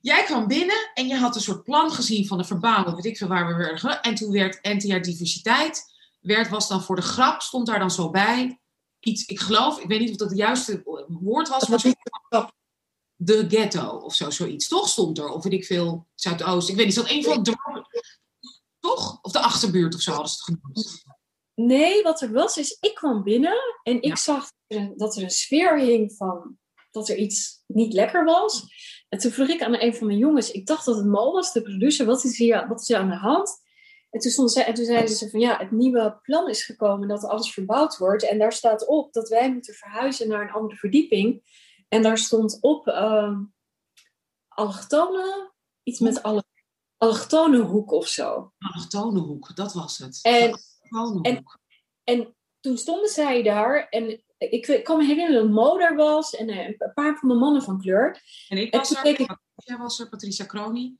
Jij 0.00 0.24
kwam 0.24 0.46
binnen 0.46 0.90
en 0.94 1.06
je 1.08 1.16
had 1.16 1.34
een 1.34 1.40
soort 1.40 1.62
plan 1.62 1.90
gezien 1.90 2.26
van 2.26 2.38
de 2.38 2.44
verbouwing, 2.44 2.94
weet 2.96 3.04
ik 3.04 3.16
veel 3.16 3.28
waar 3.28 3.46
we 3.46 3.54
werden. 3.54 3.78
ge- 3.78 3.88
En 4.00 4.14
toen 4.14 4.32
werd 4.32 4.62
NTR 4.62 4.98
Diversiteit, 5.00 5.84
werd, 6.20 6.48
was 6.48 6.68
dan 6.68 6.82
voor 6.82 6.96
de 6.96 7.02
grap, 7.02 7.40
stond 7.42 7.66
daar 7.66 7.78
dan 7.78 7.90
zo 7.90 8.10
bij. 8.10 8.60
Iets, 9.00 9.24
ik 9.26 9.40
geloof, 9.40 9.78
ik 9.80 9.88
weet 9.88 10.00
niet 10.00 10.10
of 10.10 10.16
dat 10.16 10.28
het 10.28 10.38
juiste 10.38 10.82
woord 11.08 11.48
was, 11.48 11.60
Dat 11.60 11.68
maar 11.68 11.78
was 11.82 11.92
zo- 12.30 12.50
de 13.16 13.44
ghetto 13.48 13.88
of 13.88 14.14
zo, 14.14 14.30
zoiets. 14.30 14.68
Toch 14.68 14.88
stond 14.88 15.18
er, 15.18 15.28
of 15.28 15.42
weet 15.42 15.52
ik 15.52 15.64
veel, 15.64 16.06
Zuidoost. 16.14 16.68
Ik 16.68 16.76
weet 16.76 16.84
niet, 16.84 16.94
zat 16.94 17.10
een 17.10 17.24
van 17.24 17.42
de. 17.42 17.56
Toch? 18.80 19.18
Of 19.22 19.32
de 19.32 19.40
achterbuurt 19.40 19.94
of 19.94 20.00
zo 20.00 20.10
hadden 20.12 20.30
ze 20.30 20.36
het 20.36 20.44
genoemd. 20.44 21.04
Nee, 21.60 22.02
wat 22.02 22.20
er 22.20 22.32
was, 22.32 22.56
is 22.56 22.76
ik 22.80 22.94
kwam 22.94 23.22
binnen 23.22 23.58
en 23.82 23.96
ik 23.96 24.04
Ja. 24.04 24.16
zag 24.16 24.50
dat 24.96 25.16
er, 25.16 25.22
een, 25.22 25.24
er 25.24 25.30
sfeer 25.30 25.78
hing 25.78 26.12
van 26.16 26.58
dat 26.90 27.08
er 27.08 27.16
iets 27.16 27.62
niet 27.66 27.92
lekker 27.92 28.24
was. 28.24 28.64
En 29.08 29.18
toen 29.18 29.30
vroeg 29.30 29.48
ik 29.48 29.62
aan 29.62 29.80
een 29.80 29.94
van 29.94 30.06
mijn 30.06 30.18
jongens, 30.18 30.50
ik 30.50 30.66
dacht 30.66 30.84
dat 30.84 30.96
het 30.96 31.06
Mo 31.06 31.32
was, 31.32 31.52
de 31.52 31.62
producer, 31.62 32.06
wat 32.06 32.24
is 32.24 32.38
hier, 32.38 32.68
wat 32.68 32.80
is 32.80 32.88
hier 32.88 32.96
aan 32.96 33.08
de 33.08 33.16
hand? 33.16 33.50
En 34.10 34.20
toen, 34.20 34.30
stond 34.30 34.52
zij, 34.52 34.64
en 34.64 34.74
toen 34.74 34.84
zeiden 34.84 35.14
ze 35.16 35.30
van 35.30 35.40
ja, 35.40 35.58
het 35.58 35.70
nieuwe 35.70 36.18
plan 36.22 36.48
is 36.48 36.64
gekomen 36.64 37.08
dat 37.08 37.24
alles 37.24 37.52
verbouwd 37.52 37.96
wordt. 37.98 38.28
En 38.28 38.38
daar 38.38 38.52
staat 38.52 38.86
op 38.86 39.12
dat 39.12 39.28
wij 39.28 39.52
moeten 39.52 39.74
verhuizen 39.74 40.28
naar 40.28 40.42
een 40.42 40.52
andere 40.54 40.76
verdieping. 40.76 41.42
En 41.88 42.02
daar 42.02 42.18
stond 42.18 42.58
op 42.60 42.88
allochtonen, 44.48 45.52
iets 45.82 45.98
met 45.98 46.22
alle 46.22 46.44
allochtone 46.96 47.58
hoek 47.58 47.92
of 47.92 48.06
zo. 48.06 48.52
Allochtone 48.58 49.20
hoek, 49.20 49.56
dat 49.56 49.72
was 49.72 49.98
het. 49.98 50.18
En, 50.22 50.58
en- 51.24 51.44
en 52.04 52.36
toen 52.60 52.76
stonden 52.78 53.08
zij 53.08 53.42
daar 53.42 53.88
en 53.88 54.22
ik, 54.38 54.66
ik 54.66 54.84
kan 54.84 54.98
me 54.98 55.04
herinneren 55.04 55.42
dat 55.42 55.50
Mo 55.52 55.78
daar 55.78 55.96
was 55.96 56.34
en 56.36 56.48
eh, 56.48 56.66
een 56.66 56.92
paar 56.94 57.16
van 57.18 57.28
de 57.28 57.34
mannen 57.34 57.62
van 57.62 57.80
kleur. 57.80 58.22
En 58.48 58.58
ik 58.58 58.74
was 58.74 58.90
er, 58.90 59.06
ik- 59.06 59.36
was 59.78 60.00
er, 60.00 60.08
Patricia 60.08 60.46
Crony. 60.46 60.94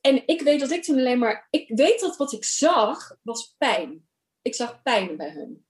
En 0.00 0.22
ik 0.26 0.40
weet 0.40 0.60
dat 0.60 0.70
ik 0.70 0.82
toen 0.82 0.98
alleen 0.98 1.18
maar, 1.18 1.46
ik 1.50 1.68
weet 1.68 2.00
dat 2.00 2.16
wat 2.16 2.32
ik 2.32 2.44
zag 2.44 3.16
was 3.22 3.54
pijn. 3.58 4.08
Ik 4.42 4.54
zag 4.54 4.82
pijn 4.82 5.16
bij 5.16 5.30
hen. 5.30 5.66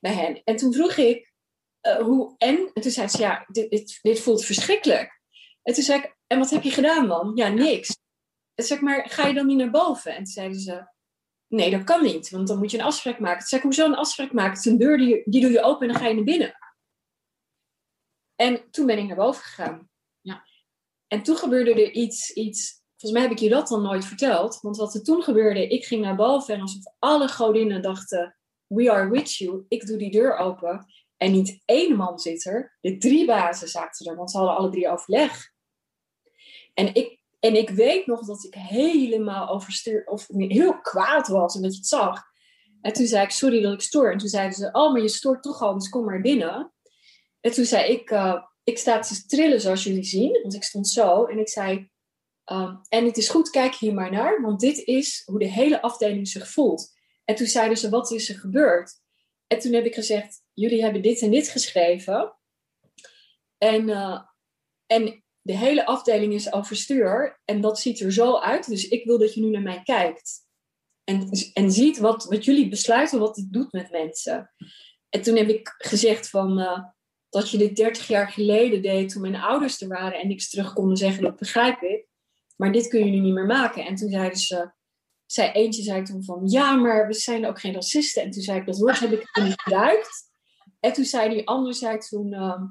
Bij 0.00 0.12
hen. 0.12 0.42
En 0.44 0.56
toen 0.56 0.72
vroeg 0.72 0.96
ik, 0.96 1.32
eh, 1.80 1.96
hoe 1.96 2.34
en? 2.38 2.70
En 2.74 2.82
toen 2.82 2.90
zei 2.90 3.08
ze, 3.08 3.18
ja, 3.18 3.44
dit, 3.48 3.70
dit, 3.70 3.98
dit 4.02 4.20
voelt 4.20 4.44
verschrikkelijk. 4.44 5.20
En 5.62 5.74
toen 5.74 5.82
zei 5.84 5.98
ik, 6.02 6.16
en 6.26 6.38
wat 6.38 6.50
heb 6.50 6.62
je 6.62 6.70
gedaan 6.70 7.08
dan? 7.08 7.32
Ja, 7.34 7.48
niks. 7.48 7.96
En 8.54 8.70
ik, 8.74 8.80
maar 8.80 9.08
ga 9.10 9.26
je 9.26 9.34
dan 9.34 9.46
niet 9.46 9.56
naar 9.58 9.70
boven? 9.70 10.10
En 10.10 10.16
toen 10.24 10.26
zeiden 10.32 10.60
ze, 10.60 10.86
nee, 11.56 11.70
dat 11.70 11.84
kan 11.84 12.02
niet, 12.02 12.30
want 12.30 12.48
dan 12.48 12.58
moet 12.58 12.70
je 12.70 12.78
een 12.78 12.84
afspraak 12.84 13.18
maken. 13.18 13.38
Toen 13.38 13.48
zei 13.48 13.60
ik, 13.60 13.66
hoezo 13.66 13.84
een 13.84 13.94
afspraak 13.94 14.32
maken? 14.32 14.56
Het 14.56 14.66
is 14.66 14.72
een 14.72 14.78
deur, 14.78 14.98
die, 14.98 15.22
die 15.24 15.40
doe 15.40 15.50
je 15.50 15.62
open 15.62 15.86
en 15.86 15.92
dan 15.92 16.02
ga 16.02 16.08
je 16.08 16.14
naar 16.14 16.24
binnen. 16.24 16.54
En 18.34 18.70
toen 18.70 18.86
ben 18.86 18.98
ik 18.98 19.06
naar 19.06 19.16
boven 19.16 19.42
gegaan. 19.42 19.90
Ja. 20.20 20.44
En 21.06 21.22
toen 21.22 21.36
gebeurde 21.36 21.70
er 21.70 21.90
iets, 21.90 22.32
iets, 22.32 22.82
volgens 22.96 23.12
mij 23.12 23.22
heb 23.22 23.30
ik 23.30 23.38
je 23.38 23.48
dat 23.48 23.68
dan 23.68 23.82
nooit 23.82 24.04
verteld. 24.04 24.60
Want 24.60 24.76
wat 24.76 24.94
er 24.94 25.02
toen 25.02 25.22
gebeurde, 25.22 25.68
ik 25.68 25.84
ging 25.84 26.02
naar 26.02 26.16
boven 26.16 26.54
en 26.54 26.60
alsof 26.60 26.82
alle 26.98 27.28
godinnen 27.28 27.82
dachten, 27.82 28.36
we 28.66 28.90
are 28.92 29.10
with 29.10 29.34
you. 29.34 29.64
Ik 29.68 29.86
doe 29.86 29.96
die 29.96 30.10
deur 30.10 30.36
open. 30.36 30.86
En 31.16 31.32
niet 31.32 31.62
één 31.64 31.96
man 31.96 32.18
zit 32.18 32.44
er, 32.44 32.76
de 32.80 32.98
drie 32.98 33.26
bazen 33.26 33.68
zaten 33.68 34.06
er, 34.06 34.16
want 34.16 34.30
ze 34.30 34.36
hadden 34.36 34.56
alle 34.56 34.70
drie 34.70 34.88
overleg. 34.88 35.50
En 36.74 36.94
ik, 36.94 37.15
en 37.40 37.56
ik 37.56 37.70
weet 37.70 38.06
nog 38.06 38.26
dat 38.26 38.44
ik 38.44 38.54
helemaal 38.54 39.48
overstuur, 39.48 40.06
of 40.06 40.26
heel 40.28 40.80
kwaad 40.80 41.28
was 41.28 41.54
en 41.54 41.62
dat 41.62 41.72
je 41.72 41.78
het 41.78 41.86
zag. 41.86 42.22
En 42.80 42.92
toen 42.92 43.06
zei 43.06 43.24
ik, 43.24 43.30
sorry 43.30 43.60
dat 43.60 43.72
ik 43.72 43.80
stoor. 43.80 44.12
En 44.12 44.18
toen 44.18 44.28
zeiden 44.28 44.56
ze, 44.56 44.68
oh, 44.72 44.92
maar 44.92 45.02
je 45.02 45.08
stoort 45.08 45.42
toch 45.42 45.62
al, 45.62 45.74
dus 45.74 45.88
kom 45.88 46.04
maar 46.04 46.20
binnen. 46.20 46.72
En 47.40 47.52
toen 47.52 47.64
zei 47.64 47.92
ik, 47.92 48.10
eh, 48.10 48.42
ik 48.64 48.78
sta 48.78 48.98
te 48.98 49.26
trillen 49.26 49.60
zoals 49.60 49.84
jullie 49.84 50.04
zien, 50.04 50.40
want 50.42 50.54
ik 50.54 50.62
stond 50.62 50.88
zo. 50.88 51.24
En 51.24 51.38
ik 51.38 51.48
zei, 51.48 51.90
ehm, 52.44 52.76
en 52.88 53.04
het 53.04 53.16
is 53.16 53.28
goed, 53.28 53.50
kijk 53.50 53.74
hier 53.74 53.94
maar 53.94 54.10
naar, 54.10 54.42
want 54.42 54.60
dit 54.60 54.78
is 54.78 55.22
hoe 55.24 55.38
de 55.38 55.50
hele 55.50 55.82
afdeling 55.82 56.28
zich 56.28 56.50
voelt. 56.50 56.94
En 57.24 57.34
toen 57.34 57.46
zeiden 57.46 57.76
ze, 57.76 57.88
wat 57.88 58.10
is 58.10 58.28
er 58.28 58.38
gebeurd? 58.38 58.92
En 59.46 59.58
toen 59.58 59.72
heb 59.72 59.84
ik 59.84 59.94
gezegd, 59.94 60.42
jullie 60.52 60.82
hebben 60.82 61.02
dit 61.02 61.20
en 61.20 61.30
dit 61.30 61.48
geschreven. 61.48 62.36
En, 63.58 63.88
eh, 63.88 64.20
en 64.86 65.24
de 65.46 65.56
hele 65.56 65.86
afdeling 65.86 66.32
is 66.32 66.52
overstuur. 66.52 67.40
En 67.44 67.60
dat 67.60 67.80
ziet 67.80 68.00
er 68.00 68.12
zo 68.12 68.38
uit. 68.38 68.68
Dus 68.68 68.88
ik 68.88 69.04
wil 69.04 69.18
dat 69.18 69.34
je 69.34 69.40
nu 69.40 69.50
naar 69.50 69.62
mij 69.62 69.82
kijkt. 69.82 70.44
En, 71.04 71.28
en 71.52 71.72
ziet 71.72 71.98
wat, 71.98 72.24
wat 72.24 72.44
jullie 72.44 72.68
besluiten, 72.68 73.18
wat 73.18 73.36
het 73.36 73.52
doet 73.52 73.72
met 73.72 73.90
mensen. 73.90 74.54
En 75.08 75.22
toen 75.22 75.36
heb 75.36 75.48
ik 75.48 75.74
gezegd 75.78 76.30
van, 76.30 76.58
eh, 76.58 76.84
dat 77.28 77.50
je 77.50 77.58
dit 77.58 77.76
30 77.76 78.06
jaar 78.08 78.28
geleden 78.28 78.82
deed 78.82 79.08
toen 79.08 79.22
mijn 79.22 79.36
ouders 79.36 79.80
er 79.80 79.88
waren 79.88 80.20
en 80.20 80.28
niks 80.28 80.50
terug 80.50 80.72
konden 80.72 80.96
zeggen, 80.96 81.22
dat 81.22 81.36
begrijp 81.36 81.82
ik. 81.82 82.06
Maar 82.56 82.72
dit 82.72 82.88
kun 82.88 83.04
je 83.04 83.10
nu 83.10 83.18
niet 83.18 83.34
meer 83.34 83.46
maken. 83.46 83.84
En 83.84 83.94
toen 83.94 84.10
zeiden 84.10 84.38
ze, 84.38 84.72
zei 85.26 85.50
eentje 85.50 85.82
zei 85.82 86.02
toen 86.02 86.24
van, 86.24 86.40
ja, 86.44 86.74
maar 86.74 87.06
we 87.06 87.14
zijn 87.14 87.46
ook 87.46 87.60
geen 87.60 87.74
racisten. 87.74 88.22
En 88.22 88.30
toen 88.30 88.42
zei 88.42 88.58
ik, 88.58 88.66
dat 88.66 88.78
woord 88.78 88.98
heb 88.98 89.12
ik 89.12 89.40
niet 89.42 89.60
gebruikt. 89.62 90.30
En 90.80 90.92
toen 90.92 91.04
zei 91.04 91.34
die 91.34 91.46
ander, 91.46 91.74
zei 91.74 91.98
toen, 91.98 92.32
ehm, 92.32 92.64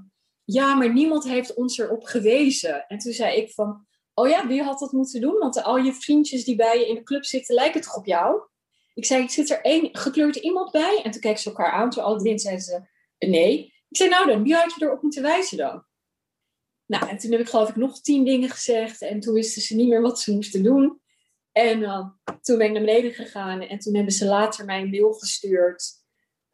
ja, 0.46 0.76
maar 0.76 0.94
niemand 0.94 1.24
heeft 1.24 1.54
ons 1.54 1.78
erop 1.78 2.04
gewezen. 2.04 2.88
En 2.88 2.98
toen 2.98 3.14
zei 3.14 3.36
ik 3.38 3.52
van, 3.52 3.86
oh 4.14 4.30
ja, 4.30 4.48
wie 4.48 4.64
had 4.64 4.80
dat 4.80 4.92
moeten 4.92 5.22
doen? 5.22 5.38
Want 5.38 5.64
al 5.64 5.78
je 5.78 5.94
vriendjes 5.94 6.44
die 6.44 6.56
bij 6.56 6.80
je 6.80 6.88
in 6.88 6.96
de 6.96 7.04
club 7.04 7.26
zitten, 7.26 7.56
lijken 7.56 7.82
toch 7.82 7.96
op 7.96 8.06
jou? 8.06 8.42
Ik 8.94 9.06
zei, 9.06 9.30
zit 9.30 9.50
er 9.50 9.62
één 9.62 9.90
gekleurd 9.92 10.36
iemand 10.36 10.72
bij? 10.72 11.02
En 11.04 11.12
toen 11.12 11.22
keken 11.22 11.40
ze 11.40 11.50
elkaar 11.50 11.72
aan, 11.72 11.90
toen 11.90 12.04
alle 12.04 12.20
drie 12.20 12.32
en 12.32 12.40
zeiden 12.40 12.64
ze, 12.64 12.88
nee. 13.20 13.74
Ik 13.90 13.98
zei, 13.98 14.10
nou 14.10 14.28
dan, 14.28 14.44
wie 14.44 14.56
had 14.56 14.74
je 14.76 14.86
erop 14.86 15.02
moeten 15.02 15.22
wijzen 15.22 15.58
dan? 15.58 15.86
Nou, 16.86 17.10
en 17.10 17.18
toen 17.18 17.32
heb 17.32 17.40
ik 17.40 17.50
geloof 17.50 17.70
ik 17.70 17.76
nog 17.76 18.02
tien 18.02 18.26
dingen 18.26 18.50
gezegd. 18.50 19.02
En 19.02 19.20
toen 19.20 19.34
wisten 19.34 19.62
ze 19.62 19.76
niet 19.76 19.88
meer 19.88 20.02
wat 20.02 20.20
ze 20.20 20.34
moesten 20.34 20.64
doen. 20.64 21.02
En 21.52 21.80
uh, 21.80 22.08
toen 22.42 22.58
ben 22.58 22.68
ik 22.68 22.74
naar 22.74 22.84
beneden 22.84 23.14
gegaan. 23.14 23.62
En 23.62 23.80
toen 23.80 23.96
hebben 23.96 24.14
ze 24.14 24.26
later 24.26 24.66
mij 24.66 24.82
een 24.82 24.90
mail 24.90 25.14
gestuurd. 25.14 26.05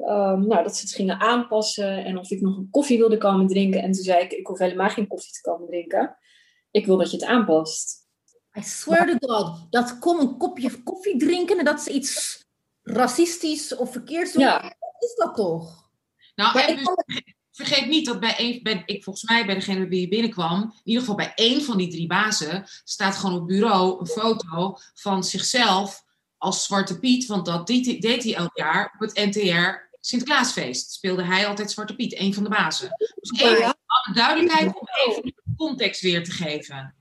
Um, 0.02 0.48
nou, 0.48 0.64
dat 0.64 0.76
ze 0.76 0.82
het 0.82 0.96
gingen 0.96 1.20
aanpassen. 1.20 2.06
En 2.06 2.18
of 2.18 2.30
ik 2.30 2.42
nog 2.42 2.58
een 2.58 2.70
koffie 2.72 2.98
wilde 2.98 3.18
komen 3.18 3.48
drinken. 3.48 3.82
En 3.82 3.92
toen 3.92 4.04
zei 4.04 4.24
ik, 4.24 4.32
ik 4.32 4.48
hoef 4.48 4.58
helemaal 4.58 4.90
geen 4.90 5.08
koffie 5.08 5.32
te 5.32 5.42
komen 5.42 5.68
drinken. 5.68 6.18
Ik 6.72 6.86
wil 6.86 6.98
dat 6.98 7.12
je 7.12 7.18
het 7.18 7.26
aanpast. 7.26 8.00
I 8.58 8.62
swear 8.64 9.06
to 9.06 9.28
God, 9.28 9.72
dat 9.72 10.00
kom 10.00 10.20
een 10.20 10.38
kopje 10.38 10.84
koffie 10.84 11.18
drinken 11.18 11.58
en 11.58 11.66
dat 11.66 11.80
is 11.80 11.88
iets 11.88 12.46
racistisch 12.84 13.76
of 13.76 13.92
verkeerds 13.92 14.34
doen. 14.34 14.44
Ja. 14.44 14.62
Wat 14.80 15.04
is 15.04 15.16
dat 15.16 15.36
toch? 15.36 15.90
Nou, 16.36 16.60
en 16.60 16.76
dus 16.76 16.94
vergeet 17.52 17.88
niet 17.88 18.06
dat 18.06 18.20
bij 18.20 18.36
een, 18.38 18.60
bij, 18.64 18.84
ik 18.86 19.04
volgens 19.04 19.30
mij 19.30 19.46
bij 19.46 19.56
degene 19.56 20.00
je 20.00 20.08
binnenkwam, 20.08 20.62
in 20.62 20.82
ieder 20.84 21.02
geval 21.02 21.16
bij 21.16 21.32
één 21.36 21.62
van 21.62 21.78
die 21.78 21.90
drie 21.90 22.08
bazen, 22.08 22.64
staat 22.84 23.16
gewoon 23.16 23.36
op 23.36 23.48
het 23.48 23.58
bureau 23.58 24.00
een 24.00 24.08
foto 24.08 24.78
van 24.94 25.24
zichzelf 25.24 26.04
als 26.38 26.66
Zwarte 26.66 27.00
Piet, 27.00 27.26
want 27.26 27.46
dat 27.46 27.68
deed, 27.68 28.02
deed 28.02 28.24
hij 28.24 28.36
elk 28.36 28.58
jaar 28.58 28.94
op 28.94 29.00
het 29.00 29.16
NTR 29.16 29.90
Sinterklaasfeest. 30.02 30.92
Speelde 30.92 31.24
hij 31.24 31.48
altijd 31.48 31.72
Zwarte 31.72 31.96
Piet, 31.96 32.20
een 32.20 32.34
van 32.34 32.44
de 32.44 32.50
bazen. 32.50 32.90
Dus 33.16 33.40
even 33.40 33.60
Ja. 33.60 33.76
alle 33.86 34.16
duidelijkheid 34.16 34.76
om 34.76 34.88
even 35.08 35.22
de 35.24 35.34
context 35.58 36.02
weer 36.02 36.24
te 36.24 36.32
geven. 36.32 36.96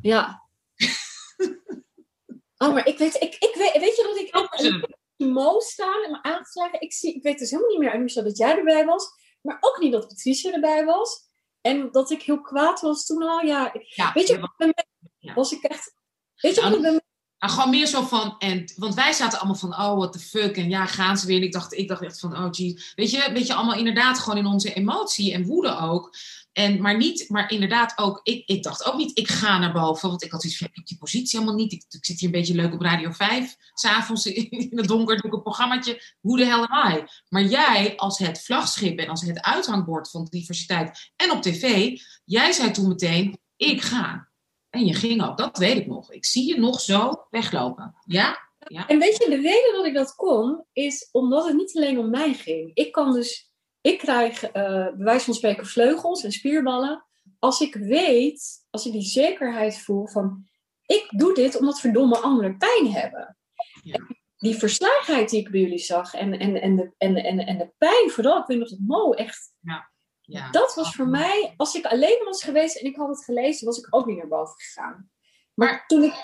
Ja. 0.00 0.42
oh, 2.56 2.72
maar 2.72 2.86
ik 2.86 2.98
weet, 2.98 3.14
ik, 3.14 3.34
ik 3.34 3.54
weet, 3.54 3.72
weet 3.72 3.96
je 3.96 4.02
dat 4.02 4.16
ik 4.16 4.36
ook 4.36 4.86
Mo 5.16 5.60
staan 5.60 6.04
en 6.04 6.10
me 6.10 6.22
aangeslagen. 6.22 6.80
Ik, 6.80 6.92
zie, 6.92 7.14
ik 7.14 7.22
weet 7.22 7.38
dus 7.38 7.50
helemaal 7.50 7.70
niet 7.70 7.80
meer, 7.80 7.92
Anusha, 7.92 8.22
dat 8.22 8.36
jij 8.36 8.56
erbij 8.58 8.84
was. 8.84 9.06
Maar 9.40 9.56
ook 9.60 9.78
niet 9.78 9.92
dat 9.92 10.08
Patricia 10.08 10.52
erbij 10.52 10.84
was. 10.84 11.26
En 11.60 11.92
dat 11.92 12.10
ik 12.10 12.22
heel 12.22 12.40
kwaad 12.40 12.80
was 12.80 13.06
toen 13.06 13.22
al. 13.22 13.40
Ja, 13.40 13.74
Ja, 13.88 14.12
weet 14.12 14.28
je, 14.28 14.48
mij 14.56 14.74
Ja. 15.18 15.34
was 15.34 15.52
ik 15.52 15.62
echt... 15.62 15.94
Weet 16.34 16.54
je 16.54 16.60
Ja, 16.60 17.00
mij- 17.38 17.48
Nou, 17.48 17.52
gewoon 17.52 17.70
meer 17.70 17.86
zo 17.86 18.02
van, 18.02 18.34
en, 18.38 18.72
want 18.76 18.94
wij 18.94 19.12
zaten 19.12 19.38
allemaal 19.38 19.56
van, 19.56 19.72
oh, 19.72 19.96
what 19.96 20.12
the 20.12 20.18
fuck, 20.18 20.56
en 20.56 20.68
ja, 20.68 20.86
gaan 20.86 21.18
ze 21.18 21.26
weer. 21.26 21.42
Ik 21.42 21.52
dacht, 21.52 21.72
ik 21.72 21.88
dacht 21.88 22.02
echt 22.02 22.20
van, 22.20 22.36
oh, 22.36 22.48
gee. 22.50 22.82
Weet 22.94 23.10
je, 23.10 23.30
weet 23.32 23.46
je, 23.46 23.54
allemaal 23.54 23.78
inderdaad 23.78 24.18
gewoon 24.18 24.38
in 24.38 24.46
onze 24.46 24.72
emotie 24.72 25.32
en 25.32 25.44
woede 25.44 25.78
ook. 25.78 26.16
En, 26.52 26.80
maar 26.80 26.96
niet, 26.96 27.28
maar 27.28 27.50
inderdaad 27.50 27.92
ook, 27.98 28.20
ik, 28.22 28.46
ik 28.46 28.62
dacht 28.62 28.84
ook 28.84 28.96
niet, 28.96 29.18
ik 29.18 29.28
ga 29.28 29.58
naar 29.58 29.72
boven, 29.72 30.08
want 30.08 30.22
ik 30.24 30.30
had 30.30 30.44
iets 30.44 30.56
van, 30.58 30.66
ik 30.66 30.74
heb 30.76 30.86
die 30.86 30.98
positie 30.98 31.38
helemaal 31.38 31.58
niet. 31.60 31.72
Ik, 31.72 31.84
ik 31.88 32.04
zit 32.04 32.20
hier 32.20 32.28
een 32.28 32.34
beetje 32.34 32.54
leuk 32.54 32.72
op 32.72 32.80
Radio 32.80 33.10
5, 33.10 33.56
s'avonds 33.74 34.26
in 34.26 34.72
het 34.78 34.88
donker 34.88 35.16
doe 35.16 35.26
ik 35.30 35.36
een 35.36 35.42
programmaatje, 35.42 36.02
hoe 36.20 36.36
de 36.36 36.44
hell 36.44 36.60
am 36.68 36.92
I? 36.96 37.04
Maar 37.28 37.42
jij, 37.44 37.96
als 37.96 38.18
het 38.18 38.42
vlagschip 38.42 38.98
en 38.98 39.08
als 39.08 39.22
het 39.22 39.42
uithangbord 39.42 40.10
van 40.10 40.26
diversiteit 40.30 41.12
en 41.16 41.30
op 41.30 41.42
tv, 41.42 41.98
jij 42.24 42.52
zei 42.52 42.70
toen 42.70 42.88
meteen, 42.88 43.38
ik 43.56 43.82
ga. 43.82 44.28
En 44.70 44.84
je 44.84 44.94
ging 44.94 45.22
ook, 45.22 45.36
dat 45.36 45.58
weet 45.58 45.76
ik 45.76 45.86
nog. 45.86 46.12
Ik 46.12 46.24
zie 46.24 46.46
je 46.46 46.60
nog 46.60 46.80
zo 46.80 47.26
weglopen. 47.30 47.94
Ja? 48.04 48.46
En 48.86 48.98
weet 48.98 49.16
je, 49.16 49.28
de 49.28 49.40
reden 49.40 49.72
dat 49.72 49.86
ik 49.86 49.94
dat 49.94 50.14
kon, 50.14 50.64
is 50.72 51.08
omdat 51.12 51.46
het 51.46 51.56
niet 51.56 51.76
alleen 51.76 51.98
om 51.98 52.10
mij 52.10 52.34
ging. 52.34 52.70
Ik 52.74 52.92
kan 52.92 53.12
dus, 53.12 53.50
ik 53.80 53.98
krijg 53.98 54.42
eh 54.42 54.52
bij 54.72 54.94
wijze 54.96 55.24
van 55.24 55.34
spreken 55.34 55.66
vleugels 55.66 56.24
en 56.24 56.32
spierballen. 56.32 57.06
Als 57.38 57.60
ik 57.60 57.74
weet, 57.74 58.66
als 58.70 58.86
ik 58.86 58.92
die 58.92 59.02
zekerheid 59.02 59.78
voel 59.78 60.06
van, 60.06 60.46
ik 60.86 61.06
doe 61.10 61.34
dit 61.34 61.58
omdat 61.58 61.80
verdomme 61.80 62.18
anderen 62.18 62.58
pijn 62.58 62.92
hebben. 62.92 63.36
Ja. 63.82 63.94
En 63.94 64.16
Die 64.38 64.54
verslagenheid 64.54 65.30
die 65.30 65.40
ik 65.40 65.50
bij 65.50 65.60
jullie 65.60 65.78
zag 65.78 66.14
en, 66.14 66.38
en, 66.38 66.60
en, 66.60 66.76
de, 66.76 66.92
en, 66.98 67.16
en, 67.16 67.38
en 67.38 67.58
de 67.58 67.72
pijn, 67.78 68.10
vooral, 68.10 68.40
ik 68.40 68.46
weet 68.46 68.58
nog 68.58 68.68
dat 68.68 68.78
Mo 68.86 69.12
echt 69.12 69.52
ja. 69.60 69.90
Dat 70.50 70.74
was 70.74 70.94
voor 70.94 71.08
mij, 71.08 71.54
als 71.56 71.74
ik 71.74 71.84
alleen 71.84 72.24
was 72.24 72.42
geweest 72.42 72.76
en 72.76 72.86
ik 72.86 72.96
had 72.96 73.08
het 73.08 73.24
gelezen, 73.24 73.66
was 73.66 73.78
ik 73.78 73.86
ook 73.90 74.06
niet 74.06 74.16
naar 74.16 74.28
boven 74.28 74.54
gegaan. 74.56 75.10
Maar, 75.54 75.68
Maar- 75.68 75.86
toen 75.86 76.02
ik. 76.02 76.14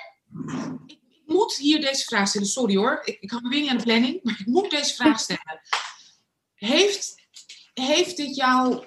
Ik 0.87 1.33
moet 1.33 1.57
hier 1.57 1.81
deze 1.81 2.05
vraag 2.05 2.29
stellen. 2.29 2.47
Sorry 2.47 2.77
hoor, 2.77 3.03
ik, 3.05 3.17
ik 3.21 3.31
hou 3.31 3.43
me 3.43 3.49
weer 3.49 3.61
niet 3.61 3.71
aan 3.71 3.77
de 3.77 3.83
planning. 3.83 4.21
Maar 4.23 4.37
ik 4.41 4.47
moet 4.47 4.71
deze 4.71 4.95
vraag 4.95 5.21
stellen. 5.27 5.61
Heeft, 6.55 7.15
heeft 7.75 8.17
dit 8.17 8.37
jou 8.37 8.85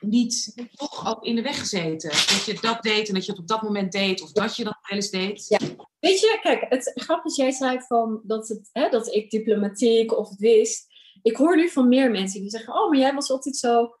niet 0.00 0.66
toch 0.72 1.08
ook 1.08 1.24
in 1.24 1.34
de 1.34 1.42
weg 1.42 1.58
gezeten? 1.58 2.10
Dat 2.10 2.44
je 2.46 2.58
dat 2.60 2.82
deed 2.82 3.08
en 3.08 3.14
dat 3.14 3.24
je 3.24 3.30
het 3.32 3.40
op 3.40 3.48
dat 3.48 3.62
moment 3.62 3.92
deed. 3.92 4.22
Of 4.22 4.32
dat 4.32 4.56
je 4.56 4.64
dat 4.64 4.78
wel 4.88 4.98
eens 4.98 5.10
deed? 5.10 5.46
Ja. 5.48 5.58
Weet 5.98 6.20
je, 6.20 6.38
kijk, 6.42 6.66
het 6.68 6.92
grappige 6.94 7.28
is, 7.28 7.36
jij 7.36 7.50
zei 7.50 7.80
van 7.80 8.20
dat, 8.24 8.48
het, 8.48 8.68
hè, 8.72 8.88
dat 8.88 9.14
ik 9.14 9.30
diplomatiek 9.30 10.16
of 10.16 10.28
het 10.28 10.38
wist. 10.38 10.86
Ik 11.22 11.36
hoor 11.36 11.56
nu 11.56 11.68
van 11.68 11.88
meer 11.88 12.10
mensen 12.10 12.40
die 12.40 12.50
zeggen: 12.50 12.74
Oh, 12.74 12.88
maar 12.90 12.98
jij 12.98 13.14
was 13.14 13.30
altijd 13.30 13.56
zo. 13.56 13.94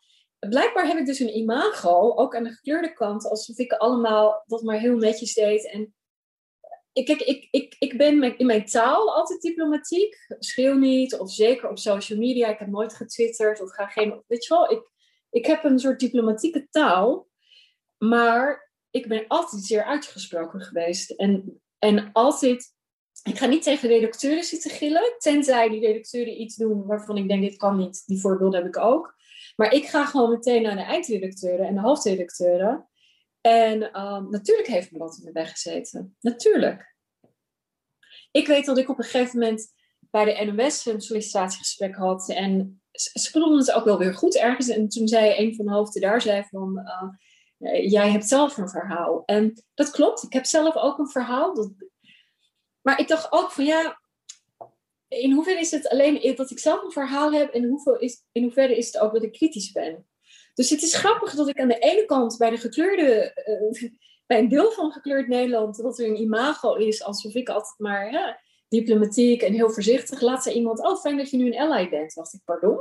Blijkbaar 0.48 0.86
heb 0.86 0.98
ik 0.98 1.06
dus 1.06 1.18
een 1.18 1.36
imago, 1.36 2.14
ook 2.14 2.36
aan 2.36 2.44
de 2.44 2.50
gekleurde 2.50 2.92
kant, 2.92 3.26
alsof 3.26 3.58
ik 3.58 3.72
allemaal 3.72 4.44
dat 4.46 4.62
maar 4.62 4.78
heel 4.78 4.96
netjes 4.96 5.34
deed. 5.34 5.70
En 5.70 5.94
ik, 6.92 7.08
ik, 7.08 7.48
ik, 7.50 7.76
ik 7.78 7.96
ben 7.96 8.38
in 8.38 8.46
mijn 8.46 8.64
taal 8.64 9.14
altijd 9.14 9.40
diplomatiek. 9.40 10.26
Schreeuw 10.38 10.78
niet, 10.78 11.18
of 11.18 11.32
zeker 11.32 11.68
op 11.68 11.78
social 11.78 12.18
media. 12.18 12.48
Ik 12.48 12.58
heb 12.58 12.68
nooit 12.68 12.94
getwitterd 12.94 13.62
of 13.62 13.70
ga 13.70 13.86
geen. 13.86 14.22
Weet 14.26 14.44
je 14.44 14.54
wel, 14.54 14.70
ik, 14.70 14.90
ik 15.30 15.46
heb 15.46 15.64
een 15.64 15.78
soort 15.78 16.00
diplomatieke 16.00 16.68
taal. 16.70 17.28
Maar 17.98 18.72
ik 18.90 19.08
ben 19.08 19.24
altijd 19.28 19.62
zeer 19.62 19.84
uitgesproken 19.84 20.60
geweest. 20.60 21.10
En 21.10 21.62
En 21.82 22.12
altijd, 22.12 22.74
ik 23.22 23.38
ga 23.38 23.46
niet 23.46 23.62
tegen 23.62 23.88
redacteuren 23.88 24.44
zitten 24.44 24.70
gillen, 24.70 25.14
tenzij 25.18 25.68
die 25.68 25.80
redacteuren 25.80 26.40
iets 26.40 26.56
doen 26.56 26.86
waarvan 26.86 27.16
ik 27.16 27.28
denk, 27.28 27.42
dit 27.42 27.56
kan 27.56 27.76
niet. 27.76 28.02
Die 28.06 28.20
voorbeelden 28.20 28.60
heb 28.60 28.68
ik 28.68 28.82
ook. 28.82 29.14
Maar 29.56 29.72
ik 29.72 29.86
ga 29.86 30.04
gewoon 30.04 30.30
meteen 30.30 30.62
naar 30.62 30.76
de 30.76 30.82
eindredacteuren 30.82 31.66
en 31.66 31.74
de 31.74 31.80
hoofdredacteuren. 31.80 32.88
En 33.40 33.92
ehm, 33.92 34.30
natuurlijk 34.30 34.68
heeft 34.68 34.90
me 34.90 34.98
dat 34.98 35.16
in 35.18 35.24
de 35.24 35.32
weg 35.32 35.50
gezeten. 35.50 36.16
Natuurlijk. 36.20 36.96
Ik 38.30 38.46
weet 38.46 38.64
dat 38.64 38.78
ik 38.78 38.88
op 38.88 38.98
een 38.98 39.04
gegeven 39.04 39.38
moment 39.38 39.72
bij 39.98 40.24
de 40.24 40.52
NOS 40.52 40.86
een 40.86 41.00
sollicitatiegesprek 41.00 41.96
had. 41.96 42.28
En 42.28 42.82
ze 42.92 43.30
vonden 43.30 43.58
het 43.58 43.72
ook 43.72 43.84
wel 43.84 43.98
weer 43.98 44.14
goed 44.14 44.36
ergens. 44.36 44.68
En 44.68 44.88
toen 44.88 45.08
zei 45.08 45.34
een 45.36 45.54
van 45.54 45.66
de 45.66 45.72
hoofden 45.72 46.02
daar, 46.02 46.20
zei 46.20 46.44
van... 46.50 46.78
Uh, 46.78 47.90
jij 47.90 48.10
hebt 48.10 48.28
zelf 48.28 48.56
een 48.56 48.68
verhaal. 48.68 49.22
En 49.24 49.64
dat 49.74 49.90
klopt, 49.90 50.22
ik 50.22 50.32
heb 50.32 50.44
zelf 50.44 50.76
ook 50.76 50.98
een 50.98 51.10
verhaal. 51.10 51.54
Dat... 51.54 51.70
Maar 52.80 53.00
ik 53.00 53.08
dacht 53.08 53.32
ook 53.32 53.50
van 53.50 53.64
ja, 53.64 54.01
in 55.20 55.32
hoeverre 55.32 55.60
is 55.60 55.70
het 55.70 55.88
alleen 55.88 56.34
dat 56.36 56.50
ik 56.50 56.58
zelf 56.58 56.82
een 56.82 56.90
verhaal 56.90 57.32
heb 57.32 57.52
en 57.52 57.64
hoeveel 57.64 57.98
is, 57.98 58.24
in 58.32 58.42
hoeverre 58.42 58.76
is 58.76 58.86
het 58.86 58.98
ook 58.98 59.12
dat 59.12 59.22
ik 59.22 59.32
kritisch 59.32 59.72
ben? 59.72 60.06
Dus 60.54 60.70
het 60.70 60.82
is 60.82 60.94
grappig 60.94 61.34
dat 61.34 61.48
ik 61.48 61.60
aan 61.60 61.68
de 61.68 61.78
ene 61.78 62.04
kant 62.04 62.38
bij 62.38 62.50
de 62.50 62.56
gekleurde, 62.56 63.32
uh, 63.72 63.90
bij 64.26 64.38
een 64.38 64.48
deel 64.48 64.70
van 64.70 64.92
gekleurd 64.92 65.28
Nederland, 65.28 65.76
dat 65.76 65.98
er 65.98 66.06
een 66.06 66.20
imago 66.20 66.74
is 66.74 67.02
alsof 67.02 67.34
ik 67.34 67.48
altijd 67.48 67.78
maar 67.78 68.40
diplomatiek 68.68 69.42
en 69.42 69.52
heel 69.52 69.70
voorzichtig. 69.70 70.20
Laat 70.20 70.42
ze 70.42 70.52
iemand, 70.52 70.80
oh 70.80 71.00
fijn 71.00 71.16
dat 71.16 71.30
je 71.30 71.36
nu 71.36 71.46
een 71.46 71.58
ally 71.58 71.88
bent. 71.88 72.14
Dacht 72.14 72.34
ik, 72.34 72.40
pardon? 72.44 72.80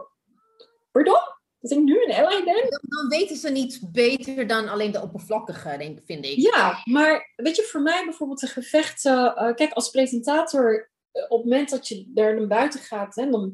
Pardon? 0.91 1.19
Dat 1.59 1.71
ik 1.71 1.79
nu 1.79 2.03
een 2.03 2.13
ally 2.13 2.43
ben? 2.43 2.69
Dan, 2.69 2.81
dan 2.81 3.07
weten 3.07 3.35
ze 3.35 3.49
niet 3.49 3.81
beter 3.91 4.47
dan 4.47 4.67
alleen 4.67 4.91
de 4.91 5.01
oppervlakkige, 5.01 5.77
denk, 5.77 5.99
vind 6.05 6.25
ik. 6.25 6.37
Ja, 6.37 6.81
maar 6.83 7.33
weet 7.35 7.55
je, 7.55 7.63
voor 7.63 7.81
mij 7.81 8.03
bijvoorbeeld 8.05 8.39
de 8.39 8.47
gevechten. 8.47 9.13
Uh, 9.13 9.53
kijk, 9.53 9.73
als 9.73 9.89
presentator 9.89 10.73
eh, 10.73 10.91
op 11.11 11.41
het 11.41 11.49
moment 11.49 11.69
dat 11.69 11.87
je 11.87 12.11
daar 12.13 12.35
naar 12.35 12.47
buiten 12.47 12.79
gaat, 12.79 13.15
hè, 13.15 13.29
dan 13.29 13.53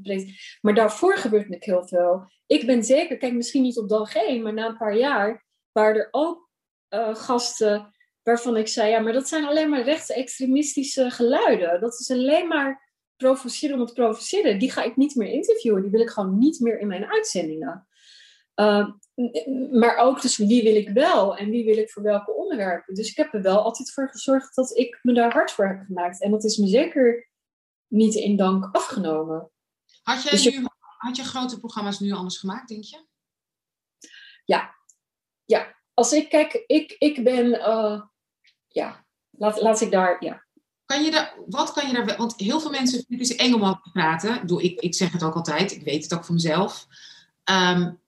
maar 0.62 0.74
daarvoor 0.74 1.18
gebeurt 1.18 1.50
natuurlijk 1.50 1.66
heel 1.66 2.00
veel. 2.00 2.32
Ik 2.46 2.66
ben 2.66 2.84
zeker, 2.84 3.18
kijk, 3.18 3.34
misschien 3.34 3.62
niet 3.62 3.78
op 3.78 3.90
dag 3.90 4.16
één, 4.16 4.44
maar 4.44 4.54
na 4.54 4.66
een 4.66 4.78
paar 4.78 4.98
jaar 4.98 5.46
waren 5.72 6.02
er 6.02 6.08
ook 6.12 6.50
uh, 6.90 7.16
gasten 7.16 7.96
waarvan 8.24 8.58
ik 8.58 8.68
zei, 8.68 8.90
ja, 8.90 9.00
maar 9.00 9.14
dat 9.14 9.28
zijn 9.28 9.46
alleen 9.46 9.70
maar 9.70 9.84
rechtsextremistische 9.84 11.10
geluiden. 11.10 11.82
Dat 11.82 12.00
is 12.00 12.12
alleen 12.12 12.48
maar 12.48 12.94
provoceren 13.16 13.76
om 13.76 13.82
het 13.82 13.94
provoceren. 13.94 14.60
Die 14.60 14.72
ga 14.72 14.84
ik 14.84 14.96
niet 14.96 15.16
meer 15.16 15.28
interviewen. 15.28 15.82
Die 15.82 15.92
wil 15.92 16.02
ik 16.02 16.10
gewoon 16.10 16.38
niet 16.38 16.60
meer 16.60 16.80
in 16.80 16.88
mijn 16.88 17.06
uitzendingen. 17.06 17.88
Uh, 18.56 18.90
maar 19.72 19.98
ook 19.98 20.22
dus 20.22 20.38
wie 20.38 20.64
wil 20.64 20.76
ik 20.76 20.90
wel 20.90 21.38
en 21.38 21.50
wie 21.50 21.66
wil 21.66 21.78
ik 21.78 21.92
voor 21.92 22.04
welke 22.04 22.34
onderwerpen. 22.34 22.94
Dus 22.94 23.10
ik 23.10 23.18
heb 23.18 23.34
er 23.34 23.42
wel 23.42 23.62
altijd 23.62 23.92
voor 23.92 24.10
gezorgd 24.10 24.56
dat 24.56 24.78
ik 24.78 25.00
me 25.02 25.14
daar 25.14 25.34
hard 25.34 25.52
voor 25.52 25.68
heb 25.68 25.80
gemaakt. 25.86 26.22
En 26.22 26.32
dat 26.32 26.44
is 26.44 26.58
me 26.58 26.68
zeker 26.68 27.30
niet 27.88 28.16
in 28.16 28.38
dank 28.38 28.76
afgenomen. 28.76 29.52
Had, 30.02 30.24
jij 30.24 30.32
dus 30.32 30.44
je... 30.44 30.52
nu, 30.52 30.68
had 30.98 31.16
je 31.16 31.24
grote 31.24 31.60
programma's 31.60 32.00
nu 32.00 32.12
anders 32.12 32.38
gemaakt, 32.38 32.68
denk 32.68 32.84
je? 32.84 33.06
Ja, 34.46 34.76
ja. 35.46 35.76
Als 35.94 36.12
ik 36.12 36.30
kijk, 36.30 36.64
ik, 36.68 36.96
ik 36.98 37.24
ben, 37.24 37.46
uh, 37.46 38.02
ja, 38.68 39.06
laat, 39.30 39.62
laat 39.62 39.82
ik 39.82 39.92
daar, 39.92 40.24
ja. 40.24 40.46
Kan 40.86 41.04
je 41.04 41.12
daar, 41.12 41.36
wat 41.48 41.72
kan 41.74 41.88
je 41.88 41.94
daar, 41.94 42.18
want 42.18 42.40
heel 42.40 42.60
veel 42.60 42.72
mensen, 42.72 43.06
het 43.08 43.20
is 43.20 43.36
eng 43.36 43.54
om 43.54 43.64
over 43.64 43.82
te 43.84 43.92
praten. 43.92 44.58
Ik, 44.58 44.80
ik 44.80 44.96
zeg 44.96 45.12
het 45.12 45.24
ook 45.24 45.36
altijd, 45.36 45.72
ik 45.72 45.84
weet 45.84 46.04
het 46.04 46.14
ook 46.14 46.26
van 46.26 46.36
mezelf. 46.36 46.88
Um, 47.50 48.02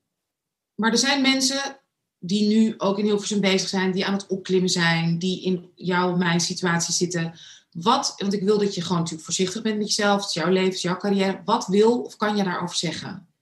maar 0.76 0.91
er 0.91 0.97
zijn 0.97 1.22
mensen 1.22 1.81
die 2.19 2.47
nu 2.47 2.73
ook 2.77 2.97
in 2.97 3.06
Hilversum 3.06 3.41
bezig 3.41 3.69
zijn, 3.69 3.91
die 3.91 4.06
aan 4.06 4.14
het 4.14 4.27
opklimmen 4.27 4.69
zijn, 4.69 5.19
die 5.19 5.43
in 5.43 5.72
jouw, 5.76 6.15
mijn 6.15 6.39
situatie 6.39 6.93
zitten. 6.93 7.39
Wat, 7.81 8.14
want 8.18 8.34
ik 8.34 8.43
wil 8.43 8.57
dat 8.57 8.76
je 8.76 8.81
gewoon 8.81 8.97
natuurlijk 8.97 9.26
voorzichtig 9.26 9.61
bent 9.61 9.77
met 9.77 9.88
jezelf, 9.88 10.34
jouw 10.34 10.49
leven, 10.49 10.80
jouw 10.80 10.97
carrière. 10.97 11.41
Wat 11.45 11.68
wil 11.68 12.01
of 12.01 12.15
kan 12.15 12.38
je 12.38 12.43
daarover 12.43 12.76
zeggen? 12.76 13.34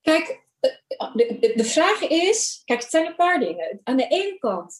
Kijk, 0.00 0.46
de, 1.12 1.52
de 1.56 1.64
vraag 1.64 2.00
is, 2.00 2.62
kijk, 2.64 2.80
het 2.80 2.90
zijn 2.90 3.06
een 3.06 3.16
paar 3.16 3.38
dingen. 3.38 3.80
Aan 3.82 3.96
de 3.96 4.06
ene 4.06 4.38
kant 4.38 4.74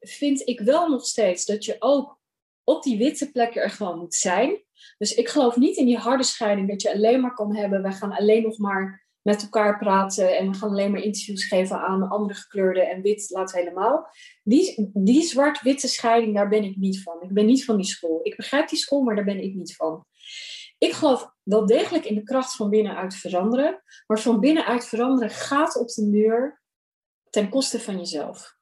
vind 0.00 0.48
ik 0.48 0.60
wel 0.60 0.88
nog 0.88 1.06
steeds 1.06 1.44
dat 1.44 1.64
je 1.64 1.76
ook 1.78 2.18
op 2.64 2.82
die 2.82 2.98
witte 2.98 3.30
plekken 3.30 3.62
er 3.62 3.70
gewoon 3.70 3.98
moet 3.98 4.14
zijn. 4.14 4.62
Dus 4.98 5.14
ik 5.14 5.28
geloof 5.28 5.56
niet 5.56 5.76
in 5.76 5.86
die 5.86 5.98
harde 5.98 6.22
scheiding 6.22 6.68
dat 6.68 6.82
je 6.82 6.92
alleen 6.92 7.20
maar 7.20 7.34
kan 7.34 7.56
hebben, 7.56 7.82
wij 7.82 7.92
gaan 7.92 8.12
alleen 8.12 8.42
nog 8.42 8.58
maar 8.58 9.05
met 9.26 9.42
elkaar 9.42 9.78
praten 9.78 10.36
en 10.36 10.50
we 10.50 10.56
gaan 10.56 10.68
alleen 10.70 10.90
maar 10.90 11.00
interviews 11.00 11.44
geven 11.44 11.80
aan 11.80 12.08
andere 12.08 12.34
gekleurden 12.34 12.90
en 12.90 13.02
wit 13.02 13.30
laat 13.30 13.52
helemaal. 13.52 14.08
Die, 14.42 14.90
die 14.94 15.22
zwart-witte 15.22 15.88
scheiding, 15.88 16.34
daar 16.34 16.48
ben 16.48 16.64
ik 16.64 16.76
niet 16.76 17.02
van. 17.02 17.22
Ik 17.22 17.32
ben 17.32 17.46
niet 17.46 17.64
van 17.64 17.76
die 17.76 17.86
school. 17.86 18.20
Ik 18.22 18.36
begrijp 18.36 18.68
die 18.68 18.78
school, 18.78 19.02
maar 19.02 19.14
daar 19.14 19.24
ben 19.24 19.42
ik 19.42 19.54
niet 19.54 19.76
van. 19.76 20.06
Ik 20.78 20.92
geloof 20.92 21.30
wel 21.42 21.66
degelijk 21.66 22.04
in 22.04 22.14
de 22.14 22.22
kracht 22.22 22.56
van 22.56 22.70
binnenuit 22.70 23.14
veranderen, 23.14 23.82
maar 24.06 24.18
van 24.18 24.40
binnenuit 24.40 24.88
veranderen 24.88 25.30
gaat 25.30 25.76
op 25.76 25.88
de 25.88 26.10
deur 26.10 26.62
ten 27.30 27.48
koste 27.48 27.80
van 27.80 27.98
jezelf. 27.98 28.54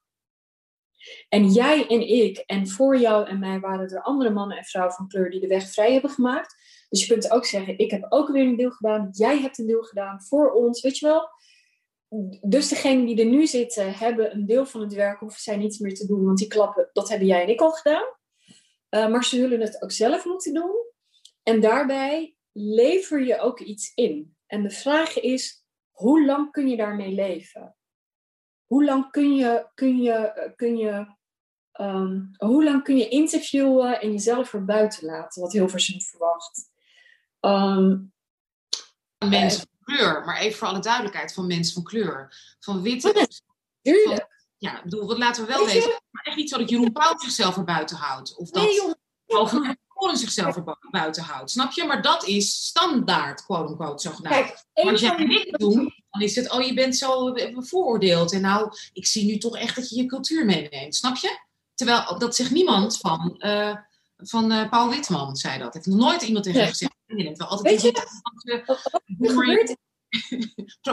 En 1.29 1.49
jij 1.49 1.87
en 1.87 2.09
ik, 2.09 2.39
en 2.39 2.69
voor 2.69 2.99
jou 2.99 3.29
en 3.29 3.39
mij 3.39 3.61
waren 3.61 3.89
er 3.89 4.03
andere 4.03 4.31
mannen 4.31 4.57
en 4.57 4.65
vrouwen 4.65 4.95
van 4.95 5.09
kleur 5.09 5.31
die 5.31 5.41
de 5.41 5.47
weg 5.47 5.71
vrij 5.71 5.93
hebben 5.93 6.11
gemaakt. 6.11 6.55
Dus 6.95 7.07
je 7.07 7.13
kunt 7.13 7.31
ook 7.31 7.45
zeggen, 7.45 7.79
ik 7.79 7.91
heb 7.91 8.07
ook 8.09 8.29
weer 8.29 8.47
een 8.47 8.57
deel 8.57 8.71
gedaan, 8.71 9.09
jij 9.13 9.41
hebt 9.41 9.59
een 9.59 9.67
deel 9.67 9.83
gedaan 9.83 10.23
voor 10.23 10.53
ons, 10.53 10.81
weet 10.81 10.99
je 10.99 11.07
wel. 11.07 11.29
Dus 12.41 12.69
degenen 12.69 13.07
die 13.07 13.19
er 13.19 13.31
nu 13.31 13.47
zitten, 13.47 13.95
hebben 13.95 14.35
een 14.35 14.47
deel 14.47 14.67
van 14.67 14.81
het 14.81 14.95
werk, 14.95 15.21
hoeven 15.21 15.41
zij 15.41 15.57
niets 15.57 15.79
meer 15.79 15.95
te 15.95 16.07
doen, 16.07 16.25
want 16.25 16.39
die 16.39 16.47
klappen, 16.47 16.91
dat 16.93 17.09
hebben 17.09 17.27
jij 17.27 17.43
en 17.43 17.49
ik 17.49 17.61
al 17.61 17.71
gedaan. 17.71 18.05
Uh, 18.91 19.09
maar 19.09 19.25
ze 19.25 19.37
zullen 19.37 19.61
het 19.61 19.83
ook 19.83 19.91
zelf 19.91 20.25
moeten 20.25 20.55
doen. 20.55 20.75
En 21.43 21.61
daarbij 21.61 22.37
lever 22.53 23.25
je 23.27 23.39
ook 23.39 23.61
iets 23.61 23.93
in. 23.95 24.37
En 24.47 24.63
de 24.63 24.71
vraag 24.71 25.21
is, 25.21 25.65
hoe 25.91 26.25
lang 26.25 26.51
kun 26.51 26.69
je 26.69 26.77
daarmee 26.77 27.13
leven? 27.13 27.77
Hoe 28.67 28.85
lang 28.85 29.11
kun 29.11 29.35
je, 29.35 29.67
kun 29.75 30.03
je, 30.03 30.53
kun 30.57 30.77
je, 30.77 31.07
um, 31.81 32.31
hoe 32.37 32.65
lang 32.65 32.83
kun 32.83 32.97
je 32.97 33.09
interviewen 33.09 34.01
en 34.01 34.11
jezelf 34.13 34.53
er 34.53 34.65
buiten 34.65 35.07
laten, 35.07 35.43
wat 35.43 35.53
Hilversum 35.53 36.01
verwacht? 36.01 36.73
Um, 37.45 38.13
mensen 39.19 39.61
van 39.61 39.97
kleur, 39.97 40.25
maar 40.25 40.39
even 40.39 40.59
voor 40.59 40.69
alle 40.69 40.81
duidelijkheid, 40.81 41.35
van 41.35 41.47
mensen 41.47 41.75
van 41.75 41.83
kleur. 41.83 42.35
Van 42.61 42.83
witte. 42.83 43.13
Oh, 43.15 43.23
tuurlijk. 43.83 44.27
ja, 44.59 44.81
bedoel, 44.83 45.19
laten 45.19 45.47
we 45.47 45.53
wel 45.53 45.67
weten. 45.67 46.01
Maar 46.11 46.23
echt 46.23 46.37
niet 46.37 46.49
zo 46.49 46.59
dat 46.59 46.71
Jeroen 46.71 46.93
Pauw 46.93 47.19
zichzelf 47.19 47.57
er 47.57 47.65
buiten 47.65 47.97
houdt. 47.97 48.37
Of 48.37 48.51
dat 48.51 48.63
nee, 48.63 50.17
zichzelf 50.17 50.57
er 50.57 50.65
buiten 50.91 51.23
houdt. 51.23 51.51
Snap 51.51 51.73
je? 51.73 51.85
Maar 51.85 52.03
dat 52.03 52.27
is 52.27 52.67
standaard, 52.67 53.45
quote 53.45 53.71
unquote, 53.71 54.03
zogenaamd. 54.03 54.35
Kijk, 54.35 54.65
maar 54.75 54.93
als 54.93 55.01
jij 55.01 55.17
dit 55.17 55.59
doet, 55.59 56.03
dan 56.11 56.23
is 56.23 56.37
het, 56.37 56.51
oh, 56.51 56.63
je 56.63 56.75
bent 56.75 56.97
zo 56.97 57.33
bevooroordeeld. 57.33 58.33
En 58.33 58.41
nou, 58.41 58.73
ik 58.93 59.07
zie 59.07 59.25
nu 59.25 59.39
toch 59.39 59.57
echt 59.57 59.77
dat 59.77 59.89
je 59.89 59.97
je 59.97 60.07
cultuur 60.07 60.45
meeneemt. 60.45 60.97
Snap 60.97 61.17
je? 61.17 61.39
Terwijl, 61.75 62.19
dat 62.19 62.37
zegt 62.37 62.51
niemand 62.51 62.99
van, 62.99 63.35
uh, 63.39 63.77
van 64.17 64.53
uh, 64.53 64.69
Paul 64.69 64.91
Witman, 64.91 65.37
zei 65.37 65.59
dat. 65.59 65.75
Heeft 65.75 65.87
nog 65.87 65.99
nooit 65.99 66.23
iemand 66.23 66.45
tegen 66.45 66.67
gezegd. 66.67 66.95
Je 67.17 67.23
neemt 67.23 67.39
wel 67.39 67.49
altijd 67.49 67.83
Weet 67.83 67.95
je, 67.95 68.07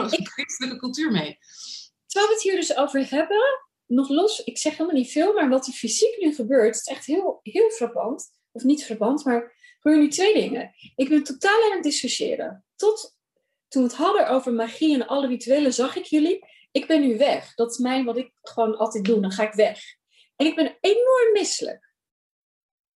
christelijke 0.08 0.78
cultuur 0.84 1.10
mee. 1.10 1.38
Terwijl 2.06 2.30
we 2.30 2.34
het 2.34 2.42
hier 2.42 2.56
dus 2.56 2.76
over 2.76 3.10
hebben, 3.10 3.42
nog 3.86 4.08
los, 4.08 4.40
ik 4.40 4.58
zeg 4.58 4.72
helemaal 4.72 4.96
niet 4.96 5.12
veel, 5.12 5.32
maar 5.32 5.48
wat 5.48 5.66
er 5.66 5.72
fysiek 5.72 6.16
nu 6.20 6.34
gebeurt, 6.34 6.74
is 6.74 6.86
echt 6.86 7.06
heel, 7.06 7.40
heel 7.42 7.70
frappant. 7.70 8.30
Of 8.52 8.62
niet 8.62 8.84
frappant, 8.84 9.24
maar 9.24 9.54
gebeuren 9.80 10.04
nu 10.04 10.10
twee 10.10 10.34
dingen. 10.34 10.74
Ik 10.96 11.08
ben 11.08 11.22
totaal 11.22 11.64
aan 11.64 11.72
het 11.72 11.82
dissociëren. 11.82 12.64
Tot 12.76 13.16
toen 13.68 13.82
we 13.82 13.88
het 13.88 13.98
hadden 13.98 14.28
over 14.28 14.52
magie 14.52 14.94
en 14.94 15.06
alle 15.06 15.26
rituelen, 15.26 15.72
zag 15.72 15.96
ik 15.96 16.04
jullie. 16.04 16.46
Ik 16.72 16.86
ben 16.86 17.00
nu 17.00 17.18
weg. 17.18 17.54
Dat 17.54 17.70
is 17.70 17.78
mijn 17.78 18.04
wat 18.04 18.16
ik 18.16 18.32
gewoon 18.42 18.76
altijd 18.76 19.04
doe. 19.04 19.20
Dan 19.20 19.32
ga 19.32 19.42
ik 19.46 19.52
weg. 19.52 19.80
En 20.36 20.46
ik 20.46 20.54
ben 20.54 20.76
enorm 20.80 21.32
misselijk. 21.32 21.91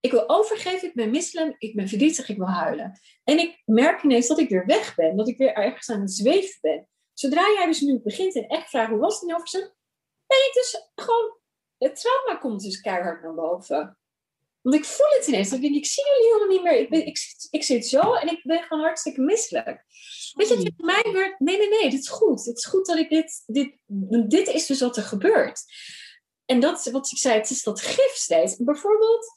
Ik 0.00 0.10
wil 0.10 0.28
overgeven, 0.28 0.88
ik 0.88 0.94
ben 0.94 1.10
misselijk, 1.10 1.54
ik 1.58 1.74
ben 1.74 1.88
verdrietig, 1.88 2.28
ik 2.28 2.36
wil 2.36 2.50
huilen. 2.50 3.00
En 3.24 3.38
ik 3.38 3.62
merk 3.64 4.02
ineens 4.02 4.26
dat 4.26 4.38
ik 4.38 4.48
weer 4.48 4.66
weg 4.66 4.94
ben, 4.94 5.16
dat 5.16 5.28
ik 5.28 5.38
weer 5.38 5.52
ergens 5.52 5.90
aan 5.90 6.00
het 6.00 6.12
zweven 6.12 6.58
ben. 6.60 6.88
Zodra 7.12 7.42
jij 7.56 7.66
dus 7.66 7.80
nu 7.80 8.00
begint 8.00 8.34
en 8.34 8.46
echt 8.46 8.68
vraagt 8.68 8.90
hoe 8.90 8.98
was 8.98 9.14
het 9.14 9.22
in 9.22 9.28
Hilversum, 9.28 9.72
ben 10.26 10.38
ik 10.46 10.50
dus 10.52 10.90
gewoon, 10.94 11.38
het 11.78 12.00
trauma 12.00 12.40
komt 12.40 12.62
dus 12.62 12.80
keihard 12.80 13.22
naar 13.22 13.34
boven. 13.34 13.98
Want 14.66 14.78
ik 14.78 14.84
voel 14.84 15.06
het 15.08 15.26
ineens. 15.26 15.48
Dan 15.48 15.60
denk 15.60 15.74
ik, 15.74 15.78
ik 15.78 15.86
zie 15.86 16.04
jullie 16.04 16.32
helemaal 16.32 16.48
niet 16.48 16.62
meer. 16.62 16.80
Ik, 16.80 16.90
ben, 16.90 17.06
ik, 17.06 17.18
ik, 17.50 17.62
zit 17.62 17.86
zo 17.86 18.14
en 18.14 18.28
ik 18.28 18.40
ben 18.42 18.62
gewoon 18.62 18.82
hartstikke 18.82 19.20
misselijk. 19.20 19.84
Weet 20.32 20.48
je, 20.48 20.56
het 20.56 20.72
mij 20.76 21.12
werd, 21.12 21.40
nee, 21.40 21.58
nee, 21.58 21.68
nee, 21.68 21.90
dit 21.90 22.00
is 22.00 22.08
goed. 22.08 22.44
Het 22.44 22.56
is 22.56 22.64
goed 22.64 22.86
dat 22.86 22.96
ik 22.96 23.08
dit, 23.08 23.42
dit, 23.46 23.78
dit 24.30 24.48
is 24.48 24.66
dus 24.66 24.80
wat 24.80 24.96
er 24.96 25.02
gebeurt. 25.02 25.64
En 26.44 26.60
dat 26.60 26.86
is 26.86 26.92
wat 26.92 27.10
ik 27.10 27.18
zei, 27.18 27.34
het 27.34 27.50
is 27.50 27.62
dat 27.62 27.80
gif 27.80 28.12
steeds. 28.14 28.56
Bijvoorbeeld, 28.56 29.35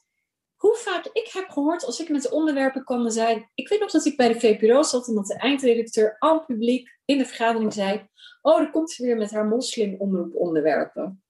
hoe 0.59 0.75
vaak 0.75 1.05
ik 1.05 1.29
heb 1.33 1.49
gehoord 1.49 1.85
als 1.85 1.99
ik 1.99 2.09
met 2.09 2.21
de 2.21 2.31
onderwerpen 2.31 2.83
kwam 2.83 3.05
en 3.05 3.11
zei... 3.11 3.47
Ik 3.53 3.69
weet 3.69 3.79
nog 3.79 3.91
dat 3.91 4.05
ik 4.05 4.17
bij 4.17 4.33
de 4.33 4.39
VPRO 4.39 4.83
zat 4.83 5.07
en 5.07 5.15
dat 5.15 5.25
de 5.25 5.37
eindredacteur 5.37 6.15
al 6.19 6.45
publiek 6.45 6.99
in 7.05 7.17
de 7.17 7.25
vergadering 7.25 7.73
zei... 7.73 8.07
Oh, 8.41 8.57
dan 8.57 8.71
komt 8.71 8.91
ze 8.91 9.03
weer 9.03 9.17
met 9.17 9.31
haar 9.31 9.45
moslim 9.45 9.95
onderwerpen. 10.33 11.23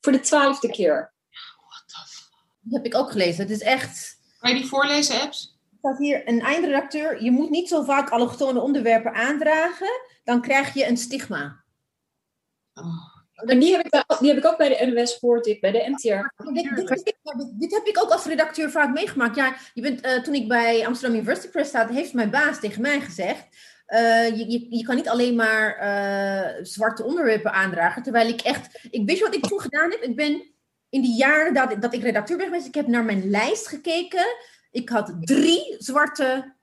Voor 0.00 0.12
de 0.12 0.20
twaalfde 0.20 0.70
keer. 0.70 1.14
Die 2.60 2.76
heb 2.76 2.86
ik 2.86 2.94
ook 2.94 3.10
gelezen. 3.10 3.42
Het 3.42 3.50
is 3.50 3.60
echt... 3.60 4.18
Kan 4.38 4.50
je 4.50 4.56
die 4.56 4.68
voorlezen, 4.68 5.20
Apps? 5.20 5.58
Er 5.70 5.78
staat 5.78 5.98
hier 5.98 6.28
een 6.28 6.40
eindredacteur. 6.40 7.22
Je 7.22 7.30
moet 7.30 7.50
niet 7.50 7.68
zo 7.68 7.82
vaak 7.82 8.10
allochtone 8.10 8.60
onderwerpen 8.60 9.14
aandragen. 9.14 10.00
Dan 10.24 10.40
krijg 10.40 10.74
je 10.74 10.86
een 10.86 10.96
stigma. 10.96 11.64
Oh. 12.74 13.09
En 13.44 13.58
die 13.58 13.76
heb, 13.76 13.86
ik, 13.86 14.04
die 14.20 14.28
heb 14.28 14.38
ik 14.38 14.46
ook 14.46 14.56
bij 14.58 14.68
de 14.78 14.86
NOS 14.86 15.16
gehoord, 15.18 15.44
dit, 15.44 15.60
bij 15.60 15.70
de 15.70 15.84
NTR. 15.90 16.06
Dit, 16.52 16.54
dit, 16.54 16.86
dit- 16.88 17.04
dit- 17.04 17.60
dit 17.60 17.72
heb 17.74 17.86
ik 17.86 18.02
ook 18.02 18.10
als 18.10 18.24
redacteur 18.24 18.70
vaak 18.70 18.92
meegemaakt. 18.94 19.36
Ja, 19.36 19.56
je 19.74 19.82
bent, 19.82 20.00
eh, 20.00 20.22
toen 20.22 20.34
ik 20.34 20.48
bij 20.48 20.86
Amsterdam 20.86 21.16
University 21.18 21.48
Press 21.48 21.70
zat, 21.70 21.88
heeft 21.88 22.12
mijn 22.12 22.30
baas 22.30 22.60
tegen 22.60 22.82
mij 22.82 23.00
gezegd. 23.00 23.46
eh, 23.86 24.28
je, 24.36 24.50
je, 24.50 24.66
je 24.76 24.84
kan 24.84 24.96
niet 24.96 25.08
alleen 25.08 25.34
maar 25.34 25.76
eh, 25.76 26.64
zwarte 26.64 27.04
onderwerpen 27.04 27.52
aandragen. 27.52 28.02
Terwijl 28.02 28.28
ik 28.28 28.40
echt. 28.40 28.86
Ik 28.90 29.06
weet 29.06 29.18
je 29.18 29.24
wat 29.24 29.34
ik 29.34 29.46
toen 29.46 29.60
gedaan 29.60 29.90
heb? 29.90 30.02
Ik 30.02 30.16
ben 30.16 30.42
in 30.88 31.02
die 31.02 31.16
jaren 31.16 31.54
dat, 31.54 31.82
dat 31.82 31.94
ik 31.94 32.02
redacteur 32.02 32.36
ben 32.36 32.46
geweest, 32.46 32.66
ik 32.66 32.74
heb 32.74 32.86
naar 32.86 33.04
mijn 33.04 33.30
lijst 33.30 33.66
gekeken. 33.68 34.26
Ik 34.70 34.88
had 34.88 35.12
drie 35.20 35.74
zwarte 35.78 36.54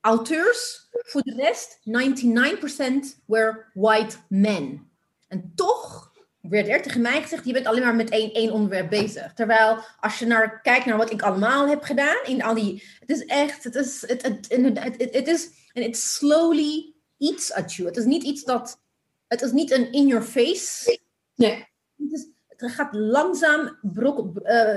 auteurs. 0.00 0.84
Voor 0.90 1.22
de 1.22 1.34
rest, 1.34 1.78
99% 1.84 3.22
were 3.26 3.64
white 3.74 4.16
men. 4.28 4.90
En 5.28 5.52
toch 5.54 6.12
werd 6.40 6.68
er 6.68 6.82
tegen 6.82 7.00
mij 7.00 7.22
gezegd, 7.22 7.44
je 7.44 7.52
bent 7.52 7.66
alleen 7.66 7.82
maar 7.82 7.94
met 7.94 8.10
één, 8.10 8.32
één 8.32 8.52
onderwerp 8.52 8.90
bezig. 8.90 9.32
Terwijl 9.32 9.78
als 10.00 10.18
je 10.18 10.26
naar, 10.26 10.60
kijkt 10.60 10.86
naar 10.86 10.96
wat 10.96 11.12
ik 11.12 11.22
allemaal 11.22 11.68
heb 11.68 11.82
gedaan, 11.82 12.24
in 12.24 12.42
al 12.42 12.54
die, 12.54 12.82
het 13.00 13.10
is 13.10 13.24
echt, 13.24 13.64
het 13.64 13.74
is, 13.74 14.00
het, 14.00 14.22
het, 14.22 14.46
het, 14.48 14.78
het, 14.78 14.96
het, 14.98 15.14
het 15.14 15.26
is, 15.28 15.50
en 15.72 15.82
it 15.82 15.96
slowly 15.96 16.94
eats 17.18 17.52
at 17.52 17.74
you. 17.74 17.88
Het 17.88 17.96
is 17.96 18.04
niet 18.04 18.22
iets 18.22 18.44
dat, 18.44 18.80
het 19.28 19.42
is 19.42 19.52
niet 19.52 19.70
een 19.70 19.92
in 19.92 20.06
your 20.06 20.24
face. 20.24 20.98
Nee. 21.34 21.64
Het, 21.96 22.12
is, 22.12 22.26
het 22.46 22.72
gaat 22.72 22.94
langzaam, 22.94 23.78
brok, 23.82 24.38
eh, 24.38 24.74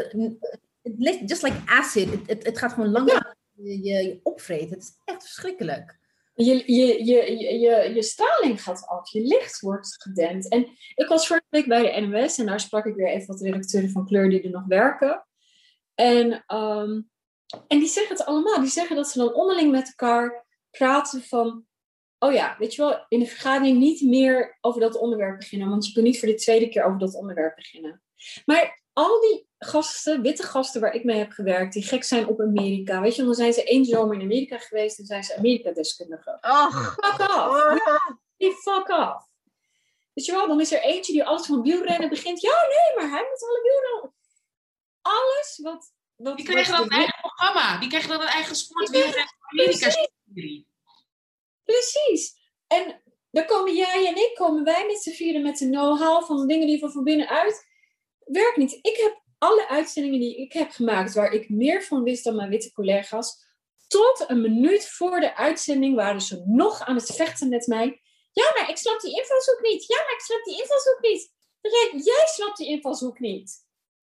het 0.81 0.93
ligt 0.97 1.29
just 1.29 1.41
like 1.41 1.61
acid. 1.65 2.11
Het, 2.11 2.27
het, 2.27 2.45
het 2.45 2.57
gaat 2.57 2.73
gewoon 2.73 2.91
langzaam 2.91 3.35
je, 3.63 3.83
je, 3.83 4.03
je 4.03 4.19
opvreten. 4.23 4.69
Het 4.69 4.83
is 4.83 4.93
echt 5.05 5.23
verschrikkelijk. 5.23 5.98
Je, 6.43 6.63
je, 6.73 7.05
je, 7.05 7.37
je, 7.59 7.91
je, 7.93 8.03
straling 8.03 8.63
gaat 8.63 8.87
af, 8.87 9.11
je 9.11 9.21
licht 9.21 9.59
wordt 9.59 10.01
gedempt. 10.01 10.47
En 10.47 10.67
ik 10.95 11.07
was 11.07 11.27
vorige 11.27 11.45
week 11.49 11.67
bij 11.67 12.01
de 12.01 12.07
NOS 12.07 12.37
en 12.37 12.45
daar 12.45 12.59
sprak 12.59 12.85
ik 12.85 12.95
weer 12.95 13.07
even 13.07 13.27
wat 13.27 13.41
redacteuren 13.41 13.89
van 13.89 14.05
kleur 14.05 14.29
die 14.29 14.41
er 14.41 14.49
nog 14.49 14.65
werken. 14.67 15.27
En, 15.95 16.43
ehm, 16.47 17.01
en 17.67 17.79
die 17.79 17.87
zeggen 17.87 18.17
het 18.17 18.25
allemaal. 18.25 18.59
Die 18.59 18.69
zeggen 18.69 18.95
dat 18.95 19.09
ze 19.09 19.17
dan 19.17 19.33
onderling 19.33 19.71
met 19.71 19.87
elkaar 19.87 20.45
praten 20.71 21.21
van... 21.21 21.65
Oh 22.19 22.33
ja, 22.33 22.55
weet 22.59 22.75
je 22.75 22.81
wel, 22.81 23.05
in 23.07 23.19
de 23.19 23.25
vergadering 23.25 23.77
niet 23.77 24.01
meer 24.01 24.57
over 24.61 24.81
dat 24.81 24.97
onderwerp 24.97 25.37
beginnen. 25.37 25.69
Want 25.69 25.87
je 25.87 25.93
kunt 25.93 26.05
niet 26.05 26.19
voor 26.19 26.27
de 26.27 26.35
tweede 26.35 26.69
keer 26.69 26.83
over 26.83 26.99
dat 26.99 27.15
onderwerp 27.15 27.55
beginnen. 27.55 28.01
Maar 28.45 28.81
al 28.99 29.19
die 29.21 29.47
gasten, 29.57 30.21
witte 30.21 30.43
gasten 30.43 30.81
waar 30.81 30.93
ik 30.93 31.03
mee 31.03 31.17
heb 31.17 31.31
gewerkt, 31.31 31.73
die 31.73 31.83
gek 31.83 32.03
zijn 32.03 32.27
op 32.27 32.39
Amerika. 32.41 33.01
Weet 33.01 33.15
je, 33.15 33.23
dan 33.23 33.33
zijn 33.33 33.53
ze 33.53 33.63
één 33.63 33.85
zomer 33.85 34.15
in 34.15 34.21
Amerika 34.21 34.57
geweest 34.57 34.99
en 34.99 35.05
zijn 35.05 35.23
ze 35.23 35.35
Amerika-deskundigen. 35.37 36.39
Ach, 36.39 36.93
Fuck 36.93 37.29
off. 37.29 37.73
Die 38.37 38.51
fuck 38.51 38.89
off. 38.89 39.27
Weet 40.13 40.25
je 40.25 40.31
wel, 40.31 40.47
dan 40.47 40.61
is 40.61 40.71
er 40.71 40.81
eentje 40.81 41.13
die 41.13 41.23
alles 41.23 41.45
van 41.45 41.61
wielrennen 41.61 42.09
begint. 42.09 42.41
Ja, 42.41 42.57
nee, 42.67 42.95
maar 42.95 43.11
hij 43.15 43.27
moet 43.29 43.43
alle 43.43 43.61
wielrennen. 43.61 44.13
Alles 45.01 45.59
wat... 45.63 45.91
wat 46.15 46.37
Die 46.37 46.55
wat 46.55 46.65
dan 46.65 46.81
een 46.81 46.89
eigen 46.89 47.19
programma. 47.21 47.79
Die 47.79 47.89
kregen 47.89 48.09
dan 48.09 48.21
een 48.21 48.27
eigen 48.27 48.55
sport. 48.55 48.87
Ja, 48.87 48.91
wielrennen 48.91 49.35
van 49.39 49.59
Amerika. 49.59 49.87
precies. 50.25 50.63
Precies. 51.63 52.37
En 52.67 53.01
dan 53.31 53.45
komen 53.45 53.75
jij 53.75 54.07
en 54.07 54.15
ik, 54.15 54.31
komen 54.35 54.63
wij 54.63 54.85
met 54.85 55.01
z'n 55.01 55.11
vieren 55.11 55.41
met 55.41 55.57
de 55.57 55.65
know-how 55.69 56.23
van 56.23 56.37
de 56.37 56.45
dingen 56.45 56.67
die 56.67 56.79
van 56.79 56.91
van 56.91 57.03
binnenuit. 57.03 57.67
Werkt 58.31 58.57
niet. 58.57 58.79
Ik 58.81 58.97
heb 58.97 59.21
alle 59.37 59.67
uitzendingen 59.67 60.19
die 60.19 60.37
ik 60.37 60.53
heb 60.53 60.71
gemaakt, 60.71 61.13
waar 61.13 61.33
ik 61.33 61.49
meer 61.49 61.83
van 61.83 62.03
wist 62.03 62.23
dan 62.23 62.35
mijn 62.35 62.49
witte 62.49 62.71
collega's, 62.71 63.47
tot 63.87 64.23
een 64.27 64.41
minuut 64.41 64.87
voor 64.87 65.19
de 65.19 65.35
uitzending 65.35 65.95
waren 65.95 66.21
ze 66.21 66.43
nog 66.45 66.81
aan 66.81 66.95
het 66.95 67.15
vechten 67.15 67.49
met 67.49 67.67
mij. 67.67 68.01
Ja, 68.31 68.51
maar 68.55 68.69
ik 68.69 68.77
snap 68.77 68.99
die 68.99 69.17
invalshoek 69.17 69.61
niet. 69.61 69.87
Ja, 69.87 69.95
maar 69.95 70.13
ik 70.13 70.19
snap 70.19 70.43
die 70.43 70.61
invalshoek 70.61 70.99
niet. 71.01 71.31
Jij 72.05 72.25
snapt 72.25 72.57
die 72.57 72.67
invalshoek 72.67 73.19
niet. 73.19 73.51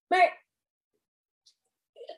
Maar 0.07 0.45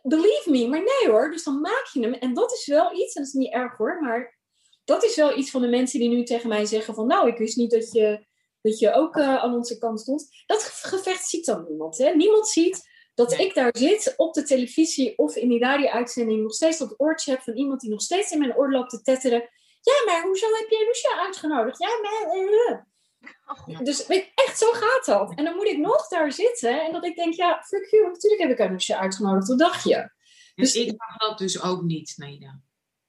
believe 0.02 0.50
me, 0.50 0.68
maar 0.68 0.82
nee 0.82 1.10
hoor. 1.10 1.30
Dus 1.30 1.44
dan 1.44 1.60
maak 1.60 1.88
je 1.92 2.00
hem. 2.00 2.14
En 2.14 2.34
dat 2.34 2.52
is 2.52 2.66
wel 2.66 2.92
iets, 2.92 3.14
en 3.14 3.22
dat 3.22 3.32
is 3.32 3.38
niet 3.38 3.52
erg 3.52 3.76
hoor, 3.76 4.00
maar 4.00 4.38
dat 4.84 5.04
is 5.04 5.16
wel 5.16 5.36
iets 5.36 5.50
van 5.50 5.60
de 5.60 5.68
mensen 5.68 6.00
die 6.00 6.08
nu 6.08 6.24
tegen 6.24 6.48
mij 6.48 6.64
zeggen 6.64 6.94
van 6.94 7.06
nou, 7.06 7.28
ik 7.28 7.38
wist 7.38 7.56
niet 7.56 7.70
dat 7.70 7.92
je, 7.92 8.26
dat 8.62 8.78
je 8.78 8.92
ook 8.92 9.16
eh, 9.16 9.36
aan 9.36 9.54
onze 9.54 9.78
kant 9.78 10.00
stond. 10.00 10.28
Dat 10.46 10.62
ge- 10.62 10.88
gevecht 10.88 11.28
ziet 11.28 11.44
dan 11.46 11.64
niemand. 11.68 11.98
Hè? 11.98 12.10
Niemand 12.10 12.48
ziet 12.48 12.88
dat 13.14 13.38
ik 13.38 13.54
daar 13.54 13.74
zit 13.78 14.14
op 14.16 14.34
de 14.34 14.42
televisie 14.42 15.18
of 15.18 15.36
in 15.36 15.48
die 15.48 15.58
radio-uitzending 15.58 16.42
nog 16.42 16.52
steeds 16.54 16.78
dat 16.78 16.94
oortje 16.96 17.30
heb 17.30 17.42
van 17.42 17.56
iemand 17.56 17.80
die 17.80 17.90
nog 17.90 18.02
steeds 18.02 18.30
in 18.30 18.38
mijn 18.38 18.56
oor 18.56 18.70
loopt 18.72 18.90
te 18.90 19.02
tetteren. 19.02 19.48
Ja, 19.80 19.94
maar 20.06 20.22
hoezo 20.22 20.46
heb 20.46 20.68
jij 20.68 20.84
Lucia 20.86 21.18
uitgenodigd? 21.24 21.78
Ja, 21.78 21.88
maar... 22.02 22.30
eh, 22.32 22.70
eh. 22.70 23.78
Dus 23.84 24.06
weet, 24.06 24.24
je, 24.24 24.30
echt, 24.34 24.58
zo 24.58 24.66
gaat 24.72 25.04
dat. 25.04 25.32
En 25.38 25.44
dan 25.44 25.54
moet 25.56 25.66
ik 25.66 25.78
nog 25.78 26.08
daar 26.08 26.32
zitten 26.32 26.84
en 26.84 26.92
dat 26.92 27.04
ik 27.04 27.16
denk, 27.16 27.34
ja, 27.34 27.62
fuck 27.66 27.90
you, 27.90 28.06
natuurlijk 28.06 28.42
heb 28.42 28.50
ik 28.50 28.58
haar 28.58 28.70
Lucia 28.70 28.98
uitgenodigd, 28.98 29.48
wat 29.48 29.58
dacht 29.58 29.82
je? 29.84 30.10
Dus 30.54 30.72
Dus- 30.72 30.82
ik 30.84 30.94
zag 30.96 31.16
dat 31.28 31.38
dus 31.38 31.62
ook 31.62 31.82
niet, 31.82 32.12
Naida. 32.16 32.60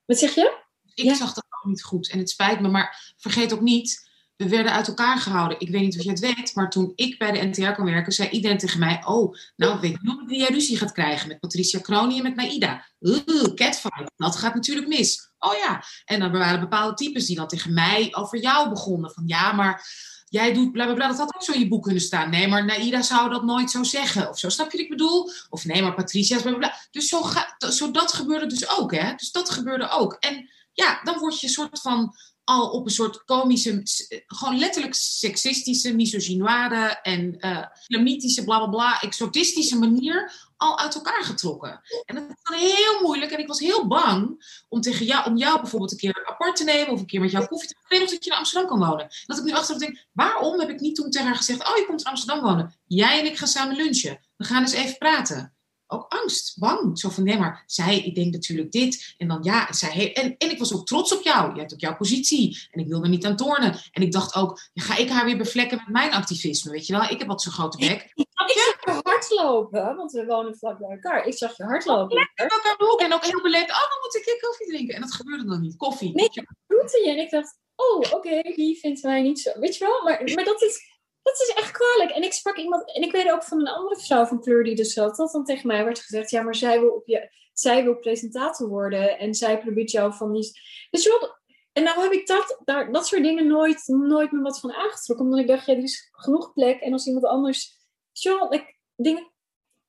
Wat 0.06 0.18
zeg 0.18 0.36
je? 0.36 0.58
Ik 0.94 1.04
Ja. 1.06 1.14
zag 1.16 1.34
dat 1.34 1.46
ook 1.60 1.70
niet 1.70 1.84
goed. 1.84 2.10
En 2.12 2.20
het 2.20 2.30
spijt 2.30 2.60
me, 2.60 2.68
maar 2.68 3.14
vergeet 3.18 3.54
ook 3.54 3.62
niet, 3.62 4.09
we 4.40 4.50
werden 4.50 4.72
uit 4.72 4.88
elkaar 4.88 5.18
gehouden. 5.18 5.60
Ik 5.60 5.70
weet 5.70 5.82
niet 5.82 5.98
of 5.98 6.04
je 6.04 6.10
het 6.10 6.20
weet, 6.20 6.56
maar 6.56 6.70
toen 6.70 6.92
ik 6.96 7.18
bij 7.18 7.32
de 7.32 7.46
NTR 7.46 7.72
kon 7.72 7.86
werken, 7.86 8.12
zei 8.12 8.30
iedereen 8.30 8.58
tegen 8.58 8.80
mij: 8.80 9.02
Oh, 9.06 9.36
nou 9.56 9.74
ik 9.74 9.82
weet 9.82 10.02
niet 10.02 10.22
of 10.22 10.32
jij 10.32 10.48
ruzie 10.48 10.78
gaat 10.78 10.92
krijgen 10.92 11.28
met 11.28 11.40
Patricia 11.40 11.80
Kronie 11.80 12.18
en 12.18 12.24
met 12.24 12.36
Naida. 12.36 12.86
Oeh, 13.02 13.54
catfight, 13.54 14.12
dat 14.16 14.36
gaat 14.36 14.54
natuurlijk 14.54 14.88
mis. 14.88 15.32
Oh 15.40 15.58
ja. 15.58 15.84
En 16.06 16.20
dan 16.20 16.32
waren 16.32 16.60
bepaalde 16.60 16.94
types 16.94 17.26
die 17.26 17.36
dan 17.36 17.48
tegen 17.48 17.74
mij 17.74 18.08
over 18.12 18.40
jou 18.40 18.70
begonnen. 18.70 19.12
Van 19.12 19.24
ja, 19.26 19.52
maar 19.52 19.88
jij 20.30 20.54
doet 20.54 20.72
bla 20.72 20.86
bla 20.86 20.94
bla, 20.94 21.08
dat 21.08 21.18
had 21.18 21.36
ook 21.36 21.44
zo 21.44 21.52
in 21.52 21.60
je 21.60 21.68
boek 21.68 21.84
kunnen 21.84 22.02
staan. 22.02 22.30
Nee, 22.30 22.48
maar 22.48 22.66
Naida 22.66 23.02
zou 23.02 23.30
dat 23.30 23.44
nooit 23.44 23.72
zo 23.72 23.84
zeggen. 23.84 24.30
Of 24.30 24.40
zo, 24.40 24.50
snap 24.50 24.72
je 24.72 24.78
wat 24.78 24.86
ik 24.86 24.92
bedoel? 24.92 25.32
Of 25.50 25.66
nee, 25.66 25.82
maar 25.82 25.94
Patricia 25.94 26.42
bla. 26.42 26.76
Dus 26.92 27.10
zo, 27.10 27.22
ga, 27.22 27.56
zo 27.72 27.92
dat 27.92 28.14
gebeurde 28.14 28.48
dus 28.48 28.70
ook, 28.78 28.96
hè? 28.96 29.16
Dus 29.16 29.32
dat 29.32 29.50
gebeurde 29.50 29.90
ook. 29.90 30.14
En 30.20 30.50
ja, 30.74 31.02
dan 31.04 31.20
word 31.20 31.40
je 31.40 31.48
een 31.48 31.54
soort 31.54 31.82
van 31.82 32.16
al 32.50 32.70
op 32.70 32.86
een 32.86 32.92
soort 32.92 33.24
komische, 33.26 33.80
s- 33.84 34.08
gewoon 34.28 34.60
letterlijk 34.60 34.94
seksistische, 34.96 35.94
misogynoire 35.96 37.00
en 37.02 37.40
eh 37.40 37.66
islamitische, 37.88 38.44
bla 38.44 38.58
bla 38.58 38.68
bla, 38.68 39.02
exotistische 39.02 39.78
manier 39.80 40.48
al 40.58 40.80
uit 40.80 40.96
elkaar 40.96 41.24
getrokken. 41.24 41.82
En 42.06 42.16
dat 42.16 42.24
dan 42.44 42.60
heel 42.60 43.02
moeilijk. 43.02 43.32
En 43.32 43.40
ik 43.40 43.48
was 43.48 43.60
heel 43.60 43.88
bang 43.88 44.46
om 44.70 44.82
tegen 44.82 45.06
jou, 45.06 45.26
om 45.30 45.38
jou 45.38 45.60
bijvoorbeeld 45.62 45.92
een 45.92 45.98
keer 45.98 46.28
apart 46.30 46.56
te 46.56 46.64
nemen 46.64 46.90
of 46.94 47.00
een 47.00 47.06
keer 47.06 47.22
met 47.22 47.32
jou 47.32 47.48
koffie 47.48 47.70
te 47.70 47.76
Ik 47.84 47.90
weet 47.90 48.00
nog 48.00 48.10
dat 48.10 48.24
je 48.24 48.30
naar 48.30 48.40
Amsterdam 48.40 48.70
kan 48.70 48.88
wonen. 48.90 49.08
Dat 49.26 49.38
ik 49.38 49.44
nu 49.44 49.52
achteraf 49.54 49.80
denk, 49.80 50.06
waarom 50.12 50.60
heb 50.60 50.70
ik 50.70 50.80
niet 50.80 50.96
toen 50.96 51.10
tegen 51.10 51.28
haar 51.28 51.36
gezegd, 51.36 51.68
oh 51.70 51.78
je 51.78 51.86
komt 51.86 52.02
in 52.02 52.08
Amsterdam 52.08 52.44
wonen. 52.44 52.74
Jij 52.86 53.20
en 53.20 53.26
ik 53.26 53.38
gaan 53.38 53.48
samen 53.48 53.76
lunchen. 53.76 54.20
We 54.38 54.46
gaan 54.46 54.62
eens 54.62 54.72
even 54.74 54.98
praten 54.98 55.54
ook 55.92 56.06
angst, 56.10 56.60
bang. 56.60 57.00
Zo 57.00 57.10
van, 57.10 57.24
nee, 57.24 57.38
maar 57.38 57.64
zij, 57.66 58.00
ik 58.00 58.16
denk 58.16 58.34
natuurlijk 58.34 58.72
dit. 58.72 59.16
En 59.18 59.28
dan 59.28 59.40
ja, 59.42 59.68
en 59.68 59.74
zij 59.74 60.14
en, 60.14 60.36
en 60.38 60.52
ik 60.52 60.60
was 60.60 60.74
ook 60.74 60.86
trots 60.86 61.16
op 61.18 61.24
jou. 61.24 61.54
Je 61.54 61.60
hebt 61.60 61.74
ook 61.74 61.80
jouw 61.80 61.96
positie. 61.96 62.68
En 62.72 62.80
ik 62.80 62.88
wilde 62.88 63.08
niet 63.08 63.26
aan 63.26 63.36
tornen. 63.36 63.80
En 63.92 64.02
ik 64.02 64.12
dacht 64.12 64.36
ook, 64.36 64.60
ga 64.74 64.98
ik 64.98 65.10
haar 65.10 65.26
weer 65.26 65.38
bevlekken 65.38 65.78
met 65.78 65.88
mijn 65.88 66.12
activisme? 66.12 66.72
Weet 66.72 66.88
je 66.88 66.94
wel, 66.94 67.10
ik 67.10 67.20
heb 67.20 67.28
wat 67.28 67.42
zo'n 67.42 67.52
grote 67.52 67.78
bek. 67.78 68.12
Ik 68.14 68.28
zag 68.36 68.96
je 68.96 69.02
hardlopen, 69.04 69.96
want 69.96 70.12
we 70.12 70.26
wonen 70.26 70.58
vlak 70.58 70.80
bij 70.80 70.90
elkaar. 70.90 71.26
Ik 71.26 71.38
zag 71.38 71.58
je 71.58 71.64
hardlopen. 71.64 72.30
Hoek. 72.78 73.00
En 73.00 73.14
ook 73.14 73.26
heel 73.26 73.42
beleefd, 73.42 73.70
oh, 73.70 73.90
dan 73.90 74.00
moet 74.02 74.16
ik 74.16 74.28
een 74.28 74.50
koffie 74.50 74.68
drinken. 74.68 74.96
En 74.96 75.02
dat 75.02 75.14
gebeurde 75.14 75.46
dan 75.46 75.62
niet. 75.62 75.76
Koffie. 75.76 76.14
Nee. 76.14 76.30
groette 76.68 77.02
je 77.06 77.10
en 77.10 77.18
ik 77.18 77.30
dacht, 77.30 77.58
oh, 77.76 78.14
oké, 78.14 78.42
die 78.42 78.80
vindt 78.80 79.04
mij 79.04 79.22
niet 79.22 79.40
zo. 79.40 79.60
Weet 79.60 79.78
je 79.78 79.86
wel, 79.86 80.04
maar, 80.04 80.32
maar 80.36 80.44
dat, 80.44 80.62
is, 80.62 80.89
dat 81.30 81.48
is 81.48 81.54
echt 81.56 81.72
kwalijk. 81.72 82.12
En 82.16 82.24
ik 82.24 82.34
sprak 82.34 82.58
iemand, 82.58 82.96
en 82.96 83.02
ik 83.02 83.12
weet 83.12 83.32
ook 83.32 83.44
van 83.44 83.60
een 83.60 83.68
andere 83.68 84.02
vrouw 84.02 84.26
van 84.26 84.42
kleur 84.42 84.64
die 84.64 84.76
dus 84.76 84.94
zat, 84.94 85.16
dat 85.16 85.32
dan 85.32 85.46
tegen 85.46 85.68
mij 85.68 85.84
werd 85.84 86.00
gezegd, 86.00 86.30
ja, 86.30 86.42
maar 86.42 86.56
zij 86.56 86.80
wil, 86.80 86.90
op 86.90 87.08
je, 87.08 87.32
zij 87.54 87.84
wil 87.84 87.96
presentator 87.96 88.68
worden 88.68 89.18
en 89.18 89.34
zij 89.34 89.60
probeert 89.60 89.92
jou 89.92 90.14
van 90.14 90.34
die... 90.34 90.52
Wel, 90.90 91.38
en 91.74 91.84
nou 91.84 92.02
heb 92.02 92.12
ik 92.12 92.28
dat, 92.28 92.62
daar, 92.66 92.92
dat 92.92 93.08
soort 93.08 93.24
dingen 93.24 93.48
nooit, 93.48 93.84
nooit 93.88 94.32
meer 94.32 94.42
wat 94.42 94.60
van 94.60 94.74
aangetrokken, 94.74 95.26
omdat 95.26 95.40
ik 95.40 95.48
dacht, 95.48 95.66
ja, 95.66 95.74
er 95.74 95.84
is 95.84 96.10
genoeg 96.12 96.54
plek 96.54 96.80
en 96.82 96.94
als 96.94 97.08
iemand 97.08 97.26
anders... 97.26 97.78
Wel, 98.22 98.54
ik, 98.54 98.78
dingen, 98.96 99.32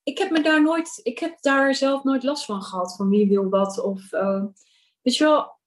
ik 0.02 0.18
heb 0.18 0.30
me 0.30 0.40
daar 0.40 0.62
nooit, 0.62 1.00
ik 1.02 1.18
heb 1.18 1.40
daar 1.40 1.74
zelf 1.74 2.04
nooit 2.04 2.22
last 2.22 2.44
van 2.44 2.62
gehad, 2.62 2.96
van 2.96 3.08
wie 3.08 3.28
wil 3.28 3.48
wat 3.48 3.78
of... 3.78 4.12
eh, 4.12 4.44
weet 5.02 5.16
je 5.16 5.24
wel, 5.24 5.59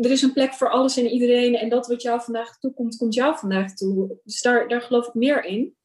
er 0.00 0.10
is 0.10 0.22
een 0.22 0.32
plek 0.32 0.52
voor 0.54 0.70
alles 0.70 0.96
en 0.96 1.06
iedereen. 1.06 1.54
En 1.56 1.68
dat 1.68 1.86
wat 1.86 2.02
jou 2.02 2.20
vandaag 2.22 2.58
toekomt, 2.58 2.96
komt 2.96 3.14
jou 3.14 3.38
vandaag 3.38 3.74
toe. 3.74 4.20
Dus 4.24 4.42
daar, 4.42 4.68
daar 4.68 4.80
geloof 4.80 5.06
ik 5.06 5.14
meer 5.14 5.44
in. 5.44 5.76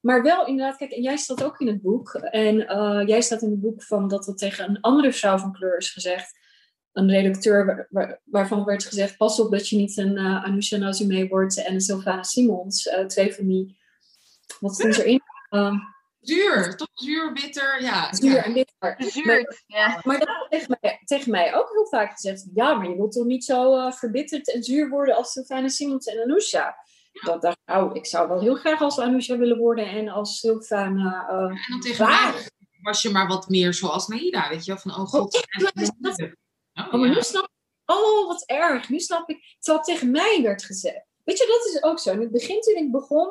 Maar 0.00 0.22
wel 0.22 0.46
inderdaad, 0.46 0.76
kijk, 0.76 0.90
en 0.90 1.02
jij 1.02 1.16
staat 1.16 1.44
ook 1.44 1.60
in 1.60 1.66
het 1.66 1.82
boek. 1.82 2.14
En 2.14 2.66
eh, 2.68 3.02
jij 3.06 3.20
staat 3.20 3.42
in 3.42 3.50
het 3.50 3.60
boek 3.60 3.82
van 3.82 4.08
dat 4.08 4.26
er 4.26 4.34
tegen 4.34 4.68
een 4.68 4.80
andere 4.80 5.12
vrouw 5.12 5.38
van 5.38 5.52
kleur 5.52 5.76
is 5.76 5.90
gezegd. 5.90 6.38
Een 6.92 7.10
redacteur 7.10 7.66
waar- 7.66 7.86
waar- 7.90 8.20
waarvan 8.24 8.64
werd 8.64 8.84
gezegd: 8.84 9.16
pas 9.16 9.40
op 9.40 9.50
dat 9.50 9.68
je 9.68 9.76
niet 9.76 9.96
een 9.96 10.16
uh, 10.16 10.44
Anusha 10.44 10.76
Nazimé 10.76 11.28
wordt 11.28 11.64
en 11.64 11.74
een 11.74 11.80
Sylvana 11.80 12.22
Simons. 12.22 12.86
eh, 12.88 13.06
twee 13.06 13.34
van 13.34 13.46
die. 13.46 13.78
Wat 14.60 14.74
stond 14.74 14.98
erin? 14.98 15.20
Ehm, 15.50 15.74
Zuur, 16.20 16.76
toch 16.76 16.88
zuur, 16.94 17.32
bitter, 17.32 17.82
ja. 17.82 18.14
Zuur 18.14 18.32
ja. 18.34 18.44
en 18.44 18.52
bitter. 18.52 18.94
Zuurt, 18.98 19.62
ja. 19.66 20.00
Maar 20.04 20.18
dat 20.18 20.46
tegen 20.48 20.76
mij, 20.80 21.00
tegen 21.04 21.30
mij 21.30 21.54
ook 21.54 21.70
heel 21.72 21.86
vaak 21.86 22.10
gezegd. 22.12 22.46
Ja, 22.54 22.74
maar 22.74 22.88
je 22.88 22.96
wilt 22.96 23.12
toch 23.12 23.24
niet 23.24 23.44
zo 23.44 23.74
eh, 23.76 23.92
verbitterd 23.92 24.52
en 24.52 24.62
zuur 24.62 24.88
worden 24.88 25.16
als 25.16 25.32
Sylvana 25.32 25.68
Simons 25.68 26.06
en 26.06 26.22
Anousha? 26.22 26.76
Dat 27.12 27.42
dacht 27.42 27.56
ik, 27.64 27.74
nou, 27.74 27.94
ik 27.94 28.06
zou 28.06 28.28
wel 28.28 28.40
heel 28.40 28.54
graag 28.54 28.80
als 28.80 28.98
Anousha 28.98 29.36
willen 29.36 29.58
worden 29.58 29.86
en 29.88 30.08
als 30.08 30.38
Sylvana. 30.38 31.28
eh, 31.28 31.36
En 31.38 31.58
dan 31.70 31.80
tegen 31.80 32.06
Waar? 32.06 32.32
mij 32.32 32.48
was 32.82 33.02
je 33.02 33.10
maar 33.10 33.26
wat 33.26 33.48
meer 33.48 33.74
zoals 33.74 34.06
Naida, 34.08 34.48
weet 34.48 34.64
je 34.64 34.72
wel? 34.72 34.80
Van, 34.80 34.90
oh 34.90 35.06
god. 35.06 35.34
Oh, 35.34 35.40
en- 35.74 35.94
dat- 36.00 36.20
Oh, 36.74 36.86
Oh, 36.86 36.92
maar 36.92 37.08
ja. 37.08 37.14
nu 37.14 37.22
snap 37.22 37.44
ik. 37.44 37.50
Oh, 37.86 38.26
wat 38.26 38.42
erg. 38.46 38.88
Nu 38.88 38.98
snap 38.98 39.28
ik. 39.30 39.56
Terwijl 39.58 39.84
tegen 39.84 40.10
mij 40.10 40.40
werd 40.42 40.64
gezegd. 40.64 41.04
Weet 41.24 41.38
je, 41.38 41.46
dat 41.46 41.74
is 41.74 41.82
ook 41.82 41.98
zo. 41.98 42.10
In 42.12 42.20
het 42.20 42.30
begin, 42.30 42.60
toen 42.60 42.76
ik 42.76 42.90
begon, 42.90 43.28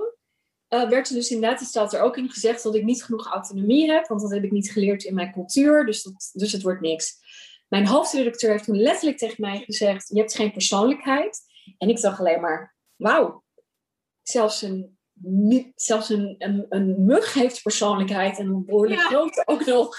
eh, 0.67 0.89
werd 0.89 1.09
er 1.09 1.15
dus 1.15 1.29
inderdaad, 1.29 1.59
het 1.59 1.69
staat 1.69 1.93
er 1.93 2.01
ook 2.01 2.17
in 2.17 2.29
gezegd 2.29 2.63
dat 2.63 2.75
ik 2.75 2.83
niet 2.83 3.03
genoeg 3.03 3.27
autonomie 3.27 3.91
heb. 3.91 4.07
Want 4.07 4.21
dat 4.21 4.31
heb 4.31 4.43
ik 4.43 4.51
niet 4.51 4.71
geleerd 4.71 5.03
in 5.03 5.13
mijn 5.15 5.31
cultuur. 5.31 5.85
Dus, 5.85 6.03
dat, 6.03 6.29
dus 6.33 6.51
het 6.51 6.61
wordt 6.61 6.81
niks. 6.81 7.15
Mijn 7.67 7.87
hoofdredacteur 7.87 8.51
heeft 8.51 8.63
toen 8.63 8.81
letterlijk 8.81 9.17
tegen 9.17 9.35
mij 9.37 9.63
gezegd: 9.65 10.09
Je 10.13 10.19
hebt 10.19 10.35
geen 10.35 10.51
persoonlijkheid. 10.51 11.41
En 11.77 11.89
ik 11.89 12.01
dacht 12.01 12.19
alleen 12.19 12.41
maar: 12.41 12.75
Wauw, 12.95 13.43
zelfs 14.21 14.61
een. 14.61 14.95
Zelfs 15.75 16.09
een, 16.09 16.35
een, 16.37 16.65
een 16.69 17.05
mug 17.05 17.33
heeft 17.33 17.61
persoonlijkheid 17.61 18.37
en 18.39 18.47
een 18.47 18.65
behoorlijk 18.65 19.01
Ja. 19.01 19.07
grote 19.07 19.41
ook 19.45 19.65
nog. 19.65 19.97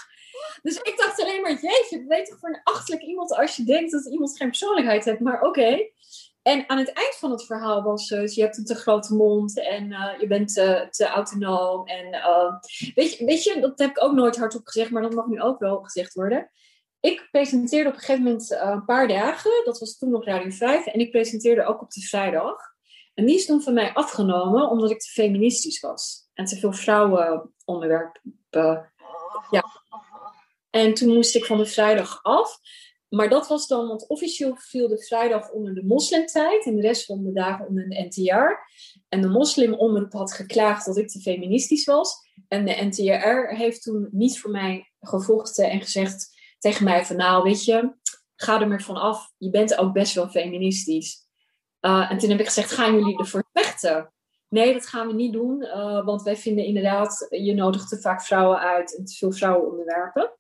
Dus 0.63 0.77
ik 0.77 0.95
dacht 0.97 1.23
alleen 1.23 1.43
maar, 1.43 1.53
jeetje, 1.53 2.05
weet 2.09 2.27
toch 2.27 2.39
voor 2.39 2.49
een 2.49 2.61
achterlijk 2.63 3.03
iemand 3.03 3.37
als 3.37 3.57
je 3.57 3.65
denkt 3.65 3.91
dat 3.91 4.07
iemand 4.07 4.37
geen 4.37 4.49
persoonlijkheid 4.49 5.05
heeft. 5.05 5.21
Maar 5.21 5.43
oké. 5.43 5.91
En 6.43 6.69
aan 6.69 6.79
het 6.79 6.93
eind 6.93 7.15
van 7.15 7.31
het 7.31 7.45
verhaal 7.45 7.83
was 7.83 8.09
het, 8.09 8.35
je 8.35 8.43
hebt 8.43 8.59
een 8.59 8.65
te 8.65 8.75
grote 8.75 9.15
mond 9.15 9.61
en 9.61 9.93
eh, 9.93 10.21
je 10.21 10.27
bent 10.27 10.55
te, 10.55 10.87
te 10.91 11.07
autonoom. 11.07 11.87
En 11.87 12.13
eh, 12.13 12.55
weet, 12.95 13.17
je, 13.17 13.25
weet 13.25 13.45
je, 13.45 13.61
dat 13.61 13.79
heb 13.79 13.91
ik 13.91 14.03
ook 14.03 14.13
nooit 14.13 14.37
hardop 14.37 14.67
gezegd, 14.67 14.91
maar 14.91 15.03
dat 15.03 15.15
mag 15.15 15.27
nu 15.27 15.41
ook 15.41 15.59
wel 15.59 15.83
gezegd 15.83 16.15
worden. 16.15 16.51
Ik 17.01 17.29
presenteerde 17.31 17.89
op 17.89 17.95
een 17.95 18.01
gegeven 18.01 18.23
moment 18.23 18.53
eh, 18.53 18.71
een 18.71 18.85
paar 18.85 19.09
dagen, 19.09 19.63
dat 19.65 19.79
was 19.79 19.99
toen 19.99 20.11
nog 20.11 20.25
Radio 20.25 20.51
5, 20.51 20.87
en 20.87 21.01
ik 21.01 21.11
presenteerde 21.11 21.65
ook 21.65 21.83
op 21.83 21.91
de 21.91 22.01
vrijdag. 22.01 22.57
En 23.15 23.27
die 23.27 23.35
is 23.35 23.47
toen 23.47 23.63
van 23.63 23.75
mij 23.75 23.93
afgenomen 23.93 24.71
omdat 24.71 24.91
ik 24.91 25.01
te 25.01 25.11
feministisch 25.11 25.81
was. 25.81 26.31
En 26.35 26.45
te 26.45 26.57
veel 26.57 26.73
vrouwenonderwerpen 26.73 28.93
ja. 29.51 29.65
En 30.71 30.95
toen 30.95 31.15
moest 31.15 31.35
ik 31.35 31.45
van 31.45 31.59
de 31.59 31.67
vrijdag 31.67 32.23
af. 32.23 32.59
Maar 33.09 33.29
dat 33.29 33.49
was 33.49 33.67
dan, 33.67 33.89
want 33.89 34.09
officieel 34.09 34.57
viel 34.57 34.89
de 34.89 35.05
vrijdag 35.05 35.51
onder 35.51 35.75
de 35.75 35.85
moslimtijd 35.85 36.65
en 36.67 36.77
de 36.77 36.83
rest 36.83 37.05
van 37.05 37.25
de 37.25 37.33
dagen 37.33 37.67
onder 37.67 37.89
de 37.89 38.05
NTR. 38.09 38.73
En 39.09 39.21
de 39.21 39.29
moslimomroep 39.29 40.13
had 40.13 40.33
geklaagd 40.33 40.87
dat 40.87 40.97
ik 40.97 41.09
te 41.09 41.21
feministisch 41.21 41.85
was. 41.85 42.17
En 42.49 42.65
de 42.65 42.85
NTR 42.85 43.55
heeft 43.55 43.83
toen 43.83 44.09
niet 44.11 44.41
voor 44.41 44.51
mij 44.51 44.93
gevochten 45.01 45.71
en 45.71 45.81
gezegd 45.81 46.37
tegen 46.59 46.85
mij 46.85 47.05
van 47.05 47.17
nou, 47.17 47.43
weet 47.43 47.65
je, 47.65 47.95
ga 48.35 48.61
er 48.61 48.69
maar 48.69 48.83
van 48.83 48.97
af. 48.97 49.33
Je 49.39 49.51
bent 49.51 49.77
ook 49.77 49.93
best 49.93 50.15
wel 50.15 50.29
feministisch. 50.29 51.27
Uh, 51.81 52.11
en 52.11 52.19
toen 52.19 52.31
heb 52.31 52.41
ik 52.41 52.47
gezegd, 52.47 52.71
gaan 52.71 52.95
jullie 52.95 53.19
ervoor 53.19 53.49
vechten? 53.53 54.13
Nee, 54.49 54.73
dat 54.73 54.87
gaan 54.87 55.07
we 55.07 55.13
niet 55.13 55.33
doen, 55.33 55.63
uh, 55.63 56.05
want 56.05 56.23
wij 56.23 56.37
vinden 56.37 56.65
inderdaad, 56.65 57.27
je 57.31 57.55
nodigt 57.55 57.89
te 57.89 58.01
vaak 58.01 58.23
vrouwen 58.23 58.59
uit 58.59 58.97
en 58.97 59.05
te 59.05 59.15
veel 59.15 59.33
vrouwenonderwerpen. 59.33 60.33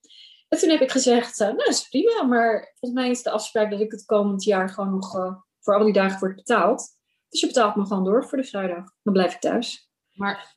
En 0.49 0.59
toen 0.59 0.71
heb 0.71 0.81
ik 0.81 0.91
gezegd, 0.91 1.41
uh, 1.41 1.47
nou 1.47 1.59
dat 1.59 1.69
is 1.69 1.89
prima, 1.89 2.23
maar 2.23 2.73
volgens 2.75 3.01
mij 3.01 3.11
is 3.11 3.23
de 3.23 3.31
afspraak 3.31 3.71
dat 3.71 3.81
ik 3.81 3.91
het 3.91 4.05
komend 4.05 4.45
jaar 4.45 4.69
gewoon 4.69 4.91
nog 4.91 5.17
uh, 5.17 5.35
voor 5.61 5.75
al 5.75 5.85
die 5.85 5.93
dagen 5.93 6.19
word 6.19 6.37
betaald. 6.37 6.97
Dus 7.29 7.41
je 7.41 7.47
betaalt 7.47 7.77
me 7.77 7.87
gewoon 7.87 8.05
door 8.05 8.29
voor 8.29 8.39
de 8.39 8.45
vrijdag. 8.45 8.85
Dan 9.03 9.13
blijf 9.13 9.35
ik 9.35 9.41
thuis. 9.41 9.91
Maar. 10.13 10.57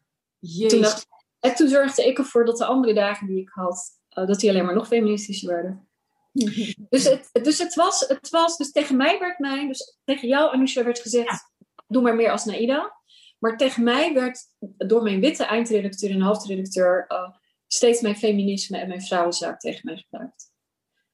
Toen 0.68 0.82
dacht, 0.82 1.08
en 1.40 1.56
toen 1.56 1.68
zorgde 1.68 2.08
ik 2.08 2.18
ervoor 2.18 2.46
dat 2.46 2.58
de 2.58 2.66
andere 2.66 2.94
dagen 2.94 3.28
die 3.28 3.42
ik 3.42 3.50
had, 3.50 3.90
uh, 4.18 4.28
dat 4.28 4.40
die 4.40 4.50
alleen 4.50 4.66
maar 4.66 4.76
nog 4.76 4.88
feministischer 4.88 5.50
werden. 5.50 5.90
dus, 6.90 7.04
het, 7.04 7.30
dus 7.32 7.58
het 7.58 7.76
was, 7.76 8.08
het 8.08 8.30
was, 8.30 8.58
dus 8.58 8.72
tegen 8.72 8.98
mij 8.98 9.20
werd 9.20 9.40
mij, 9.40 9.68
dus 9.68 9.98
tegen 10.04 10.28
jou 10.28 10.54
Anousha 10.54 10.84
werd 10.84 11.00
gezegd, 11.00 11.30
ja. 11.30 11.68
doe 11.88 12.02
maar 12.02 12.16
meer 12.16 12.32
als 12.32 12.46
Naida. 12.46 13.00
Maar 13.40 13.58
tegen 13.58 13.84
mij 13.84 14.14
werd 14.14 14.40
door 14.62 15.04
mijn 15.04 15.20
witte 15.20 15.44
eindredacteur 15.44 16.10
en 16.10 16.22
hoofdredacteur 16.22 17.06
uh, 17.10 17.30
steeds 17.74 18.02
mijn 18.02 18.18
feminisme 18.18 18.78
en 18.78 18.88
mijn 18.88 19.02
vrouwenzaak 19.02 19.60
tegen 19.60 19.82
mij 19.84 19.98
gebruikt. 19.98 20.52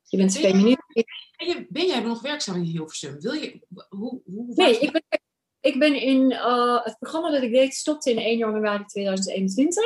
Je 0.03 0.17
bent 0.17 0.38
feminist. 0.38 0.81
Ben, 1.38 1.67
ben 1.69 1.88
jij 1.88 1.99
nog 1.99 2.21
werkzaam 2.21 2.55
in 2.55 2.61
Hilversum? 2.61 3.19
Wil 3.19 3.34
je, 3.34 3.65
hoe, 3.89 4.21
hoe 4.25 4.53
nee, 4.55 4.79
ik 4.79 4.91
ben, 4.91 5.03
ik 5.59 5.79
ben 5.79 6.01
in 6.01 6.31
uh, 6.31 6.84
het 6.84 6.97
programma 6.97 7.31
dat 7.31 7.41
ik 7.41 7.51
deed, 7.51 7.73
stopte 7.73 8.11
in 8.11 8.17
1 8.17 8.38
januari 8.38 8.85
2021. 8.85 9.84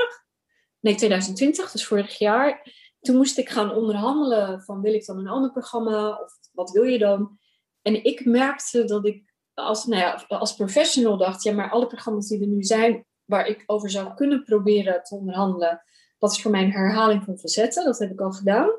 Nee, 0.79 0.95
2020, 0.95 1.71
dus 1.71 1.85
vorig 1.85 2.17
jaar. 2.17 2.73
Toen 2.99 3.15
moest 3.15 3.37
ik 3.37 3.49
gaan 3.49 3.75
onderhandelen 3.75 4.61
van 4.61 4.81
wil 4.81 4.93
ik 4.93 5.05
dan 5.05 5.17
een 5.17 5.27
ander 5.27 5.51
programma 5.51 6.09
of 6.09 6.33
wat 6.51 6.71
wil 6.71 6.83
je 6.83 6.97
dan? 6.97 7.39
En 7.81 8.03
ik 8.03 8.25
merkte 8.25 8.85
dat 8.85 9.05
ik 9.05 9.33
als, 9.53 9.85
nou 9.85 10.01
ja, 10.01 10.25
als 10.27 10.55
professional 10.55 11.17
dacht, 11.17 11.43
ja, 11.43 11.53
maar 11.53 11.69
alle 11.69 11.87
programma's 11.87 12.27
die 12.27 12.41
er 12.41 12.47
nu 12.47 12.63
zijn, 12.63 13.05
waar 13.25 13.47
ik 13.47 13.63
over 13.65 13.89
zou 13.89 14.13
kunnen 14.13 14.43
proberen 14.43 15.03
te 15.03 15.15
onderhandelen, 15.15 15.83
dat 16.21 16.31
is 16.31 16.41
voor 16.41 16.51
mij 16.51 16.63
een 16.63 16.71
herhaling 16.71 17.23
van 17.23 17.37
facetten. 17.37 17.85
Dat 17.85 17.99
heb 17.99 18.11
ik 18.11 18.21
al 18.21 18.31
gedaan. 18.31 18.69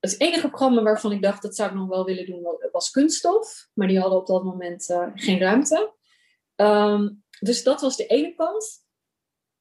Het 0.00 0.20
enige 0.20 0.48
programma 0.48 0.82
waarvan 0.82 1.12
ik 1.12 1.22
dacht, 1.22 1.42
dat 1.42 1.56
zou 1.56 1.68
ik 1.68 1.74
nog 1.74 1.88
wel 1.88 2.04
willen 2.04 2.26
doen, 2.26 2.58
was 2.72 2.90
kunststof. 2.90 3.68
Maar 3.74 3.88
die 3.88 4.00
hadden 4.00 4.18
op 4.18 4.26
dat 4.26 4.44
moment 4.44 4.88
uh, 4.88 5.08
geen 5.14 5.38
ruimte. 5.38 5.92
Um, 6.56 7.24
dus 7.40 7.62
dat 7.62 7.80
was 7.80 7.96
de 7.96 8.06
ene 8.06 8.34
kant. 8.34 8.86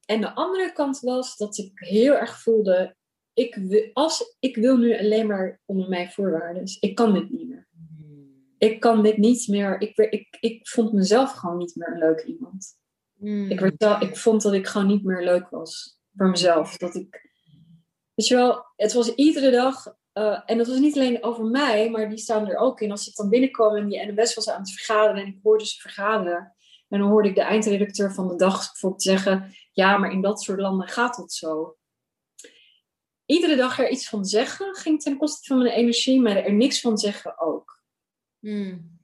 En 0.05 0.21
de 0.21 0.35
andere 0.35 0.71
kant 0.71 0.99
was 0.99 1.37
dat 1.37 1.57
ik 1.57 1.71
heel 1.73 2.13
erg 2.13 2.41
voelde, 2.41 2.95
ik 3.33 3.55
wil, 3.55 3.89
als, 3.93 4.35
ik 4.39 4.55
wil 4.55 4.77
nu 4.77 4.99
alleen 4.99 5.27
maar 5.27 5.61
onder 5.65 5.89
mijn 5.89 6.11
voorwaarden. 6.11 6.61
Dus 6.61 6.77
ik 6.79 6.95
kan 6.95 7.13
dit 7.13 7.29
niet 7.29 7.47
meer 7.47 7.67
ik 8.57 8.79
kan 8.79 9.03
dit 9.03 9.17
niet 9.17 9.47
meer. 9.47 9.81
Ik, 9.81 9.97
ik, 9.97 10.37
ik 10.39 10.67
vond 10.67 10.93
mezelf 10.93 11.31
gewoon 11.31 11.57
niet 11.57 11.75
meer 11.75 11.91
een 11.91 11.99
leuk 11.99 12.21
iemand. 12.21 12.77
Mm. 13.13 13.49
Ik, 13.49 13.59
werd, 13.59 14.01
ik 14.01 14.17
vond 14.17 14.41
dat 14.41 14.53
ik 14.53 14.67
gewoon 14.67 14.87
niet 14.87 15.03
meer 15.03 15.23
leuk 15.23 15.49
was 15.49 15.96
voor 16.18 16.30
mezelf. 16.30 16.77
Dat 16.77 16.95
ik, 16.95 17.31
weet 18.14 18.27
wel, 18.27 18.65
het 18.76 18.94
was 18.94 19.15
iedere 19.15 19.52
dag. 19.52 19.95
Uh, 20.14 20.41
en 20.45 20.57
dat 20.57 20.68
was 20.68 20.80
niet 20.80 20.95
alleen 20.95 21.23
over 21.23 21.45
mij, 21.45 21.89
maar 21.89 22.10
die 22.10 22.18
staan 22.18 22.48
er 22.48 22.57
ook 22.57 22.81
in. 22.81 22.91
Als 22.91 23.07
ik 23.07 23.15
dan 23.15 23.30
binnenkwam 23.30 23.76
en 23.76 23.88
die 23.88 24.06
NMS 24.06 24.34
was 24.34 24.49
aan 24.49 24.60
het 24.60 24.72
vergaderen 24.72 25.22
en 25.22 25.27
ik 25.27 25.39
hoorde 25.44 25.65
ze 25.65 25.80
vergaderen. 25.80 26.56
En 26.89 26.99
dan 26.99 27.10
hoorde 27.10 27.30
ik 27.30 27.35
de 27.35 27.41
eindredacteur 27.41 28.14
van 28.14 28.27
de 28.27 28.35
dag 28.35 28.57
bijvoorbeeld 28.72 29.03
zeggen: 29.03 29.53
Ja, 29.72 29.98
maar 29.98 30.11
in 30.11 30.22
dat 30.22 30.41
soort 30.41 30.60
landen 30.60 30.88
gaat 30.88 31.15
het 31.15 31.34
zo. 31.34 31.77
Iedere 33.26 33.56
dag 33.56 33.80
er 33.80 33.89
iets 33.89 34.10
van 34.10 34.26
zeggen 34.26 34.76
ging 34.76 35.02
ten 35.02 35.18
koste 35.18 35.48
van 35.48 35.57
mijn 35.57 35.73
energie, 35.73 36.22
maar 36.22 36.35
er 36.35 36.53
niks 36.53 36.81
van 36.81 36.98
zeggen 36.98 37.39
ook. 37.39 37.81
Hmm. 38.39 38.96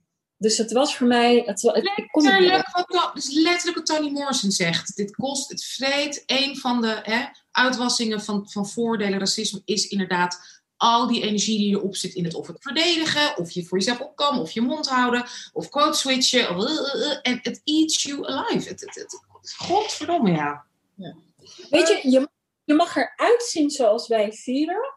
Dus 0.44 0.58
het 0.58 0.72
was 0.72 0.96
voor 0.96 1.06
mij. 1.06 1.42
Het, 1.46 1.62
het, 1.62 1.92
ik 1.96 2.08
kon 2.10 2.22
letterlijk, 2.22 2.88
wat, 2.88 3.10
dus 3.14 3.32
letterlijk 3.32 3.76
wat 3.76 3.86
Tony 3.86 4.10
Morrison 4.10 4.50
zegt. 4.50 4.96
Dit 4.96 5.14
kost, 5.16 5.50
het 5.50 5.64
vreet. 5.64 6.22
Een 6.26 6.56
van 6.56 6.80
de 6.80 7.00
hè, 7.02 7.24
uitwassingen 7.50 8.20
van, 8.20 8.50
van 8.50 8.68
voordelen 8.68 9.18
racisme 9.18 9.62
is 9.64 9.88
inderdaad 9.88 10.62
al 10.76 11.06
die 11.06 11.22
energie 11.22 11.58
die 11.58 11.76
erop 11.76 11.96
zit 11.96 12.14
in 12.14 12.24
het 12.24 12.34
of 12.34 12.46
het 12.46 12.56
verdedigen, 12.60 13.36
of 13.36 13.50
je 13.50 13.64
voor 13.64 13.78
jezelf 13.78 14.00
opkomen, 14.00 14.40
of 14.40 14.50
je 14.50 14.60
mond 14.60 14.88
houden, 14.88 15.24
of 15.52 15.68
quote 15.68 15.98
switchen. 15.98 16.48
En 17.22 17.38
het 17.42 17.60
eats 17.64 18.02
you 18.02 18.26
alive. 18.26 18.68
Het, 18.68 18.80
het, 18.80 18.94
het, 18.94 19.24
godverdomme, 19.56 20.30
ja. 20.30 20.64
ja. 20.94 21.16
Weet 21.70 21.88
je, 21.88 22.10
je, 22.10 22.28
je 22.64 22.74
mag 22.74 22.96
eruit 22.96 23.42
zien 23.42 23.70
zoals 23.70 24.08
wij 24.08 24.32
vieren. 24.32 24.94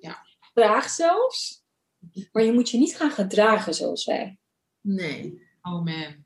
Ja. 0.00 0.26
Graag 0.40 0.90
zelfs. 0.90 1.62
Maar 2.32 2.42
je 2.42 2.52
moet 2.52 2.70
je 2.70 2.78
niet 2.78 2.96
gaan 2.96 3.10
gedragen 3.10 3.74
zoals 3.74 4.04
wij. 4.04 4.36
Nee. 4.82 5.48
Oh 5.62 5.84
man. 5.84 6.24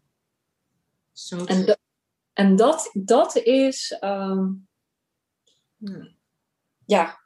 Zo 1.13 1.45
en, 1.45 1.67
dat, 1.67 1.79
en 2.33 2.57
dat, 2.57 2.91
dat 2.93 3.37
is. 3.37 3.99
Um, 4.01 4.69
hmm. 5.77 6.17
Ja. 6.87 7.21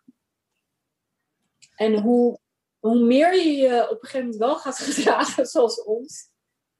En 1.75 2.01
hoe, 2.01 2.41
hoe 2.79 3.05
meer 3.05 3.35
je 3.35 3.53
je 3.53 3.83
op 3.91 4.03
een 4.03 4.09
gegeven 4.09 4.21
moment 4.21 4.37
wel 4.37 4.57
gaat 4.59 4.79
gedragen 4.89 5.47
zoals 5.47 5.85
ons, 5.85 6.31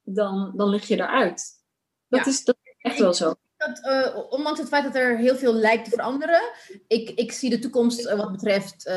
dan, 0.03 0.53
dan 0.57 0.69
lig 0.69 0.89
je 0.89 0.95
eruit. 0.95 1.63
Dat, 2.09 2.25
Ja. 2.25 2.27
is, 2.27 2.45
dat 2.45 2.57
is 2.63 2.75
echt 2.79 2.99
wel 2.99 3.15
zo. 3.15 3.35
Dat, 3.67 3.81
uh, 3.85 4.33
ondanks 4.33 4.59
het 4.59 4.69
feit 4.69 4.85
dat 4.85 4.95
er 4.95 5.17
heel 5.17 5.37
veel 5.37 5.55
lijkt 5.55 5.85
te 5.85 5.91
veranderen, 5.91 6.41
ik, 6.87 7.11
ik 7.11 7.33
zie 7.33 7.51
de 7.51 7.59
toekomst 7.59 8.07
uh, 8.07 8.15
wat 8.15 8.33
betreft 8.33 8.87
uh, 8.87 8.95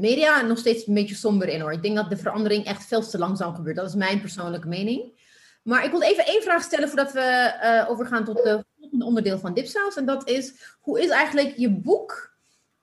media 0.00 0.40
nog 0.40 0.58
steeds 0.58 0.86
een 0.86 0.94
beetje 0.94 1.14
somber 1.14 1.48
in 1.48 1.60
hoor. 1.60 1.72
Ik 1.72 1.82
denk 1.82 1.96
dat 1.96 2.10
de 2.10 2.16
verandering 2.16 2.64
echt 2.64 2.86
veel 2.86 3.08
te 3.08 3.18
langzaam 3.18 3.54
gebeurt. 3.54 3.76
Dat 3.76 3.88
is 3.88 3.94
mijn 3.94 4.20
persoonlijke 4.20 4.68
mening. 4.68 5.22
Maar 5.62 5.84
ik 5.84 5.90
wil 5.90 6.02
even 6.02 6.26
één 6.26 6.42
vraag 6.42 6.62
stellen 6.62 6.88
voordat 6.88 7.12
we 7.12 7.20
eh, 7.20 7.90
overgaan 7.90 8.24
tot 8.24 8.42
het 8.42 8.64
volgende 8.78 9.04
onderdeel 9.04 9.38
van 9.38 9.54
Dipsaus. 9.54 9.96
En 9.96 10.06
dat 10.06 10.28
is, 10.28 10.76
hoe 10.80 11.00
is 11.00 11.08
eigenlijk 11.08 11.56
je 11.56 11.70
boek 11.70 12.36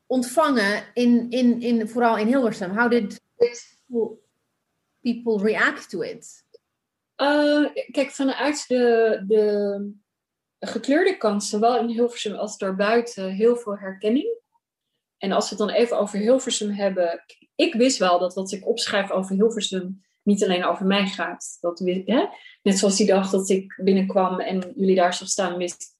ontvangen, 0.05 0.83
in, 0.93 1.29
in, 1.29 1.61
in, 1.61 1.87
vooral 1.87 2.17
in 2.17 2.27
Hilversum? 2.27 2.77
How 2.77 2.91
did 2.91 3.21
people 5.01 5.43
react 5.43 5.89
to 5.89 6.01
it? 6.01 6.45
kijk, 7.91 8.11
vanuit 8.11 8.67
de, 8.67 9.23
de 9.27 10.00
gekleurde 10.67 11.17
kant, 11.17 11.43
zowel 11.43 11.79
in 11.79 11.87
Hilversum 11.87 12.33
als 12.35 12.57
daarbuiten, 12.57 13.29
heel 13.29 13.55
veel 13.55 13.77
herkenning. 13.77 14.39
En 15.17 15.31
als 15.31 15.49
we 15.49 15.55
het 15.55 15.67
dan 15.67 15.77
even 15.77 15.99
over 15.99 16.19
Hilversum 16.19 16.69
hebben. 16.69 17.23
Ik 17.55 17.73
wist 17.73 17.97
wel 17.97 18.19
dat 18.19 18.33
wat 18.33 18.51
ik 18.51 18.67
opschrijf 18.67 19.11
over 19.11 19.35
Hilversum 19.35 20.01
niet 20.23 20.43
alleen 20.43 20.65
over 20.65 20.85
mij 20.85 21.07
gaat. 21.07 21.57
Dat, 21.59 21.79
hè? 22.05 22.25
Net 22.61 22.77
zoals 22.77 22.97
die 22.97 23.07
dag 23.07 23.29
dat 23.29 23.49
ik 23.49 23.79
binnenkwam 23.83 24.39
en 24.39 24.73
jullie 24.75 24.95
daar 24.95 25.13
zag 25.13 25.27
staan, 25.27 25.57
wist 25.57 25.99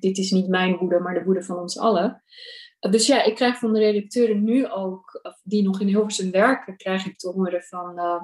dit 0.00 0.18
is 0.18 0.30
niet 0.30 0.48
mijn 0.48 0.76
woede, 0.76 1.00
maar 1.00 1.14
de 1.14 1.24
woede 1.24 1.42
van 1.42 1.58
ons 1.58 1.78
allen. 1.78 2.22
Dus 2.90 3.06
ja, 3.06 3.22
ik 3.22 3.34
krijg 3.34 3.58
van 3.58 3.72
de 3.72 3.78
redacteuren 3.78 4.44
nu 4.44 4.68
ook, 4.70 5.34
die 5.42 5.62
nog 5.62 5.80
in 5.80 5.86
Hilversum 5.86 6.30
werken, 6.30 6.76
krijg 6.76 7.06
ik 7.06 7.18
te 7.18 7.28
horen 7.28 7.62
van... 7.62 7.98
Uh, 7.98 8.22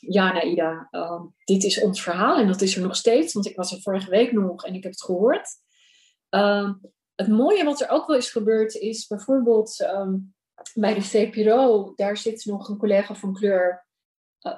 ja, 0.00 0.32
Naida, 0.32 0.88
uh, 0.90 1.22
dit 1.44 1.64
is 1.64 1.80
ons 1.80 2.02
verhaal 2.02 2.36
en 2.36 2.46
dat 2.46 2.60
is 2.60 2.76
er 2.76 2.82
nog 2.82 2.96
steeds, 2.96 3.32
want 3.32 3.46
ik 3.46 3.56
was 3.56 3.72
er 3.72 3.80
vorige 3.80 4.10
week 4.10 4.32
nog 4.32 4.64
en 4.64 4.74
ik 4.74 4.82
heb 4.82 4.92
het 4.92 5.02
gehoord. 5.02 5.48
Uh, 6.30 6.70
het 7.14 7.28
mooie 7.28 7.64
wat 7.64 7.80
er 7.80 7.88
ook 7.88 8.06
wel 8.06 8.16
is 8.16 8.30
gebeurd 8.30 8.74
is 8.74 9.06
bijvoorbeeld 9.06 9.80
um, 9.80 10.34
bij 10.74 10.94
de 10.94 11.02
VPRO, 11.02 11.92
daar 11.96 12.16
zit 12.16 12.44
nog 12.44 12.68
een 12.68 12.76
collega 12.76 13.14
van 13.14 13.32
kleur. 13.32 13.86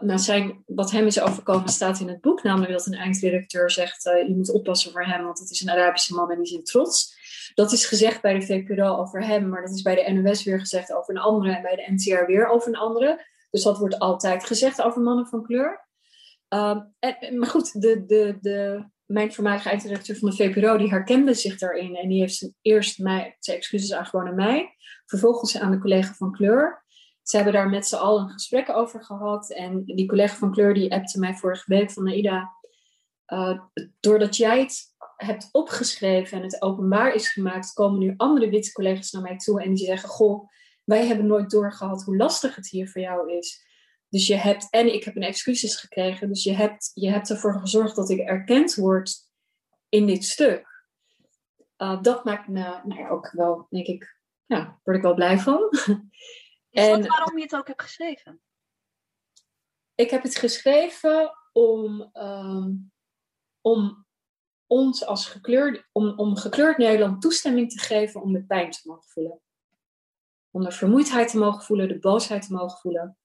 Uh, 0.03 0.17
zijn, 0.17 0.63
wat 0.67 0.91
hem 0.91 1.07
is 1.07 1.21
overkomen 1.21 1.69
staat 1.69 2.01
in 2.01 2.09
het 2.09 2.21
boek, 2.21 2.43
namelijk 2.43 2.73
dat 2.73 2.87
een 2.87 2.95
eindredacteur 2.95 3.71
zegt: 3.71 4.07
uh, 4.07 4.29
Je 4.29 4.37
moet 4.37 4.53
oppassen 4.53 4.93
voor 4.93 5.05
hem, 5.05 5.25
want 5.25 5.39
het 5.39 5.51
is 5.51 5.61
een 5.61 5.71
Arabische 5.71 6.15
man 6.15 6.31
en 6.31 6.43
die 6.43 6.59
is 6.59 6.71
trots. 6.71 7.19
Dat 7.55 7.73
is 7.73 7.87
gezegd 7.87 8.23
bij 8.23 8.39
de 8.39 8.47
VPRO 8.47 8.97
over 8.97 9.27
hem, 9.27 9.49
maar 9.49 9.63
dat 9.63 9.75
is 9.75 9.83
bij 9.83 9.95
de 9.95 10.13
NOS 10.13 10.45
weer 10.45 10.61
gezegd 10.61 10.93
over 10.93 11.15
een 11.15 11.21
andere 11.21 11.55
en 11.55 11.63
bij 11.63 11.77
de 11.77 11.93
NTR 11.93 12.27
weer 12.27 12.49
over 12.49 12.69
een 12.69 12.77
andere. 12.77 13.27
Dus 13.51 13.63
dat 13.63 13.79
wordt 13.79 13.99
altijd 13.99 14.45
gezegd 14.45 14.83
over 14.83 15.03
mannen 15.03 15.27
van 15.27 15.43
kleur. 15.43 15.89
Uh, 16.55 16.81
en, 16.99 17.39
maar 17.39 17.49
goed, 17.49 17.81
de, 17.81 18.05
de, 18.07 18.39
de, 18.41 18.85
mijn 19.07 19.33
voormalige 19.33 19.69
eindredacteur 19.69 20.17
van 20.17 20.31
de 20.31 20.37
VPRO, 20.37 20.77
die 20.77 20.91
herkende 20.91 21.35
zich 21.35 21.59
daarin. 21.59 21.97
En 21.97 22.09
die 22.09 22.21
heeft 22.21 22.53
eerst 22.63 22.99
mij, 22.99 23.37
zijn 23.39 23.57
excuses 23.57 23.93
aangeboden 23.93 24.29
aan 24.29 24.35
mij, 24.35 24.75
vervolgens 25.07 25.59
aan 25.59 25.71
de 25.71 25.79
collega 25.79 26.15
van 26.15 26.33
kleur. 26.33 26.85
Ze 27.23 27.37
hebben 27.37 27.55
daar 27.55 27.69
met 27.69 27.87
z'n 27.87 27.97
allen 27.97 28.23
een 28.23 28.31
gesprek 28.31 28.69
over 28.69 29.05
gehad. 29.05 29.51
En 29.51 29.85
die 29.85 30.07
collega 30.07 30.37
van 30.37 30.53
kleur 30.53 30.75
die 30.75 30.93
appte 30.93 31.19
mij 31.19 31.35
vorige 31.35 31.65
week 31.67 31.91
van 31.91 32.05
Naida, 32.05 32.53
uh, 33.27 33.61
doordat 34.01 34.37
jij 34.37 34.61
het 34.61 34.95
hebt 35.17 35.49
opgeschreven 35.53 36.39
en 36.39 36.43
het 36.43 36.63
openbaar 36.63 37.15
is 37.15 37.29
gemaakt, 37.29 37.73
komen 37.73 37.99
nu 37.99 38.15
andere 38.17 38.51
witte 38.51 38.73
collega's 38.73 39.11
naar 39.11 39.23
mij 39.23 39.37
toe 39.37 39.63
en 39.63 39.75
die 39.75 39.87
zeggen, 39.87 40.09
goh, 40.09 40.49
wij 40.91 41.07
hebben 41.07 41.27
nooit 41.27 41.51
doorgehad 41.51 42.03
hoe 42.03 42.17
lastig 42.17 42.55
het 42.55 42.69
hier 42.69 42.89
voor 42.89 43.01
jou 43.01 43.33
is. 43.33 43.65
Dus 44.09 44.27
je 44.27 44.35
hebt, 44.35 44.71
en 44.71 44.95
ik 44.95 45.05
heb 45.05 45.17
een 45.17 45.23
excuses 45.23 45.77
gekregen, 45.77 46.29
dus 46.29 46.45
je 46.45 46.53
hebt, 46.53 46.91
je 46.95 47.11
hebt 47.11 47.31
ervoor 47.31 47.61
gezorgd 47.61 47.97
dat 47.97 48.11
ik 48.11 48.19
erkend 48.19 48.75
word 48.75 49.29
in 49.89 50.07
dit 50.07 50.25
stuk. 50.25 50.85
Uh, 51.77 52.03
dat 52.03 52.25
maakt 52.25 52.49
me 52.49 52.81
nou 52.85 53.09
ook 53.09 53.31
wel, 53.31 53.67
denk 53.71 53.87
ik, 53.87 54.19
ja, 54.47 54.81
word 54.83 54.97
ik 54.97 55.03
wel 55.03 55.15
blij 55.15 55.39
van. 55.39 55.69
Is 56.71 56.87
en, 56.87 57.01
dat 57.01 57.07
waarom 57.07 57.37
je 57.37 57.43
het 57.43 57.57
ook 57.57 57.67
hebt 57.67 57.83
geschreven? 57.83 58.41
Ik 59.95 60.11
heb 60.11 60.23
het 60.23 60.37
geschreven 60.37 61.33
om, 61.53 62.11
um, 62.13 62.93
om 63.61 64.07
ons 64.67 65.07
als 65.07 65.27
gekleurd, 65.27 65.89
om, 65.93 66.19
om 66.19 66.37
gekleurd 66.37 66.79
Nederland 66.79 67.23
toestemming 67.23 67.71
te 67.71 67.79
geven 67.79 68.23
om 68.23 68.33
de 68.33 68.45
pijn 68.45 68.71
te 68.71 68.81
mogen 68.85 69.09
voelen. 69.09 69.41
Om 70.51 70.63
de 70.63 70.71
vermoeidheid 70.71 71.31
te 71.31 71.39
mogen 71.39 71.63
voelen, 71.63 71.89
de 71.89 71.99
boosheid 71.99 72.47
te 72.47 72.53
mogen 72.53 72.79
voelen. 72.79 73.19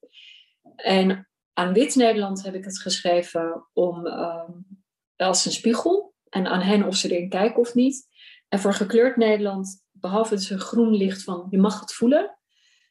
En 0.75 1.29
aan 1.53 1.73
wit 1.73 1.95
Nederland 1.95 2.43
heb 2.43 2.53
ik 2.53 2.63
het 2.63 2.79
geschreven 2.79 3.67
om 3.73 4.05
um, 4.05 4.83
als 5.15 5.45
een 5.45 5.51
spiegel. 5.51 6.13
En 6.29 6.47
aan 6.47 6.61
hen 6.61 6.83
of 6.83 6.95
ze 6.95 7.09
erin 7.09 7.29
kijken 7.29 7.59
of 7.59 7.73
niet. 7.73 8.07
En 8.47 8.59
voor 8.59 8.73
gekleurd 8.73 9.15
Nederland, 9.15 9.85
behalve 9.91 10.35
dus 10.35 10.49
een 10.49 10.59
groen 10.59 10.93
licht 10.93 11.23
van 11.23 11.47
je 11.49 11.57
mag 11.57 11.79
het 11.79 11.93
voelen. 11.93 12.37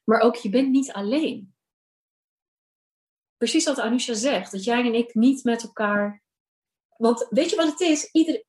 Maar 0.04 0.20
ook 0.20 0.36
je 0.36 0.48
bent 0.48 0.70
niet 0.70 0.92
alleen. 0.92 1.54
Precies 3.36 3.64
wat 3.64 3.78
Anusha 3.78 4.14
zegt. 4.14 4.52
Dat 4.52 4.64
jij 4.64 4.86
en 4.86 4.94
ik 4.94 5.14
niet 5.14 5.44
met 5.44 5.62
elkaar... 5.62 6.22
Want 6.96 7.26
weet 7.30 7.50
je 7.50 7.56
wat 7.56 7.70
het 7.70 7.80
is? 7.80 8.08
Ieder, 8.12 8.44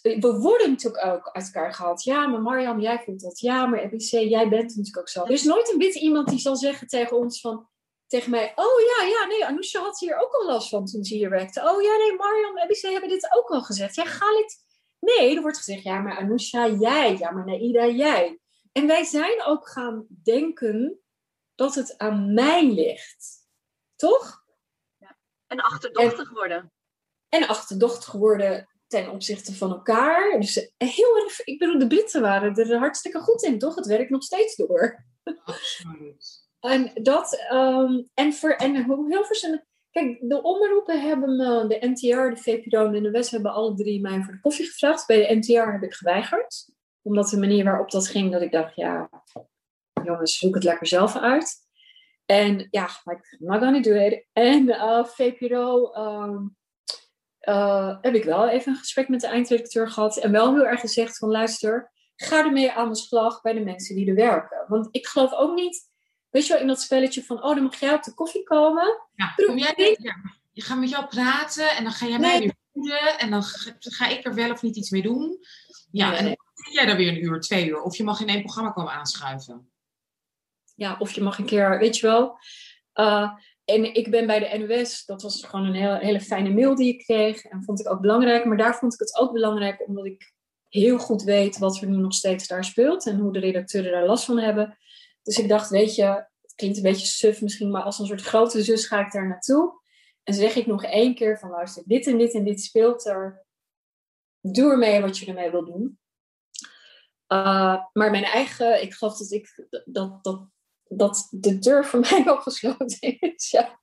we 0.00 0.38
worden 0.40 0.70
natuurlijk 0.70 1.04
ook 1.04 1.30
uit 1.32 1.44
elkaar 1.44 1.74
gehaald. 1.74 2.02
Ja, 2.02 2.26
maar 2.26 2.42
Mariam, 2.42 2.80
jij 2.80 3.02
voelt 3.04 3.20
dat. 3.20 3.40
Ja, 3.40 3.66
maar 3.66 3.78
EBC, 3.78 4.10
jij 4.10 4.48
bent 4.48 4.68
natuurlijk 4.68 4.98
ook 4.98 5.08
zo. 5.08 5.24
Er 5.24 5.30
is 5.30 5.44
nooit 5.44 5.72
een 5.72 5.78
witte 5.78 6.00
iemand 6.00 6.28
die 6.28 6.38
zal 6.38 6.56
zeggen 6.56 6.86
tegen 6.86 7.16
ons 7.16 7.40
van 7.40 7.68
tegen 8.06 8.30
mij: 8.30 8.52
Oh 8.54 8.80
ja, 8.80 9.06
ja, 9.06 9.26
nee, 9.26 9.44
Anousha 9.44 9.80
had 9.80 9.98
hier 9.98 10.16
ook 10.16 10.32
al 10.32 10.46
last 10.46 10.68
van 10.68 10.86
toen 10.86 11.04
ze 11.04 11.14
hier 11.14 11.30
werkte. 11.30 11.60
Oh 11.60 11.82
ja, 11.82 11.96
nee, 11.96 12.16
Mariam 12.16 12.56
en 12.56 12.62
ABC 12.62 12.80
hebben 12.80 13.08
dit 13.08 13.28
ook 13.36 13.48
al 13.48 13.62
gezegd. 13.62 13.94
Ja, 13.94 14.04
Galit. 14.04 14.66
Nee, 15.00 15.36
er 15.36 15.42
wordt 15.42 15.56
gezegd: 15.56 15.82
Ja, 15.82 16.00
maar 16.00 16.16
Anousha, 16.16 16.68
jij. 16.68 17.16
Ja, 17.16 17.30
maar 17.30 17.44
Naida, 17.44 17.86
jij. 17.86 18.40
En 18.72 18.86
wij 18.86 19.04
zijn 19.04 19.42
ook 19.44 19.68
gaan 19.68 20.06
denken 20.22 21.00
dat 21.54 21.74
het 21.74 21.98
aan 21.98 22.34
mij 22.34 22.72
ligt. 22.72 23.46
Toch? 23.96 24.44
Ja. 24.96 25.18
En 25.46 25.60
achterdochtig 25.60 26.30
worden. 26.30 26.72
En 27.28 27.48
achterdochtig 27.48 28.12
worden 28.12 28.68
ten 28.88 29.10
opzichte 29.10 29.54
van 29.54 29.70
elkaar. 29.70 30.40
Dus 30.40 30.72
heel 30.76 31.16
erg, 31.24 31.40
ik 31.44 31.58
bedoel, 31.58 31.78
de 31.78 31.86
Britten 31.86 32.20
waren 32.20 32.54
er 32.54 32.78
hartstikke 32.78 33.18
goed 33.18 33.42
in, 33.42 33.58
toch? 33.58 33.74
Het 33.74 33.86
werkt 33.86 34.10
nog 34.10 34.22
steeds 34.22 34.56
door. 34.56 35.04
Absoluut. 35.44 36.46
En 36.58 36.90
dat, 36.94 37.46
um, 37.52 38.08
en, 38.14 38.32
voor, 38.32 38.50
en 38.50 38.84
Hilversum, 38.84 39.64
kijk, 39.90 40.18
de 40.20 40.42
omroepen 40.42 41.00
hebben 41.00 41.36
me, 41.36 41.66
de 41.66 41.88
NTR, 41.88 42.34
de 42.34 42.36
VPRO 42.36 42.92
en 42.92 43.02
de 43.02 43.10
West 43.10 43.30
hebben 43.30 43.52
alle 43.52 43.74
drie 43.74 44.00
mij 44.00 44.22
voor 44.22 44.32
de 44.32 44.40
koffie 44.40 44.66
gevraagd. 44.66 45.06
Bij 45.06 45.26
de 45.26 45.34
NTR 45.34 45.72
heb 45.72 45.82
ik 45.82 45.94
geweigerd. 45.94 46.68
Omdat 47.02 47.28
de 47.28 47.38
manier 47.38 47.64
waarop 47.64 47.90
dat 47.90 48.08
ging, 48.08 48.32
dat 48.32 48.42
ik 48.42 48.52
dacht, 48.52 48.74
ja, 48.74 49.10
jongens, 50.04 50.38
zoek 50.38 50.54
het 50.54 50.64
lekker 50.64 50.86
zelf 50.86 51.16
uit. 51.16 51.56
En 52.26 52.68
ja, 52.70 52.88
like, 53.04 53.36
I'm 53.38 53.46
not 53.46 53.62
gonna 53.62 53.80
do 53.80 53.94
it. 53.94 54.26
En 54.32 54.68
uh, 54.68 55.04
VPRO 55.04 55.94
um, 55.94 56.56
uh, 57.48 57.96
heb 58.00 58.14
ik 58.14 58.24
wel 58.24 58.48
even 58.48 58.72
een 58.72 58.78
gesprek 58.78 59.08
met 59.08 59.20
de 59.20 59.26
eindredacteur 59.26 59.90
gehad. 59.90 60.16
En 60.16 60.32
wel 60.32 60.54
heel 60.54 60.66
erg 60.66 60.80
gezegd 60.80 61.18
van, 61.18 61.28
luister, 61.28 61.92
ga 62.16 62.44
ermee 62.44 62.72
aan 62.72 62.88
de 62.88 62.96
slag 62.96 63.40
bij 63.40 63.52
de 63.52 63.60
mensen 63.60 63.94
die 63.94 64.08
er 64.08 64.14
werken. 64.14 64.64
Want 64.68 64.88
ik 64.90 65.06
geloof 65.06 65.32
ook 65.32 65.54
niet 65.54 65.88
Weet 66.30 66.46
je 66.46 66.52
wel, 66.52 66.62
in 66.62 66.68
dat 66.68 66.80
spelletje 66.80 67.24
van, 67.24 67.42
oh, 67.42 67.54
dan 67.54 67.62
mag 67.62 67.80
jij 67.80 67.94
op 67.94 68.02
de 68.02 68.14
koffie 68.14 68.42
komen. 68.42 69.02
Ja, 69.14 69.32
kom 69.46 69.58
jij, 69.58 69.96
ja. 70.00 70.14
Je 70.52 70.62
gaat 70.62 70.78
met 70.78 70.90
jou 70.90 71.06
praten 71.06 71.70
en 71.70 71.82
dan 71.82 71.92
ga 71.92 72.06
jij 72.06 72.18
mij 72.18 72.38
weer 72.38 72.54
voeden 72.72 73.18
en 73.18 73.30
dan 73.30 73.42
ga, 73.78 74.08
ik 74.08 74.24
er 74.24 74.34
wel 74.34 74.50
of 74.50 74.62
niet 74.62 74.76
iets 74.76 74.90
mee 74.90 75.02
doen. 75.02 75.38
Ja, 75.90 76.16
en 76.16 76.24
dan 76.24 76.36
zit 76.54 76.74
jij 76.74 76.86
daar 76.86 76.96
weer 76.96 77.08
een 77.08 77.24
uur, 77.24 77.40
twee 77.40 77.68
uur. 77.68 77.82
Of 77.82 77.96
je 77.96 78.04
mag 78.04 78.20
in 78.20 78.28
één 78.28 78.42
programma 78.42 78.70
komen 78.70 78.92
aanschuiven. 78.92 79.70
Ja, 80.74 80.96
of 80.98 81.12
je 81.12 81.22
mag 81.22 81.38
een 81.38 81.44
keer, 81.44 81.78
weet 81.78 81.96
je 81.96 82.06
wel. 82.06 82.38
Uh, 82.94 83.32
en 83.68 83.94
ik 83.94 84.10
ben 84.10 84.26
bij 84.26 84.38
de 84.38 84.58
NOS, 84.58 85.04
dat 85.04 85.22
was 85.22 85.44
gewoon 85.44 85.66
een 85.66 85.74
hele, 85.74 85.98
hele 85.98 86.20
fijne 86.20 86.50
mail 86.50 86.74
die 86.74 86.92
ik 86.92 87.04
kreeg. 87.04 87.44
En 87.44 87.64
vond 87.64 87.80
ik 87.80 87.90
ook 87.90 88.00
belangrijk. 88.00 88.44
Maar 88.44 88.56
daar 88.56 88.78
vond 88.78 88.94
ik 88.94 88.98
het 88.98 89.16
ook 89.16 89.32
belangrijk 89.32 89.86
omdat 89.86 90.06
ik 90.06 90.32
heel 90.68 90.98
goed 90.98 91.22
weet 91.22 91.58
wat 91.58 91.80
er 91.80 91.88
nu 91.88 91.96
nog 91.96 92.14
steeds 92.14 92.46
daar 92.46 92.64
speelt. 92.64 93.06
En 93.06 93.18
hoe 93.18 93.32
de 93.32 93.38
redacteuren 93.38 93.92
daar 93.92 94.06
last 94.06 94.24
van 94.24 94.38
hebben. 94.38 94.78
Dus 95.22 95.38
ik 95.38 95.48
dacht, 95.48 95.70
weet 95.70 95.94
je, 95.94 96.04
het 96.40 96.54
klinkt 96.54 96.76
een 96.76 96.82
beetje 96.82 97.06
suf 97.06 97.42
misschien, 97.42 97.70
maar 97.70 97.82
als 97.82 97.98
een 97.98 98.06
soort 98.06 98.22
grote 98.22 98.62
zus 98.62 98.86
ga 98.86 99.06
ik 99.06 99.12
daar 99.12 99.28
naartoe. 99.28 99.80
En 100.22 100.34
zeg 100.34 100.56
ik 100.56 100.66
nog 100.66 100.84
één 100.84 101.14
keer 101.14 101.38
van, 101.38 101.50
luister, 101.50 101.82
dit 101.86 102.06
en 102.06 102.18
dit 102.18 102.34
en 102.34 102.44
dit 102.44 102.60
speelt 102.60 103.06
er. 103.06 103.46
Doe 104.40 104.70
ermee 104.70 105.00
wat 105.00 105.18
je 105.18 105.26
ermee 105.26 105.50
wil 105.50 105.64
doen. 105.64 105.98
Uh, 107.32 107.84
maar 107.92 108.10
mijn 108.10 108.24
eigen, 108.24 108.82
ik 108.82 108.94
geloof 108.94 109.18
dat 109.18 109.30
ik 109.30 109.68
dat, 109.84 110.24
dat, 110.24 110.48
dat 110.88 111.28
de 111.30 111.58
deur 111.58 111.84
voor 111.84 112.00
mij 112.10 112.24
al 112.26 112.40
gesloten 112.40 113.18
is. 113.18 113.50
Ja. 113.50 113.78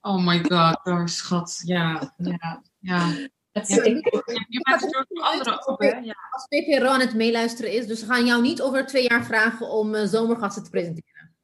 Oh 0.00 0.26
my 0.26 0.44
god, 0.44 0.80
oh, 0.86 1.06
schat. 1.06 1.60
Ja, 1.64 2.14
ja, 2.16 2.62
ja. 2.78 3.28
Het, 3.52 3.68
ja, 3.68 3.82
ik, 3.82 4.24
je 4.48 4.60
maakt 4.62 4.80
het 4.80 4.92
door 4.92 5.22
anderen 5.22 5.66
op, 5.66 5.80
hè? 5.80 5.88
Ja. 5.88 6.14
Als 6.30 6.46
VPRO 6.48 6.86
aan 6.86 7.00
het 7.00 7.14
meeluisteren 7.14 7.72
is, 7.72 7.86
dus 7.86 8.00
we 8.00 8.06
gaan 8.06 8.26
jou 8.26 8.42
niet 8.42 8.62
over 8.62 8.86
twee 8.86 9.08
jaar 9.08 9.24
vragen 9.24 9.70
om 9.70 9.94
uh, 9.94 10.06
zomergasten 10.06 10.62
te 10.64 10.70
presenteren. 10.70 11.36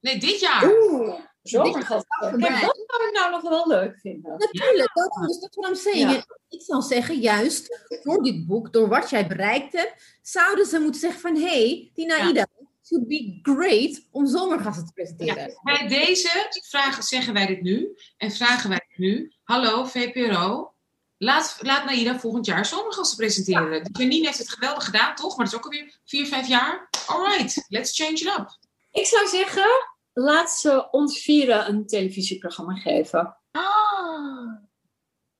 Nee, 0.00 0.18
dit 0.18 0.40
jaar. 0.40 0.64
Oeh, 0.64 1.14
zomergasten. 1.42 2.40
dat 2.40 2.50
zou 2.50 3.08
ik 3.08 3.10
nou 3.12 3.30
nog 3.30 3.42
wel 3.42 3.68
leuk 3.68 3.98
vinden. 4.00 4.30
Natuurlijk, 4.38 4.90
ja. 4.94 5.02
dat, 5.02 5.26
dus 5.26 5.40
dat 5.40 5.54
wat 5.54 5.86
ik 5.86 5.94
Ja. 5.94 6.24
Ik 6.48 6.62
zou 6.62 6.82
zeggen, 6.82 7.20
juist 7.20 7.88
door 8.02 8.22
dit 8.22 8.46
boek, 8.46 8.72
door 8.72 8.88
wat 8.88 9.10
jij 9.10 9.26
bereikt 9.26 9.72
hebt, 9.72 10.18
zouden 10.22 10.66
ze 10.66 10.78
moeten 10.78 11.00
zeggen 11.00 11.20
van, 11.20 11.34
hé, 11.34 11.40
hey, 11.40 11.90
die 11.94 12.06
Naida, 12.06 12.46
would 12.88 13.08
be 13.08 13.38
great 13.42 14.08
om 14.10 14.26
zomergasten 14.26 14.86
te 14.86 14.92
presenteren. 14.92 15.48
Ja, 15.48 15.60
bij 15.62 15.88
deze 15.88 16.48
vragen, 16.68 17.02
zeggen 17.02 17.34
wij 17.34 17.46
dit 17.46 17.62
nu 17.62 17.96
en 18.16 18.30
vragen 18.30 18.70
wij 18.70 18.86
nu. 18.96 19.32
Hallo 19.42 19.84
VPRO, 19.84 20.74
Laat, 21.18 21.56
laat 21.60 21.84
Naida 21.84 22.18
volgend 22.18 22.46
jaar 22.46 22.66
zomergasten 22.66 23.16
presenteren. 23.16 23.72
Ja. 23.72 23.82
Janine 23.92 24.26
heeft 24.26 24.38
het 24.38 24.50
geweldig 24.50 24.84
gedaan, 24.84 25.14
toch? 25.14 25.36
Maar 25.36 25.44
dat 25.44 25.54
is 25.54 25.58
ook 25.60 25.64
alweer 25.64 25.98
vier, 26.04 26.26
vijf 26.26 26.48
jaar. 26.48 26.88
Alright, 27.06 27.64
let's 27.68 27.96
change 27.96 28.12
it 28.12 28.38
up. 28.38 28.58
Ik 28.90 29.06
zou 29.06 29.26
zeggen, 29.26 29.68
laat 30.12 30.50
ze 30.50 30.90
ons 30.90 31.22
vieren 31.22 31.68
een 31.68 31.86
televisieprogramma 31.86 32.74
geven. 32.74 33.36
Ah. 33.50 34.62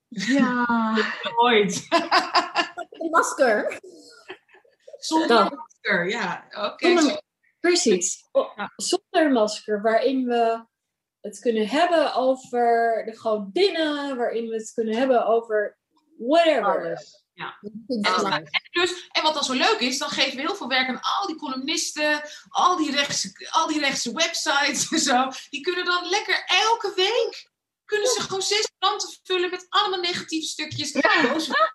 Ja. 0.08 0.96
Ooit. 1.44 1.86
Een 2.90 3.10
masker. 3.10 3.80
Zonder 4.98 5.54
masker, 5.54 6.08
ja. 6.08 6.46
Oké. 6.50 7.22
Precies. 7.68 8.28
O- 8.32 8.52
Ja. 8.56 8.72
Zonder 8.76 9.32
masker, 9.32 9.82
waarin 9.82 10.24
we 10.24 10.64
het 11.20 11.38
kunnen 11.38 11.68
hebben 11.68 12.14
over 12.14 13.02
de 13.06 13.16
godinnen, 13.16 14.16
waarin 14.16 14.48
we 14.48 14.54
het 14.56 14.72
kunnen 14.72 14.96
hebben 14.96 15.26
over 15.26 15.78
whatever. 16.18 16.80
Alles. 16.80 17.22
Alles. 18.02 18.50
Dus, 18.70 19.08
en 19.12 19.22
wat 19.22 19.34
dan 19.34 19.44
zo 19.44 19.52
leuk 19.52 19.78
is, 19.80 19.98
dan 19.98 20.08
geven 20.08 20.36
we 20.36 20.40
heel 20.40 20.54
veel 20.54 20.68
werk 20.68 20.88
aan 20.88 21.00
al 21.00 21.26
die 21.26 21.36
columnisten, 21.36 22.22
al 22.48 22.76
die 22.76 22.90
rechtse, 22.90 23.48
al 23.50 23.66
die 23.66 23.80
rechtse 23.80 24.12
websites 24.12 24.90
en 24.92 24.98
zo. 24.98 25.28
Die 25.50 25.60
kunnen 25.60 25.84
dan 25.84 26.08
lekker 26.08 26.44
elke 26.46 26.92
week, 26.96 27.50
kunnen 27.94 28.12
ze 28.12 28.20
gewoon 28.20 28.42
zes 28.42 28.72
kranten 28.78 29.08
vullen 29.22 29.50
met 29.50 29.66
allemaal 29.68 30.00
negatieve 30.00 30.46
stukjes. 30.46 30.92
boze 30.92 31.72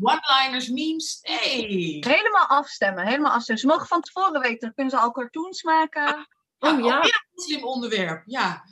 One-liners, 0.00 0.68
memes. 0.68 1.18
Hey. 1.22 1.96
Helemaal 2.00 2.46
afstemmen, 2.46 3.06
helemaal 3.06 3.32
afstemmen. 3.32 3.62
Ze 3.62 3.66
mogen 3.68 3.86
van 3.86 4.00
tevoren 4.00 4.40
weten, 4.40 4.60
dan 4.60 4.74
kunnen 4.74 4.92
ze 4.92 4.98
al 4.98 5.10
cartoons 5.10 5.62
maken. 5.62 6.28
Oh 6.58 6.80
ja. 6.80 6.96
alweer 6.96 7.26
een 7.34 7.42
slim 7.42 7.64
onderwerp. 7.64 8.22
Ja. 8.26 8.64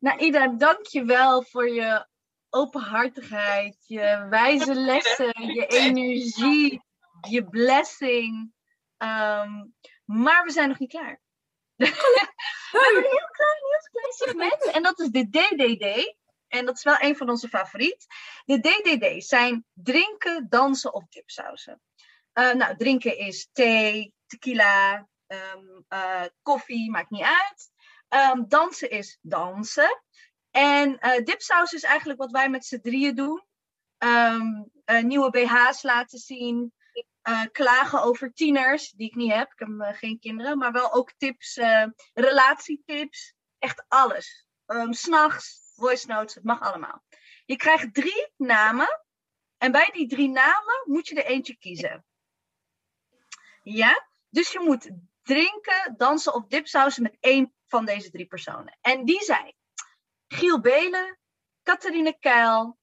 Nou, 0.00 0.18
Ida, 0.18 0.48
dank 0.48 0.86
je 0.86 1.04
wel 1.04 1.42
voor 1.42 1.68
je 1.68 2.06
openhartigheid, 2.50 3.76
je 3.86 4.26
wijze 4.30 4.74
lessen, 4.74 5.52
je 5.54 5.66
energie, 5.66 6.82
je 7.28 7.48
blessing. 7.48 8.52
Ehm, 8.96 9.64
maar 10.04 10.44
we 10.44 10.50
zijn 10.50 10.68
nog 10.68 10.78
niet 10.78 10.90
klaar. 10.90 11.20
We 11.88 12.78
hebben 12.84 13.04
een 13.04 13.10
heel 13.10 13.30
klein, 13.32 13.58
heel 13.70 13.88
klein 13.90 14.12
segment 14.12 14.74
en 14.74 14.82
dat 14.82 15.00
is 15.00 15.08
de 15.08 15.28
DDD. 15.30 16.18
En 16.48 16.66
dat 16.66 16.76
is 16.76 16.82
wel 16.82 16.96
een 16.98 17.16
van 17.16 17.30
onze 17.30 17.48
favoriet. 17.48 18.06
De 18.44 18.60
DDD 18.60 19.24
zijn 19.24 19.64
drinken, 19.72 20.46
dansen 20.48 20.94
of 20.94 21.08
dipsausen. 21.08 21.80
Eh, 22.32 22.52
nou, 22.52 22.76
drinken 22.76 23.18
is 23.18 23.48
thee, 23.52 24.14
tequila, 24.26 25.08
ehm, 25.26 25.66
eh, 25.88 26.24
koffie, 26.42 26.90
maakt 26.90 27.10
niet 27.10 27.22
uit. 27.22 27.70
Ehm, 28.08 28.42
dansen 28.48 28.90
is 28.90 29.18
dansen. 29.20 30.02
En 30.50 30.98
eh, 30.98 31.24
dipsaus 31.24 31.72
is 31.72 31.82
eigenlijk 31.82 32.18
wat 32.18 32.30
wij 32.30 32.50
met 32.50 32.64
z'n 32.64 32.80
drieën 32.80 33.14
doen. 33.14 33.44
Ehm, 33.98 34.62
eh, 34.84 35.02
nieuwe 35.02 35.30
BH's 35.30 35.82
laten 35.82 36.18
zien. 36.18 36.72
Eh, 37.22 37.42
klagen 37.52 38.02
over 38.02 38.32
tieners, 38.32 38.90
die 38.90 39.08
ik 39.08 39.14
niet 39.14 39.32
heb. 39.32 39.52
Ik 39.52 39.58
heb 39.58 39.68
eh, 39.80 39.98
geen 39.98 40.18
kinderen. 40.18 40.58
Maar 40.58 40.72
wel 40.72 40.92
ook 40.92 41.12
tips, 41.16 41.56
eh, 41.56 41.86
relatietips. 42.14 43.34
Echt 43.58 43.84
alles. 43.88 44.48
Um, 44.66 44.92
S'nachts, 44.92 45.72
voice 45.74 46.06
notes, 46.06 46.34
het 46.34 46.44
mag 46.44 46.60
allemaal. 46.60 47.04
Je 47.44 47.56
krijgt 47.56 47.94
drie 47.94 48.32
namen. 48.36 49.04
En 49.58 49.72
bij 49.72 49.90
die 49.92 50.08
drie 50.08 50.28
namen 50.28 50.82
moet 50.84 51.08
je 51.08 51.22
er 51.22 51.30
eentje 51.30 51.56
kiezen. 51.56 52.04
Ja? 53.62 54.06
Dus 54.28 54.52
je 54.52 54.60
moet 54.60 54.90
drinken, 55.22 55.94
dansen 55.96 56.34
of 56.34 56.46
dipsausen 56.46 57.02
met 57.02 57.16
één 57.20 57.54
van 57.66 57.84
deze 57.84 58.10
drie 58.10 58.26
personen. 58.26 58.78
En 58.80 59.04
die 59.04 59.24
zijn 59.24 59.54
Giel 60.26 60.60
Belen, 60.60 61.18
Catharine 61.62 62.18
Keil 62.18 62.78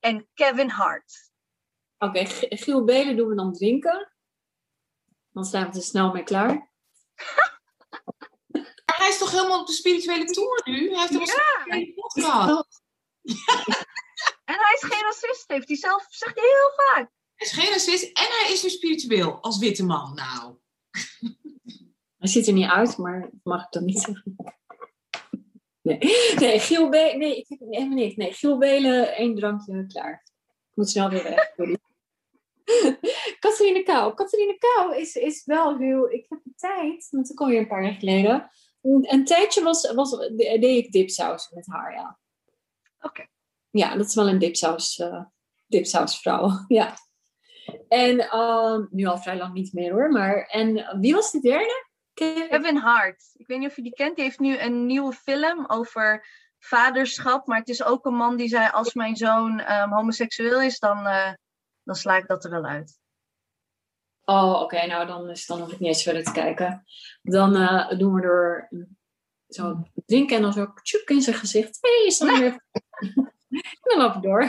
en 0.00 0.28
Kevin 0.34 0.68
Hart. 0.68 1.25
Oké, 1.98 2.24
Giel 2.48 2.84
Belen 2.84 3.16
doen 3.16 3.28
we 3.28 3.34
dan 3.34 3.52
drinken. 3.52 4.12
Dan 5.32 5.44
zijn 5.44 5.70
we 5.70 5.76
er 5.76 5.82
snel 5.84 6.12
mee 6.12 6.22
klaar. 6.22 6.48
Maar 8.86 8.96
hij 9.04 9.08
is 9.08 9.18
toch 9.18 9.30
helemaal 9.30 9.60
op 9.60 9.66
de 9.66 9.72
spirituele 9.72 10.24
tour 10.24 10.60
nu? 10.64 10.90
Hij 10.90 11.00
heeft 11.00 11.14
een 11.14 11.20
Ja. 11.20 11.92
podcast. 11.94 12.82
En 14.44 14.54
hij 14.54 14.78
is 14.80 14.88
geen 14.88 15.02
racist, 15.02 15.44
heeft 15.48 15.68
hij 15.68 15.76
zelf 15.76 16.06
zegt 16.08 16.34
hij 16.34 16.44
heel 16.44 16.84
vaak. 16.86 17.10
Hij 17.34 17.46
is 17.46 17.52
geen 17.52 17.68
racist 17.72 18.04
en 18.04 18.26
hij 18.30 18.52
is 18.52 18.62
nu 18.62 18.68
spiritueel 18.68 19.40
als 19.40 19.58
witte 19.58 19.84
man. 19.84 20.14
Nou, 20.14 20.56
Hij 22.18 22.28
ziet 22.28 22.46
er 22.46 22.52
niet 22.52 22.68
uit, 22.70 22.96
maar 22.96 23.20
dat 23.20 23.30
mag 23.42 23.64
ik 23.64 23.70
dan 23.72 23.84
niet 23.84 24.00
zeggen. 24.00 24.36
Nee, 25.82 25.98
nee 26.38 26.58
Giel 26.60 26.88
Belen, 26.88 27.18
nee, 27.18 27.36
ik 27.36 27.48
heb 27.48 27.58
helemaal 27.58 27.96
niks. 27.96 28.14
Nee, 28.14 28.32
Giel 28.32 28.58
Belen, 28.58 29.14
één 29.14 29.34
drankje, 29.34 29.86
klaar. 29.86 30.24
Ik 30.46 30.74
moet 30.74 30.90
snel 30.90 31.08
weer 31.10 31.22
weg. 31.22 31.54
sorry. 32.74 32.98
Catharine 33.38 33.82
Kou. 33.82 34.14
Catharine 34.14 34.58
Kou 34.58 34.96
is, 34.96 35.16
is 35.16 35.44
wel 35.44 35.76
heel... 35.78 36.10
Ik 36.10 36.26
heb 36.28 36.40
een 36.44 36.54
tijd, 36.56 37.08
want 37.10 37.26
dat 37.26 37.36
kwam 37.36 37.48
weer 37.48 37.58
een 37.58 37.66
paar 37.66 37.82
jaar 37.82 37.92
geleden. 37.92 38.50
Een, 38.82 39.12
een 39.12 39.24
tijdje 39.24 39.62
was, 39.62 39.92
was, 39.92 40.10
deed 40.36 40.62
ik 40.62 40.92
dipsaus 40.92 41.50
met 41.50 41.66
haar, 41.66 41.94
ja. 41.94 42.18
Oké. 43.00 43.26
Ja, 43.70 43.96
dat 43.96 44.06
is 44.06 44.14
wel 44.14 44.28
een 44.28 44.38
dipsaus, 44.38 44.98
eh 44.98 45.24
dipsausvrouw, 45.66 46.50
ja. 46.68 46.94
En 47.88 48.20
ehm, 48.20 48.84
nu 48.90 49.04
al 49.06 49.18
vrij 49.18 49.36
lang 49.36 49.54
niet 49.54 49.72
meer 49.72 49.92
hoor, 49.92 50.10
maar... 50.10 50.46
En 50.46 50.98
wie 51.00 51.14
was 51.14 51.30
de 51.30 51.40
derde? 51.40 51.84
Ke- 52.14 52.46
Kevin 52.50 52.76
Hart. 52.76 53.30
Ik 53.34 53.46
weet 53.46 53.58
niet 53.58 53.68
of 53.68 53.76
je 53.76 53.82
die 53.82 53.94
kent. 53.94 54.14
Die 54.16 54.24
heeft 54.24 54.38
nu 54.38 54.58
een 54.58 54.86
nieuwe 54.86 55.12
film 55.12 55.64
over 55.66 56.26
vaderschap. 56.58 57.46
Maar 57.46 57.58
het 57.58 57.68
is 57.68 57.84
ook 57.84 58.04
een 58.04 58.14
man 58.14 58.36
die 58.36 58.48
zei: 58.48 58.70
Als 58.70 58.94
mijn 58.94 59.16
zoon 59.16 59.60
ehm, 59.60 59.90
homoseksueel 59.90 60.60
is, 60.60 60.78
dan, 60.78 61.06
eh, 61.06 61.32
dan 61.86 61.94
sla 61.94 62.16
ik 62.16 62.26
dat 62.26 62.44
er 62.44 62.50
wel 62.50 62.64
uit. 62.64 62.98
Oh, 64.24 64.60
oké. 64.60 64.86
nou, 64.86 65.06
dan, 65.06 65.30
is, 65.30 65.46
dan 65.46 65.60
hoef 65.60 65.72
ik 65.72 65.78
niet 65.78 65.88
eens 65.88 66.02
verder 66.02 66.24
te 66.24 66.32
kijken. 66.32 66.84
Dan 67.22 67.56
eh, 67.56 67.98
doen 67.98 68.14
we 68.14 68.22
er 68.22 68.68
zo 69.48 69.82
drinken 70.06 70.36
en 70.36 70.42
dan 70.42 70.52
zo 70.52 70.72
tjoek 70.82 71.08
in 71.10 71.20
zijn 71.20 71.36
gezicht. 71.36 71.78
Hé, 71.80 71.96
hey, 71.96 72.06
is 72.06 72.18
dan 72.18 72.38
weer... 72.38 72.52
en 73.48 73.80
dan 73.82 73.98
lopen 73.98 74.20
we 74.20 74.26
door. 74.26 74.40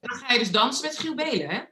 dan 0.00 0.16
ga 0.18 0.32
je 0.32 0.38
dus 0.38 0.50
dansen 0.50 0.86
met 0.86 0.98
Giel 0.98 1.14
Belen, 1.14 1.48
hè? 1.48 1.62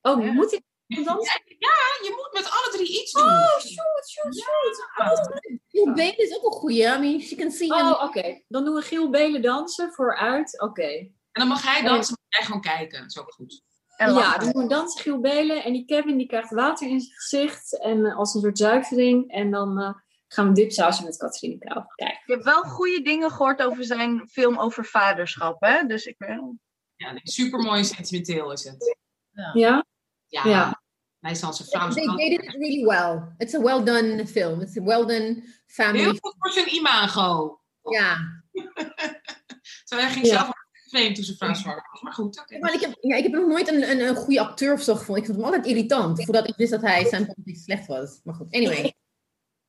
Oh, 0.00 0.24
Ja. 0.24 0.32
moet 0.32 0.52
ik 0.52 0.64
dansen? 1.04 1.42
Ja, 1.58 1.76
je 2.02 2.12
moet 2.16 2.42
met 2.42 2.50
alle 2.52 2.76
drie 2.76 3.00
iets 3.00 3.12
doen. 3.12 3.22
Oh, 3.22 3.58
shoot, 3.58 4.08
shoot, 4.08 4.36
shoot. 4.36 5.42
Giel 5.68 5.92
Belen 5.92 6.18
is 6.18 6.36
ook 6.36 6.44
een 6.44 6.58
goeie. 6.58 6.82
I 6.94 6.98
mean, 6.98 7.20
she 7.20 7.36
can 7.36 7.50
see 7.50 7.72
Oh, 7.72 8.02
oké. 8.02 8.42
Dan 8.48 8.64
doen 8.64 8.74
we 8.74 8.82
Giel 8.82 9.10
Belen 9.10 9.42
dansen 9.42 9.92
vooruit. 9.92 10.60
Oké. 10.60 10.88
En 10.88 11.12
dan 11.32 11.48
mag 11.48 11.62
hij 11.62 11.82
dansen, 11.82 12.16
jij 12.36 12.46
gewoon 12.46 12.60
kijken. 12.60 13.00
Dat 13.00 13.10
is 13.10 13.18
ook 13.18 13.32
goed. 13.32 13.62
En 13.96 14.08
Ja, 14.08 14.14
lachen. 14.14 14.40
dan 14.40 14.52
doen 14.52 14.62
we 14.62 14.68
dansen 14.68 15.00
Giel 15.00 15.20
Belen. 15.20 15.64
En 15.64 15.72
die 15.72 15.84
Kevin 15.84 16.16
die 16.16 16.26
krijgt 16.26 16.50
water 16.50 16.88
in 16.88 17.00
zijn 17.00 17.14
gezicht. 17.16 17.80
En 17.80 18.06
eh, 18.06 18.16
als 18.16 18.34
een 18.34 18.40
soort 18.40 18.58
zuivering. 18.58 19.30
En 19.32 19.50
dan 19.50 19.80
eh, 19.80 19.94
gaan 20.28 20.46
we 20.48 20.52
dipsausen 20.54 21.04
met 21.04 21.16
Catharine 21.16 21.58
Kou. 21.58 21.84
Kijk. 21.94 22.12
Ik 22.12 22.34
heb 22.34 22.42
wel 22.42 22.62
goede 22.62 23.02
dingen 23.02 23.30
gehoord 23.30 23.62
over 23.62 23.84
zijn 23.84 24.28
film 24.28 24.58
over 24.58 24.84
vaderschap. 24.84 25.60
Hè? 25.60 25.86
Dus 25.86 26.04
ik 26.04 26.14
ben. 26.18 26.60
Ja, 26.96 27.10
nee, 27.12 27.20
supermooi 27.22 27.78
en 27.78 27.84
sentimenteel 27.84 28.52
is 28.52 28.64
het. 28.64 28.96
Ja? 29.52 29.84
Ja, 30.26 30.48
Ja. 30.48 30.82
hij 31.20 31.30
is 31.30 31.40
dan 31.40 31.54
zijn 31.54 31.68
vrouw. 31.68 31.88
They, 31.90 32.04
they 32.16 32.28
did 32.28 32.42
it 32.42 32.50
really 32.54 32.84
well. 32.86 33.34
It's 33.38 33.54
a 33.54 33.60
well 33.60 33.84
done 33.84 34.26
film. 34.26 34.60
It's 34.60 34.76
a 34.78 34.82
well 34.82 35.06
done 35.06 35.42
family. 35.66 35.98
Heel 36.00 36.16
goed 36.20 36.34
voor 36.38 36.50
zijn 36.52 36.74
imago. 36.74 37.60
Ja. 37.82 38.16
Terwijl 39.84 40.08
hij 40.08 40.10
ging 40.10 40.26
Ja. 40.26 40.32
zelf 40.32 40.50
toen 40.90 41.24
zijn 41.24 41.36
vrouw 41.36 41.54
zwanger 41.54 41.88
was. 41.92 42.02
Maar 42.02 42.12
goed. 42.12 42.44
Maar 42.60 42.74
ik 42.74 42.80
heb, 42.80 42.96
ja, 43.00 43.16
ik 43.16 43.22
heb 43.22 43.32
nog 43.32 43.46
nooit 43.46 43.68
een, 43.68 43.90
een, 43.90 44.00
een 44.00 44.16
goede 44.16 44.40
acteur 44.40 44.72
of 44.72 44.82
zo 44.82 44.94
gevonden. 44.94 45.22
Ik 45.22 45.28
vond 45.28 45.36
hem 45.36 45.46
altijd 45.46 45.66
irritant. 45.66 46.24
Voordat 46.24 46.48
ik 46.48 46.56
wist 46.56 46.70
dat 46.70 46.80
hij 46.80 47.04
zijn 47.04 47.26
politiek 47.26 47.56
slecht 47.56 47.86
was. 47.86 48.20
Maar 48.24 48.34
goed, 48.34 48.54
anyway. 48.54 48.94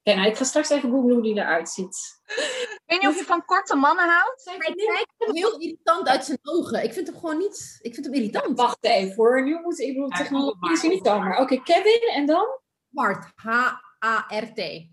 Oké, 0.03 0.15
nou, 0.15 0.27
ik 0.29 0.37
ga 0.37 0.43
straks 0.43 0.69
even 0.69 0.89
googlen 0.89 1.13
hoe 1.13 1.23
die 1.23 1.35
eruit 1.35 1.69
ziet. 1.69 2.21
Ik 2.25 2.83
weet 2.85 3.01
niet 3.01 3.09
of 3.09 3.17
je 3.17 3.23
van 3.23 3.45
korte 3.45 3.75
mannen 3.75 4.09
houdt. 4.09 4.45
Hij 4.45 4.57
kijkt 4.57 5.13
heel 5.17 5.59
irritant 5.59 6.07
uit 6.07 6.25
zijn 6.25 6.37
ogen. 6.41 6.83
Ik 6.83 6.93
vind 6.93 7.07
hem 7.07 7.15
gewoon 7.15 7.37
niet... 7.37 7.79
Ik 7.81 7.93
vind 7.93 8.05
hem 8.05 8.15
irritant. 8.15 8.57
Wacht 8.57 8.77
even 8.85 9.15
hoor. 9.15 9.43
Nu 9.43 9.59
moet 9.61 9.79
ik 9.79 9.87
bedoel, 9.87 10.09
Ja, 10.09 10.17
technologie 10.17 10.71
is 10.71 10.81
niet 10.81 11.05
zomaar. 11.05 11.39
Oké, 11.39 11.63
Kevin 11.63 12.09
en 12.13 12.25
dan? 12.25 12.59
Hart. 12.93 13.31
H-A-R-T. 13.35 14.87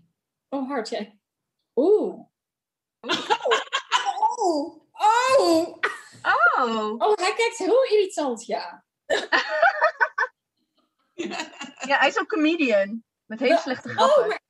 Oh, 0.49 0.67
hard, 0.67 0.89
ja. 0.89 1.05
Oeh. 1.75 2.19
Oh! 2.99 3.09
Oh! 4.37 4.81
Oh. 5.39 5.77
Oh, 6.57 7.13
hij 7.15 7.33
kijkt 7.33 7.57
heel 7.57 7.83
irritant, 7.83 8.45
ja. 8.45 8.85
Ja, 11.87 11.97
hij 11.97 12.07
is 12.07 12.19
ook 12.19 12.27
comedian. 12.27 13.03
Met 13.25 13.39
hele 13.39 13.57
slechte 13.57 13.89
grappen. 13.89 14.23
Oh, 14.23 14.27
maar 14.27 14.41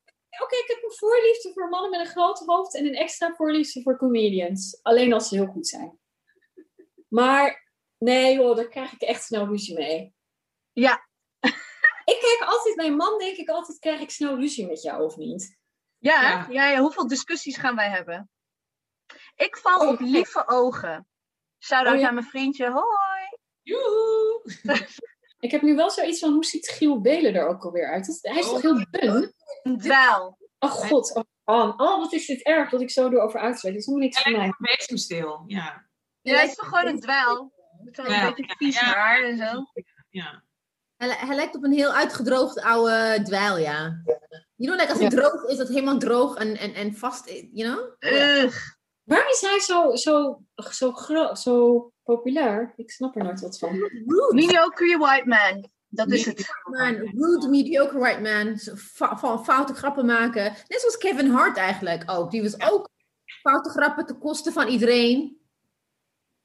oké, 0.43 0.55
ik 0.55 0.67
heb 0.67 0.83
een 0.83 0.95
voorliefde 0.97 1.51
voor 1.53 1.69
mannen 1.69 1.89
met 1.89 1.99
een 1.99 2.05
groot 2.05 2.39
hoofd 2.39 2.75
en 2.75 2.85
een 2.85 2.95
extra 2.95 3.33
voorliefde 3.35 3.81
voor 3.81 3.97
comedians. 3.97 4.79
Alleen 4.81 5.13
als 5.13 5.27
ze 5.27 5.35
heel 5.35 5.45
goed 5.45 5.67
zijn. 5.67 5.99
Maar 7.07 7.71
nee 7.97 8.35
joh, 8.35 8.55
daar 8.55 8.67
krijg 8.67 8.93
ik 8.93 9.01
echt 9.01 9.23
snel 9.23 9.47
ruzie 9.47 9.75
mee. 9.75 10.13
Ja. 10.71 11.07
Ik 12.05 12.19
kijk 12.19 12.49
altijd, 12.49 12.75
mijn 12.75 12.95
man 12.95 13.19
denk 13.19 13.37
ik 13.37 13.49
altijd, 13.49 13.79
krijg 13.79 13.99
ik 13.99 14.09
snel 14.09 14.35
ruzie 14.35 14.67
met 14.67 14.81
jou 14.81 15.03
of 15.03 15.15
niet? 15.15 15.57
Ja, 15.97 16.19
hè? 16.19 16.27
Ja. 16.27 16.47
ja, 16.49 16.69
ja, 16.69 16.79
hoeveel 16.79 17.07
discussies 17.07 17.57
gaan 17.57 17.75
wij 17.75 17.89
hebben? 17.89 18.29
Ik 19.35 19.57
val 19.57 19.79
Oh, 19.79 19.87
op 19.87 19.99
lieve 19.99 20.47
ogen. 20.47 21.07
Shout-out 21.65 21.95
Oh, 21.95 21.99
ja. 22.01 22.07
aan 22.07 22.13
mijn 22.13 22.25
vriendje. 22.25 22.71
Hoi. 22.71 23.37
Joehoe! 23.61 24.41
Ik 25.39 25.51
heb 25.51 25.61
nu 25.61 25.75
wel 25.75 25.89
zoiets 25.89 26.19
van, 26.19 26.33
hoe 26.33 26.45
ziet 26.45 26.67
Giel 26.67 27.01
Belen 27.01 27.33
er 27.35 27.47
ook 27.47 27.63
alweer 27.65 27.91
uit? 27.91 28.05
Dat- 28.05 28.19
Hij 28.21 28.39
is 28.39 28.49
toch 28.49 28.61
heel 28.61 28.85
dun? 28.91 29.33
Wel. 29.77 30.37
Oh 30.59 30.71
god, 30.71 31.15
oh, 31.15 31.23
oh, 31.43 31.73
oh, 31.79 31.99
wat 31.99 32.13
is 32.13 32.25
dit 32.25 32.41
erg 32.43 32.69
dat 32.69 32.81
ik 32.81 32.89
zo 32.91 33.09
erover 33.09 33.39
uitspreek. 33.39 33.71
Dat 33.71 33.81
is 33.81 33.87
helemaal 33.87 34.07
niks 34.07 34.21
voor 34.21 34.31
mij. 34.31 34.53
bezemstil, 34.77 35.43
ja. 35.47 35.85
Ja, 36.21 36.37
het 36.39 36.49
is 36.49 36.55
toch 36.55 36.67
gewoon 36.67 36.87
een 36.87 36.99
dweil. 36.99 37.53
Met 37.83 37.95
Ja, 38.07 38.33
beetje 38.33 38.55
vies 38.57 38.79
ja. 38.79 38.85
haar 38.85 39.23
en 39.23 39.37
zo. 39.37 39.65
Ja. 40.09 40.43
Hij, 40.97 41.09
hij 41.09 41.35
lijkt 41.35 41.55
op 41.55 41.63
een 41.63 41.71
heel 41.73 41.91
uitgedroogd 41.93 42.61
oude 42.61 43.19
dweil, 43.23 43.57
ja. 43.57 44.01
You 44.55 44.71
know, 44.71 44.79
like 44.79 44.91
als 44.91 44.99
het 45.01 45.11
droog 45.11 45.43
is, 45.43 45.57
dat 45.57 45.67
helemaal 45.67 45.97
droog 45.97 46.35
en, 46.35 46.57
en, 46.57 46.73
en 46.73 46.95
vast, 46.95 47.27
is, 47.27 47.45
you 47.51 47.73
know? 47.73 48.13
Ugh. 48.13 48.57
Waarom 49.05 49.29
is 49.29 49.41
hij 49.41 49.59
zo, 49.59 49.95
zo, 49.95 50.41
zo, 50.71 50.93
zo 51.33 51.91
populair? 52.03 52.73
Ik 52.75 52.91
snap 52.91 53.15
er 53.15 53.23
nooit 53.23 53.41
wat 53.41 53.57
van. 53.59 53.75
Rude. 54.05 54.31
Mediocre 54.33 54.97
white 54.97 55.27
man. 55.27 55.69
Dat 55.87 56.11
is 56.11 56.25
het. 56.25 56.45
Man, 56.63 56.95
rude, 56.95 57.47
mediocre 57.49 57.99
white 57.99 58.21
man. 58.21 58.77
Fa- 58.77 59.37
foute 59.43 59.73
grappen 59.73 60.05
maken. 60.05 60.43
Net 60.43 60.79
zoals 60.79 60.97
Kevin 60.97 61.29
Hart 61.29 61.57
eigenlijk 61.57 62.03
ook. 62.11 62.31
Die 62.31 62.41
was 62.41 62.61
ook 62.61 62.89
foute 63.41 63.69
grappen 63.69 64.05
ten 64.05 64.19
koste 64.19 64.51
van 64.51 64.67
iedereen. 64.67 65.37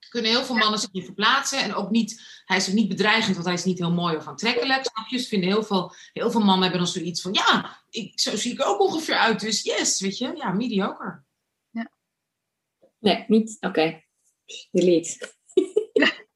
kunnen 0.09 0.31
heel 0.31 0.45
veel 0.45 0.57
mannen 0.57 0.81
zich 0.81 0.93
niet 0.93 1.05
verplaatsen. 1.05 1.59
En 1.63 1.75
ook 1.75 1.91
niet, 1.91 2.43
hij 2.45 2.57
is 2.57 2.69
ook 2.69 2.75
niet 2.75 2.89
bedreigend, 2.89 3.35
want 3.35 3.47
hij 3.47 3.55
is 3.55 3.65
niet 3.65 3.79
heel 3.79 3.93
mooi 3.93 4.17
of 4.17 4.27
aantrekkelijk. 4.27 4.85
Snap 4.87 5.07
je? 5.07 5.17
Dus 5.17 5.29
vinden 5.29 5.49
heel 5.49 5.65
veel, 5.65 5.95
heel 6.13 6.31
veel 6.31 6.41
mannen 6.41 6.63
hebben 6.63 6.79
dan 6.81 6.89
zoiets 6.89 7.23
van, 7.23 7.33
ja, 7.33 7.79
ik, 7.91 8.21
zo 8.21 8.37
zie 8.37 8.53
ik 8.53 8.67
ook 8.67 8.81
ongeveer 8.81 9.15
uit. 9.15 9.41
Dus 9.41 9.63
yes, 9.63 10.01
weet 10.01 10.19
je, 10.19 10.33
ja, 10.35 10.53
mediocre. 10.53 11.23
Nee, 13.01 13.25
niet. 13.29 13.57
Oké. 13.61 14.03
Delete. 14.71 15.19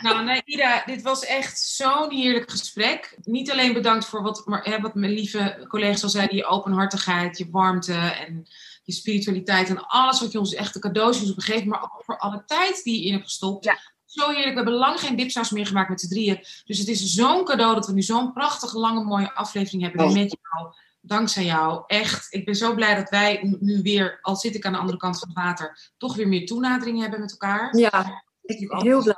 Nou, 0.00 0.24
nee, 0.24 0.42
Ida, 0.44 0.82
dit 0.86 1.02
was 1.02 1.24
echt 1.24 1.58
zo'n 1.60 2.10
heerlijk 2.10 2.50
gesprek. 2.50 3.16
Niet 3.22 3.50
alleen 3.50 3.72
bedankt 3.72 4.04
voor 4.04 4.22
wat, 4.22 4.42
maar, 4.46 4.64
hè, 4.64 4.80
wat 4.80 4.94
mijn 4.94 5.12
lieve 5.12 5.64
collega's 5.68 6.02
al 6.02 6.08
zeiden, 6.08 6.36
je 6.36 6.44
openhartigheid, 6.46 7.38
je 7.38 7.50
warmte 7.50 7.94
en 7.94 8.46
je 8.82 8.92
spiritualiteit 8.92 9.68
en 9.68 9.86
alles 9.86 10.20
wat 10.20 10.32
je 10.32 10.38
ons 10.38 10.54
echt 10.54 10.72
de 10.74 10.80
cadeautjes 10.80 11.28
hebt 11.28 11.44
gegeven, 11.44 11.68
maar 11.68 11.82
ook 11.82 12.02
voor 12.04 12.18
alle 12.18 12.42
tijd 12.46 12.82
die 12.84 13.00
je 13.00 13.06
in 13.06 13.12
hebt 13.12 13.24
gestopt. 13.24 13.64
Ja. 13.64 13.78
Zo 14.06 14.26
heerlijk. 14.28 14.48
We 14.48 14.54
hebben 14.54 14.74
lang 14.74 15.00
geen 15.00 15.16
dipsaus 15.16 15.50
meer 15.50 15.66
gemaakt 15.66 15.88
met 15.88 16.00
z'n 16.00 16.08
drieën. 16.08 16.44
Dus 16.64 16.78
het 16.78 16.88
is 16.88 17.14
zo'n 17.14 17.44
cadeau 17.44 17.74
dat 17.74 17.86
we 17.86 17.92
nu 17.92 18.02
zo'n 18.02 18.32
prachtige, 18.32 18.78
lange, 18.78 19.04
mooie 19.04 19.34
aflevering 19.34 19.82
hebben 19.82 20.04
Oh. 20.04 20.12
met 20.12 20.36
jou. 20.42 20.74
Dankzij 21.04 21.44
jou. 21.44 21.82
Echt. 21.86 22.34
Ik 22.34 22.44
ben 22.44 22.54
zo 22.54 22.74
blij 22.74 22.94
dat 22.94 23.10
wij 23.10 23.56
nu 23.60 23.82
weer, 23.82 24.18
al 24.20 24.36
zit 24.36 24.54
ik 24.54 24.64
aan 24.64 24.72
de 24.72 24.78
andere 24.78 24.98
kant 24.98 25.18
van 25.18 25.28
het 25.28 25.36
water, 25.36 25.92
toch 25.96 26.16
weer 26.16 26.28
meer 26.28 26.46
toenadering 26.46 27.00
hebben 27.00 27.20
met 27.20 27.30
elkaar. 27.30 27.76
Ja, 27.76 28.22
ik 28.42 28.68
ben 28.68 28.82
heel 28.82 29.02
blij. 29.02 29.16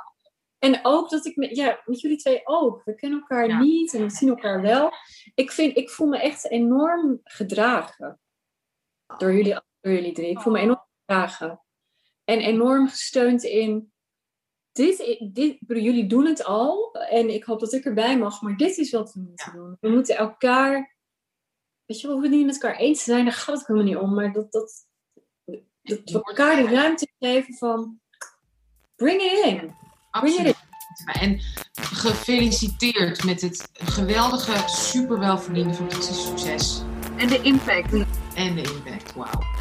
En 0.59 0.79
ook 0.83 1.09
dat 1.09 1.25
ik 1.25 1.35
met, 1.35 1.55
ja, 1.55 1.81
met 1.85 2.01
jullie 2.01 2.17
twee 2.17 2.41
ook. 2.43 2.81
We 2.85 2.95
kennen 2.95 3.19
elkaar 3.19 3.47
Ja. 3.47 3.59
niet 3.59 3.93
en 3.93 4.01
we 4.01 4.09
zien 4.09 4.29
elkaar 4.29 4.61
wel. 4.61 4.91
Ik, 5.35 5.51
vind, 5.51 5.77
ik 5.77 5.89
voel 5.89 6.07
me 6.07 6.17
echt 6.17 6.49
enorm 6.49 7.19
gedragen. 7.23 8.19
Door 9.17 9.33
jullie, 9.33 9.53
door 9.81 9.93
jullie 9.93 10.13
drie. 10.13 10.29
Ik 10.29 10.39
voel 10.39 10.53
me 10.53 10.59
enorm 10.59 10.85
gedragen. 11.05 11.61
En 12.23 12.39
enorm 12.39 12.89
gesteund 12.89 13.43
in. 13.43 13.93
Dit, 14.71 15.17
dit, 15.33 15.57
jullie 15.67 16.07
doen 16.07 16.25
het 16.25 16.43
al. 16.43 16.93
En 16.93 17.33
ik 17.33 17.43
hoop 17.43 17.59
dat 17.59 17.73
ik 17.73 17.85
erbij 17.85 18.17
mag. 18.17 18.41
Maar 18.41 18.57
dit 18.57 18.77
is 18.77 18.91
wat 18.91 19.13
we 19.13 19.19
moeten 19.19 19.53
doen. 19.53 19.77
We 19.79 19.89
moeten 19.89 20.17
elkaar. 20.17 20.94
Weet 21.85 22.01
je, 22.01 22.07
we 22.07 22.13
hoeven 22.13 22.29
het 22.29 22.39
niet 22.39 22.45
met 22.45 22.63
elkaar 22.63 22.79
eens 22.79 23.03
te 23.03 23.11
zijn. 23.11 23.25
Daar 23.25 23.33
gaat 23.33 23.57
het 23.57 23.67
helemaal 23.67 23.89
niet 23.89 23.97
om. 23.97 24.13
Maar 24.13 24.33
dat, 24.33 24.51
dat, 24.51 24.85
dat 25.81 25.99
we 26.03 26.23
elkaar 26.23 26.55
de 26.55 26.69
ruimte 26.69 27.07
geven 27.19 27.53
van. 27.53 27.99
Bring 28.95 29.21
it 29.21 29.45
in. 29.45 29.75
Absoluut. 30.11 30.55
En 31.05 31.41
gefeliciteerd 31.73 33.23
met 33.23 33.41
het 33.41 33.69
geweldige, 33.73 34.63
super 34.67 35.19
welverdiende 35.19 35.73
fantastische 35.73 36.27
succes. 36.27 36.81
En 37.17 37.27
de 37.27 37.41
impact. 37.41 37.93
En 38.35 38.55
de 38.55 38.61
impact. 38.61 39.13
Wauw. 39.13 39.54